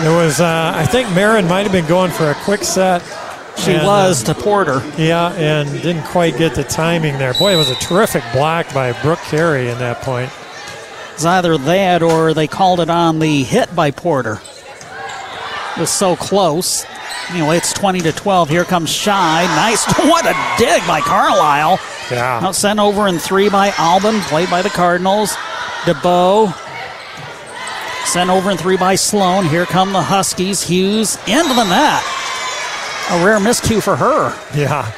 There 0.01 0.17
was, 0.17 0.41
uh, 0.41 0.73
I 0.75 0.87
think 0.87 1.09
Marin 1.15 1.49
might 1.49 1.63
have 1.63 1.73
been 1.73 1.87
going 1.87 2.11
for 2.11 2.31
a 2.31 2.35
quick 2.35 2.63
set. 2.63 3.03
She 3.57 3.73
and, 3.73 3.87
was 3.87 4.29
uh, 4.29 4.35
to 4.35 4.41
Porter. 4.41 4.83
Yeah, 4.99 5.33
and 5.35 5.71
didn't 5.83 6.05
quite 6.05 6.37
get 6.37 6.55
the 6.55 6.65
timing 6.65 7.19
there. 7.19 7.33
Boy, 7.35 7.55
it 7.55 7.57
was 7.57 7.71
a 7.71 7.77
terrific 7.77 8.23
block 8.33 8.73
by 8.75 8.93
Brooke 9.03 9.21
Carey 9.21 9.69
in 9.69 9.79
that 9.79 10.03
point. 10.03 10.31
It's 11.13 11.25
either 11.25 11.57
that 11.59 12.03
or 12.03 12.35
they 12.35 12.49
called 12.49 12.81
it 12.81 12.91
on 12.91 13.21
the 13.21 13.45
hit 13.45 13.75
by 13.75 13.93
Porter. 13.93 14.41
It 15.77 15.81
was 15.81 15.91
so 15.91 16.17
close. 16.17 16.85
Anyway, 17.31 17.57
it's 17.57 17.73
20 17.73 18.01
to 18.01 18.13
12. 18.13 18.49
Here 18.49 18.65
comes 18.65 18.91
Scheid. 18.91 19.47
Nice. 19.57 19.85
What 20.05 20.27
a 20.27 20.35
dig 20.59 20.87
by 20.87 21.01
Carlisle. 21.01 21.79
Yeah. 22.11 22.41
Now 22.43 22.53
sent 22.53 22.79
over 22.79 23.09
in 23.09 23.19
three 23.19 23.49
by 23.49 23.73
Albin, 23.79 24.21
played 24.23 24.51
by 24.51 24.63
the 24.63 24.69
Cardinals. 24.71 25.35
DeBow. 25.85 26.55
Sent 28.07 28.31
over 28.31 28.51
in 28.51 28.57
three 28.59 28.77
by 28.77 28.95
Sloan. 28.95 29.47
Here 29.47 29.65
come 29.65 29.93
the 29.93 30.03
Huskies. 30.03 30.63
Hughes 30.63 31.17
into 31.27 31.55
the 31.55 31.65
net. 31.65 32.03
A 33.11 33.25
rare 33.25 33.39
miscue 33.39 33.83
for 33.83 33.97
her. 33.97 34.35
Yeah. 34.55 34.91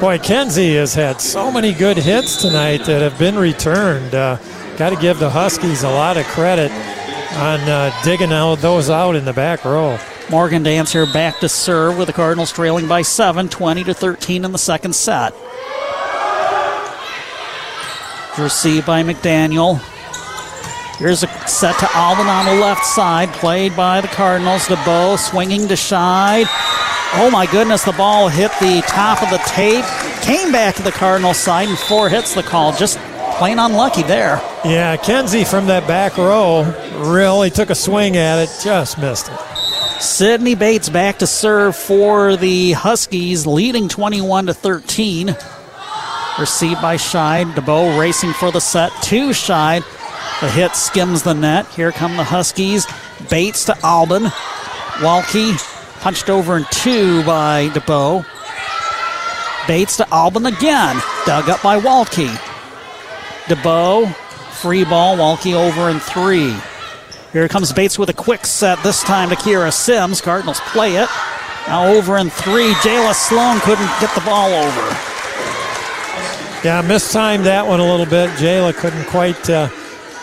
Boy, 0.00 0.18
Kenzie 0.18 0.76
has 0.76 0.94
had 0.94 1.20
so 1.20 1.50
many 1.50 1.72
good 1.72 1.96
hits 1.96 2.40
tonight 2.42 2.84
that 2.84 3.02
have 3.02 3.18
been 3.18 3.36
returned. 3.36 4.14
Uh, 4.14 4.36
Got 4.78 4.90
to 4.90 4.96
give 4.96 5.18
the 5.18 5.28
Huskies 5.28 5.82
a 5.82 5.88
lot 5.90 6.16
of 6.16 6.24
credit 6.26 6.72
on 6.72 7.60
uh, 7.60 7.92
digging 8.02 8.30
those 8.30 8.88
out 8.88 9.14
in 9.16 9.24
the 9.24 9.32
back 9.32 9.64
row. 9.64 9.98
Morgan 10.32 10.62
Dancer 10.62 11.04
back 11.04 11.40
to 11.40 11.48
serve 11.48 11.98
with 11.98 12.06
the 12.06 12.12
Cardinals 12.14 12.50
trailing 12.50 12.88
by 12.88 13.02
seven, 13.02 13.50
20 13.50 13.84
to 13.84 13.92
13 13.92 14.46
in 14.46 14.52
the 14.52 14.56
second 14.56 14.94
set. 14.94 15.34
Received 18.38 18.86
by 18.86 19.02
McDaniel. 19.02 19.78
Here's 20.96 21.22
a 21.22 21.28
set 21.46 21.78
to 21.80 21.88
Albin 21.94 22.28
on 22.28 22.46
the 22.46 22.62
left 22.62 22.86
side, 22.86 23.28
played 23.34 23.76
by 23.76 24.00
the 24.00 24.08
Cardinals. 24.08 24.62
DeBow 24.68 25.18
swinging 25.18 25.68
to 25.68 25.74
Scheid. 25.74 26.46
Oh 27.14 27.28
my 27.30 27.44
goodness, 27.44 27.84
the 27.84 27.92
ball 27.92 28.28
hit 28.30 28.52
the 28.58 28.82
top 28.86 29.22
of 29.22 29.28
the 29.28 29.42
tape, 29.46 29.84
came 30.22 30.50
back 30.50 30.76
to 30.76 30.82
the 30.82 30.92
Cardinals 30.92 31.36
side, 31.36 31.68
and 31.68 31.78
four 31.78 32.08
hits 32.08 32.34
the 32.34 32.42
call. 32.42 32.72
Just 32.72 32.98
plain 33.36 33.58
unlucky 33.58 34.02
there. 34.02 34.40
Yeah, 34.64 34.96
Kenzie 34.96 35.44
from 35.44 35.66
that 35.66 35.86
back 35.86 36.16
row 36.16 36.62
really 37.06 37.50
took 37.50 37.68
a 37.68 37.74
swing 37.74 38.16
at 38.16 38.38
it, 38.38 38.48
just 38.64 38.96
missed 38.96 39.28
it. 39.28 39.51
Sydney 40.02 40.56
Bates 40.56 40.88
back 40.88 41.20
to 41.20 41.28
serve 41.28 41.76
for 41.76 42.36
the 42.36 42.72
Huskies, 42.72 43.46
leading 43.46 43.88
21 43.88 44.46
to 44.46 44.54
13. 44.54 45.28
Received 46.40 46.82
by 46.82 46.96
Scheid. 46.96 47.52
DeBow 47.54 47.96
racing 47.96 48.32
for 48.32 48.50
the 48.50 48.60
set 48.60 48.90
to 49.04 49.28
Scheid. 49.28 49.84
The 50.40 50.50
hit 50.50 50.74
skims 50.74 51.22
the 51.22 51.34
net. 51.34 51.68
Here 51.68 51.92
come 51.92 52.16
the 52.16 52.24
Huskies. 52.24 52.84
Bates 53.30 53.64
to 53.66 53.78
Albin. 53.84 54.24
Walke 54.98 55.56
punched 56.00 56.28
over 56.28 56.56
in 56.56 56.66
two 56.72 57.22
by 57.24 57.68
DeBow. 57.68 58.26
Bates 59.68 59.98
to 59.98 60.12
Albin 60.12 60.46
again. 60.46 61.00
Dug 61.26 61.48
up 61.48 61.62
by 61.62 61.78
Walke. 61.78 62.28
DeBow, 63.44 64.12
free 64.60 64.82
ball. 64.84 65.16
Walke 65.16 65.54
over 65.54 65.90
in 65.90 66.00
three. 66.00 66.56
Here 67.32 67.48
comes 67.48 67.72
Bates 67.72 67.98
with 67.98 68.10
a 68.10 68.14
quick 68.14 68.44
set, 68.44 68.82
this 68.82 69.02
time 69.02 69.30
to 69.30 69.36
Kira 69.36 69.72
Sims. 69.72 70.20
Cardinals 70.20 70.60
play 70.66 70.96
it. 70.96 71.08
Now 71.66 71.86
over 71.86 72.18
in 72.18 72.28
three. 72.28 72.72
Jayla 72.74 73.14
Sloan 73.14 73.58
couldn't 73.60 73.88
get 74.00 74.14
the 74.14 74.20
ball 74.20 74.52
over. 74.52 74.80
Yeah, 76.62 76.84
mistimed 76.86 77.46
that 77.46 77.66
one 77.66 77.80
a 77.80 77.90
little 77.90 78.04
bit. 78.04 78.28
Jayla 78.32 78.74
couldn't 78.74 79.06
quite 79.06 79.48
uh, 79.48 79.70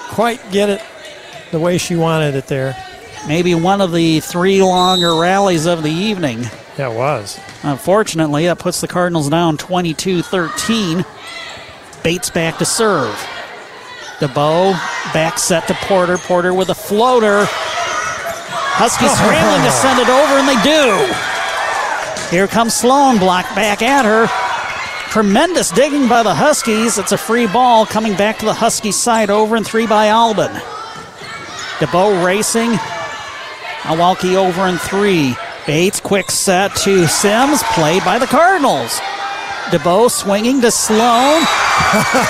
quite 0.10 0.40
get 0.52 0.70
it 0.70 0.84
the 1.50 1.60
way 1.60 1.80
she 1.80 1.96
wanted 1.96 2.36
it 2.36 2.46
there. 2.46 2.76
Maybe 3.28 3.56
one 3.56 3.82
of 3.82 3.92
the 3.92 4.20
three 4.20 4.62
longer 4.62 5.16
rallies 5.16 5.66
of 5.66 5.82
the 5.82 5.92
evening. 5.92 6.44
Yeah, 6.78 6.92
it 6.92 6.96
was. 6.96 7.40
Unfortunately, 7.64 8.46
that 8.46 8.60
puts 8.60 8.82
the 8.82 8.88
Cardinals 8.88 9.30
down 9.30 9.58
22 9.58 10.22
13. 10.22 11.04
Bates 12.04 12.30
back 12.30 12.60
to 12.60 12.66
serve. 12.66 13.20
DeBow 14.20 14.74
back 15.14 15.40
set 15.40 15.68
to 15.68 15.74
Porter. 15.74 16.18
Porter 16.18 16.54
with 16.54 16.70
a 16.70 16.76
floater. 16.76 17.46
Huskies 18.76 19.10
oh. 19.12 19.16
scrambling 19.16 19.64
to 19.64 19.72
send 19.72 20.00
it 20.00 20.10
over, 20.10 20.40
and 20.40 20.48
they 20.48 20.60
do. 20.64 22.36
Here 22.36 22.48
comes 22.48 22.74
Sloan, 22.74 23.18
blocked 23.18 23.56
back 23.56 23.82
at 23.82 24.06
her. 24.06 24.28
Tremendous 25.12 25.72
digging 25.72 26.08
by 26.08 26.22
the 26.22 26.36
Huskies. 26.36 26.98
It's 26.98 27.14
a 27.14 27.18
free 27.18 27.48
ball 27.48 27.86
coming 27.86 28.16
back 28.16 28.38
to 28.40 28.46
the 28.46 28.54
Huskies 28.54 28.96
side 28.96 29.30
over 29.30 29.56
and 29.56 29.66
three 29.66 29.88
by 29.88 30.08
Albin. 30.08 30.52
DeBow 31.80 32.24
racing. 32.24 32.72
Awalki 33.84 34.36
over 34.36 34.68
in 34.68 34.78
three. 34.78 35.36
Bates 35.66 36.00
quick 36.00 36.30
set 36.30 36.76
to 36.78 37.08
Sims, 37.08 37.64
played 37.74 38.04
by 38.04 38.20
the 38.20 38.28
Cardinals. 38.28 39.00
DeBow 39.70 40.10
swinging 40.10 40.62
to 40.62 40.72
Sloan. 40.72 41.42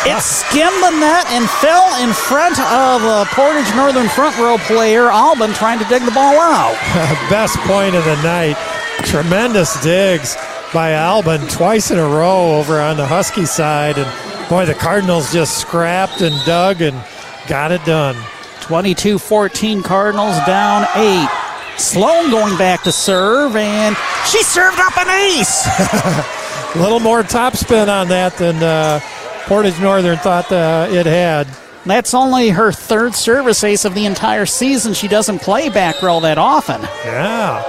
it 0.06 0.22
skimmed 0.22 0.84
the 0.84 0.92
net 1.00 1.26
and 1.32 1.50
fell 1.50 2.04
in 2.04 2.14
front 2.14 2.60
of 2.60 3.02
a 3.04 3.26
Portage 3.34 3.74
Northern 3.76 4.10
front 4.10 4.38
row 4.38 4.58
player, 4.58 5.10
Albin, 5.10 5.54
trying 5.54 5.80
to 5.80 5.86
dig 5.86 6.04
the 6.04 6.12
ball 6.12 6.38
out. 6.38 6.74
Best 7.30 7.58
point 7.60 7.96
of 7.96 8.04
the 8.04 8.22
night. 8.24 8.58
Tremendous 9.06 9.82
digs 9.82 10.36
by 10.74 10.92
Albin 10.92 11.42
twice 11.48 11.92
in 11.92 11.98
a 11.98 12.08
row 12.08 12.58
over 12.58 12.80
on 12.80 12.98
the 12.98 13.06
Husky 13.06 13.46
side. 13.46 13.98
And 13.98 14.50
boy, 14.50 14.66
the 14.66 14.76
Cardinals 14.76 15.32
just 15.32 15.60
scrapped 15.60 16.22
and 16.22 16.36
dug 16.46 16.82
and 16.82 17.02
got 17.48 17.72
it 17.72 17.84
done. 17.86 18.18
22 18.62 19.18
14 19.18 19.82
Cardinals 19.82 20.38
down 20.46 20.86
eight. 20.96 21.30
Sloan 21.78 22.30
going 22.30 22.58
back 22.58 22.84
to 22.84 22.92
serve, 22.92 23.56
and 23.56 23.96
she 24.28 24.44
served 24.44 24.80
up 24.80 24.98
an 24.98 25.08
ace. 25.10 26.36
A 26.76 26.80
little 26.80 27.00
more 27.00 27.24
topspin 27.24 27.88
on 27.88 28.08
that 28.10 28.38
than 28.38 28.58
uh, 28.62 29.00
Portage 29.46 29.80
Northern 29.80 30.18
thought 30.18 30.52
uh, 30.52 30.88
it 30.90 31.06
had. 31.06 31.48
That's 31.86 32.14
only 32.14 32.50
her 32.50 32.72
third 32.72 33.16
service 33.16 33.64
ace 33.64 33.86
of 33.86 33.96
the 33.96 34.06
entire 34.06 34.46
season. 34.46 34.94
She 34.94 35.08
doesn't 35.08 35.40
play 35.40 35.70
back 35.70 36.02
row 36.02 36.20
that 36.20 36.38
often. 36.38 36.82
Yeah. 37.06 37.64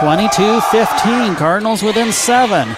22 0.00 0.60
15. 0.60 1.34
Cardinals 1.34 1.82
within 1.82 2.12
seven. 2.12 2.68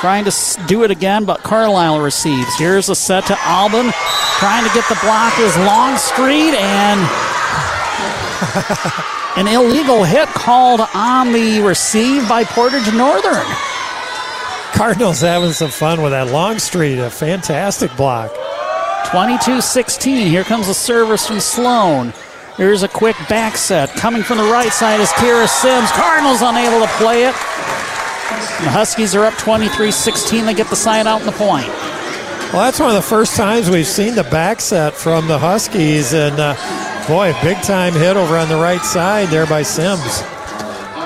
Trying 0.00 0.24
to 0.24 0.32
do 0.66 0.82
it 0.84 0.90
again, 0.90 1.24
but 1.24 1.42
Carlisle 1.42 2.00
receives. 2.00 2.56
Here's 2.56 2.88
a 2.88 2.94
set 2.94 3.26
to 3.26 3.38
Albin. 3.40 3.92
Trying 4.38 4.66
to 4.66 4.74
get 4.74 4.88
the 4.88 4.98
block 5.02 5.38
is 5.38 5.56
Longstreet, 5.58 6.54
and 6.54 7.00
an 9.36 9.46
illegal 9.46 10.02
hit 10.04 10.28
called 10.28 10.80
on 10.94 11.32
the 11.32 11.60
receive 11.60 12.28
by 12.28 12.44
Portage 12.44 12.92
Northern. 12.92 13.46
Cardinals 14.72 15.20
having 15.20 15.52
some 15.52 15.70
fun 15.70 16.02
with 16.02 16.12
that 16.12 16.28
Longstreet. 16.28 16.98
A 16.98 17.10
fantastic 17.10 17.94
block. 17.96 18.32
22 19.10 19.60
16. 19.60 20.26
Here 20.26 20.44
comes 20.44 20.68
a 20.68 20.74
service 20.74 21.26
from 21.26 21.40
Sloan. 21.40 22.12
Here's 22.56 22.82
a 22.82 22.88
quick 22.88 23.16
back 23.28 23.56
set. 23.56 23.90
Coming 23.90 24.22
from 24.22 24.38
the 24.38 24.44
right 24.44 24.72
side 24.72 25.00
is 25.00 25.10
Kira 25.10 25.46
Sims. 25.46 25.90
Cardinals 25.92 26.40
unable 26.42 26.80
to 26.84 26.90
play 26.94 27.24
it. 27.24 27.34
The 28.62 28.70
Huskies 28.70 29.14
are 29.14 29.24
up 29.24 29.34
23 29.34 29.90
16. 29.90 30.46
They 30.46 30.54
get 30.54 30.68
the 30.68 30.76
side 30.76 31.06
out 31.06 31.20
in 31.20 31.26
the 31.26 31.32
point. 31.32 31.68
Well, 32.52 32.62
that's 32.62 32.80
one 32.80 32.88
of 32.88 32.96
the 32.96 33.02
first 33.02 33.36
times 33.36 33.70
we've 33.70 33.86
seen 33.86 34.14
the 34.14 34.24
back 34.24 34.60
set 34.60 34.94
from 34.94 35.28
the 35.28 35.38
Huskies. 35.38 36.14
And 36.14 36.38
uh, 36.40 36.54
boy, 37.06 37.34
big 37.42 37.62
time 37.62 37.92
hit 37.92 38.16
over 38.16 38.38
on 38.38 38.48
the 38.48 38.56
right 38.56 38.82
side 38.82 39.28
there 39.28 39.46
by 39.46 39.62
Sims. 39.62 40.22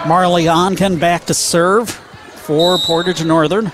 Marley 0.07 0.45
Onken 0.45 1.01
back 1.01 1.25
to 1.27 1.35
serve 1.35 2.01
for 2.47 2.78
Portage 2.78 3.24
Northern. 3.24 3.73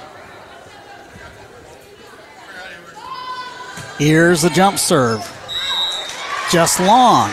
Here's 3.98 4.40
the 4.40 4.48
jump 4.48 4.78
serve. 4.78 5.20
Just 6.50 6.80
long. 6.80 7.30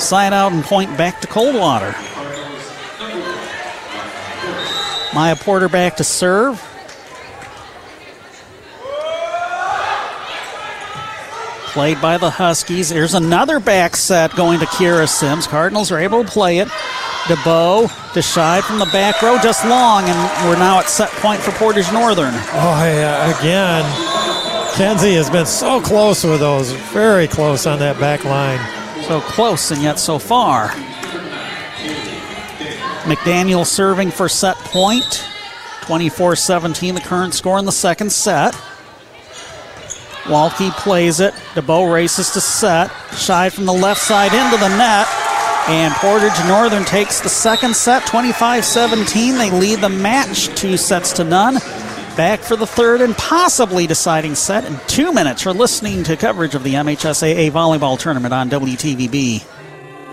Side 0.00 0.32
out 0.32 0.50
and 0.50 0.64
point 0.64 0.96
back 0.98 1.20
to 1.20 1.28
Coldwater. 1.28 1.94
Maya 5.14 5.36
Porter 5.36 5.68
back 5.68 5.96
to 5.98 6.04
serve. 6.04 6.60
Played 11.66 12.02
by 12.02 12.18
the 12.18 12.30
Huskies. 12.30 12.88
There's 12.88 13.14
another 13.14 13.60
back 13.60 13.94
set 13.94 14.34
going 14.34 14.58
to 14.58 14.66
Kira 14.66 15.08
Sims. 15.08 15.46
Cardinals 15.46 15.92
are 15.92 16.00
able 16.00 16.24
to 16.24 16.28
play 16.28 16.58
it. 16.58 16.68
DeBow 17.26 18.12
to 18.14 18.20
Scheid 18.20 18.62
from 18.62 18.78
the 18.78 18.86
back 18.86 19.22
row, 19.22 19.38
just 19.38 19.64
long, 19.64 20.04
and 20.04 20.48
we're 20.48 20.56
now 20.56 20.80
at 20.80 20.88
set 20.88 21.10
point 21.20 21.40
for 21.40 21.52
Portage 21.52 21.92
Northern. 21.92 22.34
Oh, 22.34 22.82
yeah, 22.84 23.38
again, 23.38 23.84
Kenzie 24.74 25.14
has 25.14 25.30
been 25.30 25.46
so 25.46 25.80
close 25.80 26.24
with 26.24 26.40
those, 26.40 26.72
very 26.72 27.28
close 27.28 27.66
on 27.66 27.78
that 27.80 28.00
back 28.00 28.24
line. 28.24 28.58
So 29.04 29.20
close 29.20 29.70
and 29.70 29.82
yet 29.82 29.98
so 29.98 30.18
far. 30.18 30.68
McDaniel 33.04 33.66
serving 33.66 34.10
for 34.10 34.28
set 34.28 34.56
point. 34.56 35.26
24 35.82 36.36
17, 36.36 36.94
the 36.94 37.00
current 37.00 37.34
score 37.34 37.58
in 37.58 37.64
the 37.64 37.72
second 37.72 38.12
set. 38.12 38.54
Walke 40.24 40.70
plays 40.72 41.18
it. 41.18 41.34
DeBow 41.54 41.92
races 41.92 42.30
to 42.30 42.40
set. 42.40 42.90
Scheid 43.10 43.52
from 43.52 43.66
the 43.66 43.72
left 43.72 44.00
side 44.00 44.32
into 44.32 44.56
the 44.58 44.68
net. 44.76 45.06
And 45.70 45.94
Portage 45.94 46.32
Northern 46.48 46.84
takes 46.84 47.20
the 47.20 47.28
second 47.28 47.76
set, 47.76 48.04
25 48.04 48.64
17. 48.64 49.38
They 49.38 49.52
lead 49.52 49.78
the 49.78 49.88
match 49.88 50.48
two 50.56 50.76
sets 50.76 51.12
to 51.12 51.22
none. 51.22 51.54
Back 52.16 52.40
for 52.40 52.56
the 52.56 52.66
third 52.66 53.00
and 53.00 53.16
possibly 53.16 53.86
deciding 53.86 54.34
set 54.34 54.64
in 54.64 54.80
two 54.88 55.12
minutes. 55.12 55.44
You're 55.44 55.54
listening 55.54 56.02
to 56.04 56.16
coverage 56.16 56.56
of 56.56 56.64
the 56.64 56.74
MHSAA 56.74 57.52
Volleyball 57.52 57.96
Tournament 57.96 58.34
on 58.34 58.50
WTVB. 58.50 59.59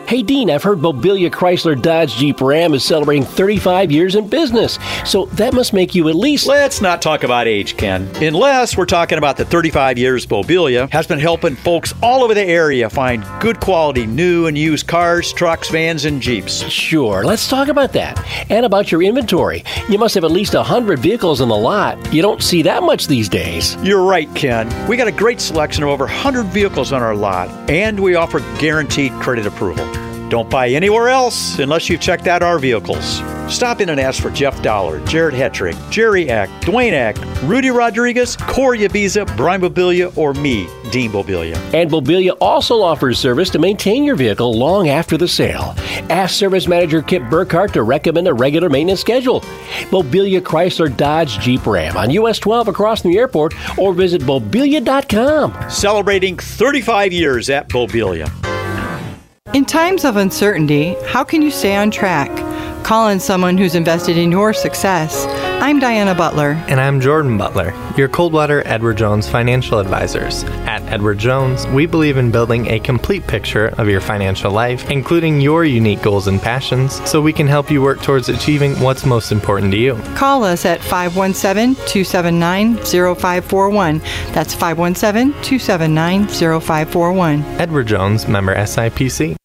Hey 0.07 0.23
Dean, 0.23 0.49
I've 0.49 0.63
heard 0.63 0.77
Mobilia 0.79 1.29
Chrysler 1.29 1.79
Dodge 1.81 2.15
Jeep 2.15 2.39
Ram 2.39 2.73
is 2.73 2.85
celebrating 2.85 3.25
35 3.25 3.91
years 3.91 4.15
in 4.15 4.29
business. 4.29 4.79
So 5.03 5.25
that 5.33 5.53
must 5.53 5.73
make 5.73 5.95
you 5.95 6.07
at 6.07 6.15
least. 6.15 6.47
Let's 6.47 6.79
not 6.79 7.01
talk 7.01 7.25
about 7.25 7.45
age, 7.45 7.75
Ken. 7.75 8.09
Unless 8.23 8.77
we're 8.77 8.85
talking 8.85 9.17
about 9.17 9.35
the 9.35 9.43
35 9.43 9.97
years 9.97 10.25
Mobilia 10.25 10.89
has 10.91 11.07
been 11.07 11.19
helping 11.19 11.57
folks 11.57 11.93
all 12.01 12.23
over 12.23 12.33
the 12.33 12.41
area 12.41 12.89
find 12.89 13.25
good 13.41 13.59
quality 13.59 14.05
new 14.05 14.45
and 14.45 14.57
used 14.57 14.87
cars, 14.87 15.33
trucks, 15.33 15.69
vans, 15.69 16.05
and 16.05 16.21
Jeeps. 16.21 16.63
Sure, 16.69 17.25
let's 17.25 17.49
talk 17.49 17.67
about 17.67 17.91
that. 17.91 18.17
And 18.49 18.65
about 18.65 18.93
your 18.93 19.03
inventory. 19.03 19.65
You 19.89 19.97
must 19.97 20.15
have 20.15 20.23
at 20.23 20.31
least 20.31 20.53
100 20.53 20.99
vehicles 20.99 21.41
in 21.41 21.49
the 21.49 21.57
lot. 21.57 22.13
You 22.13 22.21
don't 22.21 22.41
see 22.41 22.61
that 22.61 22.81
much 22.81 23.07
these 23.07 23.27
days. 23.27 23.75
You're 23.83 24.05
right, 24.05 24.33
Ken. 24.35 24.69
We 24.87 24.95
got 24.95 25.09
a 25.09 25.11
great 25.11 25.41
selection 25.41 25.83
of 25.83 25.89
over 25.89 26.05
100 26.05 26.45
vehicles 26.45 26.93
on 26.93 27.03
our 27.03 27.13
lot, 27.13 27.49
and 27.69 27.99
we 27.99 28.15
offer 28.15 28.39
guaranteed 28.57 29.11
credit 29.11 29.45
approval. 29.45 29.96
Don't 30.29 30.49
buy 30.49 30.69
anywhere 30.69 31.09
else 31.09 31.57
unless 31.59 31.89
you've 31.89 32.01
checked 32.01 32.27
out 32.27 32.43
our 32.43 32.59
vehicles. 32.59 33.21
Stop 33.47 33.79
in 33.79 33.87
and 33.89 33.99
ask 33.99 34.21
for 34.21 34.29
Jeff 34.29 34.61
Dollar, 34.61 34.99
Jared 35.05 35.33
Hetrick, 35.33 35.77
Jerry 35.89 36.29
Eck, 36.29 36.49
Dwayne 36.61 36.91
Eck, 36.91 37.17
Rudy 37.43 37.69
Rodriguez, 37.71 38.35
Corey 38.35 38.79
Abiza, 38.79 39.25
Brian 39.37 39.61
Mobilia, 39.61 40.15
or 40.17 40.33
me, 40.33 40.67
Dean 40.91 41.11
Mobilia. 41.11 41.55
And 41.73 41.89
Mobilia 41.89 42.35
also 42.41 42.81
offers 42.81 43.19
service 43.19 43.49
to 43.51 43.59
maintain 43.59 44.03
your 44.03 44.17
vehicle 44.17 44.53
long 44.53 44.89
after 44.89 45.17
the 45.17 45.29
sale. 45.29 45.75
Ask 46.09 46.35
Service 46.35 46.67
Manager 46.67 47.01
Kip 47.01 47.23
Burkhart 47.23 47.71
to 47.73 47.83
recommend 47.83 48.27
a 48.27 48.33
regular 48.33 48.69
maintenance 48.69 48.99
schedule. 48.99 49.39
Mobilia 49.91 50.41
Chrysler 50.41 50.95
Dodge 50.95 51.39
Jeep 51.39 51.65
Ram 51.65 51.95
on 51.95 52.09
US 52.09 52.39
12 52.39 52.67
across 52.67 53.01
from 53.01 53.11
the 53.11 53.17
airport 53.17 53.53
or 53.79 53.93
visit 53.93 54.21
Mobilia.com. 54.23 55.69
Celebrating 55.69 56.37
35 56.37 57.13
years 57.13 57.49
at 57.49 57.69
Mobilia. 57.69 58.56
In 59.53 59.63
times 59.65 60.03
of 60.03 60.17
uncertainty, 60.17 60.95
how 61.05 61.23
can 61.23 61.41
you 61.41 61.49
stay 61.51 61.75
on 61.75 61.89
track? 61.89 62.29
Call 62.83 63.09
in 63.09 63.19
someone 63.19 63.57
who's 63.57 63.75
invested 63.75 64.17
in 64.17 64.31
your 64.31 64.53
success. 64.53 65.25
I'm 65.61 65.79
Diana 65.79 66.13
Butler. 66.13 66.51
And 66.67 66.79
I'm 66.79 67.01
Jordan 67.01 67.37
Butler, 67.37 67.73
your 67.97 68.07
Coldwater 68.07 68.61
Edward 68.65 68.97
Jones 68.97 69.27
financial 69.27 69.79
advisors. 69.79 70.43
At 70.65 70.83
Edward 70.83 71.17
Jones, 71.17 71.65
we 71.67 71.85
believe 71.85 72.17
in 72.17 72.29
building 72.29 72.67
a 72.67 72.79
complete 72.79 73.25
picture 73.25 73.69
of 73.77 73.89
your 73.89 73.99
financial 73.99 74.51
life, 74.51 74.89
including 74.89 75.41
your 75.41 75.65
unique 75.65 76.01
goals 76.01 76.27
and 76.27 76.41
passions, 76.41 77.01
so 77.09 77.21
we 77.21 77.33
can 77.33 77.47
help 77.47 77.71
you 77.71 77.81
work 77.81 78.01
towards 78.01 78.29
achieving 78.29 78.79
what's 78.79 79.05
most 79.05 79.31
important 79.31 79.71
to 79.71 79.77
you. 79.77 79.95
Call 80.15 80.43
us 80.43 80.65
at 80.65 80.81
517 80.81 81.75
279 81.87 82.75
0541. 82.77 83.99
That's 84.33 84.53
517 84.53 85.31
279 85.41 86.27
0541. 86.27 87.41
Edward 87.59 87.87
Jones, 87.87 88.27
member 88.27 88.55
SIPC. 88.55 89.36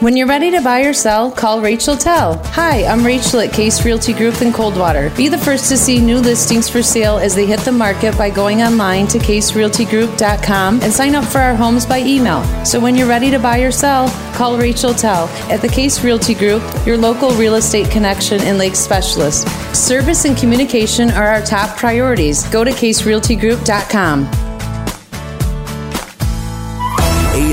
When 0.00 0.14
you're 0.14 0.26
ready 0.26 0.50
to 0.50 0.60
buy 0.60 0.80
or 0.82 0.92
sell, 0.92 1.30
call 1.30 1.62
Rachel 1.62 1.96
Tell. 1.96 2.36
Hi, 2.48 2.84
I'm 2.84 3.02
Rachel 3.02 3.40
at 3.40 3.50
Case 3.54 3.82
Realty 3.82 4.12
Group 4.12 4.42
in 4.42 4.52
Coldwater. 4.52 5.08
Be 5.16 5.28
the 5.28 5.38
first 5.38 5.70
to 5.70 5.76
see 5.78 5.98
new 5.98 6.18
listings 6.18 6.68
for 6.68 6.82
sale 6.82 7.16
as 7.16 7.34
they 7.34 7.46
hit 7.46 7.60
the 7.60 7.72
market 7.72 8.16
by 8.18 8.28
going 8.28 8.60
online 8.60 9.06
to 9.06 9.18
caserealtygroup.com 9.18 10.82
and 10.82 10.92
sign 10.92 11.14
up 11.14 11.24
for 11.24 11.38
our 11.38 11.54
homes 11.54 11.86
by 11.86 12.00
email. 12.00 12.44
So 12.66 12.78
when 12.78 12.94
you're 12.94 13.08
ready 13.08 13.30
to 13.30 13.38
buy 13.38 13.60
or 13.60 13.70
sell, 13.70 14.10
call 14.34 14.58
Rachel 14.58 14.92
Tell 14.92 15.28
at 15.50 15.62
the 15.62 15.68
Case 15.68 16.04
Realty 16.04 16.34
Group, 16.34 16.62
your 16.84 16.98
local 16.98 17.30
real 17.30 17.54
estate 17.54 17.90
connection 17.90 18.42
and 18.42 18.58
lake 18.58 18.76
specialist. 18.76 19.48
Service 19.74 20.26
and 20.26 20.36
communication 20.36 21.08
are 21.10 21.26
our 21.26 21.42
top 21.42 21.74
priorities. 21.78 22.46
Go 22.50 22.64
to 22.64 22.70
caserealtygroup.com. 22.70 24.45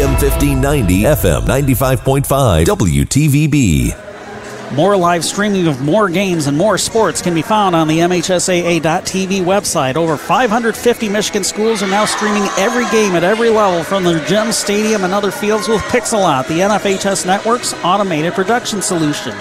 AM 0.03 0.19
1590, 0.19 1.03
FM 1.03 1.45
95.5, 1.45 2.65
WTVB. 2.65 4.75
More 4.75 4.97
live 4.97 5.23
streaming 5.23 5.67
of 5.67 5.81
more 5.81 6.09
games 6.09 6.47
and 6.47 6.57
more 6.57 6.77
sports 6.77 7.21
can 7.21 7.33
be 7.33 7.41
found 7.41 7.73
on 7.73 7.87
the 7.87 7.99
MHSAA.TV 7.99 9.39
website. 9.39 9.95
Over 9.95 10.17
550 10.17 11.07
Michigan 11.07 11.45
schools 11.45 11.81
are 11.81 11.87
now 11.87 12.03
streaming 12.03 12.43
every 12.57 12.83
game 12.91 13.15
at 13.15 13.23
every 13.23 13.49
level 13.49 13.81
from 13.81 14.03
the 14.03 14.19
gym, 14.27 14.51
stadium, 14.51 15.05
and 15.05 15.13
other 15.13 15.31
fields 15.31 15.69
with 15.69 15.79
Pixellot, 15.83 16.49
the 16.49 16.59
NFHS 16.59 17.25
Network's 17.25 17.73
automated 17.75 18.33
production 18.33 18.81
solution. 18.81 19.33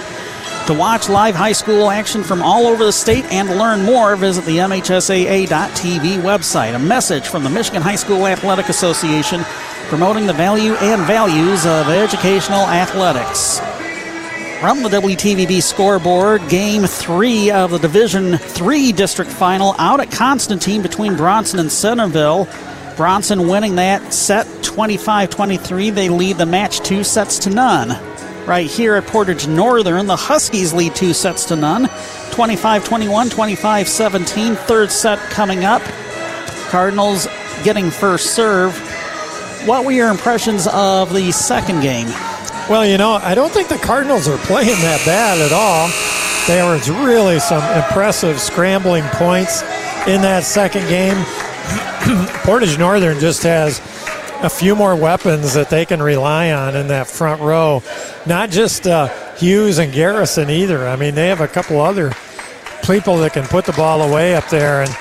To 0.68 0.74
watch 0.74 1.08
live 1.08 1.34
high 1.34 1.52
school 1.52 1.90
action 1.90 2.22
from 2.22 2.40
all 2.40 2.68
over 2.68 2.84
the 2.84 2.92
state 2.92 3.24
and 3.32 3.48
learn 3.50 3.82
more, 3.82 4.14
visit 4.14 4.44
the 4.44 4.58
MHSAA.TV 4.58 6.22
website. 6.22 6.76
A 6.76 6.78
message 6.78 7.26
from 7.26 7.42
the 7.42 7.50
Michigan 7.50 7.82
High 7.82 7.96
School 7.96 8.28
Athletic 8.28 8.68
Association 8.68 9.42
promoting 9.88 10.24
the 10.24 10.32
value 10.32 10.74
and 10.74 11.02
values 11.02 11.66
of 11.66 11.88
educational 11.88 12.60
athletics. 12.60 13.58
From 14.60 14.84
the 14.84 14.88
WTVB 14.88 15.60
scoreboard, 15.60 16.48
game 16.48 16.84
three 16.84 17.50
of 17.50 17.72
the 17.72 17.78
Division 17.80 18.38
Three 18.38 18.92
district 18.92 19.32
final 19.32 19.74
out 19.80 19.98
at 19.98 20.12
Constantine 20.12 20.80
between 20.80 21.16
Bronson 21.16 21.58
and 21.58 21.72
Centerville. 21.72 22.48
Bronson 22.96 23.48
winning 23.48 23.74
that 23.74 24.14
set 24.14 24.46
25 24.62 25.28
23. 25.28 25.90
They 25.90 26.08
lead 26.08 26.38
the 26.38 26.46
match 26.46 26.78
two 26.82 27.02
sets 27.02 27.40
to 27.40 27.50
none. 27.50 28.11
Right 28.46 28.68
here 28.68 28.96
at 28.96 29.06
Portage 29.06 29.46
Northern, 29.46 30.06
the 30.06 30.16
Huskies 30.16 30.74
lead 30.74 30.96
two 30.96 31.12
sets 31.12 31.44
to 31.46 31.56
none 31.56 31.88
25 32.32 32.84
21, 32.84 33.30
25 33.30 33.88
17. 33.88 34.56
Third 34.56 34.90
set 34.90 35.18
coming 35.30 35.64
up. 35.64 35.80
Cardinals 36.68 37.28
getting 37.62 37.90
first 37.90 38.34
serve. 38.34 38.76
What 39.66 39.84
were 39.84 39.92
your 39.92 40.08
impressions 40.08 40.66
of 40.66 41.12
the 41.12 41.30
second 41.30 41.82
game? 41.82 42.08
Well, 42.68 42.84
you 42.84 42.98
know, 42.98 43.12
I 43.12 43.36
don't 43.36 43.52
think 43.52 43.68
the 43.68 43.78
Cardinals 43.78 44.26
are 44.26 44.38
playing 44.38 44.80
that 44.80 45.02
bad 45.06 45.40
at 45.40 45.52
all. 45.52 45.88
There 46.48 46.64
was 46.64 46.90
really 46.90 47.38
some 47.38 47.62
impressive 47.76 48.40
scrambling 48.40 49.04
points 49.10 49.62
in 50.08 50.20
that 50.22 50.42
second 50.42 50.88
game. 50.88 51.16
Portage 52.42 52.76
Northern 52.76 53.20
just 53.20 53.44
has 53.44 53.78
a 54.42 54.50
few 54.50 54.74
more 54.74 54.96
weapons 54.96 55.54
that 55.54 55.70
they 55.70 55.86
can 55.86 56.02
rely 56.02 56.50
on 56.50 56.74
in 56.74 56.88
that 56.88 57.06
front 57.06 57.40
row. 57.40 57.82
Not 58.26 58.50
just 58.50 58.86
uh, 58.86 59.08
Hughes 59.36 59.78
and 59.78 59.92
Garrison 59.92 60.48
either. 60.50 60.86
I 60.86 60.96
mean, 60.96 61.14
they 61.14 61.28
have 61.28 61.40
a 61.40 61.48
couple 61.48 61.80
other 61.80 62.12
people 62.84 63.16
that 63.18 63.32
can 63.32 63.44
put 63.46 63.64
the 63.64 63.72
ball 63.72 64.02
away 64.02 64.34
up 64.34 64.48
there, 64.48 64.82
and 64.82 64.96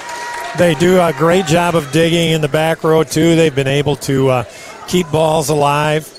they 0.57 0.75
do 0.75 0.99
a 0.99 1.13
great 1.13 1.45
job 1.45 1.75
of 1.75 1.91
digging 1.91 2.31
in 2.31 2.41
the 2.41 2.47
back 2.47 2.83
row 2.83 3.03
too. 3.03 3.35
They've 3.35 3.53
been 3.53 3.67
able 3.67 3.95
to 3.97 4.29
uh, 4.29 4.43
keep 4.87 5.09
balls 5.11 5.49
alive. 5.49 6.17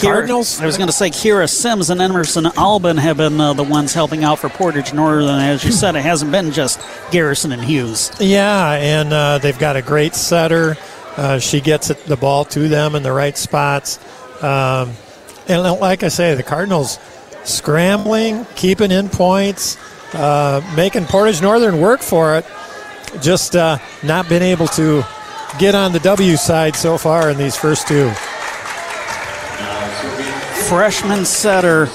Cardinals. 0.00 0.60
I 0.60 0.66
was 0.66 0.76
going 0.76 0.86
to 0.86 0.92
say 0.92 1.10
Kira 1.10 1.48
Sims 1.48 1.90
and 1.90 2.00
Emerson 2.00 2.46
Albin 2.56 2.96
have 2.96 3.16
been 3.16 3.40
uh, 3.40 3.52
the 3.52 3.64
ones 3.64 3.92
helping 3.92 4.24
out 4.24 4.38
for 4.38 4.48
Portage 4.48 4.94
Northern. 4.94 5.40
As 5.40 5.64
you 5.64 5.72
said, 5.72 5.96
it 5.96 6.02
hasn't 6.02 6.30
been 6.30 6.52
just 6.52 6.80
Garrison 7.10 7.52
and 7.52 7.62
Hughes. 7.62 8.12
Yeah, 8.20 8.72
and 8.72 9.12
uh, 9.12 9.38
they've 9.38 9.58
got 9.58 9.76
a 9.76 9.82
great 9.82 10.14
setter. 10.14 10.76
Uh, 11.16 11.38
she 11.38 11.60
gets 11.60 11.90
it, 11.90 12.04
the 12.04 12.16
ball 12.16 12.44
to 12.46 12.68
them 12.68 12.94
in 12.94 13.02
the 13.02 13.12
right 13.12 13.36
spots. 13.36 13.98
Um, 14.42 14.92
and 15.50 15.62
like 15.80 16.02
I 16.02 16.08
say, 16.08 16.34
the 16.34 16.42
Cardinals 16.42 16.98
scrambling, 17.44 18.46
keeping 18.54 18.90
in 18.90 19.08
points, 19.08 19.76
uh, 20.14 20.60
making 20.76 21.06
Portage 21.06 21.42
Northern 21.42 21.80
work 21.80 22.00
for 22.00 22.36
it. 22.36 22.46
Just 23.20 23.56
uh, 23.56 23.78
not 24.02 24.28
been 24.28 24.42
able 24.42 24.68
to 24.68 25.02
get 25.58 25.74
on 25.74 25.92
the 25.92 25.98
W 26.00 26.36
side 26.36 26.76
so 26.76 26.96
far 26.96 27.28
in 27.28 27.36
these 27.36 27.56
first 27.56 27.88
two 27.88 28.12
freshman 30.70 31.24
setter 31.24 31.86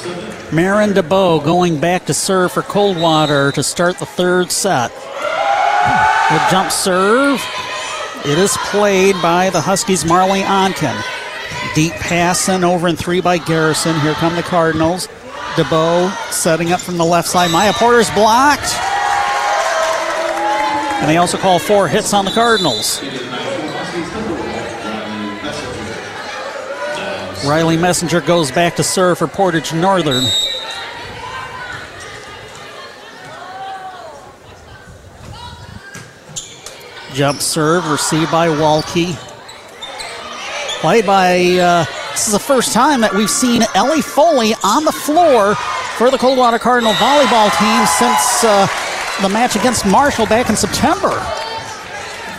Marin 0.52 0.90
DeBow 0.90 1.41
going 1.41 1.80
back 1.80 2.06
to 2.07 2.14
serve 2.14 2.52
for 2.52 2.61
Coldwater 2.61 3.53
to 3.53 3.64
start 3.64 3.98
the 3.99 4.06
third 4.06 4.52
set. 4.52 4.91
The 6.30 6.48
jump 6.52 6.72
serve. 6.72 7.41
It 8.26 8.38
is 8.38 8.57
played 8.65 9.15
by 9.22 9.49
the 9.49 9.61
Huskies' 9.61 10.03
Marley 10.03 10.41
Onken. 10.41 11.14
Deep 11.76 11.91
pass 11.91 12.47
in 12.47 12.64
over 12.64 12.88
in 12.88 12.95
three 12.95 13.19
by 13.19 13.38
Garrison. 13.38 13.99
Here 13.99 14.14
come 14.14 14.34
the 14.38 14.43
Cardinals. 14.43 15.10
DeBow 15.56 16.10
setting 16.31 16.72
up 16.72 16.80
from 16.80 16.97
the 16.97 17.03
left 17.03 17.27
side. 17.27 17.52
Maya 17.52 17.73
Porter's 17.73 18.10
blocked. 18.11 18.73
And 21.02 21.10
they 21.10 21.18
also 21.18 21.38
call 21.38 21.60
four 21.60 21.89
hits 21.89 22.14
on 22.14 22.23
the 22.23 22.31
Cardinals. 22.31 23.02
Riley 27.45 27.76
Messenger 27.76 28.22
goes 28.22 28.52
back 28.52 28.77
to 28.77 28.84
serve 28.84 29.18
for 29.18 29.27
Portage 29.27 29.73
Northern. 29.73 30.23
Jump 37.14 37.41
serve 37.41 37.85
received 37.91 38.31
by 38.31 38.47
Walke. 38.47 39.35
Played 40.86 41.07
by, 41.07 41.41
uh, 41.57 41.84
this 42.12 42.28
is 42.28 42.34
the 42.34 42.38
first 42.38 42.72
time 42.72 43.02
that 43.02 43.12
we've 43.12 43.28
seen 43.28 43.64
Ellie 43.74 44.03
Foley 44.03 44.53
on 44.64 44.86
the 44.86 44.91
floor 44.91 45.56
for 45.98 46.12
the 46.12 46.18
Coldwater 46.20 46.60
Cardinal 46.60 46.94
volleyball 46.94 47.49
team 47.57 47.86
since 47.88 48.44
uh, 48.44 48.68
the 49.24 49.30
match 49.30 49.56
against 49.56 49.84
Marshall 49.88 50.28
back 50.28 50.48
in 50.48 50.56
September. 50.56 51.10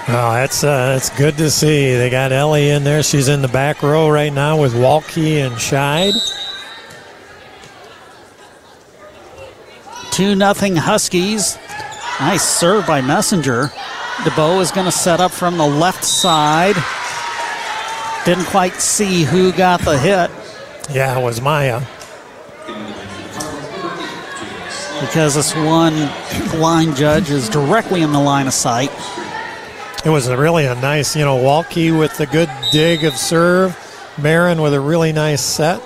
Well, 0.07 0.31
that's 0.31 0.63
uh, 0.63 0.93
that's 0.93 1.11
good 1.19 1.37
to 1.39 1.51
see. 1.51 1.97
They 1.97 2.09
got 2.09 2.31
Ellie 2.31 2.71
in 2.71 2.85
there. 2.85 3.03
She's 3.03 3.27
in 3.27 3.43
the 3.43 3.49
back 3.49 3.83
row 3.83 4.09
right 4.09 4.33
now 4.33 4.61
with 4.61 4.75
Walke 4.75 5.45
and 5.45 5.57
Scheid. 5.57 6.15
2 10.13 10.37
nothing 10.37 10.77
Huskies. 10.77 11.59
Nice 12.21 12.45
serve 12.45 12.87
by 12.87 13.01
Messenger. 13.01 13.73
DeBow 14.19 14.61
is 14.61 14.71
going 14.71 14.87
to 14.87 14.93
set 14.93 15.19
up 15.19 15.33
from 15.33 15.59
the 15.59 15.67
left 15.67 16.05
side. 16.05 16.77
Didn't 18.27 18.47
quite 18.47 18.75
see 18.75 19.23
who 19.23 19.53
got 19.53 19.81
the 19.83 19.97
hit. 19.97 20.33
Yeah, 20.91 21.17
it 21.17 21.23
was 21.23 21.41
Maya. 21.41 21.81
Because 25.01 25.37
this 25.37 25.55
one 25.55 26.11
line 26.61 26.93
judge 26.97 27.31
is 27.31 27.49
directly 27.49 28.03
in 28.03 28.11
the 28.11 28.19
line 28.19 28.49
of 28.49 28.53
sight. 28.53 28.91
It 30.05 30.11
was 30.11 30.27
a 30.27 30.37
really 30.37 30.67
a 30.67 30.75
nice, 30.75 31.15
you 31.15 31.25
know, 31.25 31.39
Walke 31.39 31.97
with 31.97 32.19
the 32.19 32.27
good 32.27 32.51
dig 32.73 33.05
of 33.05 33.15
serve. 33.17 33.79
Marin 34.21 34.61
with 34.61 34.75
a 34.75 34.81
really 34.81 35.13
nice 35.13 35.41
set. 35.41 35.81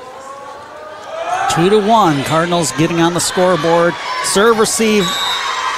Two 1.50 1.68
to 1.68 1.86
one. 1.86 2.24
Cardinals 2.24 2.72
getting 2.72 3.02
on 3.02 3.12
the 3.12 3.20
scoreboard. 3.20 3.92
Serve 4.24 4.58
receive. 4.58 5.04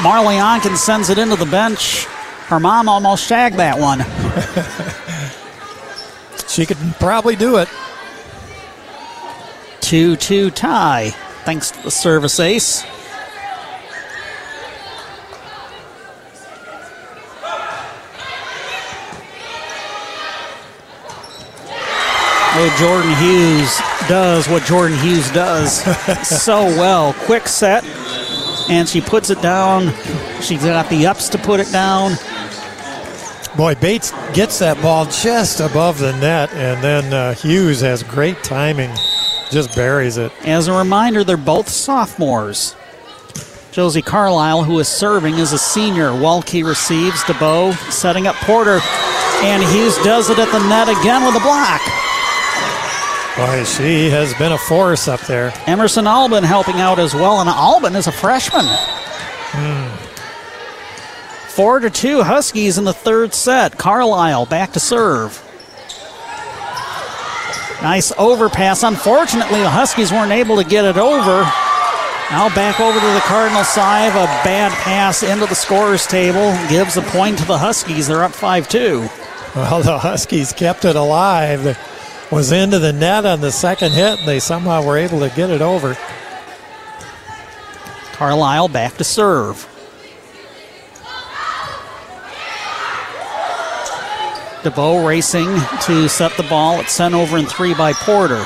Marley 0.01 0.37
Onken 0.37 0.77
sends 0.77 1.11
it 1.11 1.19
into 1.19 1.35
the 1.35 1.47
bench. 1.47 2.05
Her 2.47 2.61
mom 2.61 2.89
almost 2.89 3.27
shagged 3.27 3.57
that 3.57 3.81
one. 3.81 4.05
she 6.53 6.67
could 6.67 6.77
probably 7.01 7.35
do 7.35 7.57
it. 7.57 7.69
2 9.81 10.17
2 10.17 10.51
tie, 10.51 11.11
thanks 11.45 11.71
to 11.71 11.83
the 11.83 11.91
service 11.91 12.39
ace. 12.39 12.85
Oh, 22.55 22.77
Jordan 22.79 23.17
Hughes 23.17 23.81
does 24.09 24.47
what 24.47 24.63
Jordan 24.65 24.99
Hughes 24.99 25.31
does 25.31 25.83
so 26.29 26.65
well. 26.67 27.15
Quick 27.25 27.49
set, 27.49 27.83
and 28.69 28.87
she 28.87 29.01
puts 29.01 29.31
it 29.31 29.41
down. 29.41 29.91
She's 30.43 30.63
got 30.63 30.91
the 30.91 31.07
ups 31.07 31.31
to 31.31 31.39
put 31.39 31.61
it 31.61 31.73
down. 31.73 32.13
Boy, 33.57 33.75
Bates 33.75 34.13
gets 34.33 34.59
that 34.61 34.81
ball 34.81 35.05
just 35.05 35.61
above 35.61 35.99
the 35.99 36.17
net, 36.17 36.53
and 36.55 36.83
then 36.83 37.13
uh, 37.13 37.35
Hughes 37.35 37.83
has 37.83 38.03
great 38.03 38.43
timing, 38.43 38.91
just 39.51 39.75
buries 39.77 40.17
it. 40.17 40.33
As 40.47 40.69
a 40.69 40.73
reminder, 40.73 41.23
they're 41.23 41.37
both 41.37 41.69
sophomores. 41.69 42.75
Josie 43.71 44.03
Carlisle, 44.03 44.65
who 44.65 44.79
is 44.79 44.89
serving, 44.89 45.35
is 45.35 45.53
a 45.53 45.59
senior. 45.59 46.11
Walke 46.11 46.65
receives 46.65 47.23
DeBow, 47.25 47.75
setting 47.91 48.27
up 48.27 48.37
Porter, 48.37 48.81
and 49.43 49.63
Hughes 49.63 49.97
does 49.99 50.31
it 50.31 50.39
at 50.39 50.51
the 50.51 50.69
net 50.69 50.89
again 50.89 51.25
with 51.25 51.37
a 51.37 51.41
block. 51.41 51.81
Boy, 53.37 53.65
she 53.65 54.11
has 54.11 54.35
been 54.35 54.53
a 54.53 54.59
force 54.59 55.09
up 55.09 55.21
there. 55.23 55.53
Emerson 55.67 56.07
Albin 56.07 56.45
helping 56.45 56.81
out 56.81 56.99
as 56.99 57.15
well, 57.15 57.41
and 57.41 57.49
Albin 57.49 57.97
is 57.97 58.07
a 58.07 58.13
freshman. 58.13 58.65
Hmm. 58.67 59.82
Four 61.63 61.79
to 61.79 61.91
two 61.91 62.25
Huskies 62.25 62.77
in 62.77 62.83
the 62.83 62.93
third 62.93 63.33
set. 63.33 63.79
Carlisle 63.79 64.47
back 64.47 64.73
to 64.73 64.81
serve. 64.81 65.41
Nice 67.81 68.11
overpass. 68.19 68.83
Unfortunately, 68.83 69.61
the 69.61 69.71
Huskies 69.71 70.11
weren't 70.11 70.33
able 70.33 70.57
to 70.57 70.69
get 70.69 70.85
it 70.85 70.97
over. 70.97 71.43
Now 72.33 72.53
back 72.53 72.81
over 72.81 72.99
to 72.99 73.07
the 73.15 73.21
Cardinal 73.21 73.63
side. 73.63 74.09
A 74.09 74.27
bad 74.43 74.73
pass 74.73 75.23
into 75.23 75.47
the 75.47 75.55
scorer's 75.55 76.05
table 76.05 76.53
gives 76.69 76.97
a 76.97 77.03
point 77.03 77.39
to 77.39 77.45
the 77.45 77.59
Huskies. 77.59 78.09
They're 78.09 78.25
up 78.25 78.33
5 78.33 78.69
2. 78.69 79.09
Well, 79.55 79.83
the 79.85 80.01
Huskies 80.01 80.53
kept 80.53 80.85
it 80.85 80.97
alive. 80.97 81.65
It 81.65 81.79
was 82.33 82.51
into 82.51 82.81
the 82.81 82.93
net 82.93 83.25
on 83.25 83.41
the 83.41 83.53
second 83.53 83.93
hit, 83.93 84.19
and 84.19 84.27
they 84.27 84.41
somehow 84.41 84.85
were 84.85 84.97
able 84.99 85.21
to 85.21 85.29
get 85.37 85.49
it 85.49 85.63
over. 85.63 85.97
Carlisle 88.15 88.67
back 88.67 88.97
to 88.97 89.05
serve. 89.05 89.69
DeBow 94.63 95.05
racing 95.07 95.49
to 95.83 96.09
set 96.09 96.37
the 96.37 96.45
ball. 96.45 96.81
It's 96.81 96.93
sent 96.93 97.15
over 97.15 97.37
in 97.37 97.47
three 97.47 97.75
by 97.75 97.93
Porter. 97.93 98.45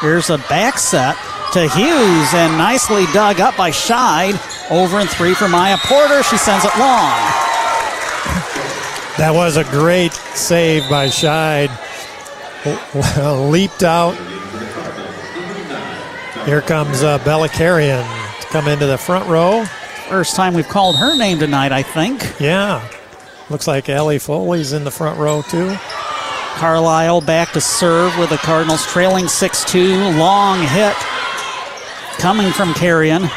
Here's 0.00 0.30
a 0.30 0.38
back 0.38 0.78
set 0.78 1.16
to 1.52 1.68
Hughes 1.68 2.34
and 2.34 2.56
nicely 2.56 3.04
dug 3.12 3.40
up 3.40 3.56
by 3.56 3.70
Scheid. 3.70 4.34
Over 4.70 5.00
in 5.00 5.06
three 5.06 5.34
for 5.34 5.48
Maya 5.48 5.76
Porter. 5.78 6.22
She 6.22 6.36
sends 6.38 6.64
it 6.64 6.72
long. 6.78 7.12
That 9.18 9.32
was 9.32 9.56
a 9.56 9.64
great 9.64 10.12
save 10.12 10.88
by 10.88 11.06
Scheid. 11.08 11.70
Leaped 13.50 13.82
out. 13.82 14.14
Here 16.46 16.62
comes 16.62 17.02
uh, 17.02 17.18
Bella 17.24 17.48
Carrion 17.48 18.04
to 18.40 18.46
come 18.48 18.68
into 18.68 18.86
the 18.86 18.98
front 18.98 19.28
row. 19.28 19.64
First 20.08 20.36
time 20.36 20.54
we've 20.54 20.68
called 20.68 20.96
her 20.96 21.16
name 21.16 21.38
tonight, 21.38 21.72
I 21.72 21.82
think. 21.82 22.40
Yeah. 22.40 22.86
Looks 23.48 23.68
like 23.68 23.88
Ellie 23.88 24.18
Foley's 24.18 24.72
in 24.72 24.84
the 24.84 24.90
front 24.90 25.18
row, 25.18 25.42
too. 25.42 25.76
Carlisle 26.56 27.20
back 27.20 27.52
to 27.52 27.60
serve 27.60 28.16
with 28.18 28.30
the 28.30 28.38
Cardinals 28.38 28.84
trailing 28.86 29.28
6 29.28 29.64
2. 29.64 30.18
Long 30.18 30.60
hit 30.66 30.96
coming 32.18 32.50
from 32.50 32.74
Carrion. 32.74 33.28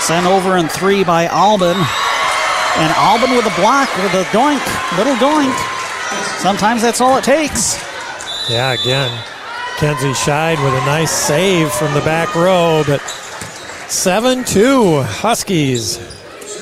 Sent 0.00 0.26
over 0.26 0.56
in 0.56 0.68
three 0.68 1.04
by 1.04 1.26
Albin. 1.26 1.76
And 1.76 2.92
Albin 2.96 3.30
with 3.36 3.46
a 3.46 3.60
block 3.60 3.88
with 3.96 4.12
a 4.14 4.24
doink, 4.30 4.62
little 4.98 5.14
doink. 5.14 5.54
Sometimes 6.40 6.82
that's 6.82 7.00
all 7.00 7.16
it 7.16 7.24
takes. 7.24 7.80
Yeah, 8.50 8.72
again, 8.72 9.10
Kenzie 9.78 10.12
Scheid 10.12 10.62
with 10.62 10.74
a 10.74 10.86
nice 10.86 11.10
save 11.10 11.70
from 11.72 11.94
the 11.94 12.00
back 12.00 12.34
row, 12.34 12.82
but 12.86 13.00
7 13.88 14.44
2 14.44 15.02
Huskies 15.02 15.98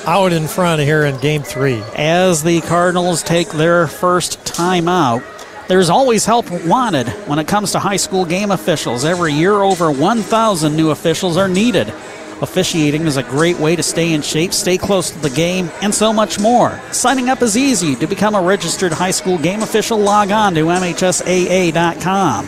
out 0.07 0.31
in 0.31 0.47
front 0.47 0.81
here 0.81 1.03
in 1.03 1.19
game 1.19 1.43
three. 1.43 1.83
As 1.95 2.41
the 2.41 2.61
Cardinals 2.61 3.21
take 3.21 3.49
their 3.49 3.87
first 3.87 4.39
timeout, 4.45 5.21
there's 5.67 5.89
always 5.89 6.23
help 6.23 6.49
wanted 6.65 7.09
when 7.27 7.39
it 7.39 7.47
comes 7.47 7.73
to 7.73 7.79
high 7.79 7.97
school 7.97 8.23
game 8.23 8.51
officials. 8.51 9.03
Every 9.03 9.33
year, 9.33 9.61
over 9.61 9.91
1,000 9.91 10.77
new 10.77 10.91
officials 10.91 11.35
are 11.35 11.49
needed. 11.49 11.89
Officiating 12.41 13.05
is 13.05 13.17
a 13.17 13.23
great 13.23 13.57
way 13.57 13.75
to 13.75 13.83
stay 13.83 14.13
in 14.13 14.21
shape, 14.21 14.53
stay 14.53 14.77
close 14.77 15.11
to 15.11 15.19
the 15.19 15.29
game, 15.29 15.69
and 15.81 15.93
so 15.93 16.13
much 16.13 16.39
more. 16.39 16.79
Signing 16.91 17.29
up 17.29 17.41
is 17.41 17.57
easy. 17.57 17.95
To 17.95 18.07
become 18.07 18.33
a 18.35 18.41
registered 18.41 18.93
high 18.93 19.11
school 19.11 19.37
game 19.37 19.61
official, 19.61 19.97
log 19.97 20.31
on 20.31 20.53
to 20.53 20.61
MHSAA.com. 20.61 22.47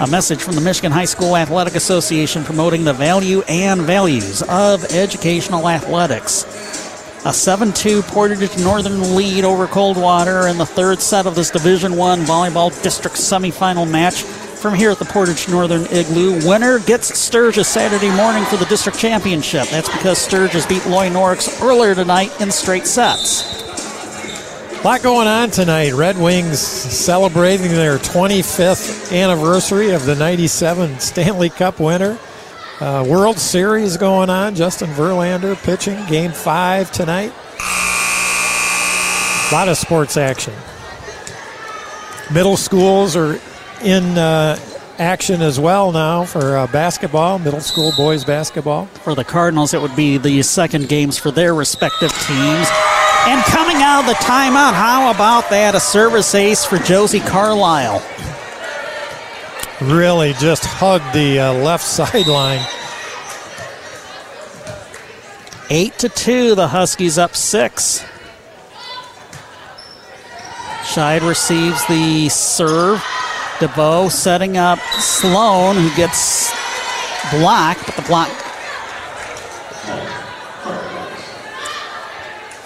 A 0.00 0.08
message 0.08 0.42
from 0.42 0.56
the 0.56 0.60
Michigan 0.60 0.90
High 0.90 1.04
School 1.04 1.36
Athletic 1.36 1.76
Association 1.76 2.42
promoting 2.42 2.82
the 2.82 2.92
value 2.92 3.42
and 3.42 3.80
values 3.82 4.42
of 4.42 4.84
educational 4.92 5.68
athletics. 5.68 6.42
A 7.24 7.28
7-2 7.28 8.02
Portage 8.02 8.58
Northern 8.58 9.14
lead 9.14 9.44
over 9.44 9.68
Coldwater 9.68 10.48
in 10.48 10.58
the 10.58 10.66
third 10.66 11.00
set 11.00 11.26
of 11.26 11.36
this 11.36 11.48
Division 11.50 11.94
One 11.96 12.22
volleyball 12.22 12.70
district 12.82 13.16
semifinal 13.16 13.88
match 13.88 14.24
from 14.24 14.74
here 14.74 14.90
at 14.90 14.98
the 14.98 15.04
Portage 15.04 15.48
Northern 15.48 15.86
Igloo. 15.86 16.44
Winner 16.46 16.80
gets 16.80 17.16
Sturgis 17.16 17.68
Saturday 17.68 18.10
morning 18.16 18.44
for 18.46 18.56
the 18.56 18.66
district 18.66 18.98
championship. 18.98 19.68
That's 19.68 19.88
because 19.88 20.18
Sturgis 20.18 20.66
beat 20.66 20.84
Loy 20.86 21.08
Norrix 21.08 21.62
earlier 21.62 21.94
tonight 21.94 22.32
in 22.40 22.50
straight 22.50 22.88
sets. 22.88 23.44
A 24.84 24.86
lot 24.86 25.02
going 25.02 25.26
on 25.26 25.50
tonight. 25.50 25.94
Red 25.94 26.18
Wings 26.18 26.58
celebrating 26.58 27.68
their 27.68 27.96
25th 27.96 29.18
anniversary 29.18 29.92
of 29.92 30.04
the 30.04 30.14
97 30.14 31.00
Stanley 31.00 31.48
Cup 31.48 31.80
winner. 31.80 32.18
Uh, 32.80 33.02
World 33.08 33.38
Series 33.38 33.96
going 33.96 34.28
on. 34.28 34.54
Justin 34.54 34.90
Verlander 34.90 35.56
pitching 35.56 35.96
game 36.04 36.32
five 36.32 36.92
tonight. 36.92 37.32
A 39.50 39.54
lot 39.54 39.68
of 39.68 39.78
sports 39.78 40.18
action. 40.18 40.52
Middle 42.30 42.58
schools 42.58 43.16
are 43.16 43.40
in 43.82 44.18
uh, 44.18 44.58
action 44.98 45.42
as 45.42 45.58
well 45.58 45.92
now 45.92 46.24
for 46.24 46.56
uh, 46.56 46.66
basketball, 46.68 47.38
middle 47.38 47.60
school 47.60 47.92
boys 47.96 48.24
basketball. 48.24 48.86
For 48.86 49.14
the 49.14 49.24
Cardinals, 49.24 49.74
it 49.74 49.80
would 49.80 49.96
be 49.96 50.18
the 50.18 50.42
second 50.42 50.88
games 50.88 51.18
for 51.18 51.30
their 51.30 51.54
respective 51.54 52.12
teams. 52.12 52.68
And 53.26 53.42
coming 53.44 53.76
out 53.78 54.00
of 54.00 54.06
the 54.06 54.14
timeout, 54.14 54.74
how 54.74 55.10
about 55.10 55.48
that? 55.50 55.74
A 55.74 55.80
service 55.80 56.34
ace 56.34 56.64
for 56.64 56.78
Josie 56.78 57.20
Carlisle. 57.20 58.02
really 59.80 60.32
just 60.34 60.64
hugged 60.64 61.14
the 61.14 61.40
uh, 61.40 61.52
left 61.52 61.84
sideline. 61.86 62.64
Eight 65.70 65.98
to 65.98 66.08
two, 66.08 66.54
the 66.54 66.68
Huskies 66.68 67.16
up 67.18 67.34
six. 67.34 68.04
Scheid 70.82 71.26
receives 71.26 71.84
the 71.86 72.28
serve. 72.28 73.02
DeBow 73.58 74.10
setting 74.10 74.56
up 74.56 74.78
Sloan, 74.98 75.76
who 75.76 75.94
gets 75.96 76.50
blocked, 77.30 77.86
but 77.86 77.96
the 77.96 78.02
block. 78.02 78.28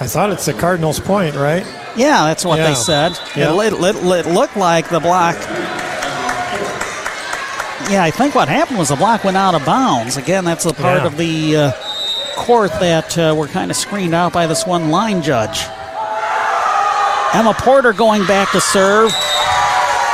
I 0.01 0.07
thought 0.07 0.31
it's 0.31 0.47
the 0.47 0.53
Cardinals' 0.55 1.01
point, 1.01 1.35
right? 1.35 1.67
Yeah, 1.97 2.25
that's 2.25 2.45
what 2.45 2.59
Yeah. 2.59 2.69
they 2.69 2.75
said. 2.75 3.19
Yeah. 3.35 3.53
It, 3.61 3.73
it, 3.73 3.97
it, 3.97 4.27
it 4.27 4.27
looked 4.33 4.57
like 4.57 4.89
the 4.89 5.01
block. 5.01 5.37
Yeah, 7.91 8.05
I 8.05 8.11
think 8.11 8.35
what 8.35 8.49
happened 8.49 8.79
was 8.79 8.91
the 8.91 8.97
block 8.97 9.25
went 9.25 9.37
out 9.37 9.55
of 9.55 9.65
bounds. 9.65 10.17
Again, 10.17 10.45
that's 10.45 10.65
the 10.65 10.73
part 10.75 10.99
Yeah. 10.99 11.07
of 11.07 11.17
the 11.17 11.57
uh, 11.57 11.73
court 12.37 12.71
that 12.81 13.19
uh, 13.19 13.35
were 13.37 13.49
kind 13.49 13.71
of 13.71 13.77
screened 13.77 14.15
out 14.15 14.33
by 14.33 14.47
this 14.47 14.65
one 14.67 14.91
line 14.91 15.21
judge. 15.23 15.65
Emma 17.35 17.55
Porter 17.59 17.93
going 17.93 18.25
back 18.27 18.53
to 18.53 18.61
serve. 18.61 19.13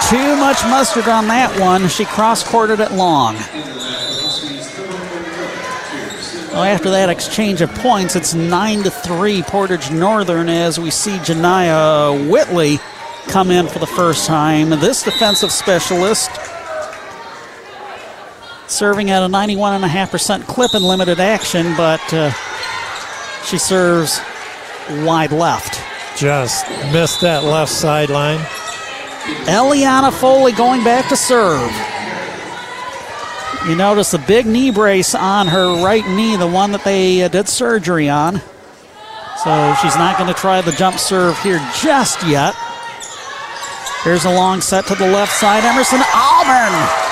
Too 0.08 0.36
much 0.36 0.62
mustard 0.64 1.08
on 1.08 1.28
that 1.28 1.58
one. 1.58 1.88
She 1.88 2.04
cross-courted 2.04 2.78
it 2.78 2.92
long. 2.92 3.36
Well, 6.52 6.62
after 6.62 6.90
that 6.90 7.08
exchange 7.08 7.62
of 7.62 7.74
points, 7.76 8.14
it's 8.14 8.34
nine 8.34 8.82
to 8.82 8.90
three 8.90 9.42
Portage 9.42 9.90
Northern 9.90 10.48
as 10.48 10.78
we 10.78 10.90
see 10.90 11.16
Janiyah 11.16 12.30
Whitley 12.30 12.78
come 13.28 13.50
in 13.50 13.66
for 13.66 13.78
the 13.78 13.86
first 13.86 14.26
time. 14.26 14.70
This 14.70 15.02
defensive 15.02 15.50
specialist 15.50 16.30
serving 18.68 19.10
at 19.10 19.22
a 19.22 19.26
91.5% 19.26 20.46
clip 20.46 20.74
in 20.74 20.82
limited 20.82 21.18
action, 21.18 21.74
but 21.76 22.00
uh, 22.12 22.30
she 23.44 23.58
serves 23.58 24.20
wide 25.02 25.32
left. 25.32 25.80
Just 26.16 26.68
missed 26.92 27.22
that 27.22 27.42
left 27.42 27.72
sideline. 27.72 28.44
Eliana 29.46 30.12
Foley 30.12 30.52
going 30.52 30.84
back 30.84 31.08
to 31.08 31.16
serve. 31.16 31.70
You 33.68 33.74
notice 33.76 34.10
the 34.10 34.18
big 34.18 34.44
knee 34.44 34.70
brace 34.70 35.14
on 35.14 35.46
her 35.46 35.82
right 35.82 36.06
knee, 36.06 36.36
the 36.36 36.46
one 36.46 36.72
that 36.72 36.84
they 36.84 37.22
uh, 37.22 37.28
did 37.28 37.48
surgery 37.48 38.10
on. 38.10 38.40
So 39.42 39.74
she's 39.80 39.96
not 39.96 40.18
going 40.18 40.32
to 40.32 40.38
try 40.38 40.60
the 40.60 40.72
jump 40.72 40.98
serve 40.98 41.38
here 41.38 41.58
just 41.80 42.22
yet. 42.26 42.54
Here's 44.02 44.26
a 44.26 44.34
long 44.34 44.60
set 44.60 44.86
to 44.88 44.94
the 44.94 45.08
left 45.08 45.32
side. 45.32 45.64
Emerson 45.64 46.00
Albin. 46.12 47.04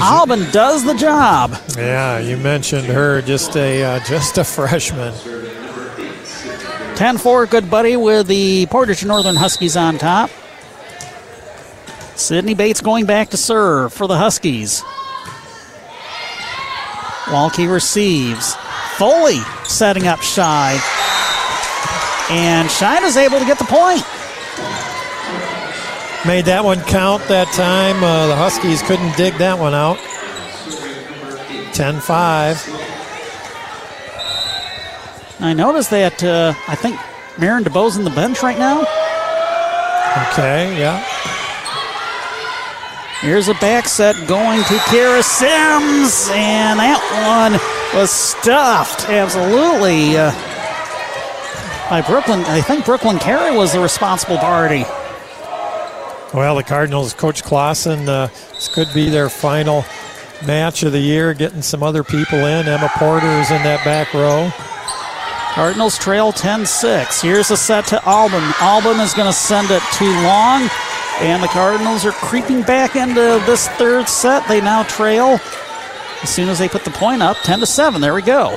Albin 0.00 0.50
does 0.50 0.84
the 0.84 0.94
job. 0.94 1.54
Yeah, 1.76 2.20
you 2.20 2.38
mentioned 2.38 2.86
her, 2.86 3.20
just 3.20 3.56
a 3.56 3.82
uh, 3.82 4.00
just 4.04 4.38
a 4.38 4.44
freshman. 4.44 5.12
10 7.00 7.16
4, 7.16 7.46
good 7.46 7.70
buddy 7.70 7.96
with 7.96 8.26
the 8.26 8.66
Portage 8.66 9.06
Northern 9.06 9.34
Huskies 9.34 9.74
on 9.74 9.96
top. 9.96 10.28
Sydney 12.14 12.52
Bates 12.52 12.82
going 12.82 13.06
back 13.06 13.30
to 13.30 13.38
serve 13.38 13.94
for 13.94 14.06
the 14.06 14.18
Huskies. 14.18 14.82
Walke 17.24 17.72
receives. 17.72 18.54
Foley 18.98 19.38
setting 19.64 20.08
up 20.08 20.18
Scheid. 20.18 20.78
And 22.30 22.70
Shine 22.70 23.04
is 23.04 23.16
able 23.16 23.38
to 23.38 23.46
get 23.46 23.58
the 23.58 23.64
point. 23.64 24.04
Made 26.26 26.44
that 26.44 26.62
one 26.62 26.82
count 26.82 27.26
that 27.28 27.48
time. 27.54 28.04
Uh, 28.04 28.26
the 28.26 28.36
Huskies 28.36 28.82
couldn't 28.82 29.16
dig 29.16 29.32
that 29.38 29.58
one 29.58 29.72
out. 29.72 29.96
10 31.72 31.98
5. 31.98 32.89
I 35.40 35.54
noticed 35.54 35.90
that 35.90 36.22
uh, 36.22 36.52
I 36.68 36.74
think 36.74 36.98
Marin 37.38 37.64
DeBow's 37.64 37.96
in 37.96 38.04
the 38.04 38.10
bench 38.10 38.42
right 38.42 38.58
now. 38.58 38.80
Okay, 40.32 40.78
yeah. 40.78 41.02
Here's 43.20 43.48
a 43.48 43.54
back 43.54 43.86
set 43.86 44.16
going 44.26 44.60
to 44.60 44.74
Kira 44.88 45.22
Sims, 45.22 46.28
and 46.32 46.78
that 46.78 47.00
one 47.26 47.60
was 47.98 48.10
stuffed 48.10 49.08
absolutely 49.08 50.16
uh, 50.16 50.30
by 51.88 52.02
Brooklyn. 52.02 52.40
I 52.40 52.60
think 52.60 52.84
Brooklyn 52.84 53.18
Carey 53.18 53.56
was 53.56 53.72
the 53.72 53.80
responsible 53.80 54.38
party. 54.38 54.84
Well, 56.32 56.56
the 56.56 56.62
Cardinals, 56.62 57.12
Coach 57.12 57.42
Clausen, 57.42 58.08
uh, 58.08 58.28
this 58.52 58.68
could 58.68 58.88
be 58.94 59.10
their 59.10 59.28
final 59.28 59.84
match 60.46 60.82
of 60.82 60.92
the 60.92 61.00
year, 61.00 61.34
getting 61.34 61.62
some 61.62 61.82
other 61.82 62.04
people 62.04 62.38
in. 62.38 62.68
Emma 62.68 62.90
Porter 62.94 63.26
is 63.26 63.50
in 63.50 63.62
that 63.64 63.84
back 63.84 64.14
row. 64.14 64.50
Cardinals 65.54 65.98
trail 65.98 66.30
10 66.30 66.64
6. 66.64 67.22
Here's 67.22 67.50
a 67.50 67.56
set 67.56 67.84
to 67.88 68.00
Albin. 68.08 68.42
Albin 68.60 69.00
is 69.00 69.12
going 69.14 69.26
to 69.26 69.32
send 69.32 69.70
it 69.72 69.82
too 69.92 70.12
long, 70.22 70.70
and 71.18 71.42
the 71.42 71.48
Cardinals 71.48 72.04
are 72.06 72.12
creeping 72.12 72.62
back 72.62 72.94
into 72.94 73.42
this 73.46 73.68
third 73.70 74.08
set. 74.08 74.46
They 74.46 74.60
now 74.60 74.84
trail 74.84 75.40
as 76.22 76.30
soon 76.32 76.48
as 76.48 76.60
they 76.60 76.68
put 76.68 76.84
the 76.84 76.92
point 76.92 77.20
up 77.20 77.36
10 77.38 77.60
to 77.60 77.66
7. 77.66 78.00
There 78.00 78.14
we 78.14 78.22
go. 78.22 78.56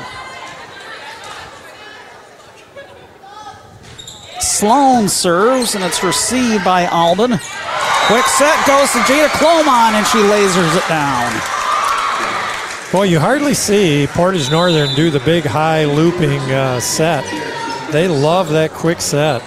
Sloan 4.39 5.09
serves, 5.09 5.73
and 5.73 5.83
it's 5.83 6.03
received 6.03 6.63
by 6.63 6.85
Albin. 6.85 7.31
Quick 8.05 8.25
set 8.25 8.67
goes 8.67 8.91
to 8.91 8.99
Jada 8.99 9.29
Clomon, 9.29 9.93
and 9.93 10.05
she 10.05 10.19
lasers 10.19 10.77
it 10.77 10.87
down. 10.87 11.62
Well, 12.93 13.07
you 13.07 13.19
hardly 13.19 13.55
see 13.55 14.05
Portage 14.05 14.51
Northern 14.51 14.93
do 14.93 15.09
the 15.09 15.19
big 15.21 15.45
high 15.45 15.83
looping 15.85 16.39
uh, 16.51 16.79
set. 16.79 17.23
They 17.91 18.07
love 18.07 18.49
that 18.49 18.69
quick 18.69 19.01
set. 19.01 19.41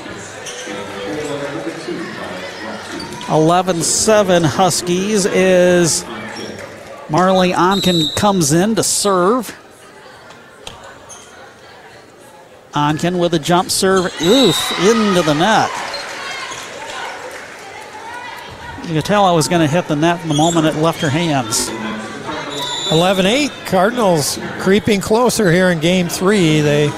11 3.31 3.83
7 3.83 4.43
Huskies 4.43 5.27
is 5.27 6.05
Marley 7.09 7.53
Onken 7.53 8.13
comes 8.17 8.53
in 8.53 8.75
to 8.75 8.83
serve. 8.83 9.57
Onken 12.73 13.17
with 13.21 13.33
a 13.35 13.39
jump 13.39 13.71
serve. 13.71 14.07
Oof, 14.23 14.73
into 14.81 15.23
the 15.23 15.35
net. 15.35 15.71
You 18.89 18.95
could 18.95 19.05
tell 19.05 19.25
I 19.25 19.31
was 19.31 19.47
going 19.47 19.61
to 19.61 19.73
hit 19.73 19.87
the 19.87 19.95
net 19.95 20.21
the 20.27 20.35
moment 20.35 20.67
it 20.67 20.75
left 20.75 21.01
her 21.01 21.11
hands. 21.11 21.71
11 22.91 23.27
8. 23.27 23.51
Cardinals 23.67 24.39
creeping 24.61 25.01
closer 25.01 25.51
here 25.51 25.71
in 25.71 25.81
game 25.81 26.09
three. 26.09 26.61
They 26.61 26.89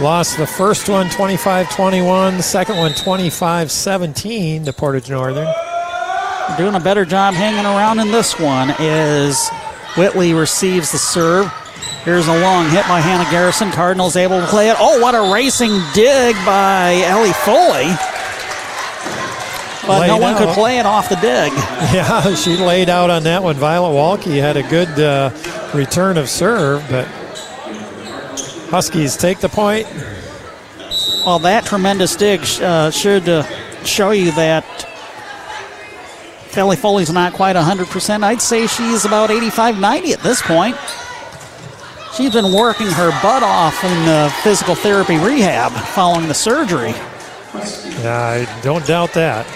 lost 0.00 0.38
the 0.38 0.46
first 0.46 0.88
one 0.88 1.10
25 1.10 1.70
21, 1.70 2.38
the 2.38 2.42
second 2.42 2.78
one 2.78 2.94
25 2.94 3.70
17 3.70 4.64
to 4.64 4.72
Portage 4.72 5.10
Northern. 5.10 5.52
Doing 6.56 6.74
a 6.74 6.80
better 6.80 7.04
job 7.04 7.34
hanging 7.34 7.66
around 7.66 7.98
in 7.98 8.10
this 8.12 8.38
one 8.38 8.74
is 8.78 9.50
Whitley 9.96 10.32
receives 10.32 10.90
the 10.92 10.98
serve. 10.98 11.52
Here's 12.04 12.28
a 12.28 12.40
long 12.40 12.70
hit 12.70 12.86
by 12.88 13.00
Hannah 13.00 13.30
Garrison. 13.30 13.70
Cardinals 13.72 14.16
able 14.16 14.40
to 14.40 14.46
play 14.46 14.70
it. 14.70 14.76
Oh, 14.78 15.00
what 15.00 15.14
a 15.14 15.32
racing 15.34 15.82
dig 15.92 16.34
by 16.46 17.02
Ellie 17.04 17.32
Foley. 17.32 18.15
But 19.86 20.06
no 20.06 20.16
one 20.18 20.36
could 20.36 20.54
play 20.54 20.78
it 20.78 20.86
off 20.86 21.08
the 21.08 21.16
dig. 21.16 21.52
Yeah, 21.94 22.34
she 22.34 22.56
laid 22.56 22.88
out 22.88 23.10
on 23.10 23.22
that 23.24 23.42
one. 23.42 23.54
Violet 23.56 23.90
Walke 23.90 24.40
had 24.40 24.56
a 24.56 24.62
good 24.64 24.88
uh, 24.98 25.30
return 25.74 26.18
of 26.18 26.28
serve, 26.28 26.84
but 26.90 27.06
Huskies 28.70 29.16
take 29.16 29.38
the 29.38 29.48
point. 29.48 29.86
Well, 31.24 31.38
that 31.40 31.64
tremendous 31.64 32.16
dig 32.16 32.40
uh, 32.60 32.90
should 32.90 33.28
uh, 33.28 33.44
show 33.84 34.10
you 34.10 34.32
that 34.32 34.64
Ellie 36.56 36.76
Foley's 36.76 37.12
not 37.12 37.32
quite 37.34 37.54
100%. 37.54 38.24
I'd 38.24 38.40
say 38.42 38.66
she's 38.66 39.04
about 39.04 39.30
85 39.30 39.78
90 39.78 40.12
at 40.12 40.20
this 40.20 40.42
point. 40.42 40.76
She's 42.16 42.32
been 42.32 42.52
working 42.52 42.86
her 42.86 43.10
butt 43.22 43.42
off 43.42 43.84
in 43.84 44.08
uh, 44.08 44.30
physical 44.42 44.74
therapy 44.74 45.18
rehab 45.18 45.70
following 45.94 46.28
the 46.28 46.34
surgery. 46.34 46.94
Yeah, 48.02 48.46
I 48.46 48.62
don't 48.62 48.86
doubt 48.86 49.12
that. 49.14 49.46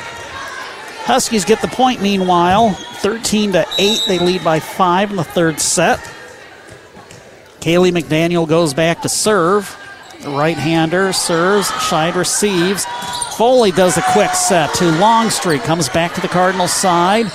Huskies 1.10 1.44
get 1.44 1.60
the 1.60 1.66
point 1.66 2.00
meanwhile. 2.00 2.70
13 2.70 3.54
to 3.54 3.66
8. 3.78 4.04
They 4.06 4.20
lead 4.20 4.44
by 4.44 4.60
5 4.60 5.10
in 5.10 5.16
the 5.16 5.24
third 5.24 5.58
set. 5.58 5.98
Kaylee 7.58 7.90
McDaniel 7.90 8.46
goes 8.46 8.74
back 8.74 9.02
to 9.02 9.08
serve. 9.08 9.76
Right 10.24 10.56
hander 10.56 11.12
serves. 11.12 11.66
Scheid 11.66 12.14
receives. 12.14 12.86
Foley 13.36 13.72
does 13.72 13.96
a 13.96 14.02
quick 14.12 14.30
set 14.30 14.72
to 14.74 14.84
Longstreet. 15.00 15.62
Comes 15.62 15.88
back 15.88 16.14
to 16.14 16.20
the 16.20 16.28
Cardinals 16.28 16.72
side. 16.72 17.26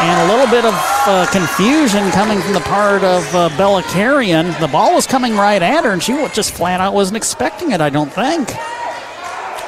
And 0.00 0.30
a 0.30 0.34
little 0.34 0.50
bit 0.50 0.64
of 0.64 0.72
uh, 1.06 1.26
confusion 1.30 2.10
coming 2.12 2.40
from 2.40 2.54
the 2.54 2.60
part 2.60 3.04
of 3.04 3.34
uh, 3.34 3.50
Bella 3.58 3.82
Carrion. 3.82 4.46
The 4.62 4.68
ball 4.68 4.94
was 4.94 5.06
coming 5.06 5.34
right 5.36 5.60
at 5.60 5.84
her, 5.84 5.90
and 5.90 6.02
she 6.02 6.14
just 6.28 6.54
flat 6.54 6.80
out 6.80 6.94
wasn't 6.94 7.18
expecting 7.18 7.72
it, 7.72 7.82
I 7.82 7.90
don't 7.90 8.10
think. 8.10 8.48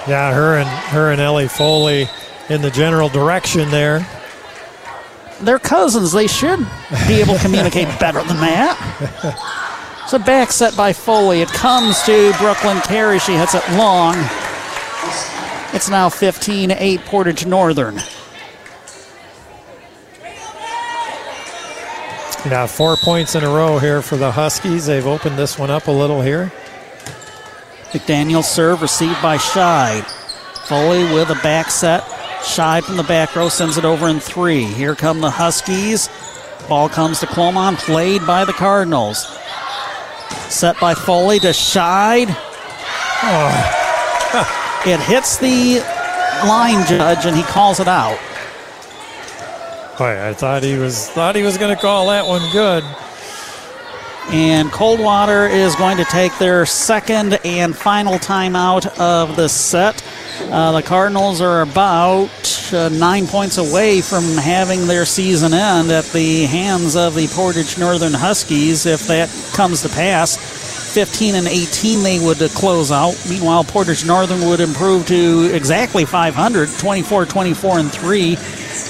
Yeah, 0.08 0.32
her 0.32 0.56
and 0.56 0.68
her 0.68 1.12
and 1.12 1.20
Ellie 1.20 1.48
Foley 1.48 2.08
in 2.48 2.62
the 2.62 2.70
general 2.70 3.08
direction 3.08 3.70
there. 3.70 4.06
They're 5.40 5.58
cousins. 5.58 6.12
They 6.12 6.26
should 6.26 6.60
be 7.06 7.20
able 7.20 7.34
to 7.34 7.40
communicate 7.40 7.86
better 8.00 8.22
than 8.22 8.38
that. 8.38 9.36
It's 10.04 10.12
a 10.12 10.18
back 10.18 10.52
set 10.52 10.76
by 10.76 10.92
Foley. 10.92 11.42
It 11.42 11.48
comes 11.48 12.02
to 12.04 12.32
Brooklyn 12.38 12.80
Carey. 12.82 13.18
She 13.18 13.34
hits 13.34 13.54
it 13.54 13.68
long. 13.72 14.14
It's 15.74 15.90
now 15.90 16.08
15 16.08 16.70
8 16.70 17.00
Portage 17.00 17.44
Northern. 17.44 17.96
Now, 22.48 22.68
four 22.68 22.96
points 22.96 23.34
in 23.34 23.42
a 23.42 23.48
row 23.48 23.78
here 23.78 24.00
for 24.02 24.16
the 24.16 24.30
Huskies. 24.30 24.86
They've 24.86 25.06
opened 25.06 25.36
this 25.36 25.58
one 25.58 25.68
up 25.68 25.88
a 25.88 25.90
little 25.90 26.22
here. 26.22 26.52
McDaniel 27.90 28.44
serve 28.44 28.82
received 28.82 29.20
by 29.20 29.36
Scheid. 29.36 30.04
Foley 30.68 31.02
with 31.12 31.30
a 31.30 31.34
back 31.42 31.70
set. 31.70 32.04
Scheid 32.46 32.84
from 32.84 32.96
the 32.96 33.02
back 33.02 33.34
row 33.34 33.48
sends 33.48 33.76
it 33.76 33.84
over 33.84 34.08
in 34.08 34.20
three. 34.20 34.64
Here 34.64 34.94
come 34.94 35.20
the 35.20 35.30
Huskies. 35.30 36.08
Ball 36.68 36.88
comes 36.88 37.20
to 37.20 37.26
Clomon, 37.26 37.76
played 37.76 38.26
by 38.26 38.44
the 38.44 38.52
Cardinals. 38.52 39.26
Set 40.48 40.78
by 40.80 40.94
Foley 40.94 41.38
to 41.40 41.48
Scheid. 41.48 42.26
Oh. 43.22 44.82
it 44.86 45.00
hits 45.00 45.38
the 45.38 45.80
line 46.46 46.86
judge 46.86 47.26
and 47.26 47.36
he 47.36 47.42
calls 47.42 47.80
it 47.80 47.88
out. 47.88 48.18
Boy, 49.98 50.28
I 50.28 50.32
thought 50.32 50.62
he 50.62 50.78
was 50.78 51.08
thought 51.10 51.36
he 51.36 51.42
was 51.42 51.58
going 51.58 51.74
to 51.74 51.80
call 51.80 52.08
that 52.08 52.26
one 52.26 52.42
good. 52.52 52.84
And 54.28 54.70
Coldwater 54.70 55.46
is 55.46 55.74
going 55.76 55.96
to 55.98 56.04
take 56.04 56.36
their 56.38 56.64
second 56.64 57.38
and 57.44 57.76
final 57.76 58.14
timeout 58.14 58.86
of 58.98 59.36
the 59.36 59.48
set. 59.48 60.02
Uh, 60.40 60.72
the 60.72 60.82
Cardinals 60.82 61.40
are 61.40 61.62
about 61.62 62.30
uh, 62.72 62.88
nine 62.90 63.26
points 63.26 63.58
away 63.58 64.00
from 64.00 64.22
having 64.36 64.86
their 64.86 65.04
season 65.04 65.54
end 65.54 65.90
at 65.90 66.04
the 66.06 66.44
hands 66.44 66.94
of 66.94 67.14
the 67.14 67.26
Portage 67.28 67.78
Northern 67.78 68.12
Huskies. 68.12 68.86
If 68.86 69.06
that 69.06 69.28
comes 69.54 69.82
to 69.82 69.88
pass, 69.88 70.65
15 70.96 71.34
and 71.34 71.46
18 71.46 72.02
they 72.02 72.18
would 72.18 72.38
close 72.52 72.90
out. 72.90 73.14
Meanwhile, 73.28 73.64
Portage 73.64 74.06
Northern 74.06 74.48
would 74.48 74.60
improve 74.60 75.06
to 75.08 75.54
exactly 75.54 76.06
500, 76.06 76.70
24, 76.78 77.26
24 77.26 77.78
and 77.80 77.92
3 77.92 78.38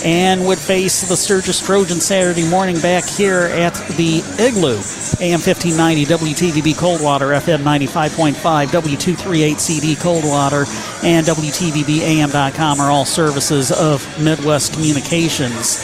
and 0.04 0.46
would 0.46 0.58
face 0.60 1.08
the 1.08 1.16
Sturgis 1.16 1.60
Trojans 1.60 2.04
Saturday 2.04 2.48
morning 2.48 2.78
back 2.78 3.04
here 3.04 3.46
at 3.50 3.74
the 3.96 4.18
Igloo. 4.38 4.78
AM 5.18 5.40
1590 5.42 6.04
WTVB 6.06 6.78
Coldwater, 6.78 7.30
FM 7.30 7.64
95.5, 7.64 8.68
W238CD 8.68 10.00
Coldwater, 10.00 10.64
and 11.02 11.26
WTVBAM.com 11.26 12.78
are 12.78 12.90
all 12.92 13.04
services 13.04 13.72
of 13.72 14.06
Midwest 14.22 14.74
Communications. 14.74 15.78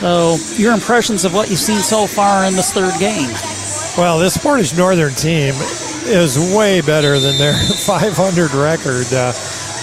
So, 0.00 0.36
your 0.56 0.74
impressions 0.74 1.24
of 1.24 1.32
what 1.32 1.48
you've 1.48 1.58
seen 1.58 1.80
so 1.80 2.06
far 2.06 2.44
in 2.44 2.52
this 2.52 2.70
third 2.70 2.92
game? 3.00 3.30
Well, 3.96 4.18
this 4.18 4.36
Portage 4.36 4.76
Northern 4.76 5.14
team 5.14 5.54
is 6.06 6.36
way 6.54 6.80
better 6.80 7.20
than 7.20 7.38
their 7.38 7.54
500 7.86 8.52
record. 8.52 9.06
Uh, 9.12 9.32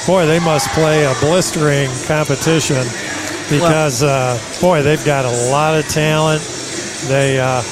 boy, 0.06 0.26
they 0.26 0.40
must 0.40 0.68
play 0.72 1.06
a 1.06 1.14
blistering 1.22 1.90
competition 2.06 2.84
because 3.50 4.04
uh, 4.04 4.38
boy, 4.60 4.82
they've 4.82 5.04
got 5.06 5.24
a 5.24 5.50
lot 5.50 5.78
of 5.80 5.88
talent. 5.88 6.42
They, 7.08 7.40
uh, 7.40 7.64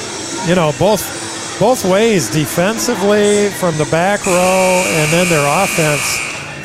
you 0.47 0.55
know, 0.55 0.71
both 0.79 1.59
both 1.59 1.83
ways 1.83 2.29
defensively 2.29 3.49
from 3.49 3.77
the 3.77 3.87
back 3.91 4.25
row 4.25 4.83
and 4.85 5.11
then 5.11 5.27
their 5.27 5.63
offense 5.63 6.17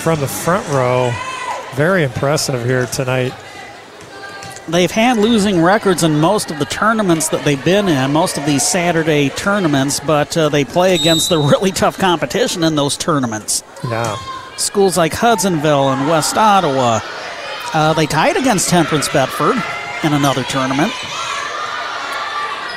from 0.05 0.21
the 0.21 0.29
front 0.29 0.69
row. 0.69 1.13
Very 1.75 2.05
impressive 2.05 2.65
here 2.65 2.87
tonight. 2.87 3.33
They've 4.67 4.91
had 4.91 5.19
losing 5.19 5.61
records 5.61 6.03
in 6.05 6.21
most 6.21 6.51
of 6.51 6.59
the 6.59 6.65
tournaments 6.65 7.29
that 7.29 7.45
they've 7.45 7.63
been 7.63 7.87
in, 7.87 8.13
most 8.13 8.39
of 8.39 8.47
these 8.47 8.67
Saturday 8.67 9.29
tournaments, 9.31 10.01
but 10.01 10.35
uh, 10.37 10.49
they 10.49 10.65
play 10.65 10.95
against 10.95 11.29
the 11.29 11.39
really 11.51 11.71
tough 11.71 11.99
competition 11.99 12.65
in 12.65 12.75
those 12.75 12.97
tournaments. 12.97 13.63
Yeah. 13.89 14.17
Schools 14.57 14.97
like 14.97 15.13
Hudsonville 15.13 15.91
and 15.91 16.09
West 16.09 16.39
Ottawa, 16.39 17.01
uh, 17.75 17.93
they 17.93 18.07
tied 18.07 18.37
against 18.37 18.71
Temperance 18.71 19.09
Bedford 19.09 19.63
in 20.03 20.15
another 20.15 20.45
tournament. 20.45 20.93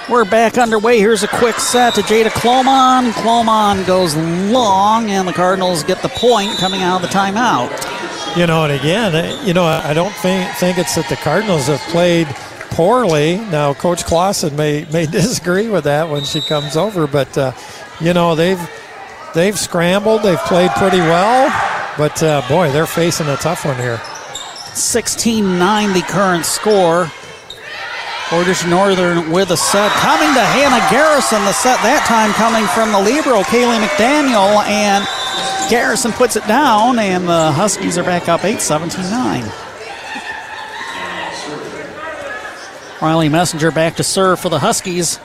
We're 0.10 0.26
back 0.26 0.58
underway. 0.58 1.00
Here's 1.00 1.24
a 1.24 1.28
quick 1.28 1.56
set 1.56 1.96
to 1.96 2.02
Jada 2.02 2.30
Clomon. 2.30 3.12
Clomon 3.12 3.86
goes 3.86 4.16
long, 4.16 5.10
and 5.10 5.28
the 5.28 5.34
Cardinals 5.34 5.84
get 5.84 6.02
the 6.02 6.10
point 6.10 6.58
coming 6.58 6.82
out 6.82 7.02
of 7.04 7.10
the 7.10 7.14
timeout. 7.14 7.70
You 8.38 8.46
know, 8.46 8.66
and 8.66 8.74
again, 8.74 9.48
you 9.48 9.56
know, 9.56 9.64
I 9.64 9.96
don't 9.96 10.14
think 10.14 10.48
think 10.58 10.78
it's 10.78 10.94
that 10.94 11.10
the 11.10 11.16
Cardinals 11.16 11.66
have 11.66 11.80
played 11.90 12.28
poorly. 12.70 13.38
Now, 13.38 13.74
Coach 13.74 14.06
Clausen 14.06 14.56
may 14.56 14.86
may 14.94 15.06
disagree 15.12 15.70
with 15.70 15.86
that 15.86 16.08
when 16.08 16.24
she 16.24 16.42
comes 16.42 16.78
over, 16.78 17.08
but 17.08 17.36
uh, 17.36 17.54
you 18.00 18.14
know 18.14 18.36
they've 18.36 18.62
they've 19.34 19.58
scrambled. 19.58 20.22
They've 20.22 20.38
played 20.42 20.70
pretty 20.72 21.00
well, 21.00 21.50
but 21.98 22.22
uh, 22.22 22.48
boy, 22.48 22.72
they're 22.72 22.86
facing 22.86 23.28
a 23.28 23.38
tough 23.38 23.66
one 23.66 23.78
here. 23.78 24.00
16 24.76 25.58
9 25.58 25.94
the 25.94 26.02
current 26.02 26.46
score. 26.46 27.12
Portage 28.30 28.68
Northern 28.68 29.32
with 29.32 29.50
a 29.52 29.58
set. 29.58 29.90
Coming 29.94 30.28
to 30.36 30.44
Hannah 30.44 30.86
Garrison, 30.92 31.42
the 31.46 31.54
set 31.54 31.82
that 31.82 32.04
time 32.06 32.36
coming 32.36 32.68
from 32.76 32.92
the 32.92 33.00
Libero, 33.00 33.42
Kaylee 33.48 33.80
McDaniel, 33.80 34.62
and 34.68 35.08
Garrison 35.70 36.14
puts 36.14 36.38
it 36.38 36.48
down, 36.48 36.98
and 36.98 37.28
the 37.28 37.52
Huskies 37.52 37.98
are 37.98 38.04
back 38.04 38.30
up 38.30 38.46
8 38.46 38.62
17 38.62 39.02
9. 39.02 39.52
Riley 43.02 43.28
Messenger 43.30 43.72
back 43.72 43.96
to 43.98 44.04
serve 44.04 44.40
for 44.40 44.50
the 44.50 44.60
Huskies. 44.60 45.20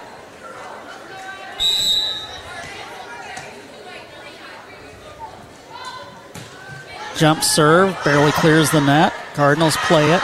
Jump 7.16 7.44
serve, 7.44 7.96
barely 8.04 8.32
clears 8.32 8.70
the 8.72 8.80
net. 8.80 9.12
Cardinals 9.34 9.76
play 9.76 10.10
it. 10.10 10.20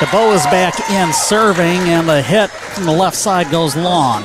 DeBow 0.00 0.34
is 0.34 0.42
back 0.46 0.90
in 0.90 1.12
serving, 1.12 1.78
and 1.90 2.08
the 2.08 2.20
hit 2.20 2.50
from 2.50 2.86
the 2.86 2.92
left 2.92 3.16
side 3.16 3.50
goes 3.50 3.76
long. 3.76 4.24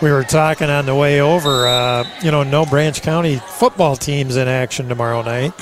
We 0.00 0.12
were 0.12 0.22
talking 0.22 0.70
on 0.70 0.86
the 0.86 0.94
way 0.94 1.20
over, 1.20 1.66
uh, 1.66 2.08
you 2.22 2.30
know, 2.30 2.44
no 2.44 2.64
Branch 2.64 3.00
County 3.02 3.36
football 3.36 3.96
teams 3.96 4.36
in 4.36 4.46
action 4.46 4.88
tomorrow 4.88 5.22
night. 5.22 5.52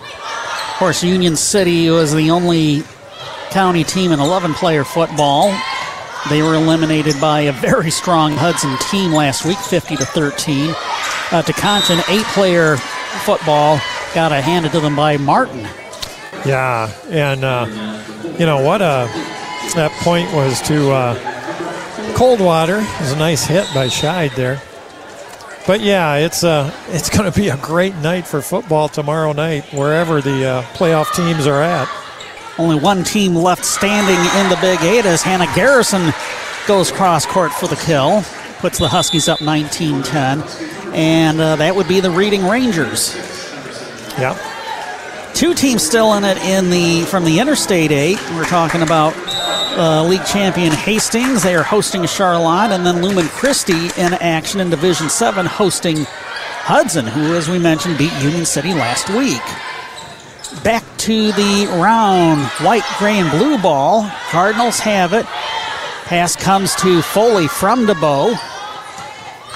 Of 0.00 0.74
course, 0.78 1.04
Union 1.04 1.36
City 1.36 1.90
was 1.90 2.12
the 2.12 2.30
only 2.30 2.82
county 3.50 3.84
team 3.84 4.10
in 4.10 4.18
11 4.18 4.54
player 4.54 4.82
football. 4.84 5.56
They 6.28 6.42
were 6.42 6.54
eliminated 6.54 7.20
by 7.20 7.42
a 7.42 7.52
very 7.52 7.90
strong 7.90 8.32
Hudson 8.32 8.76
team 8.90 9.12
last 9.12 9.44
week, 9.44 9.58
50 9.58 9.96
to 9.96 10.04
13. 10.04 10.70
Uh, 10.70 11.42
Tekonsha, 11.42 12.02
eight-player 12.08 12.76
football, 13.24 13.80
got 14.14 14.32
a 14.32 14.40
handed 14.40 14.72
to 14.72 14.80
them 14.80 14.96
by 14.96 15.16
Martin. 15.16 15.68
Yeah, 16.44 16.92
and 17.08 17.44
uh, 17.44 17.66
you 18.38 18.46
know 18.46 18.60
what? 18.60 18.82
Uh, 18.82 19.06
that 19.74 19.92
point 20.02 20.32
was 20.32 20.60
to 20.62 20.90
uh, 20.90 21.37
Coldwater. 22.18 22.78
It 22.80 23.00
was 23.00 23.12
a 23.12 23.16
nice 23.16 23.44
hit 23.44 23.64
by 23.72 23.86
Scheid 23.86 24.34
there. 24.34 24.60
But 25.68 25.80
yeah, 25.80 26.16
it's 26.16 26.42
uh, 26.42 26.74
it's 26.88 27.08
going 27.10 27.30
to 27.30 27.40
be 27.40 27.48
a 27.48 27.56
great 27.58 27.94
night 27.94 28.26
for 28.26 28.42
football 28.42 28.88
tomorrow 28.88 29.32
night, 29.32 29.72
wherever 29.72 30.20
the 30.20 30.44
uh, 30.44 30.62
playoff 30.74 31.14
teams 31.14 31.46
are 31.46 31.62
at. 31.62 31.88
Only 32.58 32.74
one 32.74 33.04
team 33.04 33.36
left 33.36 33.64
standing 33.64 34.18
in 34.40 34.50
the 34.50 34.58
Big 34.60 34.82
Eight 34.82 35.06
as 35.06 35.22
Hannah 35.22 35.46
Garrison 35.54 36.12
goes 36.66 36.90
cross 36.90 37.24
court 37.24 37.52
for 37.52 37.68
the 37.68 37.76
kill. 37.76 38.24
Puts 38.58 38.80
the 38.80 38.88
Huskies 38.88 39.28
up 39.28 39.40
19 39.40 40.02
10. 40.02 40.42
And 40.94 41.40
uh, 41.40 41.54
that 41.54 41.76
would 41.76 41.86
be 41.86 42.00
the 42.00 42.10
Reading 42.10 42.44
Rangers. 42.48 43.14
Yeah. 44.18 44.36
Two 45.34 45.54
teams 45.54 45.84
still 45.84 46.14
in 46.14 46.24
it 46.24 46.38
in 46.38 46.68
the 46.68 47.02
from 47.02 47.24
the 47.24 47.38
Interstate 47.38 47.92
8. 47.92 48.18
We're 48.32 48.44
talking 48.44 48.82
about 48.82 49.14
uh, 49.78 50.04
league 50.04 50.24
champion 50.24 50.72
Hastings. 50.72 51.42
They 51.42 51.54
are 51.54 51.62
hosting 51.62 52.06
Charlotte, 52.06 52.72
and 52.72 52.86
then 52.86 53.02
Lumen 53.02 53.26
Christi 53.28 53.86
in 54.00 54.14
action 54.14 54.60
in 54.60 54.70
Division 54.70 55.08
7 55.08 55.46
hosting 55.46 55.98
Hudson, 56.06 57.06
who, 57.06 57.34
as 57.34 57.48
we 57.48 57.58
mentioned, 57.58 57.98
beat 57.98 58.12
Union 58.22 58.44
City 58.44 58.74
last 58.74 59.08
week 59.10 59.42
back 60.62 60.84
to 60.98 61.32
the 61.32 61.66
round. 61.80 62.42
White, 62.64 62.84
gray, 62.98 63.18
and 63.18 63.30
blue 63.30 63.58
ball. 63.58 64.10
Cardinals 64.30 64.78
have 64.80 65.12
it. 65.12 65.26
Pass 66.04 66.36
comes 66.36 66.74
to 66.76 67.02
Foley 67.02 67.48
from 67.48 67.86
DeBow. 67.86 68.38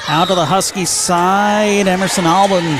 Out 0.09 0.29
to 0.29 0.35
the 0.35 0.45
Husky 0.45 0.85
side. 0.85 1.87
Emerson 1.87 2.27
Albin 2.27 2.79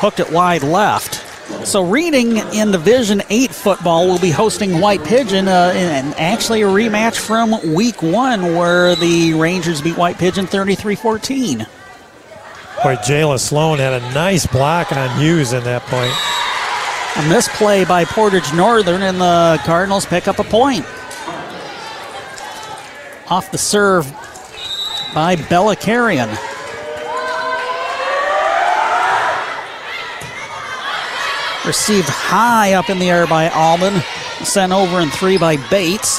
hooked 0.00 0.20
it 0.20 0.30
wide 0.30 0.62
left. 0.62 1.27
So 1.64 1.84
Reading 1.84 2.36
in 2.54 2.70
Division 2.70 3.22
8 3.28 3.50
football 3.54 4.06
will 4.06 4.18
be 4.18 4.30
hosting 4.30 4.80
White 4.80 5.04
Pigeon, 5.04 5.48
uh, 5.48 5.72
and 5.74 6.14
actually 6.14 6.62
a 6.62 6.66
rematch 6.66 7.18
from 7.18 7.74
Week 7.74 8.02
1 8.02 8.54
where 8.54 8.94
the 8.96 9.34
Rangers 9.34 9.82
beat 9.82 9.96
White 9.96 10.18
Pigeon 10.18 10.46
33-14. 10.46 11.66
Boy, 12.82 12.94
Jayla 12.96 13.40
Sloan 13.40 13.78
had 13.78 13.92
a 13.92 14.00
nice 14.14 14.46
block 14.46 14.92
on 14.92 15.18
Hughes 15.18 15.52
in 15.52 15.64
that 15.64 15.82
point. 15.82 16.12
A 17.16 17.28
misplay 17.28 17.84
by 17.84 18.04
Portage 18.04 18.52
Northern, 18.54 19.02
and 19.02 19.20
the 19.20 19.60
Cardinals 19.64 20.06
pick 20.06 20.28
up 20.28 20.38
a 20.38 20.44
point. 20.44 20.86
Off 23.28 23.50
the 23.50 23.58
serve 23.58 24.06
by 25.12 25.36
Bella 25.50 25.76
Carrion. 25.76 26.30
Received 31.68 32.08
high 32.08 32.72
up 32.72 32.88
in 32.88 32.98
the 32.98 33.10
air 33.10 33.26
by 33.26 33.50
Albin. 33.50 34.00
Sent 34.42 34.72
over 34.72 35.00
in 35.00 35.10
three 35.10 35.36
by 35.36 35.58
Bates. 35.68 36.18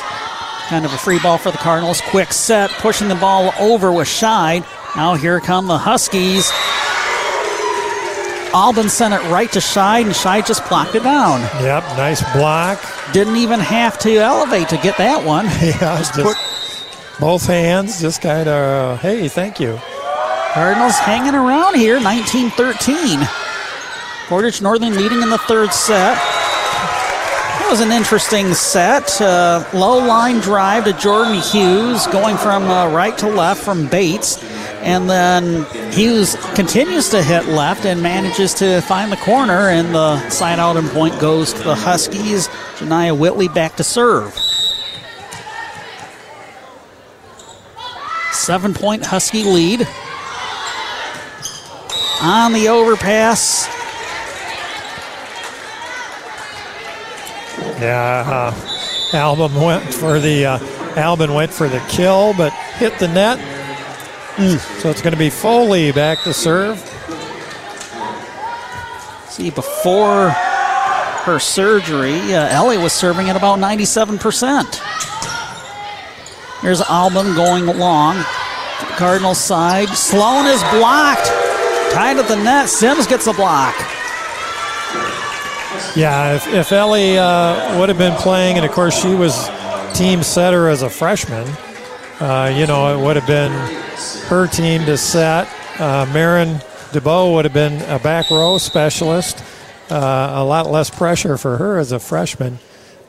Kind 0.68 0.86
of 0.86 0.94
a 0.94 0.98
free 1.00 1.18
ball 1.18 1.40
for 1.40 1.50
the 1.50 1.58
Cardinals. 1.58 2.02
Quick 2.02 2.32
set, 2.34 2.70
pushing 2.70 3.08
the 3.08 3.16
ball 3.16 3.52
over 3.60 3.92
with 3.92 4.08
Scheid. 4.08 4.64
Now 4.96 5.16
here 5.16 5.40
come 5.40 5.66
the 5.66 5.80
Huskies. 5.80 6.52
Albin 8.54 8.90
sent 8.90 9.16
it 9.16 9.22
right 9.32 9.52
to 9.54 9.58
Scheid, 9.58 10.04
and 10.04 10.12
Scheid 10.12 10.46
just 10.46 10.70
blocked 10.70 10.94
it 10.94 11.02
down. 11.02 11.42
Yep, 11.64 11.84
nice 11.98 12.22
block. 12.34 12.80
Didn't 13.12 13.38
even 13.38 13.60
have 13.60 13.98
to 14.02 14.18
elevate 14.18 14.70
to 14.70 14.78
get 14.78 14.98
that 15.00 15.26
one. 15.26 15.46
Yeah, 15.62 15.98
just, 15.98 16.14
just 16.14 16.28
put 16.28 17.20
both 17.20 17.48
hands, 17.48 18.00
just 18.00 18.22
kind 18.22 18.48
of, 18.48 18.98
uh, 19.00 19.02
hey, 19.02 19.28
thank 19.28 19.60
you. 19.60 19.80
Cardinals 20.54 20.96
hanging 21.00 21.34
around 21.34 21.76
here, 21.76 22.00
19 22.00 22.52
13. 22.52 23.20
Portage 24.30 24.62
Northern 24.62 24.96
leading 24.96 25.24
in 25.24 25.32
the 25.32 25.40
third 25.40 25.74
set. 25.74 26.16
It 27.62 27.72
was 27.72 27.82
an 27.82 27.92
interesting 27.92 28.54
set. 28.54 29.20
Uh, 29.20 29.68
low 29.74 29.98
line 29.98 30.38
drive 30.38 30.86
to 30.86 30.94
Jordan 30.94 31.42
Hughes, 31.42 32.06
going 32.08 32.38
from 32.38 32.66
uh, 32.66 32.94
right 32.94 33.18
to 33.18 33.28
left 33.28 33.64
from 33.64 33.88
Bates. 33.88 34.38
And 34.84 35.10
then 35.10 35.66
Hughes 35.92 36.36
continues 36.54 37.10
to 37.10 37.24
hit 37.24 37.48
left 37.48 37.86
and 37.86 38.04
manages 38.04 38.54
to 38.56 38.82
find 38.82 39.12
the 39.12 39.18
corner, 39.18 39.70
and 39.70 39.96
the 39.96 40.30
side 40.30 40.60
out 40.60 40.78
and 40.78 40.88
point 40.90 41.20
goes 41.20 41.52
to 41.54 41.64
the 41.64 41.74
Huskies. 41.74 42.50
Janiah 42.78 43.18
Whitley 43.18 43.48
back 43.48 43.78
to 43.78 43.84
serve. 43.84 44.32
Seven 48.32 48.76
point 48.76 49.04
Husky 49.04 49.44
lead. 49.44 49.88
On 52.22 52.54
the 52.54 52.68
overpass. 52.70 53.79
Yeah, 57.82 58.52
uh, 58.54 59.18
Albin 59.18 59.56
went 59.56 59.94
for 59.94 60.20
the 60.20 60.46
uh, 60.46 60.60
Albin 60.96 61.34
went 61.34 61.52
for 61.52 61.68
the 61.68 61.80
kill, 61.90 62.34
but 62.34 62.52
hit 62.78 62.98
the 63.00 63.08
net. 63.08 63.40
Mm. 64.36 64.58
So 64.82 64.90
it's 64.90 65.02
going 65.02 65.14
to 65.14 65.20
be 65.20 65.30
Foley 65.30 65.92
back 65.92 66.22
to 66.24 66.34
serve. 66.34 66.78
See, 69.30 69.50
before 69.50 70.30
her 70.30 71.40
surgery, 71.40 72.34
uh, 72.34 72.48
Ellie 72.50 72.78
was 72.78 72.94
serving 72.94 73.30
at 73.30 73.36
about 73.36 73.60
97%. 73.60 74.82
Here's 76.62 76.82
Albin 76.82 77.36
going 77.36 77.66
long. 77.78 78.24
Cardinal 78.98 79.36
side. 79.36 79.90
Sloan 79.90 80.46
is 80.46 80.62
blocked. 80.72 81.28
Tied 81.94 82.18
at 82.18 82.28
the 82.28 82.36
net. 82.36 82.70
Sims 82.70 83.08
gets 83.08 83.28
a 83.28 83.34
block. 83.34 83.76
Yeah, 85.96 86.36
if, 86.36 86.48
if 86.48 86.72
Ellie 86.72 87.18
uh, 87.18 87.80
would 87.80 87.90
have 87.90 87.98
been 87.98 88.16
playing, 88.16 88.58
and 88.58 88.66
of 88.66 88.72
course 88.72 89.02
she 89.02 89.14
was 89.16 89.50
team 89.94 90.24
setter 90.24 90.68
as 90.70 90.82
a 90.82 90.90
freshman, 90.90 91.48
uh, 92.20 92.54
you 92.56 92.68
know, 92.68 92.98
it 92.98 93.04
would 93.04 93.16
have 93.16 93.28
been 93.28 93.52
her 94.28 94.48
team 94.48 94.86
to 94.86 94.98
set. 94.98 95.48
Uh, 95.80 96.06
Marin 96.14 96.56
DeBow 96.92 97.34
would 97.36 97.46
have 97.46 97.54
been 97.54 97.82
a 97.90 98.00
back 98.00 98.30
row 98.30 98.58
specialist. 98.58 99.44
Uh, 99.90 100.34
a 100.36 100.44
lot 100.44 100.68
less 100.70 100.90
pressure 100.90 101.38
for 101.38 101.58
her 101.58 101.80
as 101.80 101.92
a 101.92 102.00
freshman. 102.00 102.60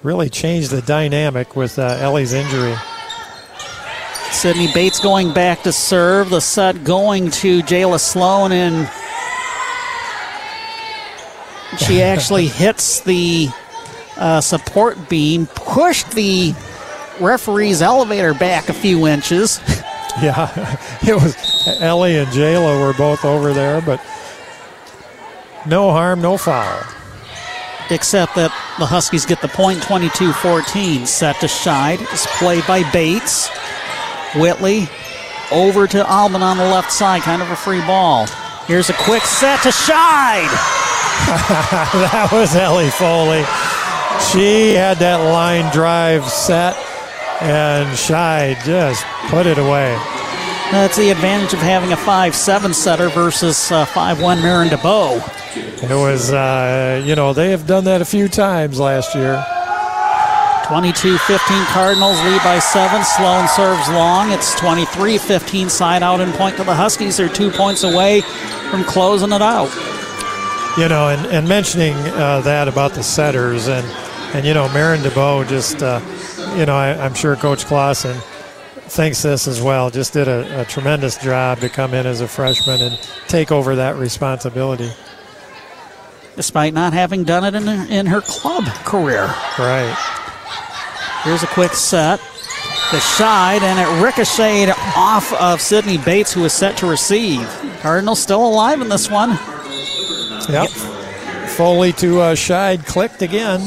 Really 0.03 0.31
changed 0.31 0.71
the 0.71 0.81
dynamic 0.83 1.57
with 1.57 1.79
uh, 1.79 1.99
Ellie's 2.01 2.33
injury. 2.33 2.75
Sydney 4.31 4.73
Bates 4.73 5.01
going 5.01 5.35
back 5.35 5.63
to 5.65 5.73
serve. 5.73 6.31
The 6.31 6.41
set 6.41 6.85
going 6.85 7.31
to 7.33 7.61
Jayla 7.63 8.01
Sloan, 8.01 8.53
and 8.53 8.91
she 11.87 12.03
actually 12.03 12.47
hits 12.47 13.01
the 13.01 13.49
uh, 14.17 14.41
support 14.41 15.09
beam, 15.09 15.47
pushed 15.47 16.11
the 16.13 16.55
referee's 17.21 17.83
elevator 17.83 18.35
back 18.35 18.69
a 18.69 18.75
few 18.75 19.07
inches. 19.07 19.61
Yeah, 20.21 20.77
it 21.03 21.15
was 21.15 21.37
Ellie 21.81 22.19
and 22.19 22.27
Jayla 22.29 22.81
were 22.81 22.93
both 22.93 23.25
over 23.25 23.53
there, 23.53 23.81
but 23.81 24.01
no 25.67 25.93
harm, 25.93 26.21
no 26.21 26.37
foul. 26.37 26.83
Except 27.91 28.35
that 28.35 28.51
the 28.81 28.87
Huskies 28.87 29.25
get 29.25 29.41
the 29.41 29.49
point 29.49 29.81
22 29.85 30.33
14. 30.33 31.07
Set 31.07 31.37
to 31.41 31.47
Scheid. 31.47 32.01
It's 32.13 32.27
played 32.39 32.67
by 32.67 32.83
Bates. 32.91 33.49
Whitley 34.35 34.89
over 35.53 35.87
to 35.87 36.09
Albin 36.11 36.43
on 36.43 36.57
the 36.57 36.65
left 36.65 36.93
side. 36.93 37.23
Kind 37.23 37.41
of 37.41 37.51
a 37.51 37.57
free 37.57 37.81
ball. 37.83 38.27
Here's 38.67 38.91
a 38.91 38.95
quick 38.95 39.23
set 39.23 39.63
to 39.63 39.69
Scheid. 39.69 40.80
that 42.11 42.29
was 42.33 42.55
Ellie 42.57 42.91
Foley. 42.91 43.45
She 44.33 44.75
had 44.75 44.99
that 44.99 45.17
line 45.33 45.73
drive 45.73 46.25
set, 46.29 46.77
and 47.41 47.89
Scheid 47.97 48.63
just 48.65 49.05
put 49.29 49.47
it 49.47 49.59
away. 49.59 49.95
That's 50.71 50.97
the 50.97 51.11
advantage 51.11 51.53
of 51.53 51.59
having 51.59 51.93
a 51.93 51.97
5 51.97 52.35
7 52.35 52.73
setter 52.73 53.09
versus 53.09 53.73
uh, 53.73 53.85
5 53.87 54.23
1 54.23 54.43
Marin 54.43 54.69
DeBow. 54.69 55.17
It 55.83 55.95
was, 55.95 56.33
uh, 56.33 57.03
you 57.05 57.17
know, 57.17 57.33
they 57.33 57.51
have 57.51 57.67
done 57.67 57.85
that 57.85 58.01
a 58.01 58.05
few 58.05 58.29
times 58.29 58.79
last 58.79 59.15
year. 59.15 59.45
22 60.69 61.19
15 61.19 61.65
Cardinals 61.65 62.23
lead 62.23 62.41
by 62.45 62.61
7. 62.61 63.03
Sloan 63.03 63.49
serves 63.49 63.89
long. 63.89 64.31
It's 64.31 64.55
23 64.61 65.19
15 65.19 65.69
side 65.69 66.05
out 66.05 66.21
and 66.21 66.33
point 66.35 66.57
to 66.59 66.65
the 66.65 66.75
Huskies. 66.75 67.17
They're 67.17 67.29
two 67.29 67.51
points 67.51 67.83
away 67.83 68.21
from 68.71 68.85
closing 68.85 69.33
it 69.33 69.43
out. 69.43 69.69
You 70.79 70.89
know, 70.89 71.09
and, 71.09 71.27
and 71.27 71.49
mentioning 71.49 71.95
uh, 71.95 72.41
that 72.43 72.69
about 72.69 72.95
the 72.95 73.03
setters, 73.03 73.69
and, 73.69 73.85
and 74.35 74.47
you 74.47 74.55
know, 74.55 74.69
Marin 74.73 75.01
DeBow 75.01 75.47
just, 75.49 75.83
uh, 75.83 76.01
you 76.57 76.65
know, 76.65 76.77
I, 76.77 76.89
am 76.91 77.13
sure 77.15 77.35
Coach 77.35 77.67
Clausen 77.67 78.17
thinks 78.91 79.23
this 79.23 79.49
as 79.49 79.61
well. 79.61 79.91
Just 79.91 80.13
did 80.13 80.29
a, 80.29 80.61
a, 80.61 80.65
tremendous 80.65 81.17
job 81.17 81.59
to 81.61 81.69
come 81.69 81.93
in 81.93 82.07
as 82.07 82.21
a 82.21 82.29
freshman 82.29 82.81
and 82.81 82.99
take 83.27 83.51
over 83.51 83.77
that 83.77 83.97
responsibility. 83.97 84.91
Despite 86.37 86.73
not 86.73 86.93
having 86.93 87.25
done 87.25 87.45
it 87.45 87.55
in, 87.55 87.69
in 87.91 88.07
her 88.07 88.21
club 88.21 88.65
career. 88.85 89.27
Right. 89.59 89.95
Here's 91.25 91.43
a 91.43 91.49
quick 91.49 91.73
set. 91.73 92.21
The 92.91 93.01
side, 93.01 93.63
and 93.63 93.79
it 93.79 94.03
ricocheted 94.03 94.75
off 94.97 95.33
of 95.35 95.61
Sydney 95.61 95.99
Bates, 95.99 96.33
who 96.33 96.45
is 96.45 96.53
set 96.53 96.77
to 96.79 96.87
receive. 96.87 97.47
Cardinals 97.81 98.21
still 98.21 98.45
alive 98.45 98.81
in 98.81 98.89
this 98.89 99.09
one. 99.09 99.39
Yep. 100.53 100.71
Foley 101.51 101.93
to 101.95 102.21
uh, 102.21 102.35
Scheid 102.35 102.87
clicked 102.87 103.23
again. 103.23 103.61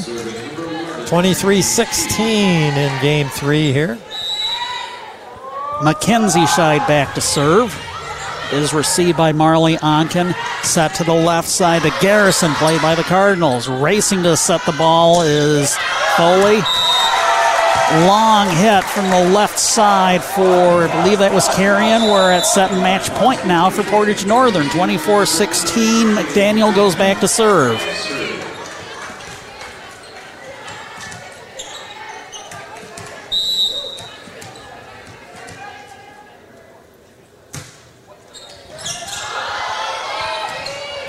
23 1.08 1.62
16 1.62 2.26
in 2.26 3.02
game 3.02 3.28
three 3.30 3.72
here. 3.72 3.98
Mackenzie 5.82 6.42
Scheid 6.42 6.86
back 6.88 7.14
to 7.16 7.22
serve. 7.22 7.78
Is 8.52 8.74
received 8.74 9.18
by 9.18 9.32
Marley 9.32 9.78
Onken. 9.78 10.36
Set 10.64 10.94
to 10.96 11.04
the 11.04 11.14
left 11.14 11.48
side 11.48 11.82
to 11.82 11.92
Garrison, 12.02 12.54
played 12.56 12.82
by 12.82 12.94
the 12.94 13.04
Cardinals. 13.04 13.68
Racing 13.68 14.22
to 14.24 14.38
set 14.38 14.64
the 14.66 14.74
ball 14.74 15.22
is 15.24 15.76
Foley. 16.18 16.62
Long 17.92 18.50
hit 18.50 18.84
from 18.86 19.10
the 19.12 19.30
left 19.36 19.60
side 19.60 20.24
for, 20.24 20.88
I 20.88 21.04
believe 21.04 21.20
that 21.20 21.32
was 21.32 21.48
Carrion. 21.50 22.04
We're 22.04 22.32
at 22.32 22.44
set 22.44 22.72
match 22.72 23.10
point 23.12 23.46
now 23.46 23.70
for 23.70 23.84
Portage 23.84 24.26
Northern. 24.26 24.68
24 24.70 25.28
16. 25.28 26.08
McDaniel 26.08 26.74
goes 26.74 26.96
back 26.96 27.20
to 27.20 27.28
serve. 27.28 27.80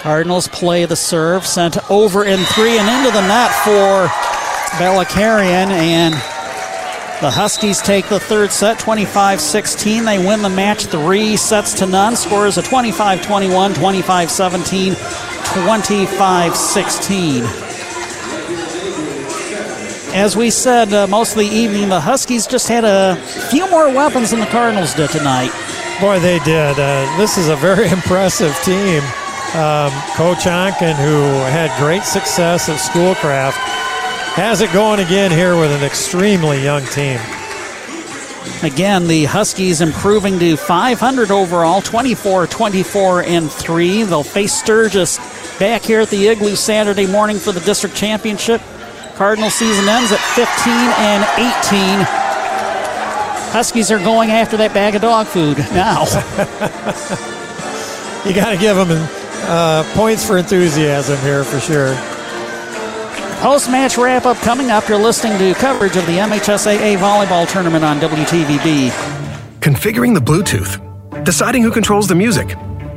Cardinals 0.03 0.49
play 0.49 0.85
the 0.85 0.97
serve, 0.97 1.47
sent 1.47 1.79
over 1.91 2.27
in 2.27 2.41
three 2.41 2.77
and 2.77 2.87
into 2.91 3.11
the 3.11 3.27
net 3.27 3.51
for 3.65 4.11
Bella 4.79 5.07
Carrion, 5.07 5.71
and 5.71 6.15
the 7.21 7.31
Huskies 7.31 7.81
take 7.81 8.09
the 8.09 8.19
third 8.21 8.51
set 8.53 8.79
25 8.79 9.41
16. 9.41 10.05
They 10.05 10.19
win 10.19 10.43
the 10.43 10.49
match 10.49 10.87
three 10.87 11.37
sets 11.37 11.73
to 11.75 11.87
none. 11.87 12.17
Scores 12.17 12.59
a 12.59 12.63
25 12.63 13.23
21, 13.23 13.75
25 13.75 14.31
17, 14.31 14.95
25 14.95 16.57
16. 16.57 17.45
As 20.15 20.37
we 20.37 20.51
said 20.51 20.93
uh, 20.93 21.07
most 21.07 21.33
of 21.33 21.39
the 21.39 21.47
evening, 21.47 21.89
the 21.89 22.01
Huskies 22.01 22.47
just 22.47 22.69
had 22.69 22.85
a 22.85 23.17
few 23.51 23.69
more 23.71 23.89
weapons 23.93 24.31
than 24.31 24.41
the 24.41 24.47
Cardinals 24.47 24.95
did 24.95 25.11
tonight. 25.11 25.51
Boy, 26.01 26.19
they 26.21 26.39
did. 26.41 26.79
Uh, 26.79 27.17
this 27.19 27.39
is 27.39 27.49
a 27.49 27.57
very 27.57 27.89
impressive 27.91 28.55
team. 28.63 29.03
Um, 29.55 29.91
Coach 30.15 30.47
Onken, 30.47 30.95
who 30.95 31.23
had 31.51 31.77
great 31.79 32.03
success 32.03 32.69
at 32.69 32.77
Schoolcraft, 32.77 33.59
has 34.35 34.61
it 34.61 34.73
going 34.73 34.99
again 34.99 35.31
here 35.31 35.57
with 35.57 35.71
an 35.71 35.85
extremely 35.85 36.61
young 36.61 36.85
team. 36.87 37.21
Again, 38.65 39.07
the 39.07 39.27
Huskies 39.27 39.81
improving 39.81 40.41
to 40.41 40.57
500 40.57 41.31
overall, 41.31 41.81
24 41.81 42.49
24 42.49 43.23
and 43.23 43.49
3. 43.49 44.03
They'll 44.03 44.25
face 44.25 44.53
Sturgis 44.53 45.19
back 45.61 45.83
here 45.83 46.01
at 46.01 46.11
the 46.11 46.27
Igloo 46.27 46.57
Saturday 46.57 47.07
morning 47.07 47.39
for 47.39 47.53
the 47.53 47.61
district 47.61 47.95
championship. 47.95 48.61
Cardinal 49.15 49.51
season 49.51 49.89
ends 49.89 50.11
at 50.11 50.19
15 50.19 50.75
and 50.75 51.23
18. 51.39 52.05
Huskies 53.53 53.93
are 53.93 54.01
going 54.01 54.33
after 54.33 54.57
that 54.57 54.75
bag 54.75 54.97
of 54.97 55.03
dog 55.03 55.29
food 55.29 55.59
now. 55.59 56.01
you 58.27 58.35
got 58.35 58.51
to 58.51 58.57
give 58.57 58.77
them 58.77 59.09
uh, 59.47 59.85
points 59.95 60.27
for 60.27 60.39
enthusiasm 60.39 61.21
here 61.21 61.45
for 61.45 61.61
sure. 61.61 61.95
Post 63.45 63.71
match 63.71 63.99
wrap 63.99 64.25
up 64.25 64.39
coming 64.39 64.71
up. 64.71 64.89
You're 64.89 64.97
listening 64.97 65.37
to 65.37 65.53
coverage 65.61 65.97
of 65.97 66.07
the 66.07 66.17
MHSAA 66.17 66.97
volleyball 66.97 67.47
tournament 67.47 67.85
on 67.85 68.01
WTVB. 68.01 68.89
Configuring 69.61 70.15
the 70.15 70.21
Bluetooth, 70.21 70.81
deciding 71.25 71.63
who 71.63 71.71
controls 71.71 72.09
the 72.09 72.15
music, 72.15 72.57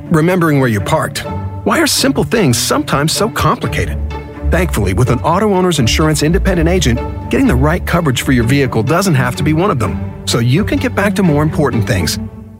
remembering 0.10 0.62
where 0.62 0.70
you 0.70 0.80
parked. 0.80 1.26
Why 1.66 1.82
are 1.82 1.86
simple 1.86 2.24
things 2.24 2.58
sometimes 2.58 3.12
so 3.12 3.30
complicated? 3.30 3.98
Thankfully, 4.50 4.94
with 4.94 5.10
an 5.10 5.20
auto 5.20 5.54
owner's 5.54 5.80
insurance 5.80 6.24
independent 6.24 6.70
agent, 6.70 6.98
getting 7.30 7.48
the 7.48 7.54
right 7.54 7.86
coverage 7.86 8.22
for 8.22 8.32
your 8.32 8.46
vehicle 8.46 8.84
doesn't 8.84 9.16
have 9.16 9.36
to 9.36 9.44
be 9.44 9.52
one 9.52 9.70
of 9.70 9.80
them. 9.80 10.26
So 10.26 10.40
you 10.40 10.64
can 10.64 10.80
get 10.80 10.96
back 10.96 11.14
to 11.16 11.24
more 11.24 11.44
important 11.44 11.86
things, 11.86 12.18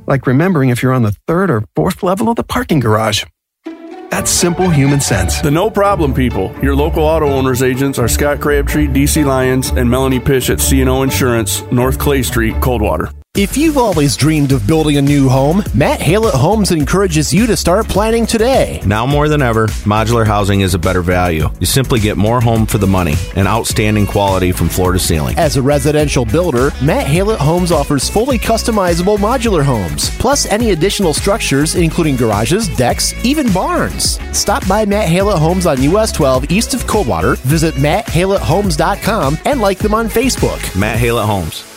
like 0.08 0.28
remembering 0.28 0.72
if 0.72 0.84
you're 0.84 0.92
on 0.92 1.04
the 1.04 1.16
third 1.26 1.50
or 1.50 1.64
fourth 1.74 2.04
level 2.04 2.28
of 2.28 2.36
the 2.36 2.44
parking 2.44 2.82
garage. 2.82 3.24
That's 4.10 4.32
simple 4.32 4.70
human 4.70 5.00
sense. 5.00 5.42
The 5.42 5.52
no 5.52 5.70
problem 5.70 6.14
people. 6.14 6.54
Your 6.62 6.76
local 6.76 7.04
auto 7.04 7.28
owners 7.28 7.62
agents 7.62 8.00
are 8.00 8.08
Scott 8.08 8.40
Crabtree, 8.40 8.88
DC 8.88 9.26
Lyons, 9.26 9.70
and 9.70 9.90
Melanie 9.90 10.20
Pish 10.20 10.50
at 10.50 10.60
CNO 10.60 11.04
Insurance, 11.04 11.64
North 11.72 12.00
Clay 12.00 12.24
Street, 12.24 12.60
Coldwater. 12.62 13.12
If 13.38 13.56
you've 13.56 13.78
always 13.78 14.16
dreamed 14.16 14.52
of 14.52 14.66
building 14.66 14.98
a 14.98 15.02
new 15.04 15.30
home, 15.30 15.62
Matt 15.76 16.00
Halet 16.00 16.34
Homes 16.34 16.72
encourages 16.72 17.32
you 17.32 17.46
to 17.46 17.56
start 17.56 17.88
planning 17.88 18.26
today. 18.26 18.82
Now 18.84 19.06
more 19.06 19.30
than 19.30 19.44
ever, 19.44 19.68
modular 19.86 20.26
housing 20.26 20.62
is 20.62 20.74
a 20.74 20.80
better 20.80 21.04
value. 21.04 21.48
You 21.60 21.68
simply 21.68 22.00
get 22.00 22.18
more 22.18 22.42
home 22.42 22.66
for 22.66 22.80
the 22.80 22.88
money 22.88 23.14
and 23.36 23.48
outstanding 23.48 24.08
quality 24.08 24.52
from 24.52 24.70
floor 24.70 24.92
to 24.92 24.98
ceiling. 24.98 25.38
As 25.38 25.56
a 25.56 25.62
residential 25.62 26.26
builder, 26.26 26.72
Matt 26.82 27.06
Halet 27.06 27.38
Homes 27.38 27.72
offers 27.72 28.10
fully 28.10 28.40
customizable 28.40 29.20
modular 29.20 29.64
homes, 29.64 30.10
plus 30.18 30.48
any 30.48 30.72
additional 30.72 31.14
structures, 31.14 31.76
including 31.76 32.16
garages, 32.16 32.68
decks, 32.70 33.14
even 33.24 33.54
barns. 33.54 34.20
Stop 34.36 34.68
by 34.68 34.84
Matt 34.84 35.10
Halet 35.10 35.38
Homes 35.38 35.68
on 35.68 35.80
US 35.84 36.12
12 36.12 36.50
east 36.50 36.74
of 36.74 36.88
Coldwater, 36.88 37.36
visit 37.42 37.76
matthalethomes.com, 37.76 39.38
and 39.46 39.62
like 39.62 39.78
them 39.78 39.94
on 39.94 40.08
Facebook. 40.08 40.76
Matt 40.76 40.98
Halet 40.98 41.28
Homes 41.28 41.77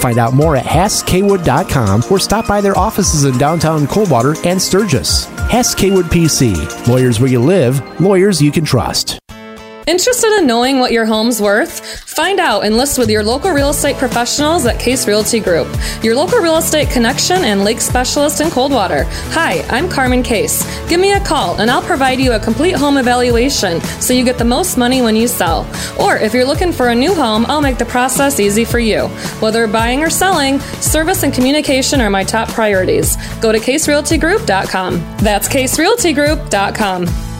Find 0.00 0.18
out 0.18 0.34
more 0.34 0.56
at 0.56 0.64
HassKaywood.com 0.64 2.04
or 2.10 2.18
stop 2.18 2.46
by 2.46 2.60
their 2.60 2.76
offices 2.78 3.24
in 3.24 3.36
downtown 3.38 3.86
Coldwater 3.86 4.34
and 4.44 4.60
Sturgis. 4.60 5.26
Hass 5.50 5.74
Kaywood 5.74 6.04
PC. 6.04 6.86
Lawyers 6.86 7.20
where 7.20 7.30
you 7.30 7.40
live, 7.40 8.00
lawyers 8.00 8.40
you 8.40 8.52
can 8.52 8.64
trust. 8.64 9.18
Interested 9.86 10.36
in 10.36 10.48
knowing 10.48 10.80
what 10.80 10.90
your 10.90 11.06
home's 11.06 11.40
worth? 11.40 12.00
Find 12.10 12.40
out 12.40 12.64
and 12.64 12.76
list 12.76 12.98
with 12.98 13.08
your 13.08 13.22
local 13.22 13.52
real 13.52 13.70
estate 13.70 13.94
professionals 13.98 14.66
at 14.66 14.80
Case 14.80 15.06
Realty 15.06 15.38
Group, 15.38 15.68
your 16.02 16.16
local 16.16 16.40
real 16.40 16.56
estate 16.56 16.90
connection 16.90 17.44
and 17.44 17.62
lake 17.62 17.80
specialist 17.80 18.40
in 18.40 18.50
Coldwater. 18.50 19.04
Hi, 19.30 19.60
I'm 19.68 19.88
Carmen 19.88 20.24
Case. 20.24 20.64
Give 20.88 20.98
me 20.98 21.12
a 21.12 21.20
call 21.20 21.60
and 21.60 21.70
I'll 21.70 21.82
provide 21.82 22.18
you 22.18 22.32
a 22.32 22.40
complete 22.40 22.74
home 22.74 22.96
evaluation 22.96 23.80
so 24.00 24.12
you 24.12 24.24
get 24.24 24.38
the 24.38 24.44
most 24.44 24.76
money 24.76 25.02
when 25.02 25.14
you 25.14 25.28
sell. 25.28 25.60
Or 26.00 26.16
if 26.16 26.34
you're 26.34 26.44
looking 26.44 26.72
for 26.72 26.88
a 26.88 26.94
new 26.94 27.14
home, 27.14 27.46
I'll 27.46 27.60
make 27.60 27.78
the 27.78 27.84
process 27.84 28.40
easy 28.40 28.64
for 28.64 28.80
you. 28.80 29.06
Whether 29.38 29.68
buying 29.68 30.02
or 30.02 30.10
selling, 30.10 30.58
service 30.80 31.22
and 31.22 31.32
communication 31.32 32.00
are 32.00 32.10
my 32.10 32.24
top 32.24 32.48
priorities. 32.48 33.16
Go 33.40 33.52
to 33.52 33.58
caserealtygroup.com. 33.58 35.16
That's 35.18 35.48
caserealtygroup.com. 35.48 37.35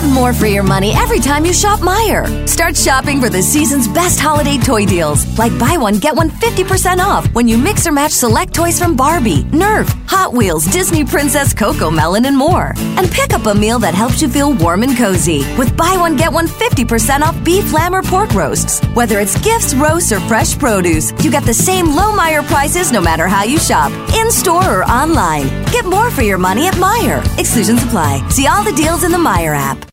Get 0.00 0.14
more 0.14 0.32
for 0.32 0.46
your 0.46 0.62
money 0.62 0.94
every 0.94 1.20
time 1.20 1.44
you 1.44 1.52
shop 1.52 1.80
Meijer. 1.80 2.48
Start 2.48 2.74
shopping 2.74 3.20
for 3.20 3.28
the 3.28 3.42
season's 3.42 3.86
best 3.86 4.18
holiday 4.18 4.56
toy 4.56 4.86
deals, 4.86 5.26
like 5.38 5.52
buy 5.58 5.76
one, 5.76 5.98
get 5.98 6.16
one 6.16 6.30
50% 6.30 7.00
off 7.00 7.30
when 7.34 7.46
you 7.46 7.58
mix 7.58 7.86
or 7.86 7.92
match 7.92 8.12
select 8.12 8.54
toys 8.54 8.78
from 8.78 8.96
Barbie, 8.96 9.42
Nerf, 9.52 9.86
Hot 10.08 10.32
Wheels, 10.32 10.64
Disney 10.64 11.04
Princess 11.04 11.52
CoComelon, 11.52 12.26
and 12.26 12.34
more. 12.34 12.72
And 12.78 13.10
pick 13.10 13.34
up 13.34 13.44
a 13.44 13.54
meal 13.54 13.78
that 13.80 13.92
helps 13.92 14.22
you 14.22 14.30
feel 14.30 14.54
warm 14.54 14.84
and 14.84 14.96
cozy 14.96 15.40
with 15.58 15.76
buy 15.76 15.94
one, 15.98 16.16
get 16.16 16.32
one 16.32 16.46
50% 16.46 17.20
off 17.20 17.44
beef, 17.44 17.70
lamb, 17.74 17.94
or 17.94 18.02
pork 18.02 18.32
roasts. 18.32 18.80
Whether 18.94 19.18
it's 19.18 19.38
gifts, 19.42 19.74
roasts, 19.74 20.12
or 20.12 20.20
fresh 20.20 20.58
produce, 20.58 21.12
you 21.22 21.30
get 21.30 21.44
the 21.44 21.52
same 21.52 21.88
low 21.88 22.10
Meijer 22.16 22.46
prices 22.46 22.90
no 22.90 23.02
matter 23.02 23.28
how 23.28 23.44
you 23.44 23.58
shop, 23.58 23.92
in 24.14 24.30
store 24.30 24.80
or 24.80 24.84
online. 24.84 25.48
Get 25.66 25.84
more 25.84 26.10
for 26.10 26.22
your 26.22 26.38
money 26.38 26.68
at 26.68 26.74
Meijer. 26.76 27.20
Exclusions 27.38 27.82
apply. 27.82 28.26
See 28.30 28.46
all 28.46 28.64
the 28.64 28.72
deals 28.72 29.04
in 29.04 29.12
the 29.12 29.18
Meijer 29.18 29.54
app. 29.54 29.89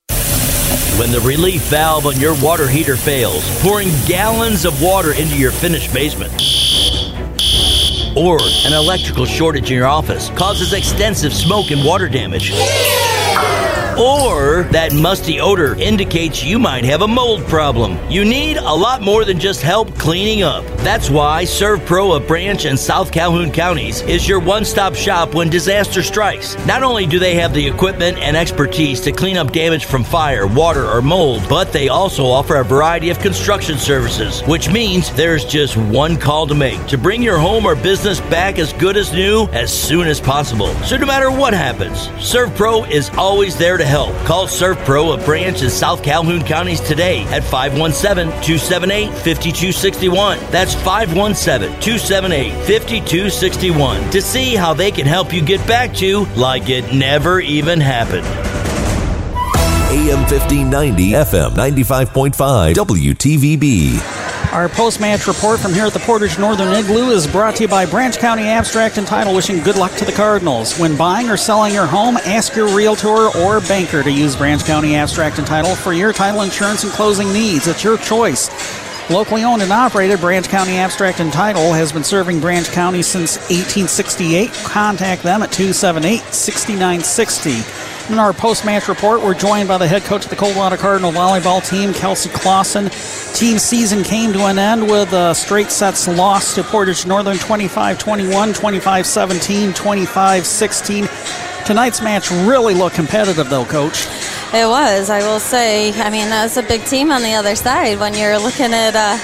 When 0.98 1.12
the 1.12 1.20
relief 1.20 1.62
valve 1.66 2.08
on 2.08 2.20
your 2.20 2.34
water 2.42 2.68
heater 2.68 2.98
fails, 2.98 3.44
pouring 3.62 3.90
gallons 4.08 4.66
of 4.66 4.82
water 4.82 5.14
into 5.14 5.38
your 5.38 5.52
finished 5.52 5.94
basement. 5.94 6.34
Or 8.18 8.40
an 8.66 8.74
electrical 8.74 9.28
shortage 9.28 9.70
in 9.70 9.78
your 9.78 9.86
office 9.86 10.32
causes 10.32 10.74
extensive 10.74 11.36
smoke 11.36 11.70
and 11.70 11.86
water 11.86 12.10
damage. 12.10 12.52
Or 13.98 14.62
that 14.72 14.94
musty 14.94 15.42
odor 15.42 15.74
indicates 15.74 16.44
you 16.44 16.60
might 16.60 16.86
have 16.86 17.02
a 17.02 17.08
mold 17.08 17.44
problem. 17.46 17.98
You 18.12 18.24
need 18.26 18.58
a 18.58 18.74
lot 18.74 19.02
more 19.02 19.26
than 19.26 19.40
just 19.40 19.64
help 19.64 19.98
cleaning 19.98 20.44
up. 20.44 20.64
That's 20.78 21.10
why 21.10 21.46
ServPro 21.46 22.16
of 22.16 22.28
Branch 22.28 22.64
and 22.66 22.78
South 22.78 23.12
Calhoun 23.12 23.52
counties 23.52 24.02
is 24.02 24.28
your 24.28 24.40
one 24.40 24.66
stop 24.66 24.94
shop 24.94 25.34
when 25.34 25.50
disaster 25.50 26.04
strikes. 26.04 26.56
Not 26.68 26.84
only 26.84 27.08
do 27.08 27.18
they 27.18 27.34
have 27.36 27.56
the 27.56 27.66
equipment 27.66 28.20
and 28.20 28.38
expertise 28.38 29.02
to 29.02 29.12
clean 29.12 29.36
up 29.36 29.52
damage 29.52 29.86
from 29.86 30.04
fire, 30.04 30.46
water, 30.46 30.88
or 30.88 31.02
mold, 31.02 31.50
but 31.50 31.74
they 31.74 31.90
also 31.90 32.24
offer 32.28 32.58
a 32.58 32.64
variety 32.64 33.10
of 33.10 33.18
construction 33.18 33.80
services, 33.80 34.42
which 34.42 34.70
means 34.70 35.12
there's 35.14 35.44
just 35.44 35.76
one 35.76 36.18
call 36.18 36.46
to 36.46 36.54
make 36.54 36.86
to 36.86 37.00
bring 37.00 37.24
your 37.24 37.40
home 37.40 37.66
or 37.66 37.76
business 37.76 38.22
back 38.22 38.60
as 38.60 38.74
good 38.74 38.96
as 38.96 39.12
new 39.12 39.48
as 39.54 39.74
soon 39.74 40.08
as 40.08 40.22
possible. 40.22 40.72
So 40.86 40.98
no 40.98 41.08
matter 41.08 41.32
what 41.32 41.56
happens, 41.56 42.10
ServPro 42.20 42.92
is 42.92 43.10
always 43.18 43.58
there 43.58 43.78
to 43.78 43.87
help. 43.88 44.16
Call 44.26 44.46
ServPro 44.48 45.18
of 45.18 45.26
Branch 45.26 45.62
in 45.62 45.70
South 45.70 46.04
Calhoun 46.04 46.44
counties 46.44 46.80
today 46.82 47.24
at 47.28 47.44
517 47.44 48.28
278 48.44 49.08
5261. 49.10 50.40
That's 50.52 50.76
517 50.76 51.80
278 51.82 52.52
5261 52.52 54.12
to 54.12 54.22
see 54.22 54.56
how 54.56 54.74
they 54.74 54.92
can 54.92 55.08
help 55.08 55.34
you 55.34 55.42
get 55.42 55.66
back 55.66 55.94
to 55.96 56.26
like 56.36 56.70
it 56.70 56.94
never 56.94 57.40
even 57.40 57.80
happened. 57.80 58.28
AM 59.90 60.20
1590, 60.30 61.12
FM 61.12 61.52
95.5, 61.52 62.74
WTVB. 62.74 64.27
Our 64.52 64.70
post 64.70 65.02
match 65.02 65.28
report 65.28 65.60
from 65.60 65.74
here 65.74 65.86
at 65.86 65.94
the 65.94 66.00
Portage 66.00 66.40
Northern 66.40 66.74
Igloo 66.74 67.12
is 67.12 67.28
brought 67.28 67.58
to 67.58 67.64
you 67.64 67.68
by 67.68 67.86
Branch 67.86 68.18
County 68.18 68.44
Abstract 68.44 68.98
and 68.98 69.06
Title, 69.06 69.36
wishing 69.36 69.62
good 69.62 69.76
luck 69.76 69.92
to 69.96 70.06
the 70.06 70.12
Cardinals. 70.14 70.80
When 70.80 70.96
buying 70.96 71.30
or 71.30 71.36
selling 71.36 71.74
your 71.74 71.86
home, 71.86 72.16
ask 72.18 72.56
your 72.56 72.74
realtor 72.74 73.28
or 73.38 73.60
banker 73.60 74.04
to 74.04 74.12
use 74.12 74.38
Branch 74.38 74.64
County 74.64 74.96
Abstract 74.96 75.38
and 75.38 75.46
Title 75.46 75.76
for 75.76 75.92
your 75.92 76.14
title 76.14 76.44
insurance 76.44 76.84
and 76.84 76.94
closing 76.94 77.32
needs. 77.34 77.68
It's 77.68 77.84
your 77.84 77.98
choice. 77.98 78.50
Locally 79.10 79.44
owned 79.44 79.62
and 79.62 79.72
operated, 79.72 80.22
Branch 80.22 80.48
County 80.48 80.78
Abstract 80.78 81.20
and 81.20 81.32
Title 81.32 81.74
has 81.74 81.92
been 81.92 82.04
serving 82.04 82.40
Branch 82.40 82.68
County 82.72 83.02
since 83.02 83.38
1868. 83.50 84.52
Contact 84.64 85.24
them 85.24 85.44
at 85.44 85.52
278 85.52 86.22
6960. 86.34 87.87
In 88.10 88.20
our 88.20 88.32
post 88.32 88.64
match 88.64 88.88
report, 88.88 89.22
we're 89.22 89.34
joined 89.34 89.68
by 89.68 89.78
the 89.78 89.86
head 89.86 90.02
coach 90.04 90.24
of 90.24 90.30
the 90.30 90.38
Coldwater 90.38 90.78
Cardinal 90.78 91.12
volleyball 91.12 91.62
team, 91.68 91.94
Kelsey 91.94 92.30
Clausen. 92.30 92.90
Team 93.34 93.60
season 93.60 94.02
came 94.02 94.32
to 94.32 94.46
an 94.46 94.58
end 94.58 94.84
with 94.84 95.12
a 95.12 95.36
straight 95.36 95.72
sets 95.72 96.08
loss 96.08 96.56
to 96.56 96.64
Portage 96.64 97.06
Northern 97.06 97.38
25 97.38 98.00
21, 98.00 98.54
25 98.54 99.06
17, 99.06 99.74
25 99.74 100.46
16. 100.46 101.10
Tonight's 101.66 102.02
match 102.02 102.32
really 102.32 102.74
looked 102.74 102.96
competitive, 102.96 103.50
though, 103.50 103.66
coach. 103.66 104.08
It 104.54 104.66
was, 104.66 105.10
I 105.10 105.20
will 105.20 105.42
say. 105.42 105.92
I 106.00 106.10
mean, 106.10 106.30
that's 106.30 106.56
a 106.56 106.64
big 106.64 106.86
team 106.86 107.12
on 107.12 107.22
the 107.22 107.34
other 107.34 107.56
side 107.56 108.00
when 108.00 108.16
you're 108.16 108.40
looking 108.40 108.74
at 108.74 108.96
uh, 108.96 109.18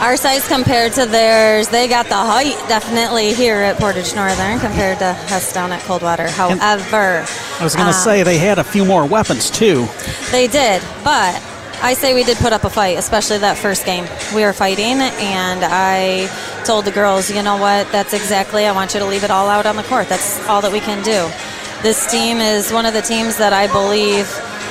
our 0.00 0.16
size 0.16 0.46
compared 0.48 0.92
to 0.94 1.06
theirs. 1.06 1.68
They 1.68 1.88
got 1.88 2.06
the 2.06 2.16
height 2.16 2.56
definitely 2.68 3.34
here 3.34 3.56
at 3.56 3.78
Portage 3.78 4.14
Northern 4.14 4.58
compared 4.58 4.98
to 4.98 5.06
us 5.06 5.52
down 5.52 5.72
at 5.72 5.82
Coldwater. 5.82 6.28
However, 6.28 7.24
I 7.58 7.64
was 7.64 7.74
going 7.74 7.86
to 7.86 7.90
uh, 7.96 8.04
say 8.04 8.22
they 8.22 8.38
had 8.38 8.58
a 8.58 8.64
few 8.64 8.84
more 8.84 9.06
weapons 9.06 9.50
too. 9.50 9.86
they 10.30 10.46
did, 10.48 10.82
but 11.04 11.40
I 11.82 11.94
say 11.94 12.12
we 12.14 12.24
did 12.24 12.36
put 12.38 12.52
up 12.52 12.64
a 12.64 12.70
fight, 12.70 12.98
especially 12.98 13.38
that 13.38 13.56
first 13.56 13.86
game. 13.86 14.06
We 14.34 14.42
were 14.44 14.52
fighting, 14.52 15.00
and 15.00 15.60
I 15.64 16.28
told 16.64 16.84
the 16.84 16.90
girls, 16.92 17.30
you 17.30 17.42
know 17.42 17.56
what, 17.56 17.90
that's 17.90 18.12
exactly, 18.12 18.66
I 18.66 18.72
want 18.72 18.92
you 18.92 19.00
to 19.00 19.06
leave 19.06 19.24
it 19.24 19.30
all 19.30 19.48
out 19.48 19.64
on 19.64 19.76
the 19.76 19.82
court. 19.84 20.08
That's 20.08 20.46
all 20.46 20.60
that 20.60 20.72
we 20.72 20.80
can 20.80 21.02
do. 21.02 21.30
This 21.82 22.10
team 22.10 22.36
is 22.38 22.70
one 22.70 22.84
of 22.84 22.92
the 22.92 23.00
teams 23.00 23.38
that 23.38 23.54
I 23.54 23.66
believe 23.66 24.26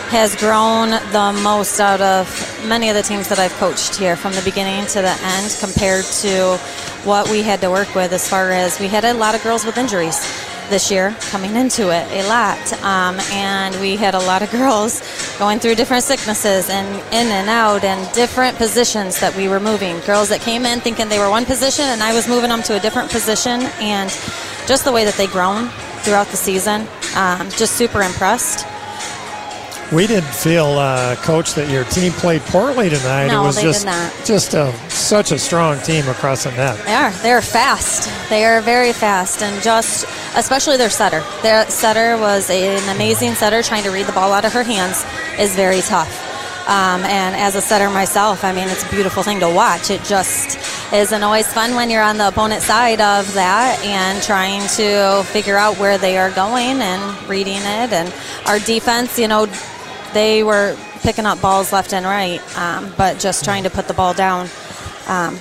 has 0.10 0.36
grown 0.36 0.90
the 0.90 1.40
most 1.44 1.80
out 1.80 2.02
of 2.02 2.28
many 2.68 2.90
of 2.90 2.96
the 2.96 3.04
teams 3.04 3.28
that 3.30 3.38
I've 3.38 3.54
coached 3.54 3.96
here 3.96 4.16
from 4.16 4.34
the 4.34 4.42
beginning 4.42 4.88
to 4.88 5.02
the 5.04 5.16
end 5.22 5.56
compared 5.60 6.04
to 6.04 6.58
what 7.06 7.30
we 7.30 7.44
had 7.44 7.62
to 7.62 7.70
work 7.70 7.94
with 7.94 8.12
as 8.12 8.28
far 8.28 8.50
as 8.50 8.80
we 8.80 8.88
had 8.88 9.06
a 9.06 9.14
lot 9.14 9.36
of 9.36 9.44
girls 9.44 9.66
with 9.66 9.78
injuries 9.78 10.20
this 10.72 10.90
year 10.90 11.16
coming 11.30 11.56
into 11.56 11.92
it 11.92 12.08
a 12.12 12.28
lot. 12.28 12.74
Um, 12.82 13.20
and 13.32 13.80
we 13.80 13.98
had 13.98 14.16
a 14.16 14.20
lot 14.20 14.42
of 14.42 14.50
girls 14.50 15.02
going 15.38 15.60
through 15.60 15.76
different 15.76 16.04
sicknesses 16.04 16.72
and 16.72 16.88
in 17.14 17.28
and 17.28 17.48
out 17.48 17.84
and 17.84 18.12
different 18.16 18.58
positions 18.58 19.20
that 19.20 19.36
we 19.36 19.48
were 19.48 19.60
moving. 19.60 20.00
Girls 20.08 20.30
that 20.30 20.42
came 20.42 20.66
in 20.66 20.80
thinking 20.80 21.08
they 21.08 21.20
were 21.20 21.30
one 21.30 21.46
position 21.46 21.86
and 21.86 22.02
i 22.02 22.14
was 22.16 22.28
moving 22.28 22.50
them 22.50 22.64
to 22.64 22.76
a 22.76 22.80
different 22.80 23.12
position. 23.12 23.62
And 23.80 24.10
just 24.66 24.86
the 24.86 24.92
way 24.92 25.06
that 25.06 25.14
they 25.16 25.28
grown 25.28 25.70
throughout 26.02 26.28
the 26.28 26.38
season 26.38 26.88
um, 27.16 27.50
just 27.52 27.76
super 27.76 28.02
impressed 28.02 28.66
We 29.92 30.06
didn't 30.06 30.30
feel, 30.30 30.68
uh, 30.68 31.16
Coach, 31.16 31.56
that 31.56 31.68
your 31.70 31.84
team 31.86 32.12
played 32.12 32.42
poorly 32.42 32.90
tonight. 32.90 33.28
No, 33.28 33.42
it 33.42 33.48
was 33.48 33.56
they 33.56 33.64
just 33.64 33.86
did 33.86 33.92
not. 33.92 34.14
just 34.24 34.54
a, 34.54 34.72
such 34.90 35.32
a 35.32 35.40
strong 35.40 35.80
team 35.80 36.08
across 36.08 36.44
the 36.44 36.52
net. 36.52 36.78
They 36.86 36.94
are. 36.94 37.12
They're 37.24 37.42
fast. 37.42 38.08
They 38.30 38.46
are 38.46 38.62
very 38.62 38.94
fast, 38.94 39.42
and 39.42 39.64
just 39.64 40.06
especially 40.36 40.78
their 40.78 40.92
setter. 40.92 41.24
Their 41.42 41.68
setter 41.70 42.18
was 42.22 42.52
an 42.52 42.96
amazing 42.96 43.34
setter. 43.34 43.64
Trying 43.64 43.84
to 43.84 43.90
read 43.90 44.06
the 44.06 44.12
ball 44.12 44.32
out 44.32 44.46
of 44.46 44.54
her 44.54 44.62
hands 44.62 45.04
is 45.40 45.56
very 45.56 45.82
tough. 45.82 46.28
Um, 46.68 47.02
and 47.06 47.36
as 47.36 47.56
a 47.56 47.62
setter 47.62 47.90
myself, 47.90 48.44
I 48.44 48.54
mean, 48.54 48.68
it's 48.68 48.84
a 48.84 48.90
beautiful 48.92 49.24
thing 49.24 49.40
to 49.40 49.50
watch. 49.50 49.90
It 49.90 50.04
just 50.04 50.60
isn't 50.94 51.24
always 51.24 51.52
fun 51.52 51.74
when 51.74 51.90
you're 51.90 52.04
on 52.04 52.20
the 52.20 52.28
opponent 52.28 52.62
side 52.62 53.02
of 53.02 53.34
that 53.34 53.84
and 53.84 54.22
trying 54.22 54.62
to 54.78 55.24
figure 55.32 55.58
out 55.58 55.80
where 55.80 55.98
they 55.98 56.20
are 56.20 56.30
going 56.30 56.80
and 56.80 57.28
reading 57.28 57.58
it. 57.58 57.92
And 57.92 58.14
our 58.46 58.60
defense, 58.60 59.18
you 59.18 59.28
know, 59.28 59.48
they 60.14 60.44
were 60.44 60.76
picking 61.02 61.26
up 61.26 61.42
balls 61.42 61.72
left 61.74 61.94
and 61.94 62.06
right, 62.06 62.40
um, 62.58 62.94
but 62.98 63.20
just 63.20 63.44
trying 63.44 63.64
to 63.64 63.70
put 63.70 63.88
the 63.88 63.94
ball 63.94 64.14
down 64.14 64.48
um, 65.08 65.38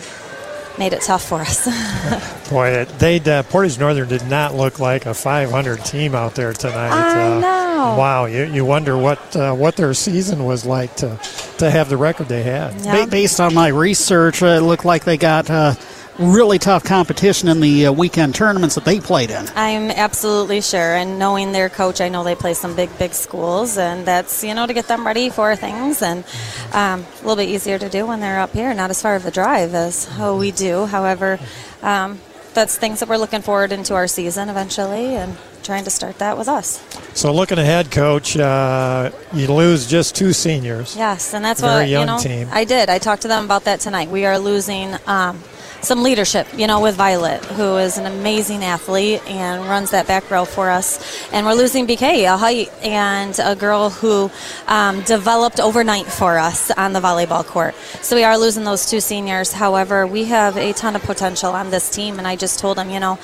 made 0.79 0.93
it 0.93 1.03
tough 1.03 1.25
for 1.29 1.41
us. 1.41 1.67
Boy, 2.51 2.85
they 2.99 3.19
uh, 3.21 3.43
Portage 3.45 3.79
Northern 3.79 4.09
did 4.09 4.27
not 4.27 4.55
look 4.55 4.79
like 4.79 5.07
a 5.07 5.13
500 5.15 5.85
team 5.85 6.15
out 6.15 6.35
there 6.35 6.53
tonight. 6.53 6.93
I 6.93 7.37
Uh, 7.37 7.41
know. 7.41 7.97
Wow, 7.99 8.25
you, 8.27 8.45
you 8.45 8.65
wonder 8.65 8.97
what 8.97 9.37
uh, 9.37 9.55
what 9.55 9.77
their 9.77 9.93
season 9.95 10.45
was 10.45 10.65
like 10.65 10.95
to 10.97 11.19
to 11.59 11.71
have 11.71 11.89
the 11.89 11.97
record 11.97 12.29
they 12.29 12.43
had. 12.43 12.75
Ba- 12.85 13.07
based 13.11 13.41
on 13.41 13.55
my 13.55 13.69
research, 13.69 14.43
uh, 14.43 14.47
it 14.47 14.61
looked 14.61 14.85
like 14.85 15.05
they 15.05 15.17
got 15.17 15.51
uh, 15.51 15.75
really 16.19 16.59
tough 16.59 16.85
competition 16.85 17.49
in 17.49 17.61
the 17.61 17.87
uh, 17.87 17.93
weekend 17.93 18.35
tournaments 18.35 18.75
that 18.75 18.85
they 18.85 19.01
played 19.01 19.31
in. 19.31 19.47
I'm 19.55 19.91
absolutely 19.91 20.61
sure. 20.61 20.95
And 20.95 21.19
knowing 21.19 21.53
their 21.53 21.69
coach, 21.69 22.01
I 22.01 22.09
know 22.09 22.25
they 22.25 22.35
play 22.35 22.55
some 22.55 22.75
big, 22.75 22.97
big 22.99 23.15
schools, 23.15 23.79
and 23.79 24.05
that's, 24.05 24.43
you 24.43 24.55
know, 24.55 24.67
to 24.67 24.75
get 24.75 24.89
them 24.89 25.07
ready 25.07 25.31
for 25.31 25.55
things 25.57 26.03
and 26.03 26.25
um, 26.73 27.05
a 27.05 27.23
little 27.23 27.37
bit 27.37 27.49
easier 27.49 27.79
to 27.79 27.89
do 27.89 28.07
when 28.07 28.21
they're 28.21 28.41
up 28.41 28.53
here, 28.53 28.75
not 28.75 28.91
as 28.91 29.01
far 29.01 29.15
of 29.15 29.27
a 29.27 29.31
drive 29.31 29.75
as 29.75 30.07
how 30.07 30.37
we 30.37 30.51
do. 30.51 30.87
However, 30.87 31.39
um, 31.83 32.19
that's 32.55 32.77
things 32.77 33.01
that 33.01 33.09
we're 33.09 33.19
looking 33.19 33.43
forward 33.43 33.71
into 33.71 33.95
our 33.95 34.09
season 34.09 34.49
eventually 34.49 35.15
and 35.15 35.37
trying 35.63 35.85
to 35.85 35.91
start 35.91 36.19
that 36.19 36.37
with 36.37 36.49
us. 36.49 36.83
So 37.15 37.33
looking 37.33 37.59
ahead, 37.59 37.91
Coach, 37.91 38.37
uh, 38.37 39.11
you 39.33 39.47
lose 39.53 39.87
just 39.87 40.17
two 40.17 40.33
seniors. 40.33 40.97
Yes, 40.97 41.35
and 41.35 41.45
that's 41.45 41.61
Very 41.61 41.83
what 41.83 41.89
young 41.89 42.01
you 42.01 42.07
know. 42.07 42.19
team. 42.19 42.49
I 42.51 42.65
did. 42.65 42.89
I 42.89 42.99
talked 42.99 43.23
to 43.23 43.29
them 43.29 43.45
about 43.45 43.65
that 43.65 43.81
tonight. 43.81 44.09
We 44.09 44.25
are 44.25 44.39
losing 44.39 44.97
um, 45.07 45.43
some 45.81 46.03
leadership, 46.03 46.47
you 46.57 46.67
know, 46.67 46.81
with 46.81 46.97
Violet, 46.97 47.45
who 47.45 47.77
is 47.77 47.99
an 47.99 48.07
amazing 48.07 48.65
athlete 48.65 49.23
and 49.29 49.63
runs 49.65 49.91
that 49.93 50.07
back 50.07 50.31
row 50.31 50.45
for 50.45 50.71
us. 50.71 51.29
And 51.33 51.47
we're 51.47 51.55
losing 51.55 51.87
BK, 51.87 52.33
a 52.33 52.37
height 52.37 52.73
and 52.83 53.39
a 53.39 53.55
girl 53.55 53.91
who 53.91 54.31
um, 54.67 55.03
developed 55.03 55.61
overnight 55.61 56.07
for 56.07 56.39
us 56.39 56.71
on 56.73 56.93
the 56.93 57.01
volleyball 57.01 57.45
court. 57.45 57.75
So 58.03 58.17
we 58.17 58.25
are 58.25 58.37
losing 58.39 58.65
those 58.65 58.89
two 58.91 59.01
seniors. 59.01 59.53
However, 59.53 60.07
we 60.07 60.25
have 60.25 60.57
a 60.57 60.73
ton 60.73 60.97
of 60.97 61.03
potential 61.03 61.53
on 61.53 61.71
this 61.71 61.91
team, 61.91 62.19
and 62.19 62.27
I 62.27 62.37
just 62.37 62.59
told 62.59 62.79
them, 62.79 62.91
you 62.91 63.01
know, 63.01 63.19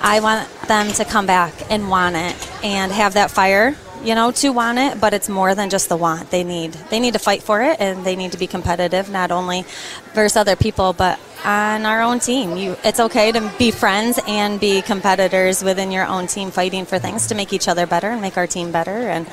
I 0.00 0.20
want 0.20 0.48
them 0.62 0.88
to 0.92 1.04
come 1.04 1.26
back 1.26 1.52
and 1.70 1.88
want 1.88 2.16
it 2.16 2.64
and 2.64 2.92
have 2.92 3.14
that 3.14 3.30
fire 3.30 3.76
you 4.02 4.14
know, 4.14 4.30
to 4.30 4.48
want 4.50 4.78
it, 4.78 4.98
but 4.98 5.12
it's 5.12 5.28
more 5.28 5.54
than 5.54 5.68
just 5.68 5.88
the 5.88 5.96
want. 5.96 6.30
They 6.30 6.42
need 6.42 6.72
they 6.72 7.00
need 7.00 7.12
to 7.12 7.18
fight 7.18 7.42
for 7.42 7.60
it, 7.60 7.78
and 7.80 8.04
they 8.04 8.16
need 8.16 8.32
to 8.32 8.38
be 8.38 8.46
competitive, 8.46 9.10
not 9.10 9.30
only 9.30 9.64
versus 10.14 10.36
other 10.36 10.56
people, 10.56 10.92
but 10.92 11.20
on 11.44 11.86
our 11.86 12.02
own 12.02 12.20
team. 12.20 12.56
You, 12.56 12.76
it's 12.84 13.00
okay 13.00 13.32
to 13.32 13.52
be 13.58 13.70
friends 13.70 14.18
and 14.26 14.60
be 14.60 14.82
competitors 14.82 15.62
within 15.62 15.90
your 15.90 16.06
own 16.06 16.26
team, 16.26 16.50
fighting 16.50 16.84
for 16.86 16.98
things 16.98 17.28
to 17.28 17.34
make 17.34 17.52
each 17.52 17.68
other 17.68 17.86
better 17.86 18.08
and 18.08 18.20
make 18.20 18.36
our 18.36 18.46
team 18.46 18.72
better. 18.72 18.90
And 18.90 19.26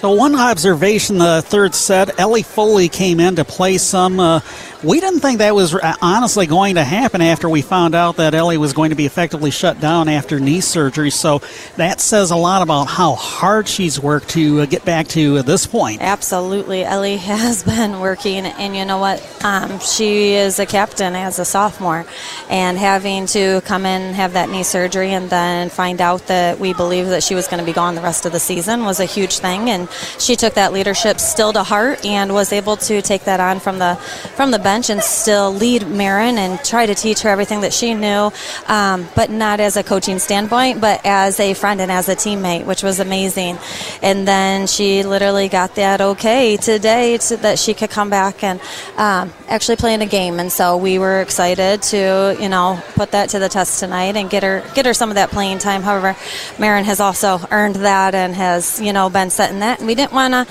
So 0.00 0.12
one 0.12 0.34
observation, 0.34 1.18
the 1.18 1.42
third 1.42 1.74
set, 1.74 2.20
Ellie 2.20 2.42
Foley 2.42 2.88
came 2.88 3.18
in 3.18 3.36
to 3.36 3.44
play 3.44 3.78
some. 3.78 4.20
Uh, 4.20 4.40
we 4.82 5.00
didn't 5.00 5.20
think 5.20 5.38
that 5.38 5.54
was 5.54 5.74
uh, 5.74 5.94
honestly 6.02 6.46
going 6.46 6.74
to 6.74 6.84
happen 6.84 7.20
after 7.20 7.48
we 7.48 7.62
found 7.62 7.94
out 7.94 8.16
that 8.16 8.34
Ellie 8.34 8.58
was 8.58 8.72
going 8.72 8.90
to 8.90 8.96
be 8.96 9.06
effectively 9.06 9.50
shut 9.50 9.80
down 9.80 10.08
after 10.08 10.38
knee 10.38 10.60
surgery. 10.60 11.10
So 11.10 11.40
that 11.76 12.00
says 12.00 12.30
a 12.30 12.36
lot 12.36 12.62
about 12.62 12.84
how 12.84 13.14
hard 13.14 13.68
she's 13.68 13.98
worked 13.98 14.30
to 14.30 14.60
uh, 14.60 14.66
get 14.66 14.84
back 14.84 15.08
to 15.08 15.42
this 15.42 15.66
point. 15.66 16.02
Absolutely. 16.02 16.84
Ellie 16.84 17.16
has 17.36 17.62
been 17.62 18.00
working, 18.00 18.46
and 18.46 18.76
you 18.76 18.84
know 18.84 18.98
what? 18.98 19.22
Um, 19.44 19.78
she 19.80 20.34
is 20.34 20.58
a 20.58 20.66
captain 20.66 21.14
as 21.14 21.38
a 21.38 21.44
sophomore, 21.44 22.04
and 22.50 22.76
having 22.76 23.26
to 23.28 23.60
come 23.62 23.86
in 23.86 24.14
have 24.14 24.34
that 24.34 24.50
knee 24.50 24.62
surgery 24.62 25.12
and 25.12 25.30
then 25.30 25.70
find 25.70 26.00
out 26.00 26.26
that 26.26 26.58
we 26.58 26.74
believe 26.74 27.08
that 27.08 27.22
she 27.22 27.34
was 27.34 27.48
going 27.48 27.60
to 27.60 27.66
be 27.66 27.72
gone 27.72 27.94
the 27.94 28.02
rest 28.02 28.26
of 28.26 28.32
the 28.32 28.40
season 28.40 28.84
was 28.84 29.00
a 29.00 29.04
huge 29.04 29.38
thing. 29.38 29.70
And 29.70 29.88
she 30.18 30.36
took 30.36 30.54
that 30.54 30.72
leadership 30.72 31.18
still 31.18 31.52
to 31.52 31.62
heart 31.62 32.04
and 32.04 32.32
was 32.32 32.52
able 32.52 32.76
to 32.78 33.00
take 33.02 33.24
that 33.24 33.40
on 33.40 33.60
from 33.60 33.78
the 33.78 33.94
from 34.36 34.50
the 34.50 34.58
bench 34.66 34.90
and 34.90 35.00
still 35.00 35.52
lead 35.52 35.86
Marin 35.86 36.38
and 36.38 36.58
try 36.64 36.86
to 36.86 36.94
teach 36.96 37.20
her 37.20 37.30
everything 37.30 37.60
that 37.60 37.72
she 37.72 37.94
knew, 37.94 38.32
um, 38.66 39.06
but 39.14 39.30
not 39.30 39.60
as 39.60 39.76
a 39.76 39.84
coaching 39.84 40.18
standpoint, 40.18 40.80
but 40.80 41.00
as 41.04 41.38
a 41.38 41.54
friend 41.54 41.80
and 41.80 41.92
as 41.92 42.08
a 42.08 42.16
teammate, 42.16 42.66
which 42.66 42.82
was 42.82 42.98
amazing. 42.98 43.58
And 44.02 44.26
then 44.26 44.66
she 44.66 45.04
literally 45.04 45.48
got 45.48 45.76
that 45.76 46.00
okay 46.00 46.56
today 46.56 47.16
to, 47.16 47.36
that 47.36 47.60
she 47.60 47.74
could 47.74 47.90
come 47.90 48.10
back 48.10 48.42
and 48.42 48.60
um, 48.96 49.32
actually 49.46 49.76
play 49.76 49.94
in 49.94 50.02
a 50.02 50.06
game. 50.06 50.40
And 50.40 50.50
so 50.50 50.76
we 50.76 50.98
were 50.98 51.20
excited 51.20 51.80
to, 51.94 52.36
you 52.40 52.48
know, 52.48 52.82
put 52.96 53.12
that 53.12 53.28
to 53.30 53.38
the 53.38 53.48
test 53.48 53.78
tonight 53.78 54.16
and 54.16 54.28
get 54.28 54.42
her 54.42 54.64
get 54.74 54.84
her 54.84 54.94
some 54.94 55.10
of 55.10 55.14
that 55.14 55.30
playing 55.30 55.58
time. 55.58 55.82
However, 55.82 56.16
Marin 56.58 56.84
has 56.86 56.98
also 56.98 57.38
earned 57.52 57.76
that 57.76 58.16
and 58.16 58.34
has, 58.34 58.80
you 58.80 58.92
know, 58.92 59.10
been 59.10 59.30
setting 59.30 59.60
that. 59.60 59.78
And 59.78 59.86
we 59.86 59.94
didn't 59.94 60.12
want 60.12 60.34
to 60.34 60.46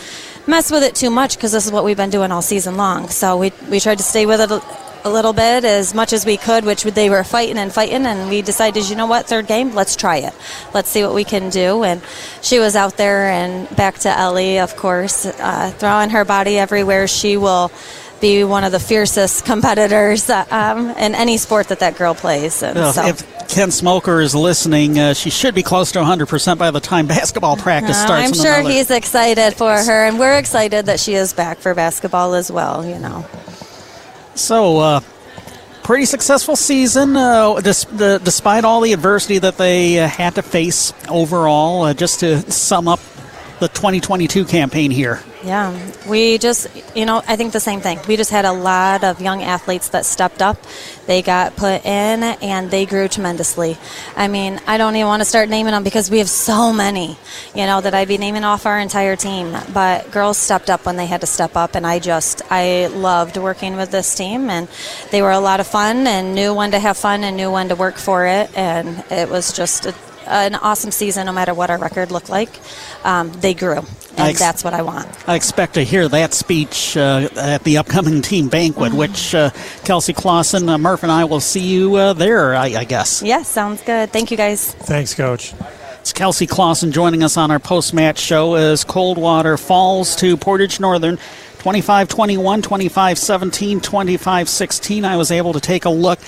mess 0.48 0.72
with 0.72 0.84
it 0.84 0.96
too 0.96 1.10
much 1.10 1.36
because 1.36 1.52
this 1.52 1.66
is 1.66 1.72
what 1.72 1.84
we've 1.84 1.98
been 1.98 2.10
doing 2.10 2.32
all 2.32 2.42
season 2.42 2.78
long. 2.78 3.10
So 3.10 3.38
we 3.38 3.52
we 3.70 3.80
tried 3.80 3.98
to 3.98 4.04
stay 4.04 4.26
with 4.26 4.42
it. 4.42 4.52
A, 4.52 4.62
a 5.06 5.10
little 5.10 5.34
bit 5.34 5.64
as 5.64 5.94
much 5.94 6.14
as 6.14 6.26
we 6.26 6.36
could, 6.36 6.66
which 6.66 6.82
they 6.82 7.12
were 7.12 7.24
fighting 7.24 7.60
and 7.60 7.72
fighting, 7.72 8.08
and 8.08 8.28
we 8.28 8.42
decided, 8.42 8.90
you 8.90 8.96
know 8.96 9.06
what, 9.06 9.28
third 9.28 9.46
game, 9.46 9.76
let's 9.76 9.96
try 9.96 10.18
it. 10.18 10.34
Let's 10.74 10.90
see 10.90 11.04
what 11.04 11.14
we 11.14 11.24
can 11.24 11.52
do. 11.52 11.84
And 11.84 12.02
she 12.42 12.58
was 12.58 12.76
out 12.76 12.98
there 12.98 13.30
and 13.30 13.70
back 13.76 14.00
to 14.00 14.10
Ellie, 14.10 14.58
of 14.58 14.76
course, 14.76 15.28
uh, 15.28 15.72
throwing 15.78 16.10
her 16.10 16.26
body 16.26 16.58
everywhere. 16.58 17.08
She 17.08 17.38
will 17.38 17.72
be 18.22 18.44
one 18.44 18.64
of 18.64 18.72
the 18.72 18.80
fiercest 18.80 19.46
competitors 19.46 20.30
um, 20.30 20.90
in 20.92 21.16
any 21.16 21.38
sport 21.38 21.68
that 21.70 21.80
that 21.80 21.98
girl 21.98 22.16
plays. 22.16 22.64
And 22.64 22.76
Well, 22.78 22.94
so. 22.94 23.06
if 23.06 23.48
Ken 23.50 23.72
Smoker 23.72 24.22
is 24.22 24.34
listening, 24.34 24.98
uh, 24.98 25.14
she 25.14 25.30
should 25.30 25.54
be 25.54 25.64
close 25.64 25.92
to 25.94 26.00
100% 26.00 26.58
by 26.58 26.72
the 26.72 26.80
time 26.80 27.08
basketball 27.20 27.58
practice 27.58 27.98
Uh, 27.98 28.06
starts. 28.06 28.28
I'm 28.28 28.34
sure 28.34 28.54
another- 28.56 28.70
he's 28.74 28.90
excited 28.92 29.54
for 29.56 29.76
her, 29.78 30.06
and 30.06 30.18
we're 30.20 30.38
excited 30.38 30.86
that 30.88 31.00
she 31.00 31.14
is 31.14 31.34
back 31.34 31.60
for 31.60 31.74
basketball 31.74 32.34
as 32.34 32.52
well. 32.52 32.86
You 32.86 33.00
know. 33.00 33.26
So, 34.36 34.80
uh, 34.80 35.00
pretty 35.84 36.06
successful 36.06 36.56
season, 36.56 37.16
uh, 37.16 37.60
dis- 37.62 37.86
the, 37.86 38.20
despite 38.24 38.66
all 38.66 38.82
the 38.82 38.92
adversity 38.94 39.38
that 39.40 39.58
they 39.58 40.00
uh, 40.00 40.08
had 40.08 40.36
to 40.36 40.42
face 40.42 40.94
overall. 41.10 41.84
Uh, 41.84 41.94
just 41.94 42.20
to 42.22 42.50
sum 42.52 42.88
up 42.88 43.00
the 43.60 43.68
2022 43.68 44.46
campaign 44.46 44.92
here? 44.92 45.22
Yeah, 45.44 45.78
we 46.08 46.40
just, 46.40 46.68
you 46.96 47.06
know, 47.06 47.22
I 47.28 47.36
think 47.36 47.54
the 47.54 47.60
same 47.60 47.80
thing. 47.80 48.00
We 48.08 48.18
just 48.18 48.32
had 48.32 48.46
a 48.46 48.52
lot 48.52 49.04
of 49.04 49.22
young 49.22 49.44
athletes 49.44 49.90
that 49.90 50.06
stepped 50.06 50.42
up. 50.42 50.58
They 51.06 51.22
got 51.22 51.56
put 51.56 51.86
in 51.86 52.24
and 52.24 52.72
they 52.72 52.88
grew 52.88 53.08
tremendously. 53.08 53.78
I 54.16 54.28
mean, 54.28 54.60
I 54.66 54.80
don't 54.80 54.96
even 54.96 55.08
want 55.08 55.22
to 55.22 55.26
start 55.26 55.50
naming 55.50 55.74
them 55.74 55.84
because 55.84 56.10
we 56.10 56.18
have 56.18 56.30
so 56.30 56.74
many, 56.74 57.16
you 57.54 57.68
know, 57.68 57.80
that 57.80 57.94
I'd 57.94 58.08
be 58.08 58.18
naming 58.18 58.44
off 58.44 58.66
our 58.66 58.80
entire 58.80 59.16
team. 59.16 59.56
But 59.72 60.10
girls 60.10 60.38
stepped 60.38 60.72
up 60.72 60.86
when 60.86 60.98
they 60.98 61.06
had 61.06 61.22
to 61.22 61.28
step 61.28 61.56
up, 61.56 61.76
and 61.76 61.86
I 61.86 62.00
just, 62.00 62.42
I 62.50 62.88
loved 62.88 63.38
working 63.38 63.76
with 63.76 63.92
this 63.92 64.16
team, 64.16 64.50
and 64.50 64.68
they 65.12 65.22
were 65.22 65.32
a 65.32 65.40
lot 65.40 65.60
of 65.60 65.68
fun 65.68 66.08
and 66.08 66.34
knew 66.34 66.56
when 66.56 66.72
to 66.72 66.80
have 66.80 66.98
fun 66.98 67.24
and 67.24 67.38
knew 67.38 67.52
when 67.52 67.70
to 67.70 67.76
work 67.76 67.98
for 67.98 68.26
it, 68.26 68.50
and 68.58 69.04
it 69.12 69.30
was 69.30 69.54
just 69.54 69.86
a, 69.86 69.94
an 70.28 70.56
awesome 70.56 70.92
season 70.92 71.26
no 71.26 71.32
matter 71.32 71.54
what 71.54 71.70
our 71.70 71.78
record 71.78 72.12
looked 72.12 72.30
like. 72.30 72.50
Um, 73.04 73.32
they 73.34 73.54
grew, 73.54 73.78
and 74.18 74.20
ex- 74.20 74.40
that's 74.40 74.64
what 74.64 74.74
I 74.74 74.82
want. 74.82 75.08
I 75.28 75.36
expect 75.36 75.76
to 75.76 75.84
hear 75.84 76.08
that 76.10 76.34
speech 76.34 76.98
uh, 76.98 77.30
at 77.36 77.64
the 77.64 77.78
upcoming 77.78 78.22
team 78.24 78.50
banquet, 78.50 78.90
Mm-hmm. 78.92 78.98
which 79.00 79.34
uh, 79.36 79.50
Kelsey 79.84 80.14
Clausen, 80.14 80.68
uh, 80.70 80.78
Murph, 80.78 81.04
and 81.04 81.12
I 81.12 81.26
will 81.26 81.40
see 81.40 81.62
you 81.62 81.96
uh, 81.96 82.14
there, 82.14 82.56
I, 82.56 82.66
I 82.76 82.84
guess. 82.84 83.22
Yes, 83.22 83.48
sounds 83.48 83.82
good. 83.84 84.12
Thank 84.12 84.32
you 84.32 84.38
guys. 84.38 84.74
Thanks, 84.74 85.14
Coach. 85.14 85.54
It's 86.02 86.14
Kelsey 86.14 86.46
Clausen 86.46 86.92
joining 86.92 87.24
us 87.24 87.36
on 87.36 87.50
our 87.50 87.58
post 87.58 87.92
match 87.94 88.20
show 88.20 88.54
as 88.54 88.84
Coldwater 88.84 89.58
falls 89.58 90.16
to 90.18 90.38
Portage 90.38 90.80
Northern. 90.80 91.18
25 91.66 92.08
21, 92.10 92.62
25 92.62 93.18
17, 93.18 93.82
25 93.82 94.50
16. 94.50 95.04
I 95.04 95.18
was 95.18 95.32
able 95.32 95.54
to 95.54 95.60
take 95.60 95.86
a 95.86 95.90
look 95.90 96.20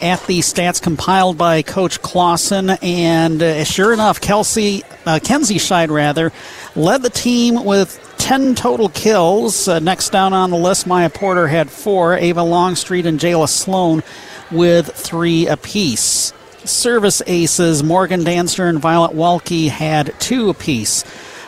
at 0.00 0.24
the 0.28 0.38
stats 0.38 0.80
compiled 0.80 1.36
by 1.36 1.62
Coach 1.62 2.00
Clausen, 2.00 2.70
and 2.80 3.42
uh, 3.42 3.64
sure 3.64 3.92
enough, 3.92 4.20
Kelsey, 4.20 4.84
uh, 5.04 5.18
Kenzie 5.20 5.56
Scheid, 5.56 5.90
rather, 5.90 6.32
led 6.76 7.02
the 7.02 7.10
team 7.10 7.64
with 7.64 8.14
10 8.18 8.54
total 8.54 8.88
kills. 8.88 9.66
Uh, 9.66 9.80
next 9.80 10.10
down 10.10 10.32
on 10.32 10.50
the 10.50 10.56
list, 10.56 10.86
Maya 10.86 11.10
Porter 11.10 11.48
had 11.48 11.70
four, 11.70 12.14
Ava 12.14 12.44
Longstreet 12.44 13.04
and 13.04 13.18
Jayla 13.18 13.48
Sloan 13.48 14.04
with 14.52 14.94
three 14.94 15.48
apiece. 15.48 16.32
Service 16.64 17.20
aces, 17.26 17.82
Morgan 17.82 18.22
Dancer 18.22 18.68
and 18.68 18.78
Violet 18.78 19.10
Walke 19.10 19.68
had 19.68 20.14
two 20.20 20.50
apiece. 20.50 21.03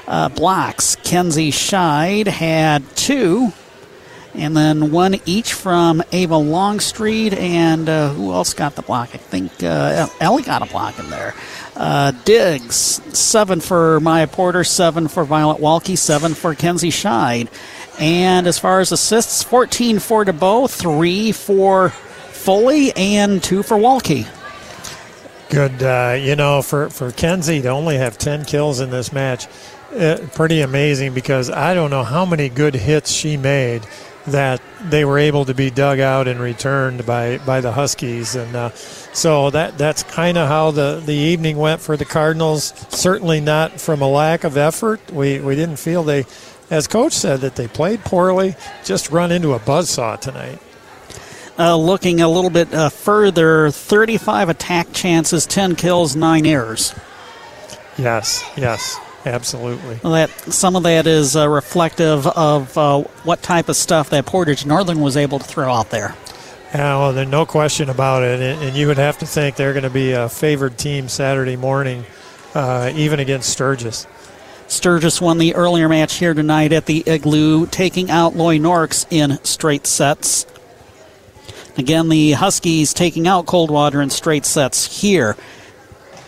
Uh, 0.07 0.29
blocks, 0.29 0.97
Kenzie 0.97 1.51
Scheid 1.51 2.27
had 2.29 2.85
two, 2.97 3.53
and 4.35 4.57
then 4.57 4.93
one 4.93 5.17
each 5.27 5.53
from 5.53 6.03
Ava 6.13 6.37
Longstreet, 6.37 7.33
and 7.33 7.89
uh, 7.89 8.13
who 8.13 8.33
else 8.33 8.55
got 8.55 8.77
the 8.77 8.83
block? 8.83 9.11
I 9.15 9.19
think 9.19 9.63
uh, 9.63 10.09
Ellie 10.21 10.43
got 10.43 10.63
a 10.63 10.71
block 10.71 10.99
in 10.99 11.11
there. 11.11 11.35
Uh, 11.75 12.13
Digs, 12.25 12.77
seven 13.17 13.61
for 13.61 14.01
Maya 14.01 14.27
Porter, 14.27 14.65
seven 14.65 15.09
for 15.09 15.25
Violet 15.25 15.61
Walke, 15.61 15.99
seven 15.99 16.35
for 16.35 16.55
Kenzie 16.55 16.91
Scheid. 16.91 17.49
And 17.99 18.47
as 18.47 18.59
far 18.59 18.81
as 18.81 18.93
assists, 18.93 19.43
14 19.43 19.99
for 19.99 20.25
DeBow, 20.25 20.71
three 20.71 21.33
for 21.33 21.91
Foley, 21.91 22.93
and 22.95 23.43
two 23.43 23.63
for 23.63 23.77
Walke. 23.77 24.27
Good. 25.49 25.83
Uh, 25.83 26.17
you 26.19 26.37
know, 26.37 26.63
for, 26.63 26.91
for 26.91 27.13
Kenzie 27.13 27.63
to 27.63 27.69
only 27.69 27.97
have 27.97 28.19
10 28.19 28.45
kills 28.45 28.81
in 28.81 28.91
this 28.91 29.13
match, 29.13 29.47
uh, 29.97 30.27
pretty 30.35 30.61
amazing 30.61 31.15
because 31.15 31.51
I 31.51 31.75
don't 31.75 31.91
know 31.91 32.05
how 32.05 32.25
many 32.25 32.49
good 32.49 32.75
hits 32.75 33.11
she 33.11 33.37
made 33.37 33.87
that 34.27 34.61
they 34.83 35.05
were 35.05 35.19
able 35.19 35.45
to 35.45 35.55
be 35.55 35.71
dug 35.71 36.01
out 36.01 36.27
and 36.27 36.41
returned 36.41 37.07
by, 37.07 37.39
by 37.39 37.61
the 37.61 37.73
Huskies. 37.73 38.35
And 38.35 38.55
uh, 38.57 38.71
so 38.71 39.51
that 39.51 39.79
that's 39.79 40.03
kind 40.03 40.37
of 40.37 40.49
how 40.49 40.73
the, 40.73 41.03
the 41.05 41.15
evening 41.15 41.57
went 41.57 41.81
for 41.81 41.97
the 41.97 42.05
Cardinals. 42.05 42.75
Certainly 42.91 43.41
not 43.41 43.81
from 43.81 44.03
a 44.03 44.09
lack 44.09 44.45
of 44.45 44.57
effort. 44.57 45.01
We, 45.11 45.41
we 45.41 45.55
didn't 45.55 45.77
feel 45.77 46.03
they, 46.03 46.25
as 46.71 46.87
Coach 46.87 47.13
said, 47.13 47.41
that 47.41 47.57
they 47.57 47.69
played 47.69 48.01
poorly, 48.01 48.57
just 48.85 49.11
run 49.11 49.31
into 49.31 49.55
a 49.55 49.61
buzzsaw 49.61 50.21
tonight. 50.21 50.59
Uh, 51.59 51.77
looking 51.77 52.21
a 52.21 52.29
little 52.29 52.51
bit 52.51 52.75
uh, 52.75 52.91
further, 52.91 53.71
35 53.71 54.51
attack 54.51 54.93
chances, 54.93 55.47
10 55.47 55.77
kills, 55.77 56.15
9 56.15 56.45
errors. 56.45 56.95
Yes, 57.97 58.45
yes, 58.59 59.01
absolutely. 59.27 60.01
Well, 60.03 60.13
that 60.15 60.31
Some 60.53 60.77
of 60.77 60.85
that 60.85 61.07
is 61.07 61.37
uh, 61.37 61.49
reflective 61.49 62.27
of 62.27 62.77
uh, 62.79 63.03
what 63.25 63.43
type 63.43 63.69
of 63.69 63.77
stuff 63.77 64.11
that 64.11 64.25
Portage 64.27 64.65
Northern 64.65 65.01
was 65.01 65.17
able 65.17 65.39
to 65.39 65.45
throw 65.45 65.73
out 65.73 65.91
there. 65.91 66.15
Yeah, 66.73 66.99
well, 66.99 67.13
there's 67.13 67.29
no 67.29 67.47
question 67.47 67.89
about 67.91 68.23
it. 68.23 68.41
And, 68.41 68.63
and 68.63 68.77
you 68.77 68.87
would 68.87 68.99
have 68.99 69.19
to 69.19 69.27
think 69.27 69.57
they're 69.57 69.73
going 69.73 69.85
to 69.85 69.91
be 69.91 70.13
a 70.13 70.29
favored 70.29 70.79
team 70.79 71.09
Saturday 71.09 71.57
morning, 71.57 72.05
uh, 72.55 72.93
even 72.95 73.21
against 73.21 73.51
Sturgis. 73.51 74.07
Sturgis 74.69 75.21
won 75.21 75.39
the 75.39 75.55
earlier 75.55 75.89
match 75.89 76.15
here 76.15 76.35
tonight 76.35 76.73
at 76.73 76.87
the 76.87 77.05
Igloo, 77.07 77.67
taking 77.67 78.11
out 78.11 78.35
Loy 78.35 78.59
Norrix 78.59 79.07
in 79.11 79.39
straight 79.45 79.87
sets. 79.87 80.45
Again, 81.79 82.09
the 82.09 82.33
Huskies 82.33 82.95
taking 82.95 83.29
out 83.29 83.47
Coldwater 83.47 84.01
in 84.01 84.11
straight 84.11 84.47
sets 84.47 85.03
here. 85.03 85.37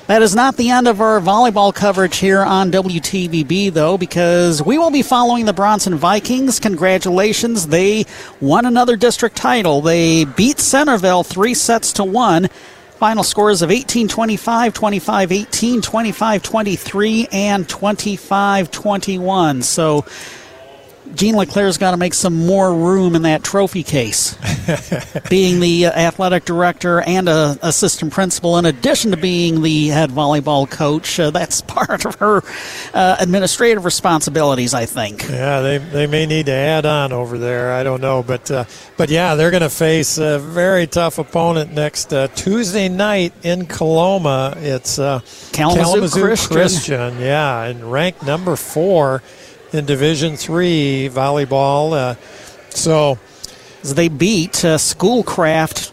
That 0.09 0.22
is 0.22 0.35
not 0.35 0.56
the 0.56 0.70
end 0.70 0.89
of 0.89 1.02
our 1.02 1.20
volleyball 1.20 1.74
coverage 1.74 2.16
here 2.16 2.40
on 2.40 2.72
WTVB, 2.72 3.74
though, 3.74 3.98
because 3.98 4.62
we 4.62 4.78
will 4.78 4.90
be 4.90 5.02
following 5.02 5.44
the 5.44 5.52
Bronson 5.52 5.97
Vikings. 5.97 6.59
Congratulations. 6.60 7.66
They 7.66 8.06
won 8.40 8.64
another 8.64 8.97
district 8.97 9.36
title. 9.36 9.82
They 9.82 10.24
beat 10.24 10.60
Centerville 10.60 11.24
three 11.24 11.52
sets 11.52 11.93
to 11.93 12.05
one. 12.05 12.48
Final 12.97 13.22
scores 13.22 13.60
of 13.60 13.70
18 13.70 14.09
25, 14.09 14.72
25 14.72 15.30
18, 15.30 15.82
25 15.82 16.43
23, 16.43 17.28
and 17.30 17.68
25 17.68 18.70
21. 18.70 19.60
So 19.62 20.06
Gene 21.14 21.36
LeClaire's 21.36 21.78
got 21.78 21.93
to 21.93 21.97
make 21.97 22.14
some 22.14 22.47
more 22.47 22.74
room 22.74 23.14
in 23.14 23.22
that 23.22 23.43
trophy 23.43 23.82
case. 23.82 24.36
being 25.30 25.60
the 25.60 25.86
uh, 25.86 25.90
athletic 25.93 26.44
director 26.44 27.01
and 27.01 27.28
a 27.28 27.59
assistant 27.62 28.12
principal, 28.12 28.59
in 28.59 28.66
addition 28.66 29.10
to 29.10 29.16
being 29.16 29.62
the 29.62 29.89
head 29.89 30.10
volleyball 30.10 30.68
coach, 30.68 31.18
uh, 31.18 31.30
that's 31.30 31.60
part 31.68 32.05
of 32.05 32.14
her 32.16 32.43
uh, 32.94 33.16
administrative 33.18 33.85
responsibilities, 33.85 34.74
I 34.74 34.86
think. 34.86 35.28
Yeah, 35.28 35.60
they, 35.60 35.78
they 35.78 36.06
may 36.06 36.26
need 36.26 36.47
to 36.47 36.52
add 36.52 36.86
on 36.86 37.12
over 37.12 37.39
there. 37.39 37.72
I 37.72 37.82
don't 37.82 38.01
know, 38.01 38.22
but 38.22 38.51
uh, 38.51 38.64
but 38.97 39.10
yeah, 39.10 39.35
they're 39.35 39.51
going 39.51 39.62
to 39.62 39.70
face 39.70 40.18
a 40.18 40.39
very 40.39 40.86
tough 40.86 41.18
opponent 41.18 41.72
next 41.72 42.12
uh, 42.12 42.28
Tuesday 42.28 42.89
night 42.89 43.32
in 43.43 43.66
Coloma. 43.66 44.55
It's 44.59 44.98
uh, 44.98 45.20
Kalamazoo 45.52 46.20
Christian. 46.20 46.56
Christian, 46.56 47.18
yeah, 47.18 47.64
and 47.64 47.90
ranked 47.90 48.24
number 48.24 48.56
four 48.56 49.22
in 49.73 49.86
Division 49.86 50.36
Three 50.36 51.11
volleyball. 51.12 51.93
Uh, 51.93 52.15
so 52.70 53.19
they 53.82 54.09
beat 54.09 54.65
uh, 54.65 54.78
Schoolcraft 54.78 55.93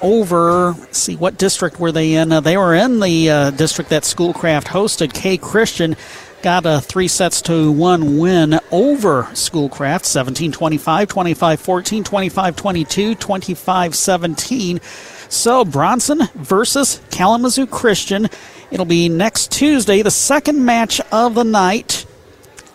over. 0.00 0.74
see 0.90 1.16
what 1.16 1.38
district 1.38 1.80
were 1.80 1.92
they 1.92 2.14
in? 2.14 2.32
Uh, 2.32 2.40
they 2.40 2.56
were 2.56 2.74
in 2.74 3.00
the 3.00 3.30
uh, 3.30 3.50
district 3.50 3.90
that 3.90 4.04
Schoolcraft 4.04 4.68
hosted. 4.68 5.12
K 5.12 5.36
Christian 5.36 5.96
got 6.42 6.64
a 6.66 6.80
three 6.80 7.08
sets 7.08 7.42
to 7.42 7.72
one 7.72 8.18
win 8.18 8.60
over 8.70 9.28
Schoolcraft 9.34 10.04
17 10.04 10.52
25, 10.52 11.08
25 11.08 11.60
14, 11.60 12.04
25 12.04 12.56
22, 12.56 13.14
25 13.14 13.94
17. 13.94 14.80
So 15.28 15.64
Bronson 15.64 16.20
versus 16.34 17.00
Kalamazoo 17.10 17.66
Christian. 17.66 18.28
It'll 18.70 18.86
be 18.86 19.08
next 19.08 19.50
Tuesday, 19.50 20.02
the 20.02 20.10
second 20.10 20.64
match 20.64 21.00
of 21.10 21.34
the 21.34 21.44
night 21.44 22.06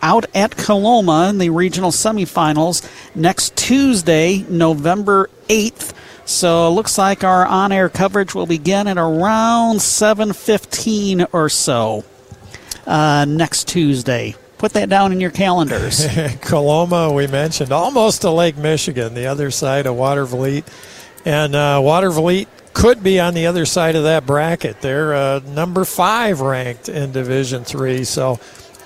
out 0.04 0.26
at 0.34 0.56
Coloma 0.56 1.30
in 1.30 1.38
the 1.38 1.48
regional 1.50 1.90
semifinals 1.90 2.86
next 3.16 3.56
Tuesday, 3.56 4.44
November 4.48 5.30
8th. 5.48 5.94
So 6.26 6.68
it 6.68 6.70
looks 6.70 6.98
like 6.98 7.24
our 7.24 7.44
on-air 7.46 7.88
coverage 7.88 8.34
will 8.34 8.46
begin 8.46 8.86
at 8.86 8.98
around 8.98 9.78
7:15 9.78 11.26
or 11.32 11.48
so 11.48 12.04
uh, 12.86 13.24
next 13.26 13.66
Tuesday. 13.68 14.34
Put 14.58 14.72
that 14.74 14.88
down 14.88 15.12
in 15.12 15.20
your 15.20 15.30
calendars. 15.30 16.06
Coloma, 16.40 17.12
we 17.12 17.26
mentioned, 17.26 17.72
almost 17.72 18.22
to 18.22 18.30
Lake 18.30 18.56
Michigan, 18.56 19.14
the 19.14 19.26
other 19.26 19.50
side 19.50 19.86
of 19.86 19.96
Water 19.96 20.24
Watervliet. 20.24 20.64
And 21.26 21.54
uh, 21.54 21.80
Watervliet 21.82 22.46
could 22.72 23.02
be 23.02 23.20
on 23.20 23.34
the 23.34 23.46
other 23.46 23.66
side 23.66 23.96
of 23.96 24.04
that 24.04 24.26
bracket. 24.26 24.80
They're 24.80 25.14
uh, 25.14 25.40
number 25.40 25.84
five 25.84 26.40
ranked 26.40 26.88
in 26.88 27.12
Division 27.12 27.64
Three, 27.64 28.04
so 28.04 28.38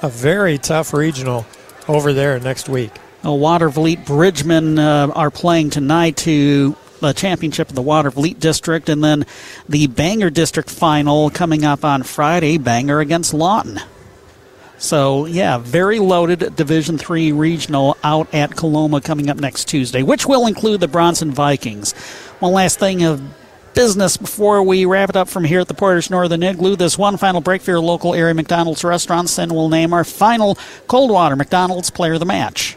a 0.03 0.09
very 0.09 0.59
tough 0.59 0.93
regional 0.93 1.47
over 1.89 2.13
there 2.13 2.39
next 2.41 2.69
week. 2.69 2.93
Uh, 3.25 3.31
Watervliet 3.31 4.07
Bridgman 4.07 4.79
uh, 4.79 5.09
are 5.15 5.31
playing 5.31 5.71
tonight 5.71 6.17
to 6.19 6.77
the 7.01 7.13
championship 7.13 7.69
of 7.69 7.75
the 7.75 7.83
Watervliet 7.83 8.39
District, 8.41 8.89
and 8.89 9.03
then 9.03 9.27
the 9.69 9.87
Bangor 9.87 10.31
District 10.31 10.69
final 10.71 11.31
coming 11.31 11.65
up 11.65 11.85
on 11.85 12.03
Friday. 12.03 12.59
Bangor 12.59 13.01
against 13.01 13.35
Lawton. 13.35 13.81
So 14.79 15.27
yeah, 15.27 15.59
very 15.59 15.99
loaded 15.99 16.55
Division 16.55 16.99
Three 16.99 17.33
regional 17.33 17.97
out 18.05 18.33
at 18.33 18.55
Coloma 18.55 19.01
coming 19.01 19.29
up 19.29 19.39
next 19.39 19.67
Tuesday, 19.67 20.03
which 20.05 20.27
will 20.27 20.47
include 20.47 20.81
the 20.81 20.89
Bronson 20.89 21.33
Vikings. 21.33 21.93
One 22.39 22.53
last 22.53 22.79
thing 22.79 23.03
of 23.03 23.21
business 23.75 24.17
before 24.17 24.63
we 24.63 24.85
wrap 24.85 25.11
it 25.11 25.17
up 25.17 25.29
from 25.29 25.45
here 25.45 25.61
at 25.61 25.69
the 25.69 25.75
Portage 25.75 26.11
Northern 26.11 26.43
Igloo. 26.43 26.77
This 26.77 26.97
one 26.97 27.17
final 27.17 27.41
break 27.41 27.63
for 27.63 27.71
your 27.71 27.81
local 27.81 28.15
area 28.15 28.35
McDonald's 28.35 28.85
restaurants, 28.85 29.39
and 29.39 29.53
we'll 29.53 29.69
name 29.69 29.93
our 29.93 30.05
final 30.05 30.57
Coldwater 30.87 31.37
McDonald's 31.37 31.91
player 31.91 32.15
of 32.15 32.21
the 32.21 32.27
match. 32.27 32.77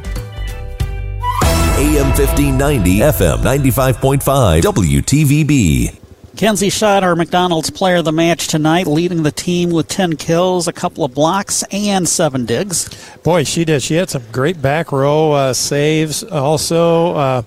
AM 1.81 2.09
1590, 2.09 2.99
FM 2.99 3.37
95.5, 3.39 4.61
WTVB. 4.61 5.97
Kenzie 6.37 6.69
Schott, 6.69 7.03
our 7.03 7.15
McDonald's 7.15 7.71
player 7.71 7.95
of 7.95 8.05
the 8.05 8.11
match 8.11 8.47
tonight, 8.49 8.85
leading 8.85 9.23
the 9.23 9.31
team 9.31 9.71
with 9.71 9.87
10 9.87 10.17
kills, 10.17 10.67
a 10.67 10.73
couple 10.73 11.03
of 11.03 11.15
blocks, 11.15 11.63
and 11.71 12.07
seven 12.07 12.45
digs. 12.45 12.87
Boy, 13.23 13.45
she 13.45 13.65
did. 13.65 13.81
She 13.81 13.95
had 13.95 14.11
some 14.11 14.21
great 14.31 14.61
back 14.61 14.91
row 14.91 15.31
uh, 15.31 15.53
saves 15.53 16.23
also. 16.23 17.15
Uh, 17.15 17.41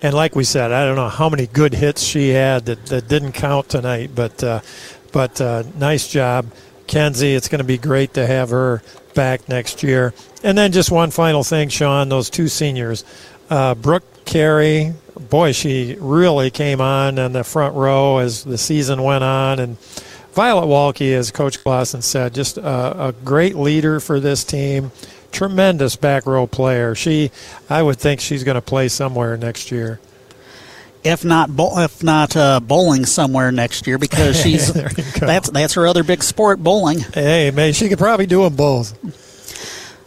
and 0.00 0.14
like 0.14 0.36
we 0.36 0.44
said, 0.44 0.70
I 0.70 0.84
don't 0.84 0.94
know 0.94 1.08
how 1.08 1.28
many 1.28 1.48
good 1.48 1.74
hits 1.74 2.04
she 2.04 2.28
had 2.28 2.66
that, 2.66 2.86
that 2.86 3.08
didn't 3.08 3.32
count 3.32 3.68
tonight, 3.68 4.12
but, 4.14 4.44
uh, 4.44 4.60
but 5.10 5.40
uh, 5.40 5.64
nice 5.74 6.06
job. 6.06 6.46
Kenzie, 6.86 7.34
it's 7.34 7.48
going 7.48 7.58
to 7.58 7.64
be 7.64 7.78
great 7.78 8.14
to 8.14 8.28
have 8.28 8.50
her 8.50 8.80
back 9.14 9.48
next 9.48 9.82
year. 9.82 10.14
And 10.42 10.56
then 10.56 10.72
just 10.72 10.90
one 10.90 11.10
final 11.10 11.44
thing, 11.44 11.68
Sean, 11.68 12.08
those 12.08 12.30
two 12.30 12.48
seniors. 12.48 13.04
Uh, 13.50 13.74
Brooke 13.74 14.24
Carey, 14.24 14.92
boy, 15.28 15.52
she 15.52 15.96
really 16.00 16.50
came 16.50 16.80
on 16.80 17.18
in 17.18 17.32
the 17.32 17.44
front 17.44 17.74
row 17.74 18.18
as 18.18 18.44
the 18.44 18.58
season 18.58 19.02
went 19.02 19.24
on. 19.24 19.58
And 19.58 19.78
Violet 20.32 20.66
Walke, 20.66 21.12
as 21.12 21.30
Coach 21.30 21.62
Clausen 21.62 22.02
said, 22.02 22.34
just 22.34 22.56
a, 22.56 23.08
a 23.08 23.12
great 23.12 23.54
leader 23.54 24.00
for 24.00 24.20
this 24.20 24.44
team. 24.44 24.90
Tremendous 25.30 25.96
back 25.96 26.26
row 26.26 26.46
player. 26.46 26.94
She, 26.94 27.30
I 27.68 27.82
would 27.82 27.98
think 27.98 28.20
she's 28.20 28.44
going 28.44 28.54
to 28.54 28.62
play 28.62 28.88
somewhere 28.88 29.36
next 29.36 29.70
year. 29.70 30.00
If 31.04 31.24
not, 31.24 31.50
if 31.58 32.02
not 32.02 32.36
uh, 32.36 32.60
bowling 32.60 33.06
somewhere 33.06 33.50
next 33.50 33.86
year, 33.86 33.98
because 33.98 34.40
she's 34.42 34.72
that's 34.72 35.50
that's 35.50 35.74
her 35.74 35.86
other 35.86 36.04
big 36.04 36.22
sport, 36.22 36.62
bowling. 36.62 37.00
Hey, 37.00 37.50
man, 37.50 37.72
she 37.72 37.88
could 37.88 37.98
probably 37.98 38.26
do 38.26 38.42
them 38.42 38.54
both. 38.54 38.96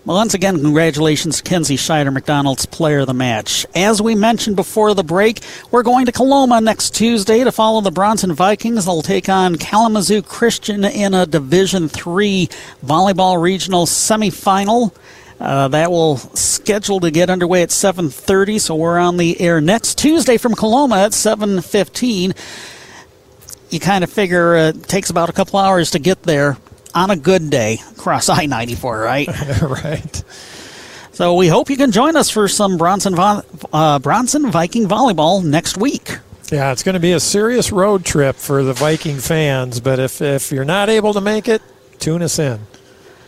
Well, 0.06 0.18
once 0.18 0.36
again, 0.36 0.61
congratulations, 0.61 1.41
Kenzie 1.41 1.77
Scheider, 1.77 2.14
McDonald's 2.14 2.68
player 2.68 2.99
of 2.99 3.07
the 3.07 3.15
match. 3.15 3.65
As 3.73 4.03
we 4.03 4.14
mentioned 4.14 4.56
before 4.56 4.94
the 4.94 5.03
break, 5.03 5.40
we're 5.72 5.82
going 5.82 6.06
to 6.06 6.11
Coloma 6.11 6.61
next 6.61 6.94
Tuesday 6.94 7.44
to 7.44 7.52
follow 7.52 7.82
the 7.82 7.90
Bronson 7.90 8.32
Vikings. 8.32 8.86
They'll 8.86 9.02
take 9.02 9.30
on 9.30 9.56
Kalamazoo 9.56 10.22
Christian 10.22 10.86
in 10.86 11.15
a 11.15 11.26
Division 11.26 11.90
Three 11.90 12.49
volleyball 12.86 13.41
regional 13.41 13.88
semifinal. 13.88 14.94
Uh, 15.40 15.69
that 15.69 15.90
will 15.90 16.18
schedule 16.18 16.99
to 16.99 17.10
get 17.10 17.32
underway 17.32 17.64
at 17.64 17.72
7:30, 17.72 18.60
so 18.60 18.76
we're 18.76 18.99
on 18.99 19.18
the 19.18 19.41
air 19.41 19.60
next 19.60 19.98
Tuesday 19.98 20.38
from 20.38 20.53
Coloma 20.53 20.98
at 20.98 21.14
7:15. 21.14 22.36
You 23.72 23.80
kind 23.80 24.03
of 24.03 24.11
figure 24.11 24.56
uh, 24.56 24.68
it 24.68 24.84
takes 24.84 25.10
about 25.10 25.30
a 25.30 25.34
couple 25.34 25.57
hours 25.57 25.90
to 25.91 25.99
get 25.99 26.22
there 26.22 26.57
on 26.95 27.11
a 27.11 27.15
good 27.15 27.49
day 27.49 27.80
across 27.91 28.30
I 28.30 28.45
94, 28.47 28.99
right? 28.99 29.27
right. 29.61 30.23
So 31.11 31.35
we 31.35 31.47
hope 31.47 31.69
you 31.69 31.77
can 31.77 31.91
join 31.91 32.15
us 32.15 32.30
for 32.30 32.47
some 32.47 32.77
Bronson, 32.77 33.15
uh, 33.17 33.99
Bronson 33.99 34.49
Viking 34.49 34.88
volleyball 34.88 35.43
next 35.43 35.77
week. 35.77 36.17
Yeah, 36.51 36.72
it's 36.72 36.84
going 36.84 36.93
to 36.93 36.99
be 36.99 37.11
a 37.11 37.19
serious 37.19 37.72
road 37.72 38.05
trip 38.05 38.35
for 38.35 38.63
the 38.63 38.73
Viking 38.73 39.17
fans, 39.17 39.80
but 39.80 39.99
if, 39.99 40.22
if 40.22 40.51
you're 40.51 40.65
not 40.65 40.89
able 40.89 41.13
to 41.13 41.22
make 41.22 41.47
it, 41.47 41.61
tune 41.99 42.22
us 42.22 42.39
in. 42.39 42.59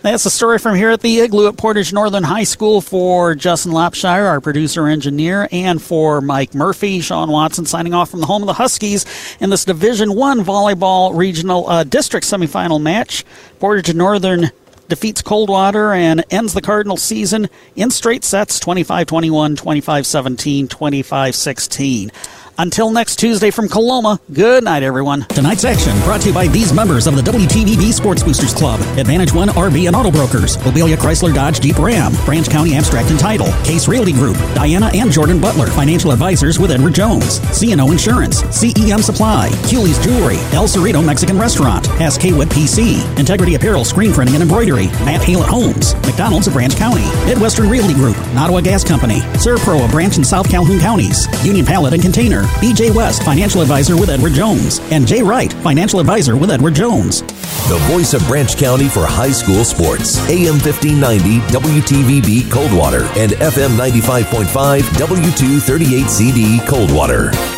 That's 0.04 0.24
the 0.24 0.30
story 0.30 0.60
from 0.60 0.76
here 0.76 0.92
at 0.92 1.02
the 1.02 1.20
Igloo 1.22 1.48
at 1.48 1.58
Portage 1.58 1.92
Northern 1.92 2.24
High 2.24 2.44
School 2.44 2.82
for 2.82 3.34
Justin 3.34 3.72
Lopshire, 3.72 4.28
our 4.28 4.40
producer 4.40 4.88
engineer, 4.88 5.50
and 5.52 5.82
for 5.82 6.22
Mike 6.22 6.54
Murphy. 6.54 7.02
Sean 7.02 7.32
Watson 7.32 7.66
signing 7.66 7.96
off 7.96 8.12
from 8.12 8.20
the 8.20 8.28
home 8.28 8.44
of 8.44 8.48
the 8.48 8.54
Huskies 8.54 9.06
in 9.40 9.50
this 9.50 9.66
Division 9.66 10.16
One 10.16 10.46
volleyball 10.46 11.18
regional 11.18 11.68
uh, 11.68 11.84
district 11.84 12.28
semifinal 12.28 12.80
match. 12.80 13.26
Portage 13.60 13.94
Northern 13.96 14.52
defeats 14.88 15.24
Coldwater 15.24 15.92
and 15.94 16.24
ends 16.30 16.54
the 16.54 16.62
Cardinal 16.62 16.98
season 16.98 17.50
in 17.76 17.90
straight 17.90 18.24
sets 18.24 18.60
25 18.60 19.08
21, 19.08 19.56
25 19.56 20.06
17, 20.06 20.68
25 20.68 21.36
16. 21.36 22.12
Until 22.60 22.90
next 22.90 23.18
Tuesday 23.18 23.52
from 23.52 23.70
Coloma, 23.70 24.20
good 24.34 24.64
night, 24.64 24.82
everyone. 24.82 25.22
Tonight's 25.30 25.64
action 25.64 25.96
brought 26.00 26.22
to 26.22 26.30
you 26.30 26.34
by 26.34 26.48
these 26.48 26.74
members 26.74 27.06
of 27.06 27.16
the 27.16 27.22
WTVB 27.22 27.94
Sports 27.94 28.24
Boosters 28.24 28.52
Club 28.52 28.80
Advantage 28.98 29.32
One 29.32 29.50
RV 29.50 29.86
and 29.86 29.96
Auto 29.96 30.10
Brokers, 30.10 30.58
Mobilia 30.58 30.96
Chrysler 30.96 31.32
Dodge 31.32 31.60
Jeep 31.62 31.78
Ram, 31.78 32.14
Branch 32.26 32.50
County 32.50 32.74
Abstract 32.74 33.12
and 33.12 33.20
Title, 33.20 33.46
Case 33.64 33.88
Realty 33.88 34.12
Group, 34.12 34.38
Diana 34.56 34.90
and 34.96 35.12
Jordan 35.12 35.40
Butler, 35.40 35.68
Financial 35.68 36.12
Advisors 36.12 36.58
with 36.58 36.72
Edward 36.72 36.96
Jones, 36.96 37.40
CNO 37.54 37.92
Insurance, 37.92 38.42
CEM 38.42 39.04
Supply, 39.04 39.52
Cooley's 39.70 40.04
Jewelry, 40.04 40.38
El 40.52 40.68
Cerrito 40.68 41.06
Mexican 41.06 41.38
Restaurant, 41.38 41.86
SK 41.86 42.42
PC, 42.50 43.20
Integrity 43.20 43.54
Apparel, 43.54 43.86
Screen 43.86 44.12
Printing 44.12 44.34
and 44.34 44.42
Embroidery, 44.42 44.88
Matt 45.06 45.22
Hale 45.22 45.44
Homes, 45.44 45.94
McDonald's 46.08 46.48
of 46.48 46.54
Branch 46.54 46.76
County, 46.76 47.06
Midwestern 47.28 47.70
Realty 47.70 47.94
Group, 47.94 48.18
Nottawa 48.34 48.62
Gas 48.62 48.84
Company, 48.84 49.20
Servpro 49.38 49.86
of 49.86 49.92
Branch 49.92 50.16
and 50.16 50.26
South 50.26 50.50
Calhoun 50.50 50.80
Counties, 50.80 51.28
Union 51.46 51.64
Pallet 51.64 51.94
and 51.94 52.02
Container, 52.02 52.47
BJ 52.62 52.94
West, 52.94 53.24
Financial 53.24 53.62
Advisor 53.62 53.96
with 53.96 54.10
Edward 54.10 54.34
Jones, 54.34 54.80
and 54.92 55.08
Jay 55.08 55.22
Wright, 55.22 55.52
Financial 55.54 56.00
Advisor 56.00 56.36
with 56.38 56.52
Edward 56.52 56.76
Jones. 56.76 57.22
The 57.22 57.78
voice 57.92 58.14
of 58.14 58.26
Branch 58.28 58.56
County 58.58 58.88
for 58.88 59.06
high 59.06 59.32
school 59.32 59.66
sports. 59.66 60.18
AM 60.30 60.60
1590, 60.60 61.40
WTVB 61.52 62.52
Coldwater, 62.52 63.04
and 63.18 63.34
FM 63.34 63.78
95.5, 63.78 64.82
W238CD 64.82 66.68
Coldwater. 66.68 67.57